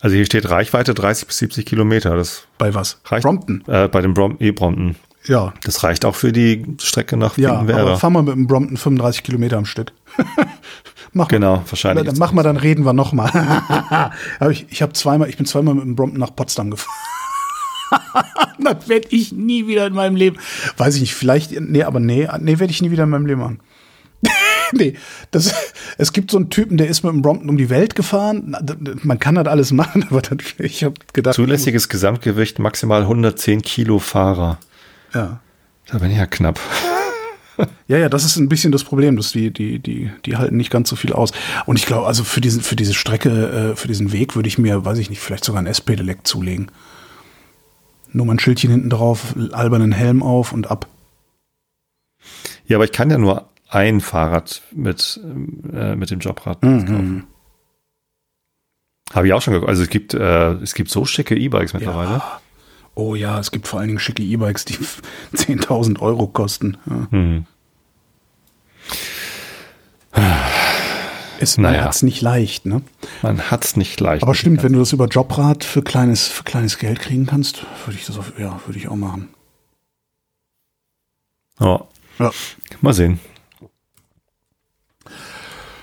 Also 0.00 0.16
hier 0.16 0.24
steht 0.24 0.48
Reichweite 0.48 0.94
30 0.94 1.28
bis 1.28 1.38
70 1.38 1.66
Kilometer. 1.66 2.16
Das 2.16 2.44
bei 2.58 2.74
was? 2.74 3.00
Reicht, 3.04 3.22
Brompton. 3.22 3.62
Äh, 3.66 3.88
bei 3.88 4.00
dem 4.00 4.14
E-Brompton. 4.38 4.96
Ja. 5.26 5.52
Das 5.62 5.84
reicht 5.84 6.04
auch 6.04 6.14
für 6.14 6.32
die 6.32 6.64
Strecke 6.80 7.16
nach 7.16 7.36
Ja, 7.36 7.58
aber 7.58 7.98
fahr 7.98 8.10
mal 8.10 8.22
mit 8.22 8.34
dem 8.34 8.46
Brompton 8.46 8.76
35 8.76 9.22
Kilometer 9.22 9.58
am 9.58 9.66
Stück. 9.66 9.92
mach 11.12 11.28
genau, 11.28 11.56
mal, 11.56 11.62
wahrscheinlich. 11.66 12.06
Dann 12.06 12.18
mach 12.18 12.32
mal, 12.32 12.42
dann 12.42 12.56
reden 12.56 12.84
wir 12.84 12.92
noch 12.92 13.12
mal. 13.12 14.12
ich, 14.50 14.66
ich 14.70 14.82
habe 14.82 14.92
zweimal, 14.92 15.28
ich 15.28 15.36
bin 15.36 15.46
zweimal 15.46 15.74
mit 15.74 15.84
dem 15.84 15.96
Brompton 15.96 16.20
nach 16.20 16.34
Potsdam 16.34 16.70
gefahren. 16.70 16.94
das 18.58 18.88
werde 18.88 19.08
ich 19.10 19.32
nie 19.32 19.66
wieder 19.66 19.86
in 19.86 19.94
meinem 19.94 20.16
Leben. 20.16 20.38
Weiß 20.76 20.94
ich 20.94 21.00
nicht, 21.00 21.14
vielleicht, 21.14 21.58
nee, 21.58 21.82
aber 21.82 22.00
nee, 22.00 22.28
nee, 22.40 22.58
werde 22.58 22.72
ich 22.72 22.82
nie 22.82 22.90
wieder 22.90 23.04
in 23.04 23.10
meinem 23.10 23.26
Leben 23.26 23.40
machen. 23.40 23.60
nee, 24.72 24.94
das, 25.30 25.54
es 25.98 26.12
gibt 26.12 26.30
so 26.30 26.36
einen 26.36 26.50
Typen, 26.50 26.76
der 26.76 26.88
ist 26.88 27.02
mit 27.02 27.12
dem 27.12 27.22
Brompton 27.22 27.48
um 27.48 27.56
die 27.56 27.70
Welt 27.70 27.94
gefahren. 27.94 28.56
Man 29.02 29.18
kann 29.18 29.34
das 29.34 29.46
alles 29.46 29.72
machen, 29.72 30.06
aber 30.10 30.22
das, 30.22 30.38
ich 30.58 30.84
habe 30.84 30.94
gedacht. 31.12 31.34
Zulässiges 31.34 31.88
Gesamtgewicht 31.88 32.58
maximal 32.58 33.02
110 33.02 33.62
Kilo 33.62 33.98
Fahrer. 33.98 34.58
Ja. 35.14 35.40
Da 35.86 35.98
bin 35.98 36.10
ich 36.10 36.18
ja 36.18 36.26
knapp. 36.26 36.60
Ja, 37.88 37.98
ja, 37.98 38.08
das 38.08 38.24
ist 38.24 38.36
ein 38.36 38.48
bisschen 38.48 38.70
das 38.70 38.84
Problem, 38.84 39.16
dass 39.16 39.32
die, 39.32 39.50
die, 39.50 39.80
die, 39.80 40.10
die 40.24 40.36
halten 40.36 40.56
nicht 40.56 40.70
ganz 40.70 40.88
so 40.88 40.96
viel 40.96 41.12
aus. 41.12 41.32
Und 41.66 41.76
ich 41.76 41.86
glaube, 41.86 42.06
also 42.06 42.22
für 42.22 42.40
diesen, 42.40 42.62
für 42.62 42.76
diese 42.76 42.94
Strecke, 42.94 43.72
äh, 43.72 43.76
für 43.76 43.88
diesen 43.88 44.12
Weg 44.12 44.36
würde 44.36 44.48
ich 44.48 44.58
mir, 44.58 44.84
weiß 44.84 44.98
ich 44.98 45.10
nicht, 45.10 45.20
vielleicht 45.20 45.44
sogar 45.44 45.60
ein 45.60 45.66
SP-Delect 45.66 46.26
zulegen. 46.26 46.70
Nur 48.12 48.26
mal 48.26 48.34
ein 48.34 48.38
Schildchen 48.38 48.70
hinten 48.70 48.90
drauf, 48.90 49.34
albernen 49.52 49.92
Helm 49.92 50.22
auf 50.22 50.52
und 50.52 50.70
ab. 50.70 50.86
Ja, 52.66 52.76
aber 52.76 52.84
ich 52.84 52.92
kann 52.92 53.10
ja 53.10 53.18
nur 53.18 53.48
ein 53.68 54.00
Fahrrad 54.00 54.62
mit, 54.72 55.20
äh, 55.72 55.96
mit 55.96 56.10
dem 56.10 56.20
Jobrad 56.20 56.62
mhm. 56.62 56.86
kaufen. 56.86 57.26
Habe 59.12 59.26
ich 59.26 59.32
auch 59.32 59.42
schon 59.42 59.54
geguckt. 59.54 59.68
Also 59.68 59.82
es 59.82 59.90
gibt, 59.90 60.14
äh, 60.14 60.52
es 60.54 60.74
gibt 60.74 60.90
so 60.90 61.04
schicke 61.04 61.36
E-Bikes 61.36 61.74
mittlerweile. 61.74 62.10
Ja. 62.10 62.40
Oh 63.00 63.14
ja, 63.14 63.38
es 63.40 63.50
gibt 63.50 63.66
vor 63.66 63.78
allen 63.80 63.88
Dingen 63.88 63.98
schicke 63.98 64.22
E-Bikes, 64.22 64.66
die 64.66 64.74
10.000 65.34 66.00
Euro 66.00 66.26
kosten. 66.26 66.76
Ja. 66.84 67.08
Hm. 67.10 67.46
Es, 71.38 71.56
naja. 71.56 71.78
Man 71.78 71.84
hat 71.86 71.94
es 71.94 72.02
nicht 72.02 72.20
leicht, 72.20 72.66
ne? 72.66 72.82
Man 73.22 73.50
hat 73.50 73.64
es 73.64 73.76
nicht 73.76 73.98
leicht. 74.00 74.22
Aber 74.22 74.34
stimmt, 74.34 74.62
wenn 74.62 74.74
du 74.74 74.80
das 74.80 74.92
über 74.92 75.06
Jobrat 75.06 75.64
für 75.64 75.80
kleines, 75.80 76.28
für 76.28 76.44
kleines 76.44 76.76
Geld 76.76 77.00
kriegen 77.00 77.24
kannst, 77.24 77.64
würde 77.86 77.98
ich 77.98 78.04
das 78.04 78.18
auf, 78.18 78.38
ja, 78.38 78.60
würde 78.66 78.78
ich 78.78 78.88
auch 78.88 78.96
machen. 78.96 79.30
Oh. 81.58 81.80
Ja. 82.18 82.30
Mal 82.82 82.92
sehen. 82.92 83.18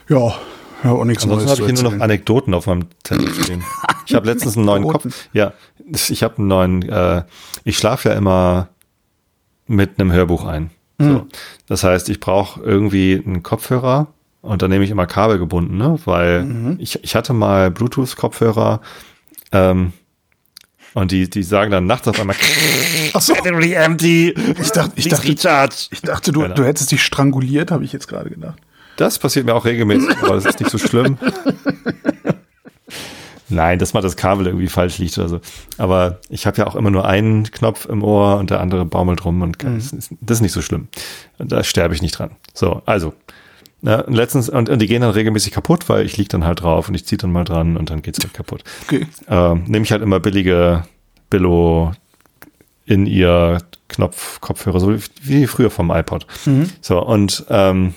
Ja, 0.07 0.35
ja, 0.83 0.91
auch 0.91 1.03
nichts 1.03 1.23
Ansonsten 1.23 1.49
habe 1.49 1.61
ich 1.61 1.65
hier 1.65 1.83
nur 1.83 1.93
noch 1.93 2.03
Anekdoten 2.03 2.53
auf 2.53 2.67
meinem 2.67 2.85
Zettel 3.03 3.33
stehen. 3.33 3.63
Ich 4.07 4.15
habe 4.15 4.25
letztens 4.25 4.55
einen 4.55 4.65
neuen 4.65 4.87
Kopf. 4.87 5.05
Ja, 5.33 5.53
ich 5.91 6.23
habe 6.23 6.37
einen 6.37 6.47
neuen. 6.47 6.89
Äh, 6.89 7.23
ich 7.63 7.77
schlafe 7.77 8.09
ja 8.09 8.15
immer 8.15 8.69
mit 9.67 9.99
einem 9.99 10.11
Hörbuch 10.11 10.45
ein. 10.45 10.71
Mhm. 10.97 11.11
So. 11.11 11.27
Das 11.67 11.83
heißt, 11.83 12.09
ich 12.09 12.19
brauche 12.19 12.61
irgendwie 12.61 13.21
einen 13.23 13.43
Kopfhörer 13.43 14.07
und 14.41 14.61
dann 14.61 14.71
nehme 14.71 14.85
ich 14.85 14.91
immer 14.91 15.07
Kabel 15.07 15.37
gebunden, 15.39 15.77
ne? 15.77 15.99
Weil 16.05 16.45
mhm. 16.45 16.77
ich, 16.79 17.03
ich 17.03 17.15
hatte 17.15 17.33
mal 17.33 17.69
Bluetooth-Kopfhörer 17.69 18.81
ähm, 19.51 19.93
und 20.93 21.11
die, 21.11 21.29
die 21.29 21.43
sagen 21.43 21.69
dann 21.69 21.85
nachts 21.85 22.07
auf 22.07 22.19
einmal 22.19 22.35
Ach 23.13 23.21
so. 23.21 23.33
empty. 23.33 24.33
Ich 24.59 24.71
dachte, 24.71 24.93
ich 24.95 25.09
dachte, 25.09 25.27
ich 25.91 26.01
dachte 26.01 26.31
du, 26.31 26.47
du 26.47 26.63
hättest 26.63 26.91
dich 26.91 27.03
stranguliert, 27.03 27.71
habe 27.71 27.83
ich 27.83 27.91
jetzt 27.91 28.07
gerade 28.07 28.29
gedacht. 28.29 28.57
Das 28.95 29.19
passiert 29.19 29.45
mir 29.45 29.53
auch 29.53 29.65
regelmäßig, 29.65 30.17
aber 30.23 30.35
das 30.35 30.45
ist 30.45 30.59
nicht 30.59 30.71
so 30.71 30.79
schlimm. 30.79 31.17
Nein, 33.49 33.79
dass 33.79 33.93
mal 33.93 34.01
das 34.01 34.17
Kabel 34.17 34.47
irgendwie 34.47 34.67
falsch 34.67 34.97
liegt 34.97 35.17
oder 35.17 35.29
so. 35.29 35.41
Aber 35.77 36.19
ich 36.29 36.45
habe 36.45 36.57
ja 36.57 36.67
auch 36.67 36.75
immer 36.75 36.91
nur 36.91 37.05
einen 37.05 37.49
Knopf 37.49 37.85
im 37.85 38.03
Ohr 38.03 38.37
und 38.37 38.49
der 38.49 38.59
andere 38.59 38.85
baumelt 38.85 39.23
rum 39.23 39.41
und 39.41 39.63
mhm. 39.63 39.75
das, 40.21 40.37
ist, 40.37 40.41
nicht 40.41 40.51
so 40.51 40.61
schlimm. 40.61 40.89
Da 41.37 41.63
sterbe 41.63 41.93
ich 41.93 42.01
nicht 42.01 42.17
dran. 42.17 42.31
So, 42.53 42.81
also. 42.85 43.13
Ja, 43.83 44.03
letztens, 44.07 44.49
und, 44.49 44.69
und, 44.69 44.81
die 44.81 44.87
gehen 44.87 45.01
dann 45.01 45.11
regelmäßig 45.11 45.53
kaputt, 45.53 45.87
weil 45.87 46.03
ich 46.03 46.17
lieg 46.17 46.29
dann 46.29 46.43
halt 46.43 46.61
drauf 46.61 46.89
und 46.89 46.95
ich 46.95 47.05
ziehe 47.05 47.17
dann 47.17 47.31
mal 47.31 47.43
dran 47.43 47.77
und 47.77 47.91
dann 47.91 48.01
geht's 48.01 48.19
halt 48.21 48.33
kaputt. 48.33 48.63
Okay. 48.83 49.05
Ähm, 49.29 49.65
Nehme 49.67 49.83
ich 49.83 49.91
halt 49.91 50.01
immer 50.01 50.19
billige 50.19 50.83
Billo 51.29 51.91
in 52.85 53.05
ihr 53.05 53.59
Knopf, 53.87 54.41
Kopfhörer, 54.41 54.79
so 54.79 54.95
wie, 54.95 55.01
wie 55.21 55.47
früher 55.47 55.69
vom 55.69 55.91
iPod. 55.91 56.25
Mhm. 56.45 56.69
So, 56.81 56.99
und 57.05 57.45
ähm, 57.49 57.93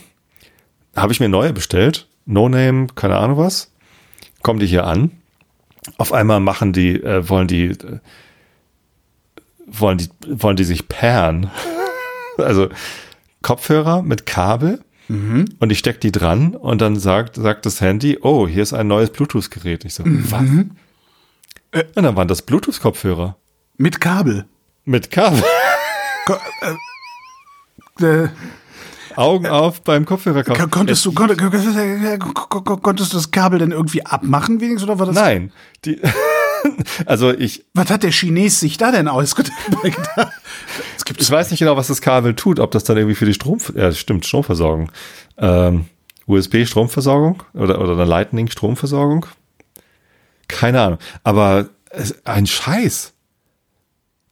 habe 0.94 1.12
ich 1.12 1.20
mir 1.20 1.28
neue 1.28 1.52
bestellt. 1.52 2.08
No 2.26 2.48
Name, 2.48 2.88
keine 2.94 3.16
Ahnung 3.16 3.38
was. 3.38 3.72
Kommen 4.42 4.60
die 4.60 4.66
hier 4.66 4.86
an. 4.86 5.12
Auf 5.98 6.12
einmal 6.12 6.40
machen 6.40 6.72
die, 6.72 7.02
äh, 7.02 7.28
wollen 7.28 7.46
die, 7.46 7.66
äh, 7.66 7.98
wollen 9.66 9.98
die, 9.98 10.08
wollen 10.26 10.56
die 10.56 10.64
sich 10.64 10.88
pairen. 10.88 11.50
also 12.38 12.68
Kopfhörer 13.42 14.02
mit 14.02 14.26
Kabel. 14.26 14.80
Mhm. 15.08 15.46
Und 15.58 15.72
ich 15.72 15.78
stecke 15.78 15.98
die 15.98 16.12
dran 16.12 16.54
und 16.54 16.80
dann 16.80 16.96
sagt, 16.96 17.34
sagt 17.34 17.66
das 17.66 17.80
Handy, 17.80 18.18
oh, 18.22 18.46
hier 18.46 18.62
ist 18.62 18.72
ein 18.72 18.86
neues 18.86 19.10
Bluetooth-Gerät. 19.10 19.84
Ich 19.84 19.94
so, 19.94 20.04
mhm. 20.04 20.30
was? 20.30 20.42
Äh, 21.72 21.84
und 21.96 22.04
dann 22.04 22.16
waren 22.16 22.28
das 22.28 22.42
Bluetooth-Kopfhörer. 22.42 23.36
Mit 23.76 24.00
Kabel. 24.00 24.46
Mit 24.84 25.10
Kabel. 25.10 25.42
Ko 26.26 26.34
äh, 28.00 28.04
äh 28.04 28.28
Augen 29.16 29.46
auf 29.46 29.82
beim 29.82 30.04
Kopfhörer 30.04 30.44
kaufen. 30.44 30.70
Konntest 30.70 31.04
du, 31.04 31.12
konntest, 31.12 31.40
konntest 32.82 33.12
du 33.12 33.16
das 33.16 33.30
Kabel 33.30 33.58
denn 33.58 33.72
irgendwie 33.72 34.04
abmachen 34.04 34.60
wenigstens 34.60 34.88
oder 34.88 34.98
war 34.98 35.06
das? 35.06 35.14
Nein. 35.14 35.52
Die, 35.84 36.00
also 37.06 37.32
ich. 37.32 37.64
Was 37.74 37.90
hat 37.90 38.02
der 38.02 38.10
Chines 38.10 38.60
sich 38.60 38.76
da 38.76 38.92
denn 38.92 39.08
ausgedacht? 39.08 39.52
ich 41.18 41.30
weiß 41.30 41.50
nicht 41.50 41.60
genau, 41.60 41.76
was 41.76 41.88
das 41.88 42.00
Kabel 42.00 42.34
tut, 42.34 42.60
ob 42.60 42.70
das 42.70 42.84
dann 42.84 42.96
irgendwie 42.96 43.16
für 43.16 43.26
die 43.26 43.34
Strom, 43.34 43.58
ja, 43.74 43.92
stimmt, 43.92 44.26
Stromversorgung. 44.26 44.90
Ähm, 45.38 45.86
USB-Stromversorgung 46.26 47.42
oder, 47.54 47.80
oder 47.80 47.92
eine 47.92 48.04
Lightning-Stromversorgung. 48.04 49.26
Keine 50.48 50.80
Ahnung. 50.80 50.98
Aber 51.24 51.68
ein 52.24 52.46
Scheiß. 52.46 53.12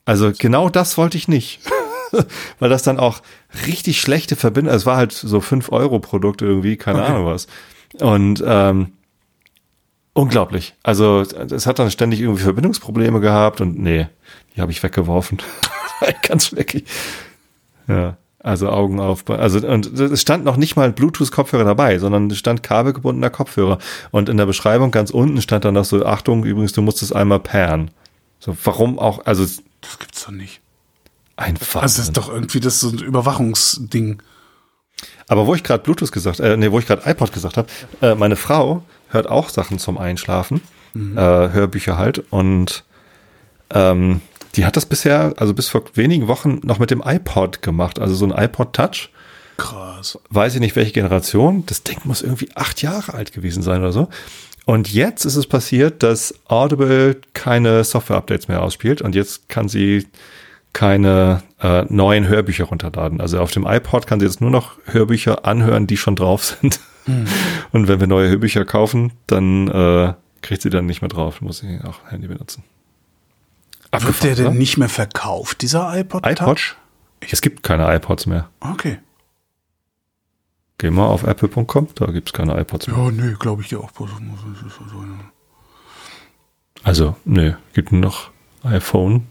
Also 0.05 0.33
genau 0.37 0.69
das 0.69 0.97
wollte 0.97 1.19
ich 1.19 1.29
nicht. 1.29 1.61
weil 2.59 2.71
das 2.71 2.83
dann 2.83 2.99
auch 2.99 3.21
richtig 3.67 4.01
schlechte 4.01 4.37
Verbindung, 4.37 4.75
es 4.75 4.87
war 4.87 4.97
halt 4.97 5.13
so 5.13 5.41
5 5.41 5.71
Euro 5.73 5.99
Produkt 5.99 6.43
irgendwie, 6.43 6.77
keine 6.77 7.03
okay. 7.03 7.13
Ahnung 7.13 7.27
was. 7.27 7.47
Und 8.01 8.43
ähm, 8.47 8.93
unglaublich. 10.13 10.75
Also 10.83 11.21
es 11.21 11.67
hat 11.67 11.79
dann 11.79 11.91
ständig 11.91 12.21
irgendwie 12.21 12.43
Verbindungsprobleme 12.43 13.21
gehabt 13.21 13.61
und 13.61 13.79
nee, 13.79 14.09
die 14.55 14.61
habe 14.61 14.73
ich 14.73 14.83
weggeworfen. 14.83 15.39
Ganz 16.23 16.47
schleckig. 16.47 16.85
Ja. 17.87 18.17
Also 18.41 18.69
Augen 18.69 19.01
auf. 19.01 19.29
Also 19.29 19.67
und 19.67 19.87
es 19.99 20.21
stand 20.21 20.45
noch 20.45 20.57
nicht 20.57 20.77
mal 20.77 20.93
Bluetooth-Kopfhörer 20.93 21.65
dabei, 21.65 21.99
sondern 21.99 22.31
es 22.31 22.39
stand 22.39 22.63
kabelgebundener 22.63 23.31
Kopfhörer. 23.31 23.79
Und 24.13 24.29
in 24.29 24.37
der 24.37 24.47
Beschreibung 24.47 24.93
ganz 24.93 25.11
unten 25.11 25.43
stand 25.43 25.65
dann 25.65 25.75
noch 25.75 25.85
so, 25.85 26.07
Achtung, 26.07 26.45
übrigens, 26.45 26.73
du 26.73 26.81
musst 26.81 27.03
es 27.03 27.13
einmal 27.13 27.41
pairen. 27.41 27.91
So, 28.39 28.57
warum 28.63 28.99
auch, 28.99 29.27
also. 29.27 29.45
Das 29.81 29.99
gibt's 29.99 30.25
doch 30.25 30.31
nicht. 30.31 30.61
Einfach. 31.39 31.83
Also 31.83 31.99
das 31.99 32.09
ist 32.09 32.17
doch 32.17 32.29
irgendwie 32.29 32.59
das 32.59 32.81
so 32.81 32.89
ein 32.89 32.99
Überwachungsding. 32.99 34.21
Aber 35.29 35.47
wo 35.47 35.55
ich 35.55 35.63
gerade 35.63 35.85
Bluetooth 35.85 36.11
gesagt, 36.11 36.41
äh, 36.41 36.57
nee, 36.57 36.73
wo 36.73 36.81
ich 36.81 36.87
gerade 36.87 37.09
iPod 37.09 37.33
gesagt 37.33 37.57
habe, 37.57 37.69
äh, 38.03 38.17
meine 38.17 38.35
Frau 38.35 38.83
hört 39.09 39.29
auch 39.29 39.49
Sachen 39.49 39.79
zum 39.79 39.99
Einschlafen, 39.99 40.63
mhm. 40.95 41.17
äh, 41.17 41.21
Hörbücher 41.21 41.97
halt 41.97 42.25
und 42.31 42.85
ähm, 43.71 44.21
die 44.57 44.67
hat 44.67 44.77
das 44.77 44.87
bisher, 44.87 45.35
also 45.37 45.55
bis 45.55 45.69
vor 45.69 45.85
wenigen 45.95 46.27
Wochen 46.27 46.59
noch 46.65 46.81
mit 46.81 46.91
dem 46.91 47.03
iPod 47.05 47.63
gemacht, 47.63 48.01
also 48.01 48.17
so 48.17 48.25
ein 48.25 48.33
iPod 48.33 48.73
Touch. 48.73 49.11
Krass. 49.59 50.19
Weiß 50.31 50.55
ich 50.55 50.61
nicht, 50.61 50.75
welche 50.75 50.93
Generation. 50.93 51.65
Das 51.67 51.85
Ding 51.85 51.99
muss 52.03 52.23
irgendwie 52.23 52.49
acht 52.57 52.83
Jahre 52.83 53.15
alt 53.15 53.33
gewesen 53.33 53.63
sein 53.63 53.81
oder 53.81 53.93
so. 53.93 54.09
Und 54.65 54.93
jetzt 54.93 55.25
ist 55.25 55.37
es 55.37 55.47
passiert, 55.47 56.03
dass 56.03 56.35
Audible 56.47 57.21
keine 57.33 57.85
Software-Updates 57.85 58.49
mehr 58.49 58.63
ausspielt 58.63 59.03
und 59.03 59.15
jetzt 59.15 59.49
kann 59.49 59.69
sie 59.69 60.07
keine 60.73 61.43
äh, 61.61 61.85
neuen 61.89 62.29
Hörbücher 62.29 62.65
runterladen. 62.65 63.21
Also 63.21 63.41
auf 63.41 63.51
dem 63.51 63.67
iPod 63.67 64.07
kann 64.07 64.21
sie 64.21 64.27
jetzt 64.27 64.41
nur 64.41 64.51
noch 64.51 64.79
Hörbücher 64.85 65.45
anhören, 65.45 65.87
die 65.87 65.97
schon 65.97 66.17
drauf 66.17 66.45
sind. 66.45 66.81
Mhm. 67.07 67.27
Und 67.73 67.89
wenn 67.89 68.01
wir 68.01 68.07
neue 68.07 68.29
Hörbücher 68.29 68.65
kaufen, 68.65 69.13
dann 69.27 69.69
äh, 69.69 70.15
kriegt 70.43 70.63
sie 70.63 70.71
dann 70.71 70.87
nicht 70.87 71.03
mehr 71.03 71.09
drauf, 71.09 71.41
muss 71.41 71.59
sie 71.59 71.81
auch 71.85 72.11
Handy 72.11 72.29
benutzen. 72.29 72.63
Wird 73.91 74.23
der 74.23 74.35
denn 74.35 74.47
oder? 74.49 74.55
nicht 74.55 74.77
mehr 74.77 74.89
verkauft, 74.89 75.63
dieser 75.63 75.99
iPod, 75.99 76.27
iPod? 76.27 76.77
Es 77.21 77.41
gibt 77.41 77.63
keine 77.63 77.93
iPods 77.97 78.27
mehr. 78.27 78.49
Okay. 78.61 78.99
Geh 80.77 80.91
mal 80.91 81.07
auf 81.07 81.25
apple.com, 81.25 81.89
da 81.95 82.07
gibt 82.07 82.29
es 82.29 82.33
keine 82.33 82.59
iPods 82.61 82.87
mehr. 82.87 82.97
Ja, 82.97 83.11
nee, 83.11 83.35
glaube 83.39 83.63
ich 83.63 83.69
dir 83.69 83.81
auch. 83.81 83.91
Also, 86.85 87.17
nee, 87.25 87.57
gibt 87.73 87.91
nur 87.91 88.01
noch 88.01 88.31
iPhone, 88.63 89.27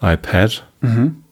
iPad. 0.00 0.66
Mhm. 0.80 1.24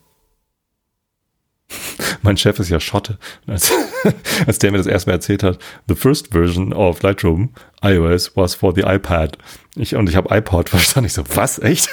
Mein 2.22 2.36
Chef 2.36 2.58
ist 2.58 2.68
ja 2.68 2.80
Schotte. 2.80 3.18
Als, 3.46 3.72
als 4.46 4.58
der 4.58 4.70
mir 4.72 4.78
das 4.78 4.86
erstmal 4.86 5.16
erzählt 5.16 5.42
hat, 5.42 5.58
the 5.88 5.94
first 5.94 6.32
version 6.32 6.72
of 6.72 7.02
Lightroom 7.02 7.50
iOS 7.82 8.36
was 8.36 8.54
for 8.54 8.74
the 8.74 8.82
iPad. 8.82 9.38
Ich, 9.74 9.94
und 9.94 10.08
ich 10.08 10.16
habe 10.16 10.34
iPod 10.34 10.68
verstanden. 10.70 11.06
Ich 11.06 11.12
so, 11.12 11.24
was? 11.34 11.58
Echt? 11.58 11.88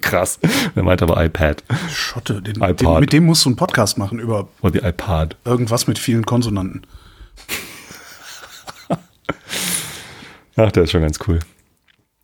Krass. 0.00 0.40
Er 0.74 0.82
meinte 0.82 1.04
aber 1.04 1.22
iPad. 1.24 1.62
Schotte, 1.92 2.42
den, 2.42 2.54
den, 2.54 2.98
mit 3.00 3.12
dem 3.12 3.24
musst 3.24 3.44
du 3.44 3.50
einen 3.50 3.56
Podcast 3.56 3.98
machen 3.98 4.18
über 4.18 4.48
For 4.60 4.72
the 4.72 4.80
iPad. 4.80 5.36
irgendwas 5.44 5.86
mit 5.86 6.00
vielen 6.00 6.26
Konsonanten. 6.26 6.82
Ach, 10.56 10.72
der 10.72 10.84
ist 10.84 10.90
schon 10.90 11.02
ganz 11.02 11.18
cool. 11.28 11.38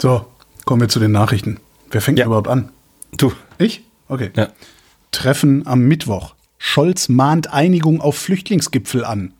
So, 0.01 0.26
kommen 0.64 0.80
wir 0.80 0.88
zu 0.88 0.99
den 0.99 1.12
Nachrichten. 1.12 1.61
Wer 1.90 2.01
fängt 2.01 2.18
ja. 2.18 2.26
überhaupt 2.26 2.49
an? 2.49 2.70
Du. 3.16 3.32
Ich? 3.58 3.84
Okay. 4.08 4.30
Ja. 4.36 4.48
Treffen 5.10 5.66
am 5.66 5.80
Mittwoch. 5.80 6.34
Scholz 6.58 7.08
mahnt 7.08 7.52
Einigung 7.52 8.00
auf 8.00 8.16
Flüchtlingsgipfel 8.16 9.04
an. 9.04 9.34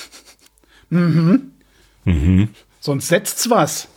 mhm. 0.90 1.52
Mhm. 2.04 2.48
Sonst 2.80 3.08
setzt's 3.08 3.50
was. 3.50 3.88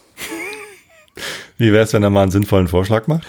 Wie 1.58 1.72
wäre 1.72 1.84
es, 1.84 1.94
wenn 1.94 2.04
er 2.04 2.10
mal 2.10 2.24
einen 2.24 2.32
sinnvollen 2.32 2.68
Vorschlag 2.68 3.08
macht? 3.08 3.26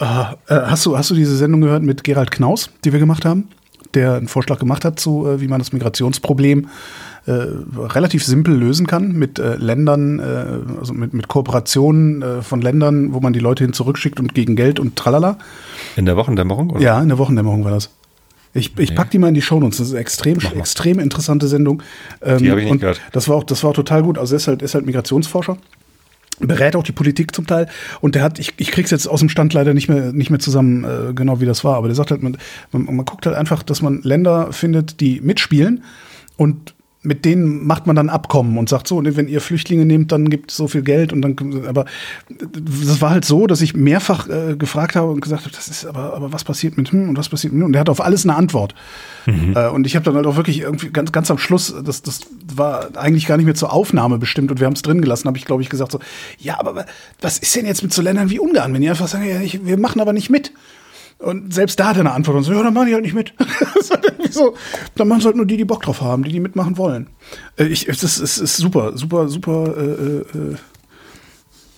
Uh, 0.00 0.04
äh, 0.48 0.60
hast, 0.66 0.86
du, 0.86 0.96
hast 0.96 1.10
du 1.10 1.14
diese 1.14 1.36
Sendung 1.36 1.60
gehört 1.60 1.82
mit 1.82 2.04
Gerald 2.04 2.30
Knaus, 2.30 2.70
die 2.84 2.92
wir 2.92 3.00
gemacht 3.00 3.24
haben? 3.24 3.48
Der 3.94 4.14
einen 4.14 4.28
Vorschlag 4.28 4.58
gemacht 4.58 4.84
hat 4.84 4.98
zu, 4.98 5.26
äh, 5.26 5.40
wie 5.40 5.48
man 5.48 5.58
das 5.58 5.72
Migrationsproblem 5.72 6.64
äh, 6.64 6.68
relativ 7.26 8.24
simpel 8.24 8.54
lösen 8.54 8.86
kann 8.86 9.12
mit 9.12 9.38
äh, 9.38 9.56
Ländern, 9.56 10.18
äh, 10.18 10.78
also 10.78 10.94
mit, 10.94 11.12
mit 11.12 11.28
Kooperationen 11.28 12.22
äh, 12.22 12.42
von 12.42 12.60
Ländern, 12.62 13.12
wo 13.12 13.20
man 13.20 13.32
die 13.32 13.40
Leute 13.40 13.64
hin 13.64 13.72
zurückschickt 13.72 14.18
und 14.20 14.34
gegen 14.34 14.56
Geld 14.56 14.80
und 14.80 14.96
tralala. 14.96 15.38
In 15.96 16.06
der 16.06 16.16
Wochendämmerung? 16.16 16.70
Oder? 16.70 16.80
Ja, 16.80 17.00
in 17.00 17.08
der 17.08 17.18
Wochendämmerung 17.18 17.64
war 17.64 17.72
das. 17.72 17.90
Ich, 18.52 18.76
ich 18.78 18.94
pack 18.96 19.10
die 19.10 19.18
mal 19.18 19.28
in 19.28 19.34
die 19.34 19.42
Shownotes. 19.42 19.78
Das 19.78 19.88
ist 19.88 19.92
eine 19.92 20.00
extrem, 20.00 20.38
extrem 20.56 20.98
interessante 20.98 21.46
Sendung. 21.46 21.82
Ähm, 22.20 22.38
die 22.38 22.50
habe 22.50 22.60
ich 22.60 22.70
nicht 22.70 22.80
gehört. 22.80 23.00
Das 23.12 23.28
war 23.28 23.36
auch, 23.36 23.44
das 23.44 23.62
war 23.62 23.70
auch 23.70 23.74
total 23.74 24.02
gut. 24.02 24.18
Also 24.18 24.34
er 24.34 24.38
ist 24.38 24.48
halt, 24.48 24.62
ist 24.62 24.74
halt 24.74 24.86
Migrationsforscher 24.86 25.56
berät 26.40 26.74
auch 26.74 26.82
die 26.82 26.92
Politik 26.92 27.34
zum 27.34 27.46
Teil 27.46 27.68
und 28.00 28.14
der 28.14 28.22
hat, 28.22 28.38
ich, 28.38 28.54
ich 28.56 28.70
krieg's 28.70 28.90
jetzt 28.90 29.06
aus 29.06 29.20
dem 29.20 29.28
Stand 29.28 29.52
leider 29.52 29.74
nicht 29.74 29.88
mehr, 29.88 30.12
nicht 30.12 30.30
mehr 30.30 30.38
zusammen, 30.38 30.84
äh, 30.84 31.12
genau 31.12 31.40
wie 31.40 31.44
das 31.44 31.64
war, 31.64 31.76
aber 31.76 31.88
der 31.88 31.94
sagt 31.94 32.10
halt, 32.10 32.22
man, 32.22 32.38
man, 32.72 32.84
man 32.84 33.04
guckt 33.04 33.26
halt 33.26 33.36
einfach, 33.36 33.62
dass 33.62 33.82
man 33.82 34.00
Länder 34.02 34.52
findet, 34.52 35.00
die 35.00 35.20
mitspielen 35.20 35.84
und 36.38 36.74
mit 37.02 37.24
denen 37.24 37.66
macht 37.66 37.86
man 37.86 37.96
dann 37.96 38.10
Abkommen 38.10 38.58
und 38.58 38.68
sagt 38.68 38.86
so, 38.86 39.02
wenn 39.02 39.26
ihr 39.26 39.40
Flüchtlinge 39.40 39.86
nehmt, 39.86 40.12
dann 40.12 40.28
gibt 40.28 40.50
es 40.50 40.56
so 40.58 40.68
viel 40.68 40.82
Geld 40.82 41.14
und 41.14 41.22
dann, 41.22 41.64
aber 41.66 41.86
das 42.28 43.00
war 43.00 43.10
halt 43.10 43.24
so, 43.24 43.46
dass 43.46 43.62
ich 43.62 43.74
mehrfach 43.74 44.28
äh, 44.28 44.54
gefragt 44.56 44.96
habe 44.96 45.10
und 45.10 45.22
gesagt 45.22 45.44
habe, 45.44 45.54
das 45.54 45.68
ist 45.68 45.86
aber, 45.86 46.14
aber 46.14 46.32
was 46.32 46.44
passiert 46.44 46.76
mit 46.76 46.92
hm 46.92 47.08
und 47.08 47.16
was 47.16 47.30
passiert 47.30 47.54
mit 47.54 47.60
hm 47.60 47.66
und 47.66 47.72
der 47.72 47.80
hat 47.80 47.88
auf 47.88 48.02
alles 48.02 48.24
eine 48.24 48.36
Antwort. 48.36 48.74
Mhm. 49.24 49.54
Äh, 49.56 49.68
und 49.68 49.86
ich 49.86 49.96
habe 49.96 50.04
dann 50.04 50.14
halt 50.14 50.26
auch 50.26 50.36
wirklich 50.36 50.60
irgendwie 50.60 50.90
ganz, 50.90 51.10
ganz 51.10 51.30
am 51.30 51.38
Schluss, 51.38 51.74
das, 51.82 52.02
das 52.02 52.20
war 52.54 52.88
eigentlich 52.96 53.26
gar 53.26 53.38
nicht 53.38 53.46
mehr 53.46 53.54
zur 53.54 53.72
Aufnahme 53.72 54.18
bestimmt 54.18 54.50
und 54.50 54.60
wir 54.60 54.66
haben 54.66 54.74
es 54.74 54.82
drin 54.82 55.00
gelassen, 55.00 55.26
habe 55.26 55.38
ich 55.38 55.46
glaube 55.46 55.62
ich 55.62 55.70
gesagt 55.70 55.92
so, 55.92 56.00
ja, 56.38 56.60
aber 56.60 56.84
was 57.22 57.38
ist 57.38 57.56
denn 57.56 57.64
jetzt 57.64 57.82
mit 57.82 57.94
so 57.94 58.02
Ländern 58.02 58.28
wie 58.28 58.38
Ungarn, 58.38 58.74
wenn 58.74 58.82
die 58.82 58.90
einfach 58.90 59.08
sagen, 59.08 59.26
ja, 59.26 59.40
ich, 59.40 59.64
wir 59.64 59.78
machen 59.78 60.02
aber 60.02 60.12
nicht 60.12 60.28
mit. 60.28 60.52
Und 61.20 61.52
selbst 61.52 61.78
da 61.78 61.88
hat 61.88 61.96
er 61.96 62.00
eine 62.00 62.12
Antwort 62.12 62.38
und 62.38 62.44
so, 62.44 62.52
ja, 62.52 62.62
dann 62.62 62.72
machen 62.72 62.88
die 62.88 62.94
halt 62.94 63.04
nicht 63.04 63.14
mit. 63.14 63.34
so, 64.30 64.54
dann 64.94 65.06
machen 65.06 65.20
es 65.20 65.26
halt 65.26 65.36
nur 65.36 65.44
die, 65.44 65.58
die 65.58 65.66
Bock 65.66 65.82
drauf 65.82 66.00
haben, 66.00 66.24
die, 66.24 66.32
die 66.32 66.40
mitmachen 66.40 66.78
wollen. 66.78 67.08
Äh, 67.56 67.66
ich, 67.66 67.84
das 67.84 68.02
ist, 68.02 68.38
ist 68.38 68.56
super, 68.56 68.96
super, 68.96 69.28
super 69.28 69.76
äh, 69.76 70.20
äh, 70.20 70.56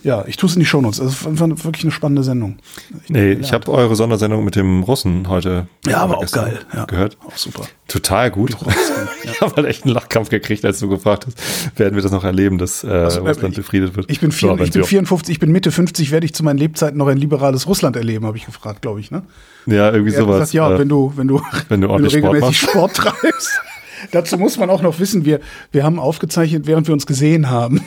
ja, 0.02 0.24
ich 0.26 0.36
tue 0.36 0.48
es 0.48 0.56
in 0.56 0.60
die 0.60 0.66
Shownotes. 0.66 1.00
Also 1.00 1.38
war 1.38 1.48
wirklich 1.64 1.84
eine 1.84 1.92
spannende 1.92 2.24
Sendung. 2.24 2.56
Ich 3.04 3.10
nee, 3.10 3.32
ich 3.32 3.52
habe 3.52 3.70
eure 3.70 3.94
Sondersendung 3.94 4.44
mit 4.44 4.56
dem 4.56 4.82
Russen 4.82 5.28
heute 5.28 5.68
ja, 5.86 5.98
aber 5.98 6.18
auch 6.18 6.30
geil. 6.30 6.60
Ja, 6.74 6.86
gehört. 6.86 7.16
Auch 7.24 7.36
super. 7.36 7.64
Total 7.86 8.30
gut. 8.30 8.56
ich 9.24 9.40
habe 9.40 9.54
halt 9.56 9.66
echt 9.66 9.84
einen 9.84 9.94
Lachkampf 9.94 10.28
gekriegt, 10.28 10.64
als 10.64 10.80
du 10.80 10.88
gefragt 10.88 11.26
hast, 11.26 11.78
werden 11.78 11.94
wir 11.94 12.02
das 12.02 12.10
noch 12.10 12.24
erleben, 12.24 12.58
dass 12.58 12.82
äh, 12.82 12.88
also, 12.88 13.20
Russland 13.20 13.54
befriedet 13.54 13.94
wird. 13.96 14.10
Ich 14.10 14.20
bin, 14.20 14.32
vier, 14.32 14.58
ich 14.60 14.72
bin 14.72 14.84
54, 14.84 15.32
ich 15.34 15.40
bin 15.40 15.52
Mitte 15.52 15.70
50, 15.70 16.10
werde 16.10 16.26
ich 16.26 16.34
zu 16.34 16.42
meinen 16.42 16.58
Lebzeiten 16.58 16.98
noch 16.98 17.06
ein 17.06 17.18
liberales 17.18 17.66
Russland 17.66 17.96
erleben, 17.96 18.26
habe 18.26 18.36
ich 18.36 18.46
gefragt, 18.46 18.82
glaube 18.82 19.00
ich. 19.00 19.10
Ne? 19.10 19.22
Ja, 19.66 19.92
irgendwie 19.92 20.12
sowas. 20.12 20.50
Gesagt, 20.50 20.54
ja, 20.54 20.74
äh, 20.74 20.78
wenn 20.78 20.88
du, 20.88 21.12
wenn 21.16 21.28
du, 21.28 21.40
wenn 21.68 21.80
du, 21.80 21.88
wenn 21.88 22.02
du 22.02 22.12
regelmäßig 22.12 22.58
Sport, 22.58 22.96
Sport 22.96 23.14
treibst. 23.14 23.50
Dazu 24.10 24.36
muss 24.36 24.58
man 24.58 24.68
auch 24.68 24.82
noch 24.82 24.98
wissen, 24.98 25.24
wir, 25.24 25.38
wir 25.70 25.84
haben 25.84 26.00
aufgezeichnet, 26.00 26.66
während 26.66 26.88
wir 26.88 26.92
uns 26.92 27.06
gesehen 27.06 27.50
haben. 27.50 27.80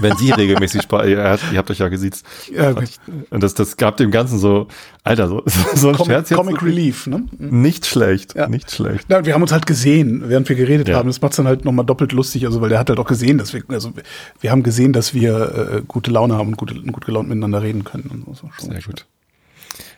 Wenn 0.00 0.16
sie 0.16 0.30
regelmäßig 0.30 0.82
Spaß, 0.82 1.06
ihr, 1.06 1.18
ihr, 1.18 1.58
habt 1.58 1.70
euch 1.70 1.78
ja 1.78 1.88
gesiezt. 1.88 2.24
Ja, 2.52 2.72
gut. 2.72 2.90
Und 3.30 3.42
das, 3.42 3.54
das 3.54 3.76
gab 3.76 3.96
dem 3.96 4.10
Ganzen 4.10 4.38
so, 4.38 4.68
Alter, 5.04 5.28
so, 5.28 5.42
so 5.74 5.88
ein 5.88 5.96
Comic, 5.96 6.06
Scherz 6.12 6.30
jetzt. 6.30 6.38
Comic 6.38 6.62
Relief, 6.62 7.06
ne? 7.06 7.24
Nicht 7.38 7.86
schlecht, 7.86 8.34
ja. 8.34 8.48
nicht 8.48 8.70
schlecht. 8.70 9.08
Ja, 9.08 9.24
wir 9.24 9.34
haben 9.34 9.42
uns 9.42 9.52
halt 9.52 9.66
gesehen, 9.66 10.24
während 10.26 10.48
wir 10.48 10.56
geredet 10.56 10.88
ja. 10.88 10.96
haben. 10.96 11.08
Das 11.08 11.20
macht's 11.20 11.36
dann 11.36 11.46
halt 11.46 11.64
nochmal 11.64 11.86
doppelt 11.86 12.12
lustig, 12.12 12.46
also 12.46 12.60
weil 12.60 12.68
der 12.68 12.78
hat 12.78 12.88
halt 12.88 12.98
auch 12.98 13.06
gesehen, 13.06 13.38
dass 13.38 13.52
wir, 13.52 13.62
also 13.68 13.92
wir 14.40 14.50
haben 14.50 14.62
gesehen, 14.62 14.92
dass 14.92 15.14
wir 15.14 15.72
äh, 15.78 15.82
gute 15.86 16.10
Laune 16.10 16.36
haben 16.36 16.48
und 16.48 16.56
gute, 16.56 16.74
gut 16.74 17.04
gelaunt 17.04 17.28
miteinander 17.28 17.62
reden 17.62 17.84
können. 17.84 18.24
So. 18.32 18.50
Sehr 18.58 18.82
gut. 18.82 19.06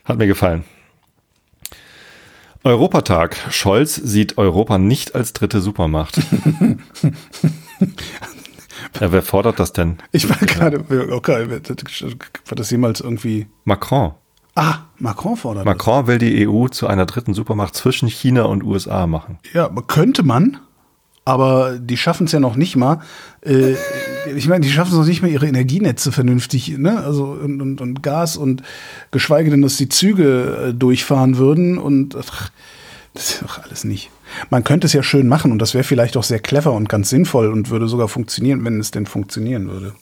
Hat 0.04 0.18
mir 0.18 0.26
gefallen. 0.26 0.64
Europatag. 2.64 3.36
Scholz 3.50 3.96
sieht 3.96 4.38
Europa 4.38 4.78
nicht 4.78 5.16
als 5.16 5.32
dritte 5.32 5.60
Supermacht. 5.60 6.20
ja, 9.00 9.12
wer 9.12 9.22
fordert 9.22 9.58
das 9.58 9.72
denn? 9.72 9.98
Ich 10.12 10.28
war 10.28 10.36
gerade, 10.36 10.84
okay, 11.12 11.48
war 11.48 12.56
das 12.56 12.70
jemals 12.70 13.00
irgendwie. 13.00 13.46
Macron. 13.64 14.12
Ah, 14.54 14.80
Macron 14.98 15.36
fordert 15.36 15.64
Macron 15.64 16.02
das. 16.02 16.08
will 16.08 16.18
die 16.18 16.46
EU 16.46 16.68
zu 16.68 16.86
einer 16.86 17.06
dritten 17.06 17.32
Supermacht 17.32 17.74
zwischen 17.74 18.08
China 18.08 18.42
und 18.42 18.62
USA 18.62 19.06
machen. 19.06 19.38
Ja, 19.54 19.70
könnte 19.86 20.22
man, 20.22 20.58
aber 21.24 21.78
die 21.78 21.96
schaffen 21.96 22.26
es 22.26 22.32
ja 22.32 22.40
noch 22.40 22.56
nicht 22.56 22.76
mal. 22.76 23.00
Äh, 23.40 23.76
ich 24.36 24.48
meine, 24.48 24.64
die 24.64 24.70
schaffen 24.70 24.92
es 24.92 24.98
noch 24.98 25.06
nicht 25.06 25.22
mal, 25.22 25.30
ihre 25.30 25.46
Energienetze 25.46 26.12
vernünftig, 26.12 26.76
ne? 26.76 27.02
Also 27.02 27.24
und, 27.26 27.62
und, 27.62 27.80
und 27.80 28.02
Gas 28.02 28.36
und 28.36 28.62
geschweige 29.10 29.50
denn, 29.50 29.62
dass 29.62 29.76
die 29.76 29.88
Züge 29.88 30.68
äh, 30.68 30.74
durchfahren 30.74 31.38
würden 31.38 31.78
und 31.78 32.14
ach, 32.16 32.50
das 33.14 33.30
ist 33.30 33.42
doch 33.42 33.62
alles 33.62 33.84
nicht. 33.84 34.10
Man 34.50 34.64
könnte 34.64 34.86
es 34.86 34.92
ja 34.92 35.02
schön 35.02 35.28
machen 35.28 35.52
und 35.52 35.58
das 35.58 35.74
wäre 35.74 35.84
vielleicht 35.84 36.16
auch 36.16 36.22
sehr 36.22 36.40
clever 36.40 36.72
und 36.72 36.88
ganz 36.88 37.10
sinnvoll 37.10 37.50
und 37.50 37.70
würde 37.70 37.88
sogar 37.88 38.08
funktionieren, 38.08 38.64
wenn 38.64 38.80
es 38.80 38.90
denn 38.90 39.06
funktionieren 39.06 39.68
würde. 39.68 39.94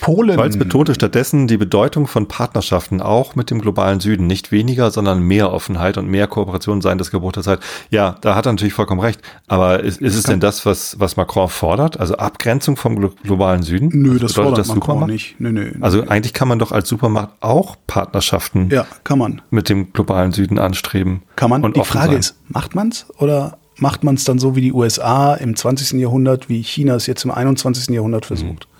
Polen. 0.00 0.38
Scholz 0.38 0.56
betonte 0.56 0.94
stattdessen 0.94 1.46
die 1.46 1.56
Bedeutung 1.56 2.06
von 2.06 2.28
Partnerschaften 2.28 3.00
auch 3.00 3.34
mit 3.34 3.50
dem 3.50 3.60
globalen 3.60 4.00
Süden. 4.00 4.26
Nicht 4.26 4.52
weniger, 4.52 4.90
sondern 4.90 5.20
mehr 5.20 5.52
Offenheit 5.52 5.98
und 5.98 6.08
mehr 6.08 6.26
Kooperation 6.26 6.80
seien 6.80 6.98
das 6.98 7.10
Gebot 7.10 7.36
der 7.36 7.42
Zeit. 7.42 7.60
Ja, 7.90 8.16
da 8.20 8.34
hat 8.34 8.46
er 8.46 8.52
natürlich 8.52 8.74
vollkommen 8.74 9.00
recht. 9.00 9.20
Aber 9.46 9.80
ist, 9.80 10.00
ist 10.00 10.14
es 10.14 10.24
denn 10.24 10.40
das, 10.40 10.66
was, 10.66 10.98
was 10.98 11.16
Macron 11.16 11.48
fordert? 11.48 11.98
Also 11.98 12.16
Abgrenzung 12.16 12.76
vom 12.76 12.96
globalen 13.22 13.62
Süden? 13.62 13.90
Nö, 13.92 14.18
das 14.18 14.34
fordert 14.34 14.58
das 14.58 14.68
Macron 14.68 14.82
Supermacht? 14.82 15.10
nicht. 15.10 15.40
Nö, 15.40 15.52
nö, 15.52 15.72
nö, 15.72 15.78
also 15.80 16.06
eigentlich 16.06 16.32
kann 16.32 16.48
man 16.48 16.58
doch 16.58 16.72
als 16.72 16.88
Supermacht 16.88 17.30
auch 17.40 17.76
Partnerschaften 17.86 18.68
ja, 18.70 18.86
kann 19.04 19.18
man. 19.18 19.42
mit 19.50 19.68
dem 19.68 19.92
globalen 19.92 20.32
Süden 20.32 20.58
anstreben. 20.58 21.22
Kann 21.36 21.50
man. 21.50 21.62
Und 21.62 21.76
die 21.76 21.84
Frage 21.84 22.12
sein. 22.12 22.20
ist, 22.20 22.36
macht 22.48 22.74
man 22.74 22.88
es 22.88 23.06
oder 23.18 23.58
macht 23.76 24.04
man 24.04 24.14
es 24.14 24.24
dann 24.24 24.38
so 24.38 24.56
wie 24.56 24.60
die 24.60 24.72
USA 24.72 25.34
im 25.34 25.54
20. 25.54 26.00
Jahrhundert, 26.00 26.48
wie 26.48 26.62
China 26.62 26.94
es 26.94 27.06
jetzt 27.06 27.24
im 27.24 27.30
21. 27.30 27.94
Jahrhundert 27.94 28.26
versucht? 28.26 28.68
Mhm 28.70 28.77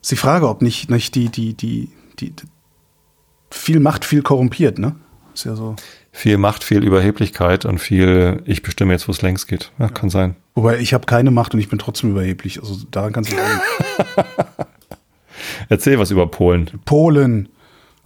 ist 0.00 0.10
die 0.10 0.16
Frage, 0.16 0.48
ob 0.48 0.62
nicht, 0.62 0.90
nicht 0.90 1.14
die, 1.14 1.28
die, 1.28 1.54
die, 1.54 1.90
die, 2.18 2.32
viel 3.50 3.80
Macht, 3.80 4.04
viel 4.04 4.22
korrumpiert, 4.22 4.78
ne? 4.78 4.94
Ist 5.34 5.44
ja 5.44 5.54
so. 5.54 5.76
Viel 6.10 6.38
Macht, 6.38 6.64
viel 6.64 6.82
Überheblichkeit 6.82 7.64
und 7.64 7.78
viel, 7.78 8.42
ich 8.44 8.62
bestimme 8.62 8.92
jetzt, 8.92 9.06
wo 9.06 9.12
es 9.12 9.22
längst 9.22 9.46
geht. 9.46 9.70
Ja, 9.78 9.88
kann 9.88 10.10
sein. 10.10 10.34
Wobei 10.54 10.78
ich 10.80 10.94
habe 10.94 11.06
keine 11.06 11.30
Macht 11.30 11.54
und 11.54 11.60
ich 11.60 11.68
bin 11.68 11.78
trotzdem 11.78 12.10
überheblich. 12.10 12.60
Also 12.60 12.76
daran 12.90 13.12
kannst 13.12 13.32
du 13.32 13.36
sagen. 13.36 14.26
Erzähl 15.68 15.98
was 15.98 16.10
über 16.10 16.26
Polen. 16.26 16.80
Polen. 16.84 17.48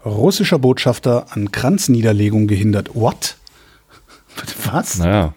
Russischer 0.05 0.59
Botschafter 0.59 1.26
an 1.30 1.53
Kranzniederlegung 1.53 2.49
gehindert. 2.49 2.90
What? 2.95 3.36
Was? 4.70 4.99
Naja. 4.99 5.34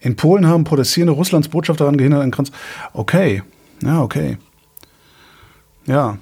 In 0.00 0.16
Polen 0.16 0.46
haben 0.46 0.64
protestierende 0.64 1.12
Russlands 1.12 1.48
Botschafter 1.48 1.84
daran 1.84 1.96
gehindert, 1.96 2.22
an 2.22 2.30
Kranz. 2.30 2.50
Okay. 2.92 3.42
Ja, 3.82 4.02
okay. 4.02 4.36
Ja. 5.90 6.18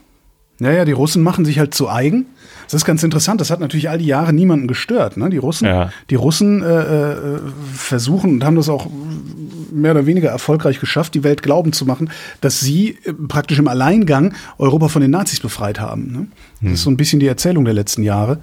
Ja, 0.60 0.72
ja, 0.72 0.84
die 0.84 0.92
Russen 0.92 1.22
machen 1.22 1.44
sich 1.44 1.60
halt 1.60 1.72
zu 1.72 1.88
eigen. 1.88 2.26
Das 2.64 2.74
ist 2.74 2.84
ganz 2.84 3.02
interessant. 3.04 3.40
Das 3.40 3.50
hat 3.50 3.60
natürlich 3.60 3.88
all 3.88 3.98
die 3.98 4.06
Jahre 4.06 4.32
niemanden 4.32 4.66
gestört. 4.66 5.16
Ne? 5.16 5.30
Die 5.30 5.36
Russen, 5.36 5.66
ja. 5.66 5.92
die 6.10 6.16
Russen 6.16 6.62
äh, 6.62 6.66
äh, 6.66 7.38
versuchen 7.72 8.34
und 8.34 8.44
haben 8.44 8.56
das 8.56 8.68
auch 8.68 8.88
mehr 9.70 9.92
oder 9.92 10.06
weniger 10.06 10.30
erfolgreich 10.30 10.80
geschafft, 10.80 11.14
die 11.14 11.22
Welt 11.22 11.42
glauben 11.42 11.72
zu 11.72 11.86
machen, 11.86 12.10
dass 12.40 12.58
sie 12.58 12.98
äh, 13.04 13.12
praktisch 13.12 13.60
im 13.60 13.68
Alleingang 13.68 14.34
Europa 14.58 14.88
von 14.88 15.00
den 15.00 15.12
Nazis 15.12 15.38
befreit 15.38 15.78
haben. 15.78 16.10
Ne? 16.10 16.26
Das 16.60 16.66
hm. 16.66 16.74
ist 16.74 16.82
so 16.82 16.90
ein 16.90 16.96
bisschen 16.96 17.20
die 17.20 17.28
Erzählung 17.28 17.64
der 17.64 17.74
letzten 17.74 18.02
Jahre. 18.02 18.38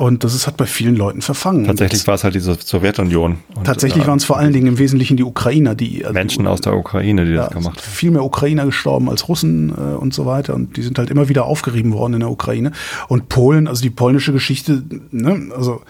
Und 0.00 0.24
das 0.24 0.34
ist, 0.34 0.46
hat 0.46 0.56
bei 0.56 0.64
vielen 0.64 0.96
Leuten 0.96 1.20
verfangen. 1.20 1.66
Tatsächlich 1.66 2.06
war 2.06 2.14
es 2.14 2.24
halt 2.24 2.34
die 2.34 2.40
Sowjetunion. 2.40 3.36
Und 3.54 3.64
tatsächlich 3.64 4.06
waren 4.06 4.16
es 4.16 4.24
vor 4.24 4.38
allen 4.38 4.54
Dingen 4.54 4.66
im 4.68 4.78
Wesentlichen 4.78 5.18
die 5.18 5.24
Ukrainer, 5.24 5.74
die 5.74 6.06
also 6.06 6.14
Menschen 6.14 6.46
aus 6.46 6.62
der 6.62 6.72
Ukraine, 6.72 7.26
die 7.26 7.32
ja, 7.32 7.44
das 7.44 7.52
gemacht 7.52 7.82
haben. 7.82 7.92
Viel 7.92 8.10
mehr 8.10 8.24
Ukrainer 8.24 8.64
gestorben 8.64 9.10
als 9.10 9.28
Russen 9.28 9.68
äh, 9.68 9.94
und 9.96 10.14
so 10.14 10.24
weiter. 10.24 10.54
Und 10.54 10.78
die 10.78 10.82
sind 10.82 10.98
halt 10.98 11.10
immer 11.10 11.28
wieder 11.28 11.44
aufgerieben 11.44 11.92
worden 11.92 12.14
in 12.14 12.20
der 12.20 12.30
Ukraine. 12.30 12.72
Und 13.08 13.28
Polen, 13.28 13.68
also 13.68 13.82
die 13.82 13.90
polnische 13.90 14.32
Geschichte, 14.32 14.82
ne, 15.10 15.50
also 15.54 15.82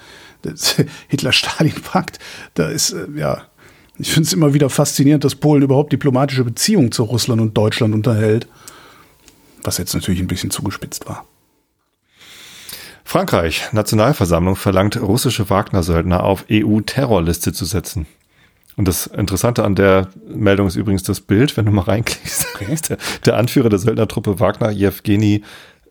Hitler-Stalin-Pakt, 1.07 2.19
da 2.55 2.67
ist 2.67 2.91
äh, 2.91 3.07
ja. 3.15 3.43
Ich 3.97 4.13
finde 4.13 4.27
es 4.27 4.33
immer 4.33 4.55
wieder 4.55 4.71
faszinierend, 4.71 5.23
dass 5.23 5.37
Polen 5.37 5.63
überhaupt 5.63 5.93
diplomatische 5.93 6.43
Beziehungen 6.43 6.91
zu 6.91 7.05
Russland 7.05 7.41
und 7.41 7.57
Deutschland 7.57 7.95
unterhält. 7.95 8.49
Was 9.63 9.79
jetzt 9.79 9.95
natürlich 9.95 10.21
ein 10.21 10.27
bisschen 10.27 10.51
zugespitzt 10.51 11.09
war. 11.09 11.25
Frankreich, 13.11 13.73
Nationalversammlung 13.73 14.55
verlangt 14.55 14.97
russische 15.03 15.51
Wagner-Söldner 15.51 16.23
auf 16.23 16.45
EU-Terrorliste 16.49 17.53
zu 17.53 17.65
setzen. 17.65 18.07
Und 18.77 18.87
das 18.87 19.09
Interessante 19.09 19.65
an 19.65 19.75
der 19.75 20.11
Meldung 20.29 20.69
ist 20.69 20.77
übrigens 20.77 21.03
das 21.03 21.21
Bild, 21.21 21.57
wenn 21.57 21.65
du 21.65 21.73
mal 21.73 21.83
reinklickst. 21.83 22.47
Der, 22.89 22.99
der, 23.25 23.37
Anführer 23.37 23.69
der 23.69 23.81
Söldnertruppe 23.81 24.39
Wagner, 24.39 24.71
Jewgeni 24.71 25.43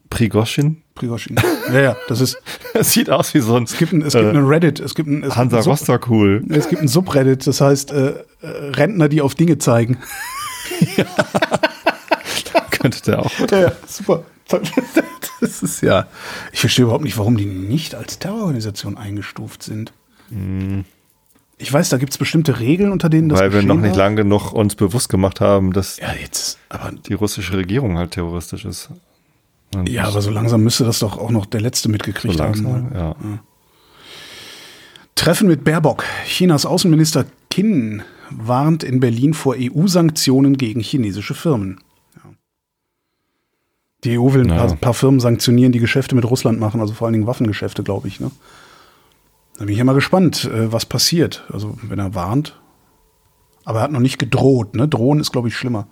Prigoschin. 0.09 0.81
Prigoschin. 0.95 1.35
Ja, 1.73 1.81
ja, 1.81 1.97
das 2.07 2.21
ist. 2.21 2.37
Es 2.73 2.93
sieht 2.93 3.09
aus 3.09 3.33
wie 3.33 3.41
so 3.41 3.57
ein. 3.57 3.63
Es 3.63 3.77
gibt 3.77 3.91
ein, 3.91 4.01
es 4.01 4.13
gibt 4.13 4.23
äh, 4.23 4.29
einen 4.29 4.47
Reddit. 4.47 4.79
Es 4.79 4.95
gibt 4.95 5.09
ein, 5.09 5.23
es 5.23 5.35
Hansa 5.35 5.59
Rostock 5.59 6.09
cool. 6.09 6.41
Es 6.47 6.69
gibt 6.69 6.81
ein 6.81 6.87
Subreddit, 6.87 7.45
das 7.45 7.59
heißt 7.59 7.91
äh, 7.91 8.11
äh 8.11 8.47
Rentner, 8.77 9.09
die 9.09 9.19
auf 9.21 9.35
Dinge 9.35 9.57
zeigen. 9.57 9.97
Ja. 10.95 11.05
könnte 12.69 13.01
der 13.01 13.19
auch. 13.19 13.31
Ja, 13.51 13.59
ja, 13.59 13.71
super. 13.85 14.23
Das 15.41 15.63
ist 15.63 15.81
ja. 15.81 16.07
Ich 16.51 16.59
verstehe 16.59 16.83
überhaupt 16.83 17.03
nicht, 17.03 17.17
warum 17.17 17.37
die 17.37 17.45
nicht 17.45 17.95
als 17.95 18.19
Terrororganisation 18.19 18.97
eingestuft 18.97 19.63
sind. 19.63 19.93
Hm. 20.29 20.83
Ich 21.57 21.71
weiß, 21.71 21.89
da 21.89 21.97
gibt 21.97 22.13
es 22.13 22.17
bestimmte 22.17 22.59
Regeln, 22.59 22.91
unter 22.91 23.09
denen 23.09 23.29
das 23.29 23.39
Weil 23.39 23.53
wir 23.53 23.63
noch 23.63 23.77
nicht 23.77 23.95
lange 23.95 24.17
genug 24.17 24.53
uns 24.53 24.75
bewusst 24.75 25.09
gemacht 25.09 25.41
haben, 25.41 25.73
dass 25.73 25.97
ja, 25.97 26.13
jetzt, 26.13 26.57
aber 26.69 26.91
die 26.91 27.13
russische 27.13 27.57
Regierung 27.57 27.97
halt 27.97 28.11
terroristisch 28.11 28.65
ist. 28.65 28.89
Und 29.75 29.89
ja, 29.89 30.05
aber 30.05 30.21
so 30.21 30.31
langsam 30.31 30.63
müsste 30.63 30.83
das 30.83 30.99
doch 30.99 31.17
auch 31.17 31.31
noch 31.31 31.45
der 31.45 31.61
Letzte 31.61 31.89
mitgekriegt 31.89 32.33
so 32.33 32.43
langsam, 32.43 32.67
haben. 32.67 32.91
Ja. 32.93 32.99
ja. 32.99 33.39
Treffen 35.15 35.47
mit 35.49 35.65
Baerbock. 35.65 36.05
Chinas 36.25 36.65
Außenminister 36.65 37.25
Qin 37.49 38.03
warnt 38.29 38.83
in 38.83 39.01
Berlin 39.01 39.33
vor 39.33 39.55
EU-Sanktionen 39.59 40.57
gegen 40.57 40.79
chinesische 40.79 41.33
Firmen. 41.33 41.81
Die 44.03 44.17
EU 44.17 44.33
will 44.33 44.49
ein 44.49 44.55
paar, 44.55 44.75
paar, 44.75 44.93
Firmen 44.93 45.19
sanktionieren, 45.19 45.71
die 45.71 45.79
Geschäfte 45.79 46.15
mit 46.15 46.23
Russland 46.25 46.59
machen, 46.59 46.79
also 46.79 46.93
vor 46.93 47.07
allen 47.07 47.13
Dingen 47.13 47.27
Waffengeschäfte, 47.27 47.83
glaube 47.83 48.07
ich. 48.07 48.19
Ne? 48.19 48.31
Da 49.57 49.65
bin 49.65 49.73
ich 49.73 49.77
ja 49.77 49.83
mal 49.83 49.93
gespannt, 49.93 50.45
äh, 50.45 50.71
was 50.71 50.85
passiert. 50.85 51.45
Also, 51.51 51.77
wenn 51.83 51.99
er 51.99 52.15
warnt. 52.15 52.57
Aber 53.65 53.79
er 53.79 53.83
hat 53.83 53.91
noch 53.91 53.99
nicht 53.99 54.17
gedroht. 54.17 54.73
Ne? 54.73 54.87
Drohen 54.87 55.19
ist, 55.19 55.31
glaube 55.31 55.49
ich, 55.49 55.57
schlimmer. 55.57 55.87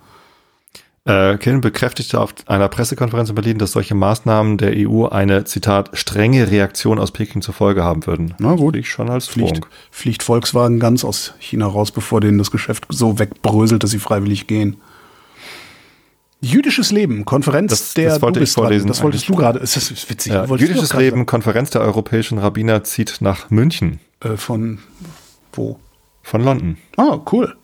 Äh, 1.04 1.38
Killen 1.38 1.60
bekräftigte 1.60 2.20
auf 2.20 2.34
einer 2.46 2.68
Pressekonferenz 2.68 3.28
in 3.28 3.34
Berlin, 3.34 3.58
dass 3.58 3.72
solche 3.72 3.94
Maßnahmen 3.94 4.58
der 4.58 4.72
EU 4.76 5.06
eine, 5.06 5.44
Zitat, 5.44 5.90
strenge 5.96 6.50
Reaktion 6.50 6.98
aus 6.98 7.12
Peking 7.12 7.40
zur 7.40 7.54
Folge 7.54 7.82
haben 7.82 8.06
würden. 8.06 8.34
Na 8.38 8.54
gut. 8.54 8.76
Ich 8.76 8.90
schon 8.90 9.08
als 9.08 9.26
fliegt, 9.26 9.66
fliegt 9.90 10.22
Volkswagen 10.22 10.80
ganz 10.80 11.04
aus 11.04 11.34
China 11.38 11.66
raus, 11.66 11.92
bevor 11.92 12.20
denen 12.20 12.38
das 12.38 12.50
Geschäft 12.50 12.86
so 12.90 13.18
wegbröselt, 13.18 13.82
dass 13.82 13.90
sie 13.90 13.98
freiwillig 13.98 14.46
gehen. 14.46 14.76
Jüdisches 16.40 16.92
Leben, 16.92 17.24
Konferenz 17.24 17.70
das, 17.70 17.94
der 17.94 18.10
das 18.10 18.22
wollte 18.22 18.40
ich 18.40 18.52
vorlesen. 18.52 18.86
Das 18.86 19.02
wolltest 19.02 19.28
du 19.28 19.34
gerade. 19.34 19.58
Ist 19.58 19.76
das 19.76 20.08
witzig? 20.08 20.32
Ja, 20.32 20.44
jüdisches 20.44 20.94
Leben, 20.94 21.26
Konferenz 21.26 21.70
der 21.70 21.80
europäischen 21.80 22.38
Rabbiner 22.38 22.84
zieht 22.84 23.16
nach 23.20 23.50
München. 23.50 23.98
Äh, 24.20 24.36
von 24.36 24.78
wo? 25.52 25.80
Von 26.22 26.44
London. 26.44 26.76
Ah, 26.96 27.18
cool. 27.32 27.56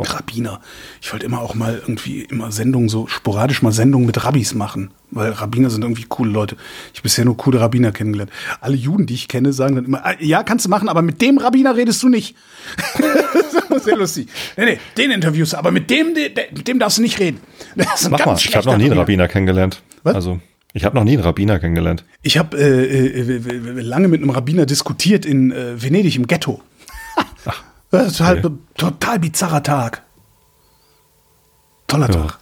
Oh. 0.00 0.12
Rabbiner. 0.12 0.60
Ich 1.00 1.12
wollte 1.12 1.26
immer 1.26 1.40
auch 1.40 1.54
mal 1.54 1.74
irgendwie 1.74 2.22
immer 2.22 2.52
Sendungen, 2.52 2.88
so 2.88 3.06
sporadisch 3.06 3.62
mal 3.62 3.72
Sendungen 3.72 4.06
mit 4.06 4.24
Rabbis 4.24 4.54
machen, 4.54 4.90
weil 5.10 5.32
Rabbiner 5.32 5.70
sind 5.70 5.82
irgendwie 5.82 6.04
coole 6.08 6.30
Leute. 6.30 6.56
Ich 6.92 7.00
habe 7.00 7.04
bisher 7.04 7.24
nur 7.24 7.36
coole 7.36 7.60
Rabbiner 7.60 7.92
kennengelernt. 7.92 8.30
Alle 8.60 8.76
Juden, 8.76 9.06
die 9.06 9.14
ich 9.14 9.28
kenne, 9.28 9.52
sagen 9.52 9.76
dann 9.76 9.84
immer, 9.84 10.04
ah, 10.04 10.14
ja, 10.20 10.42
kannst 10.42 10.66
du 10.66 10.70
machen, 10.70 10.88
aber 10.88 11.02
mit 11.02 11.20
dem 11.22 11.38
Rabbiner 11.38 11.76
redest 11.76 12.02
du 12.02 12.08
nicht. 12.08 12.36
Sehr 13.80 13.96
lustig. 13.96 14.28
Nee, 14.56 14.64
nee, 14.64 14.78
den 14.96 15.10
interviewst 15.10 15.52
du, 15.52 15.56
aber 15.56 15.70
mit 15.70 15.90
dem, 15.90 16.14
mit 16.54 16.68
dem 16.68 16.78
darfst 16.78 16.98
du 16.98 17.02
nicht 17.02 17.18
reden. 17.18 17.40
Mach 18.10 18.26
mal, 18.26 18.36
ich 18.36 18.56
habe 18.56 18.66
noch 18.66 18.76
nie 18.76 18.84
einen 18.84 18.98
Rabbiner 18.98 19.28
kennengelernt. 19.28 19.82
Was? 20.02 20.14
Also, 20.14 20.40
ich 20.74 20.84
habe 20.84 20.96
noch 20.96 21.04
nie 21.04 21.14
einen 21.14 21.22
Rabbiner 21.22 21.58
kennengelernt. 21.58 22.04
Ich 22.22 22.38
habe 22.38 22.56
äh, 22.58 23.06
äh, 23.06 23.80
lange 23.80 24.08
mit 24.08 24.20
einem 24.20 24.30
Rabbiner 24.30 24.66
diskutiert 24.66 25.24
in 25.24 25.50
äh, 25.50 25.82
Venedig 25.82 26.16
im 26.16 26.26
Ghetto. 26.26 26.62
Das 27.90 28.06
ist 28.12 28.20
halt 28.20 28.44
okay. 28.44 28.54
ein 28.54 28.68
total 28.76 29.18
bizarrer 29.18 29.62
Tag. 29.62 30.02
Toller 31.86 32.10
ja. 32.10 32.14
Tag. 32.14 32.38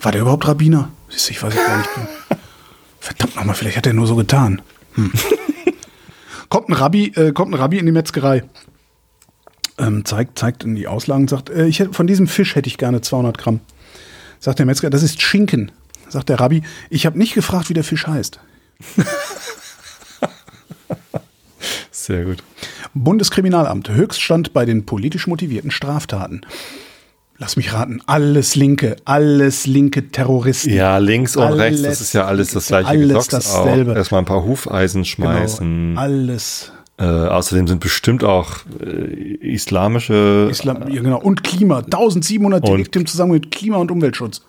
War 0.00 0.12
der 0.12 0.22
überhaupt 0.22 0.46
Rabbiner? 0.46 0.90
Ich 1.08 1.42
weiß 1.42 1.54
gar 1.54 1.78
nicht. 1.78 1.90
Verdammt 3.00 3.36
nochmal, 3.36 3.54
vielleicht 3.54 3.76
hat 3.76 3.86
er 3.86 3.92
nur 3.92 4.06
so 4.06 4.16
getan. 4.16 4.62
Hm. 4.94 5.12
kommt, 6.48 6.68
ein 6.68 6.74
Rabbi, 6.74 7.12
äh, 7.16 7.32
kommt 7.32 7.52
ein 7.52 7.60
Rabbi 7.60 7.78
in 7.78 7.86
die 7.86 7.92
Metzgerei, 7.92 8.44
ähm, 9.78 10.04
zeigt, 10.04 10.38
zeigt 10.38 10.64
in 10.64 10.74
die 10.74 10.88
Auslagen, 10.88 11.28
sagt, 11.28 11.50
äh, 11.50 11.66
ich 11.66 11.80
hätte, 11.80 11.92
von 11.92 12.06
diesem 12.06 12.26
Fisch 12.26 12.54
hätte 12.54 12.68
ich 12.68 12.78
gerne 12.78 13.00
200 13.00 13.38
Gramm. 13.38 13.60
Sagt 14.40 14.58
der 14.58 14.66
Metzger, 14.66 14.90
das 14.90 15.02
ist 15.02 15.22
Schinken. 15.22 15.72
Sagt 16.08 16.28
der 16.28 16.40
Rabbi, 16.40 16.62
ich 16.90 17.06
habe 17.06 17.18
nicht 17.18 17.34
gefragt, 17.34 17.68
wie 17.70 17.74
der 17.74 17.84
Fisch 17.84 18.06
heißt. 18.06 18.40
Sehr 21.90 22.24
gut. 22.24 22.42
Bundeskriminalamt, 22.94 23.90
Höchststand 23.90 24.52
bei 24.52 24.64
den 24.64 24.86
politisch 24.86 25.26
motivierten 25.26 25.70
Straftaten. 25.70 26.42
Lass 27.36 27.56
mich 27.56 27.72
raten, 27.72 28.00
alles 28.06 28.54
linke, 28.54 28.94
alles 29.04 29.66
linke 29.66 30.08
Terroristen. 30.08 30.72
Ja, 30.72 30.98
links 30.98 31.36
und 31.36 31.52
rechts, 31.52 31.82
das 31.82 32.00
ist 32.00 32.12
ja 32.12 32.26
alles 32.26 32.52
das 32.52 32.68
gleiche 32.68 32.88
Alles 32.88 33.26
dasselbe. 33.26 33.92
Auch. 33.92 33.96
Erstmal 33.96 34.22
ein 34.22 34.24
paar 34.24 34.44
Hufeisen 34.44 35.04
schmeißen. 35.04 35.88
Genau, 35.88 36.00
alles. 36.00 36.72
Äh, 36.96 37.04
außerdem 37.04 37.66
sind 37.66 37.80
bestimmt 37.80 38.22
auch 38.22 38.58
äh, 38.80 39.34
islamische. 39.40 40.46
Islam, 40.48 40.88
ja, 40.88 41.02
genau. 41.02 41.20
Und 41.20 41.42
Klima. 41.42 41.78
1700 41.78 42.64
direkt 42.64 42.94
im 42.94 43.04
Zusammenhang 43.04 43.40
mit 43.40 43.50
Klima 43.50 43.78
und 43.78 43.90
Umweltschutz. 43.90 44.42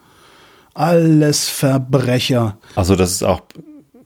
Alles 0.76 1.50
Verbrecher. 1.50 2.58
Also, 2.76 2.96
das 2.96 3.12
ist 3.12 3.24
auch 3.24 3.42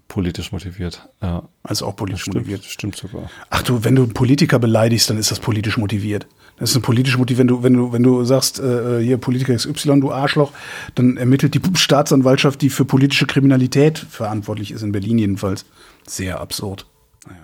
politisch 0.10 0.52
motiviert. 0.52 1.08
Ja. 1.22 1.48
Also 1.64 1.86
auch 1.86 1.96
politisch 1.96 2.24
stimmt, 2.24 2.36
motiviert. 2.36 2.66
Stimmt 2.66 2.98
sogar. 2.98 3.30
Ach 3.50 3.62
du, 3.62 3.86
wenn 3.86 3.96
du 3.96 4.04
einen 4.04 4.14
Politiker 4.14 4.60
beleidigst, 4.60 5.10
dann 5.10 5.18
ist 5.18 5.32
das 5.32 5.40
politisch 5.40 5.78
motiviert. 5.78 6.28
Das 6.58 6.72
ist 6.72 6.76
ein 6.76 6.82
politisch 6.82 7.18
motiviert. 7.18 7.40
Wenn 7.40 7.48
du, 7.48 7.64
wenn 7.64 7.74
du, 7.74 7.94
wenn 7.94 8.04
du 8.04 8.26
sagst, 8.26 8.60
äh, 8.60 9.00
hier 9.02 9.18
Politiker 9.18 9.56
XY, 9.56 10.02
du 10.02 10.12
Arschloch, 10.12 10.52
dann 10.96 11.16
ermittelt 11.16 11.54
die 11.54 11.62
Staatsanwaltschaft, 11.74 12.62
die 12.62 12.70
für 12.70 12.84
politische 12.84 13.28
Kriminalität 13.28 13.98
verantwortlich 13.98 14.72
ist, 14.72 14.82
in 14.82 14.92
Berlin 14.92 15.20
jedenfalls. 15.20 15.66
Sehr 16.06 16.42
absurd. 16.42 16.86
Naja. 17.26 17.40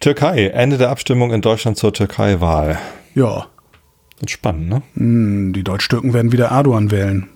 Türkei, 0.00 0.46
Ende 0.46 0.78
der 0.78 0.90
Abstimmung 0.90 1.32
in 1.32 1.42
Deutschland 1.42 1.76
zur 1.76 1.92
Türkei-Wahl. 1.92 2.78
Ja. 3.14 3.48
Das 4.20 4.30
spannend, 4.30 4.68
ne? 4.68 4.82
Hm, 4.94 5.52
die 5.52 5.64
Deutsch-Türken 5.64 6.14
werden 6.14 6.32
wieder 6.32 6.46
Erdogan 6.46 6.90
wählen. 6.90 7.28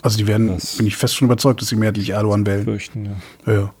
Also 0.00 0.16
die 0.16 0.26
werden, 0.26 0.48
das 0.48 0.76
bin 0.76 0.86
ich 0.86 0.96
fest 0.96 1.16
schon 1.16 1.26
überzeugt, 1.26 1.60
dass 1.60 1.68
sie 1.68 1.76
mehrheitlich 1.76 2.10
Erdogan 2.10 2.46
wählen. 2.46 2.64
Fürchten, 2.64 3.04
ja. 3.46 3.52
Ja. 3.52 3.74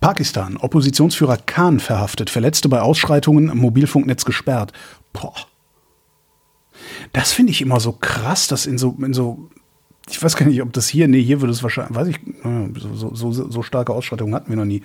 Pakistan. 0.00 0.56
Oppositionsführer 0.56 1.38
Khan 1.38 1.80
verhaftet, 1.80 2.30
Verletzte 2.30 2.68
bei 2.68 2.80
Ausschreitungen, 2.80 3.56
Mobilfunknetz 3.56 4.24
gesperrt. 4.24 4.72
Boah. 5.12 5.34
Das 7.12 7.32
finde 7.32 7.52
ich 7.52 7.60
immer 7.60 7.80
so 7.80 7.92
krass, 7.92 8.46
dass 8.46 8.66
in 8.66 8.78
so, 8.78 8.96
in 9.00 9.12
so, 9.12 9.50
ich 10.08 10.22
weiß 10.22 10.36
gar 10.36 10.46
nicht, 10.46 10.62
ob 10.62 10.72
das 10.72 10.88
hier, 10.88 11.08
nee, 11.08 11.22
hier 11.22 11.40
würde 11.40 11.52
es 11.52 11.62
wahrscheinlich, 11.62 11.96
weiß 11.96 12.08
ich, 12.08 12.20
so, 12.78 13.14
so, 13.14 13.32
so, 13.32 13.50
so 13.50 13.62
starke 13.62 13.92
Ausschreitungen 13.92 14.34
hatten 14.34 14.50
wir 14.50 14.56
noch 14.56 14.64
nie, 14.64 14.82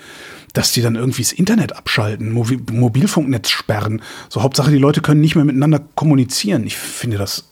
dass 0.53 0.71
die 0.71 0.81
dann 0.81 0.95
irgendwie 0.95 1.21
das 1.21 1.31
Internet 1.31 1.75
abschalten, 1.75 2.31
Mobil, 2.31 2.59
Mobilfunknetz 2.71 3.49
sperren. 3.49 4.01
So 4.29 4.43
Hauptsache, 4.43 4.71
die 4.71 4.77
Leute 4.77 5.01
können 5.01 5.21
nicht 5.21 5.35
mehr 5.35 5.45
miteinander 5.45 5.79
kommunizieren. 5.95 6.65
Ich 6.65 6.77
finde 6.77 7.17
das 7.17 7.49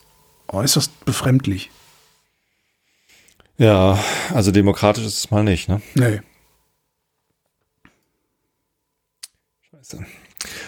äußerst 0.50 1.06
befremdlich. 1.06 1.72
Ja, 3.58 4.00
also 4.34 4.52
demokratisch 4.52 5.06
ist 5.06 5.18
es 5.20 5.32
mal 5.32 5.44
nicht, 5.44 5.70
ne? 5.70 5.82
Nee. 5.96 6.22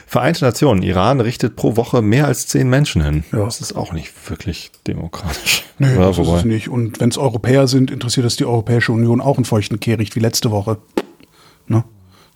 Vereinte 0.07 0.45
Nationen, 0.45 0.83
Iran 0.83 1.19
richtet 1.19 1.55
pro 1.55 1.75
Woche 1.75 2.01
mehr 2.01 2.25
als 2.25 2.47
zehn 2.47 2.69
Menschen 2.69 3.03
hin. 3.03 3.23
Ja. 3.31 3.45
Das 3.45 3.59
ist 3.59 3.75
auch 3.75 3.91
nicht 3.91 4.13
wirklich 4.29 4.71
demokratisch. 4.87 5.63
Nee, 5.77 5.93
ja, 5.93 6.07
das 6.07 6.17
wobei. 6.17 6.29
ist 6.29 6.37
es 6.39 6.45
nicht. 6.45 6.69
Und 6.69 6.99
wenn 6.99 7.09
es 7.09 7.17
Europäer 7.17 7.67
sind, 7.67 7.91
interessiert 7.91 8.25
es 8.25 8.37
die 8.37 8.45
Europäische 8.45 8.93
Union 8.93 9.19
auch 9.19 9.35
einen 9.35 9.45
feuchten 9.45 9.79
Kehricht 9.79 10.15
wie 10.15 10.21
letzte 10.21 10.51
Woche. 10.51 10.77
Ne? 11.67 11.83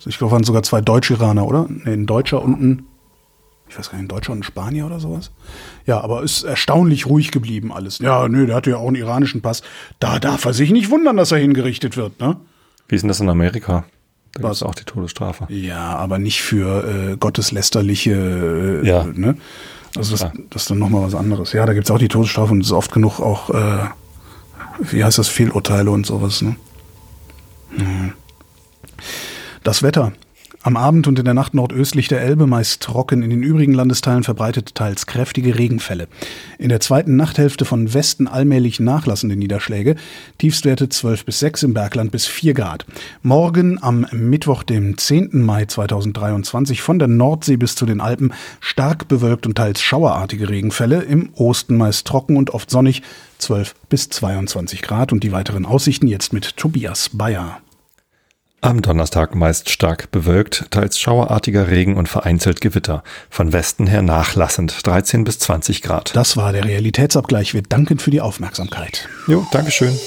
Ich 0.06 0.18
glaube, 0.18 0.32
waren 0.32 0.44
sogar 0.44 0.64
zwei 0.64 0.82
Deutsch-Iraner, 0.82 1.46
oder? 1.46 1.68
Nee, 1.70 1.94
ein 1.94 2.06
Deutscher 2.06 2.42
und 2.42 2.62
ein, 2.62 2.86
ich 3.70 3.78
weiß 3.78 3.92
gar 3.92 3.98
nicht, 3.98 4.06
ein 4.06 4.08
Deutscher 4.10 4.34
und 4.34 4.40
ein 4.40 4.44
Spanier 4.44 4.86
oder 4.86 5.00
sowas. 5.00 5.32
Ja, 5.86 6.02
aber 6.02 6.24
ist 6.24 6.44
erstaunlich 6.44 7.06
ruhig 7.06 7.32
geblieben 7.32 7.72
alles. 7.72 8.00
Ja, 8.00 8.28
nö, 8.28 8.46
der 8.46 8.56
hatte 8.56 8.72
ja 8.72 8.78
auch 8.78 8.88
einen 8.88 8.96
iranischen 8.96 9.42
Pass. 9.42 9.62
Da 10.00 10.20
darf 10.20 10.46
er 10.46 10.54
sich 10.54 10.72
nicht 10.72 10.90
wundern, 10.90 11.18
dass 11.18 11.32
er 11.32 11.38
hingerichtet 11.38 11.96
wird, 11.96 12.20
ne? 12.20 12.38
Wie 12.88 12.96
ist 12.96 13.02
denn 13.02 13.10
das 13.10 13.20
in 13.20 13.30
Amerika? 13.30 13.86
Da 14.34 14.42
gibt 14.42 14.54
es 14.54 14.64
auch 14.64 14.76
die 14.76 14.84
Todesstrafe. 14.84 15.52
Ja, 15.52 15.96
aber 15.96 16.20
nicht 16.20 16.42
für 16.42 17.12
äh, 17.12 17.18
gotteslästerliche, 17.18 18.82
äh, 18.84 18.88
ja. 18.88 19.04
ne? 19.06 19.38
Also 19.96 20.16
das, 20.16 20.32
das 20.52 20.62
ist 20.64 20.70
dann 20.70 20.80
nochmal 20.80 21.02
was 21.02 21.16
anderes. 21.16 21.52
Ja, 21.54 21.66
da 21.66 21.74
gibt 21.74 21.88
es 21.88 21.92
auch 21.92 21.98
die 21.98 22.08
Todesstrafe 22.08 22.52
und 22.52 22.62
es 22.62 22.68
ist 22.68 22.74
oft 22.74 22.92
genug 22.92 23.20
auch, 23.20 23.50
äh, 23.50 23.86
wie 24.80 25.04
heißt 25.04 25.18
das, 25.18 25.28
Fehlurteile 25.28 25.90
und 25.90 26.06
sowas, 26.06 26.42
ne? 26.42 26.56
Hm. 27.76 28.14
Das 29.64 29.82
Wetter. 29.84 30.14
Am 30.70 30.78
Abend 30.78 31.08
und 31.08 31.18
in 31.18 31.26
der 31.26 31.34
Nacht 31.34 31.56
nordöstlich 31.56 32.10
der 32.10 32.22
Elbe 32.22 32.46
meist 32.46 32.84
trocken, 32.84 33.24
in 33.24 33.32
den 33.32 33.42
übrigen 33.42 33.74
Landesteilen 33.74 34.22
verbreitet 34.22 34.76
teils 34.76 35.08
kräftige 35.08 35.58
Regenfälle. 35.58 36.08
In 36.60 36.70
der 36.70 36.80
zweiten 36.80 37.16
Nachthälfte 37.16 37.66
von 37.66 37.92
Westen 37.96 38.28
allmählich 38.28 38.80
nachlassende 38.80 39.36
Niederschläge, 39.36 39.96
Tiefstwerte 40.38 40.88
12 40.88 41.26
bis 41.26 41.40
6 41.40 41.64
im 41.64 41.74
Bergland 41.74 42.12
bis 42.12 42.28
4 42.28 42.54
Grad. 42.54 42.86
Morgen 43.24 43.82
am 43.82 44.06
Mittwoch, 44.12 44.62
dem 44.62 44.96
10. 44.96 45.42
Mai 45.44 45.66
2023 45.66 46.84
von 46.84 47.00
der 47.00 47.08
Nordsee 47.08 47.58
bis 47.58 47.74
zu 47.74 47.88
den 47.88 48.00
Alpen 48.00 48.32
stark 48.60 49.08
bewölkt 49.08 49.48
und 49.48 49.56
teils 49.56 49.82
schauerartige 49.82 50.50
Regenfälle, 50.50 51.02
im 51.02 51.30
Osten 51.34 51.78
meist 51.78 52.06
trocken 52.06 52.38
und 52.38 52.52
oft 52.52 52.70
sonnig 52.70 53.02
12 53.40 53.74
bis 53.90 54.10
22 54.10 54.84
Grad 54.84 55.14
und 55.14 55.24
die 55.24 55.32
weiteren 55.32 55.66
Aussichten 55.66 56.08
jetzt 56.08 56.32
mit 56.32 56.58
Tobias 56.58 57.10
Bayer. 57.12 57.60
Am 58.62 58.82
Donnerstag 58.82 59.36
meist 59.36 59.70
stark 59.70 60.12
bewölkt, 60.12 60.66
teils 60.70 61.00
schauerartiger 61.00 61.70
Regen 61.70 61.96
und 61.96 62.10
vereinzelt 62.10 62.60
Gewitter. 62.60 63.04
Von 63.30 63.54
Westen 63.54 63.88
her 63.88 64.02
nachlassend 64.02 64.86
13 64.86 65.24
bis 65.24 65.40
20 65.40 65.82
Grad. 65.82 66.14
Das 66.14 66.36
war 66.36 66.52
der 66.52 66.66
Realitätsabgleich. 66.66 67.54
Wir 67.54 67.62
danken 67.62 68.00
für 68.00 68.12
die 68.12 68.20
Aufmerksamkeit. 68.20 69.08
Jo, 69.28 69.48
Dankeschön. 69.54 69.98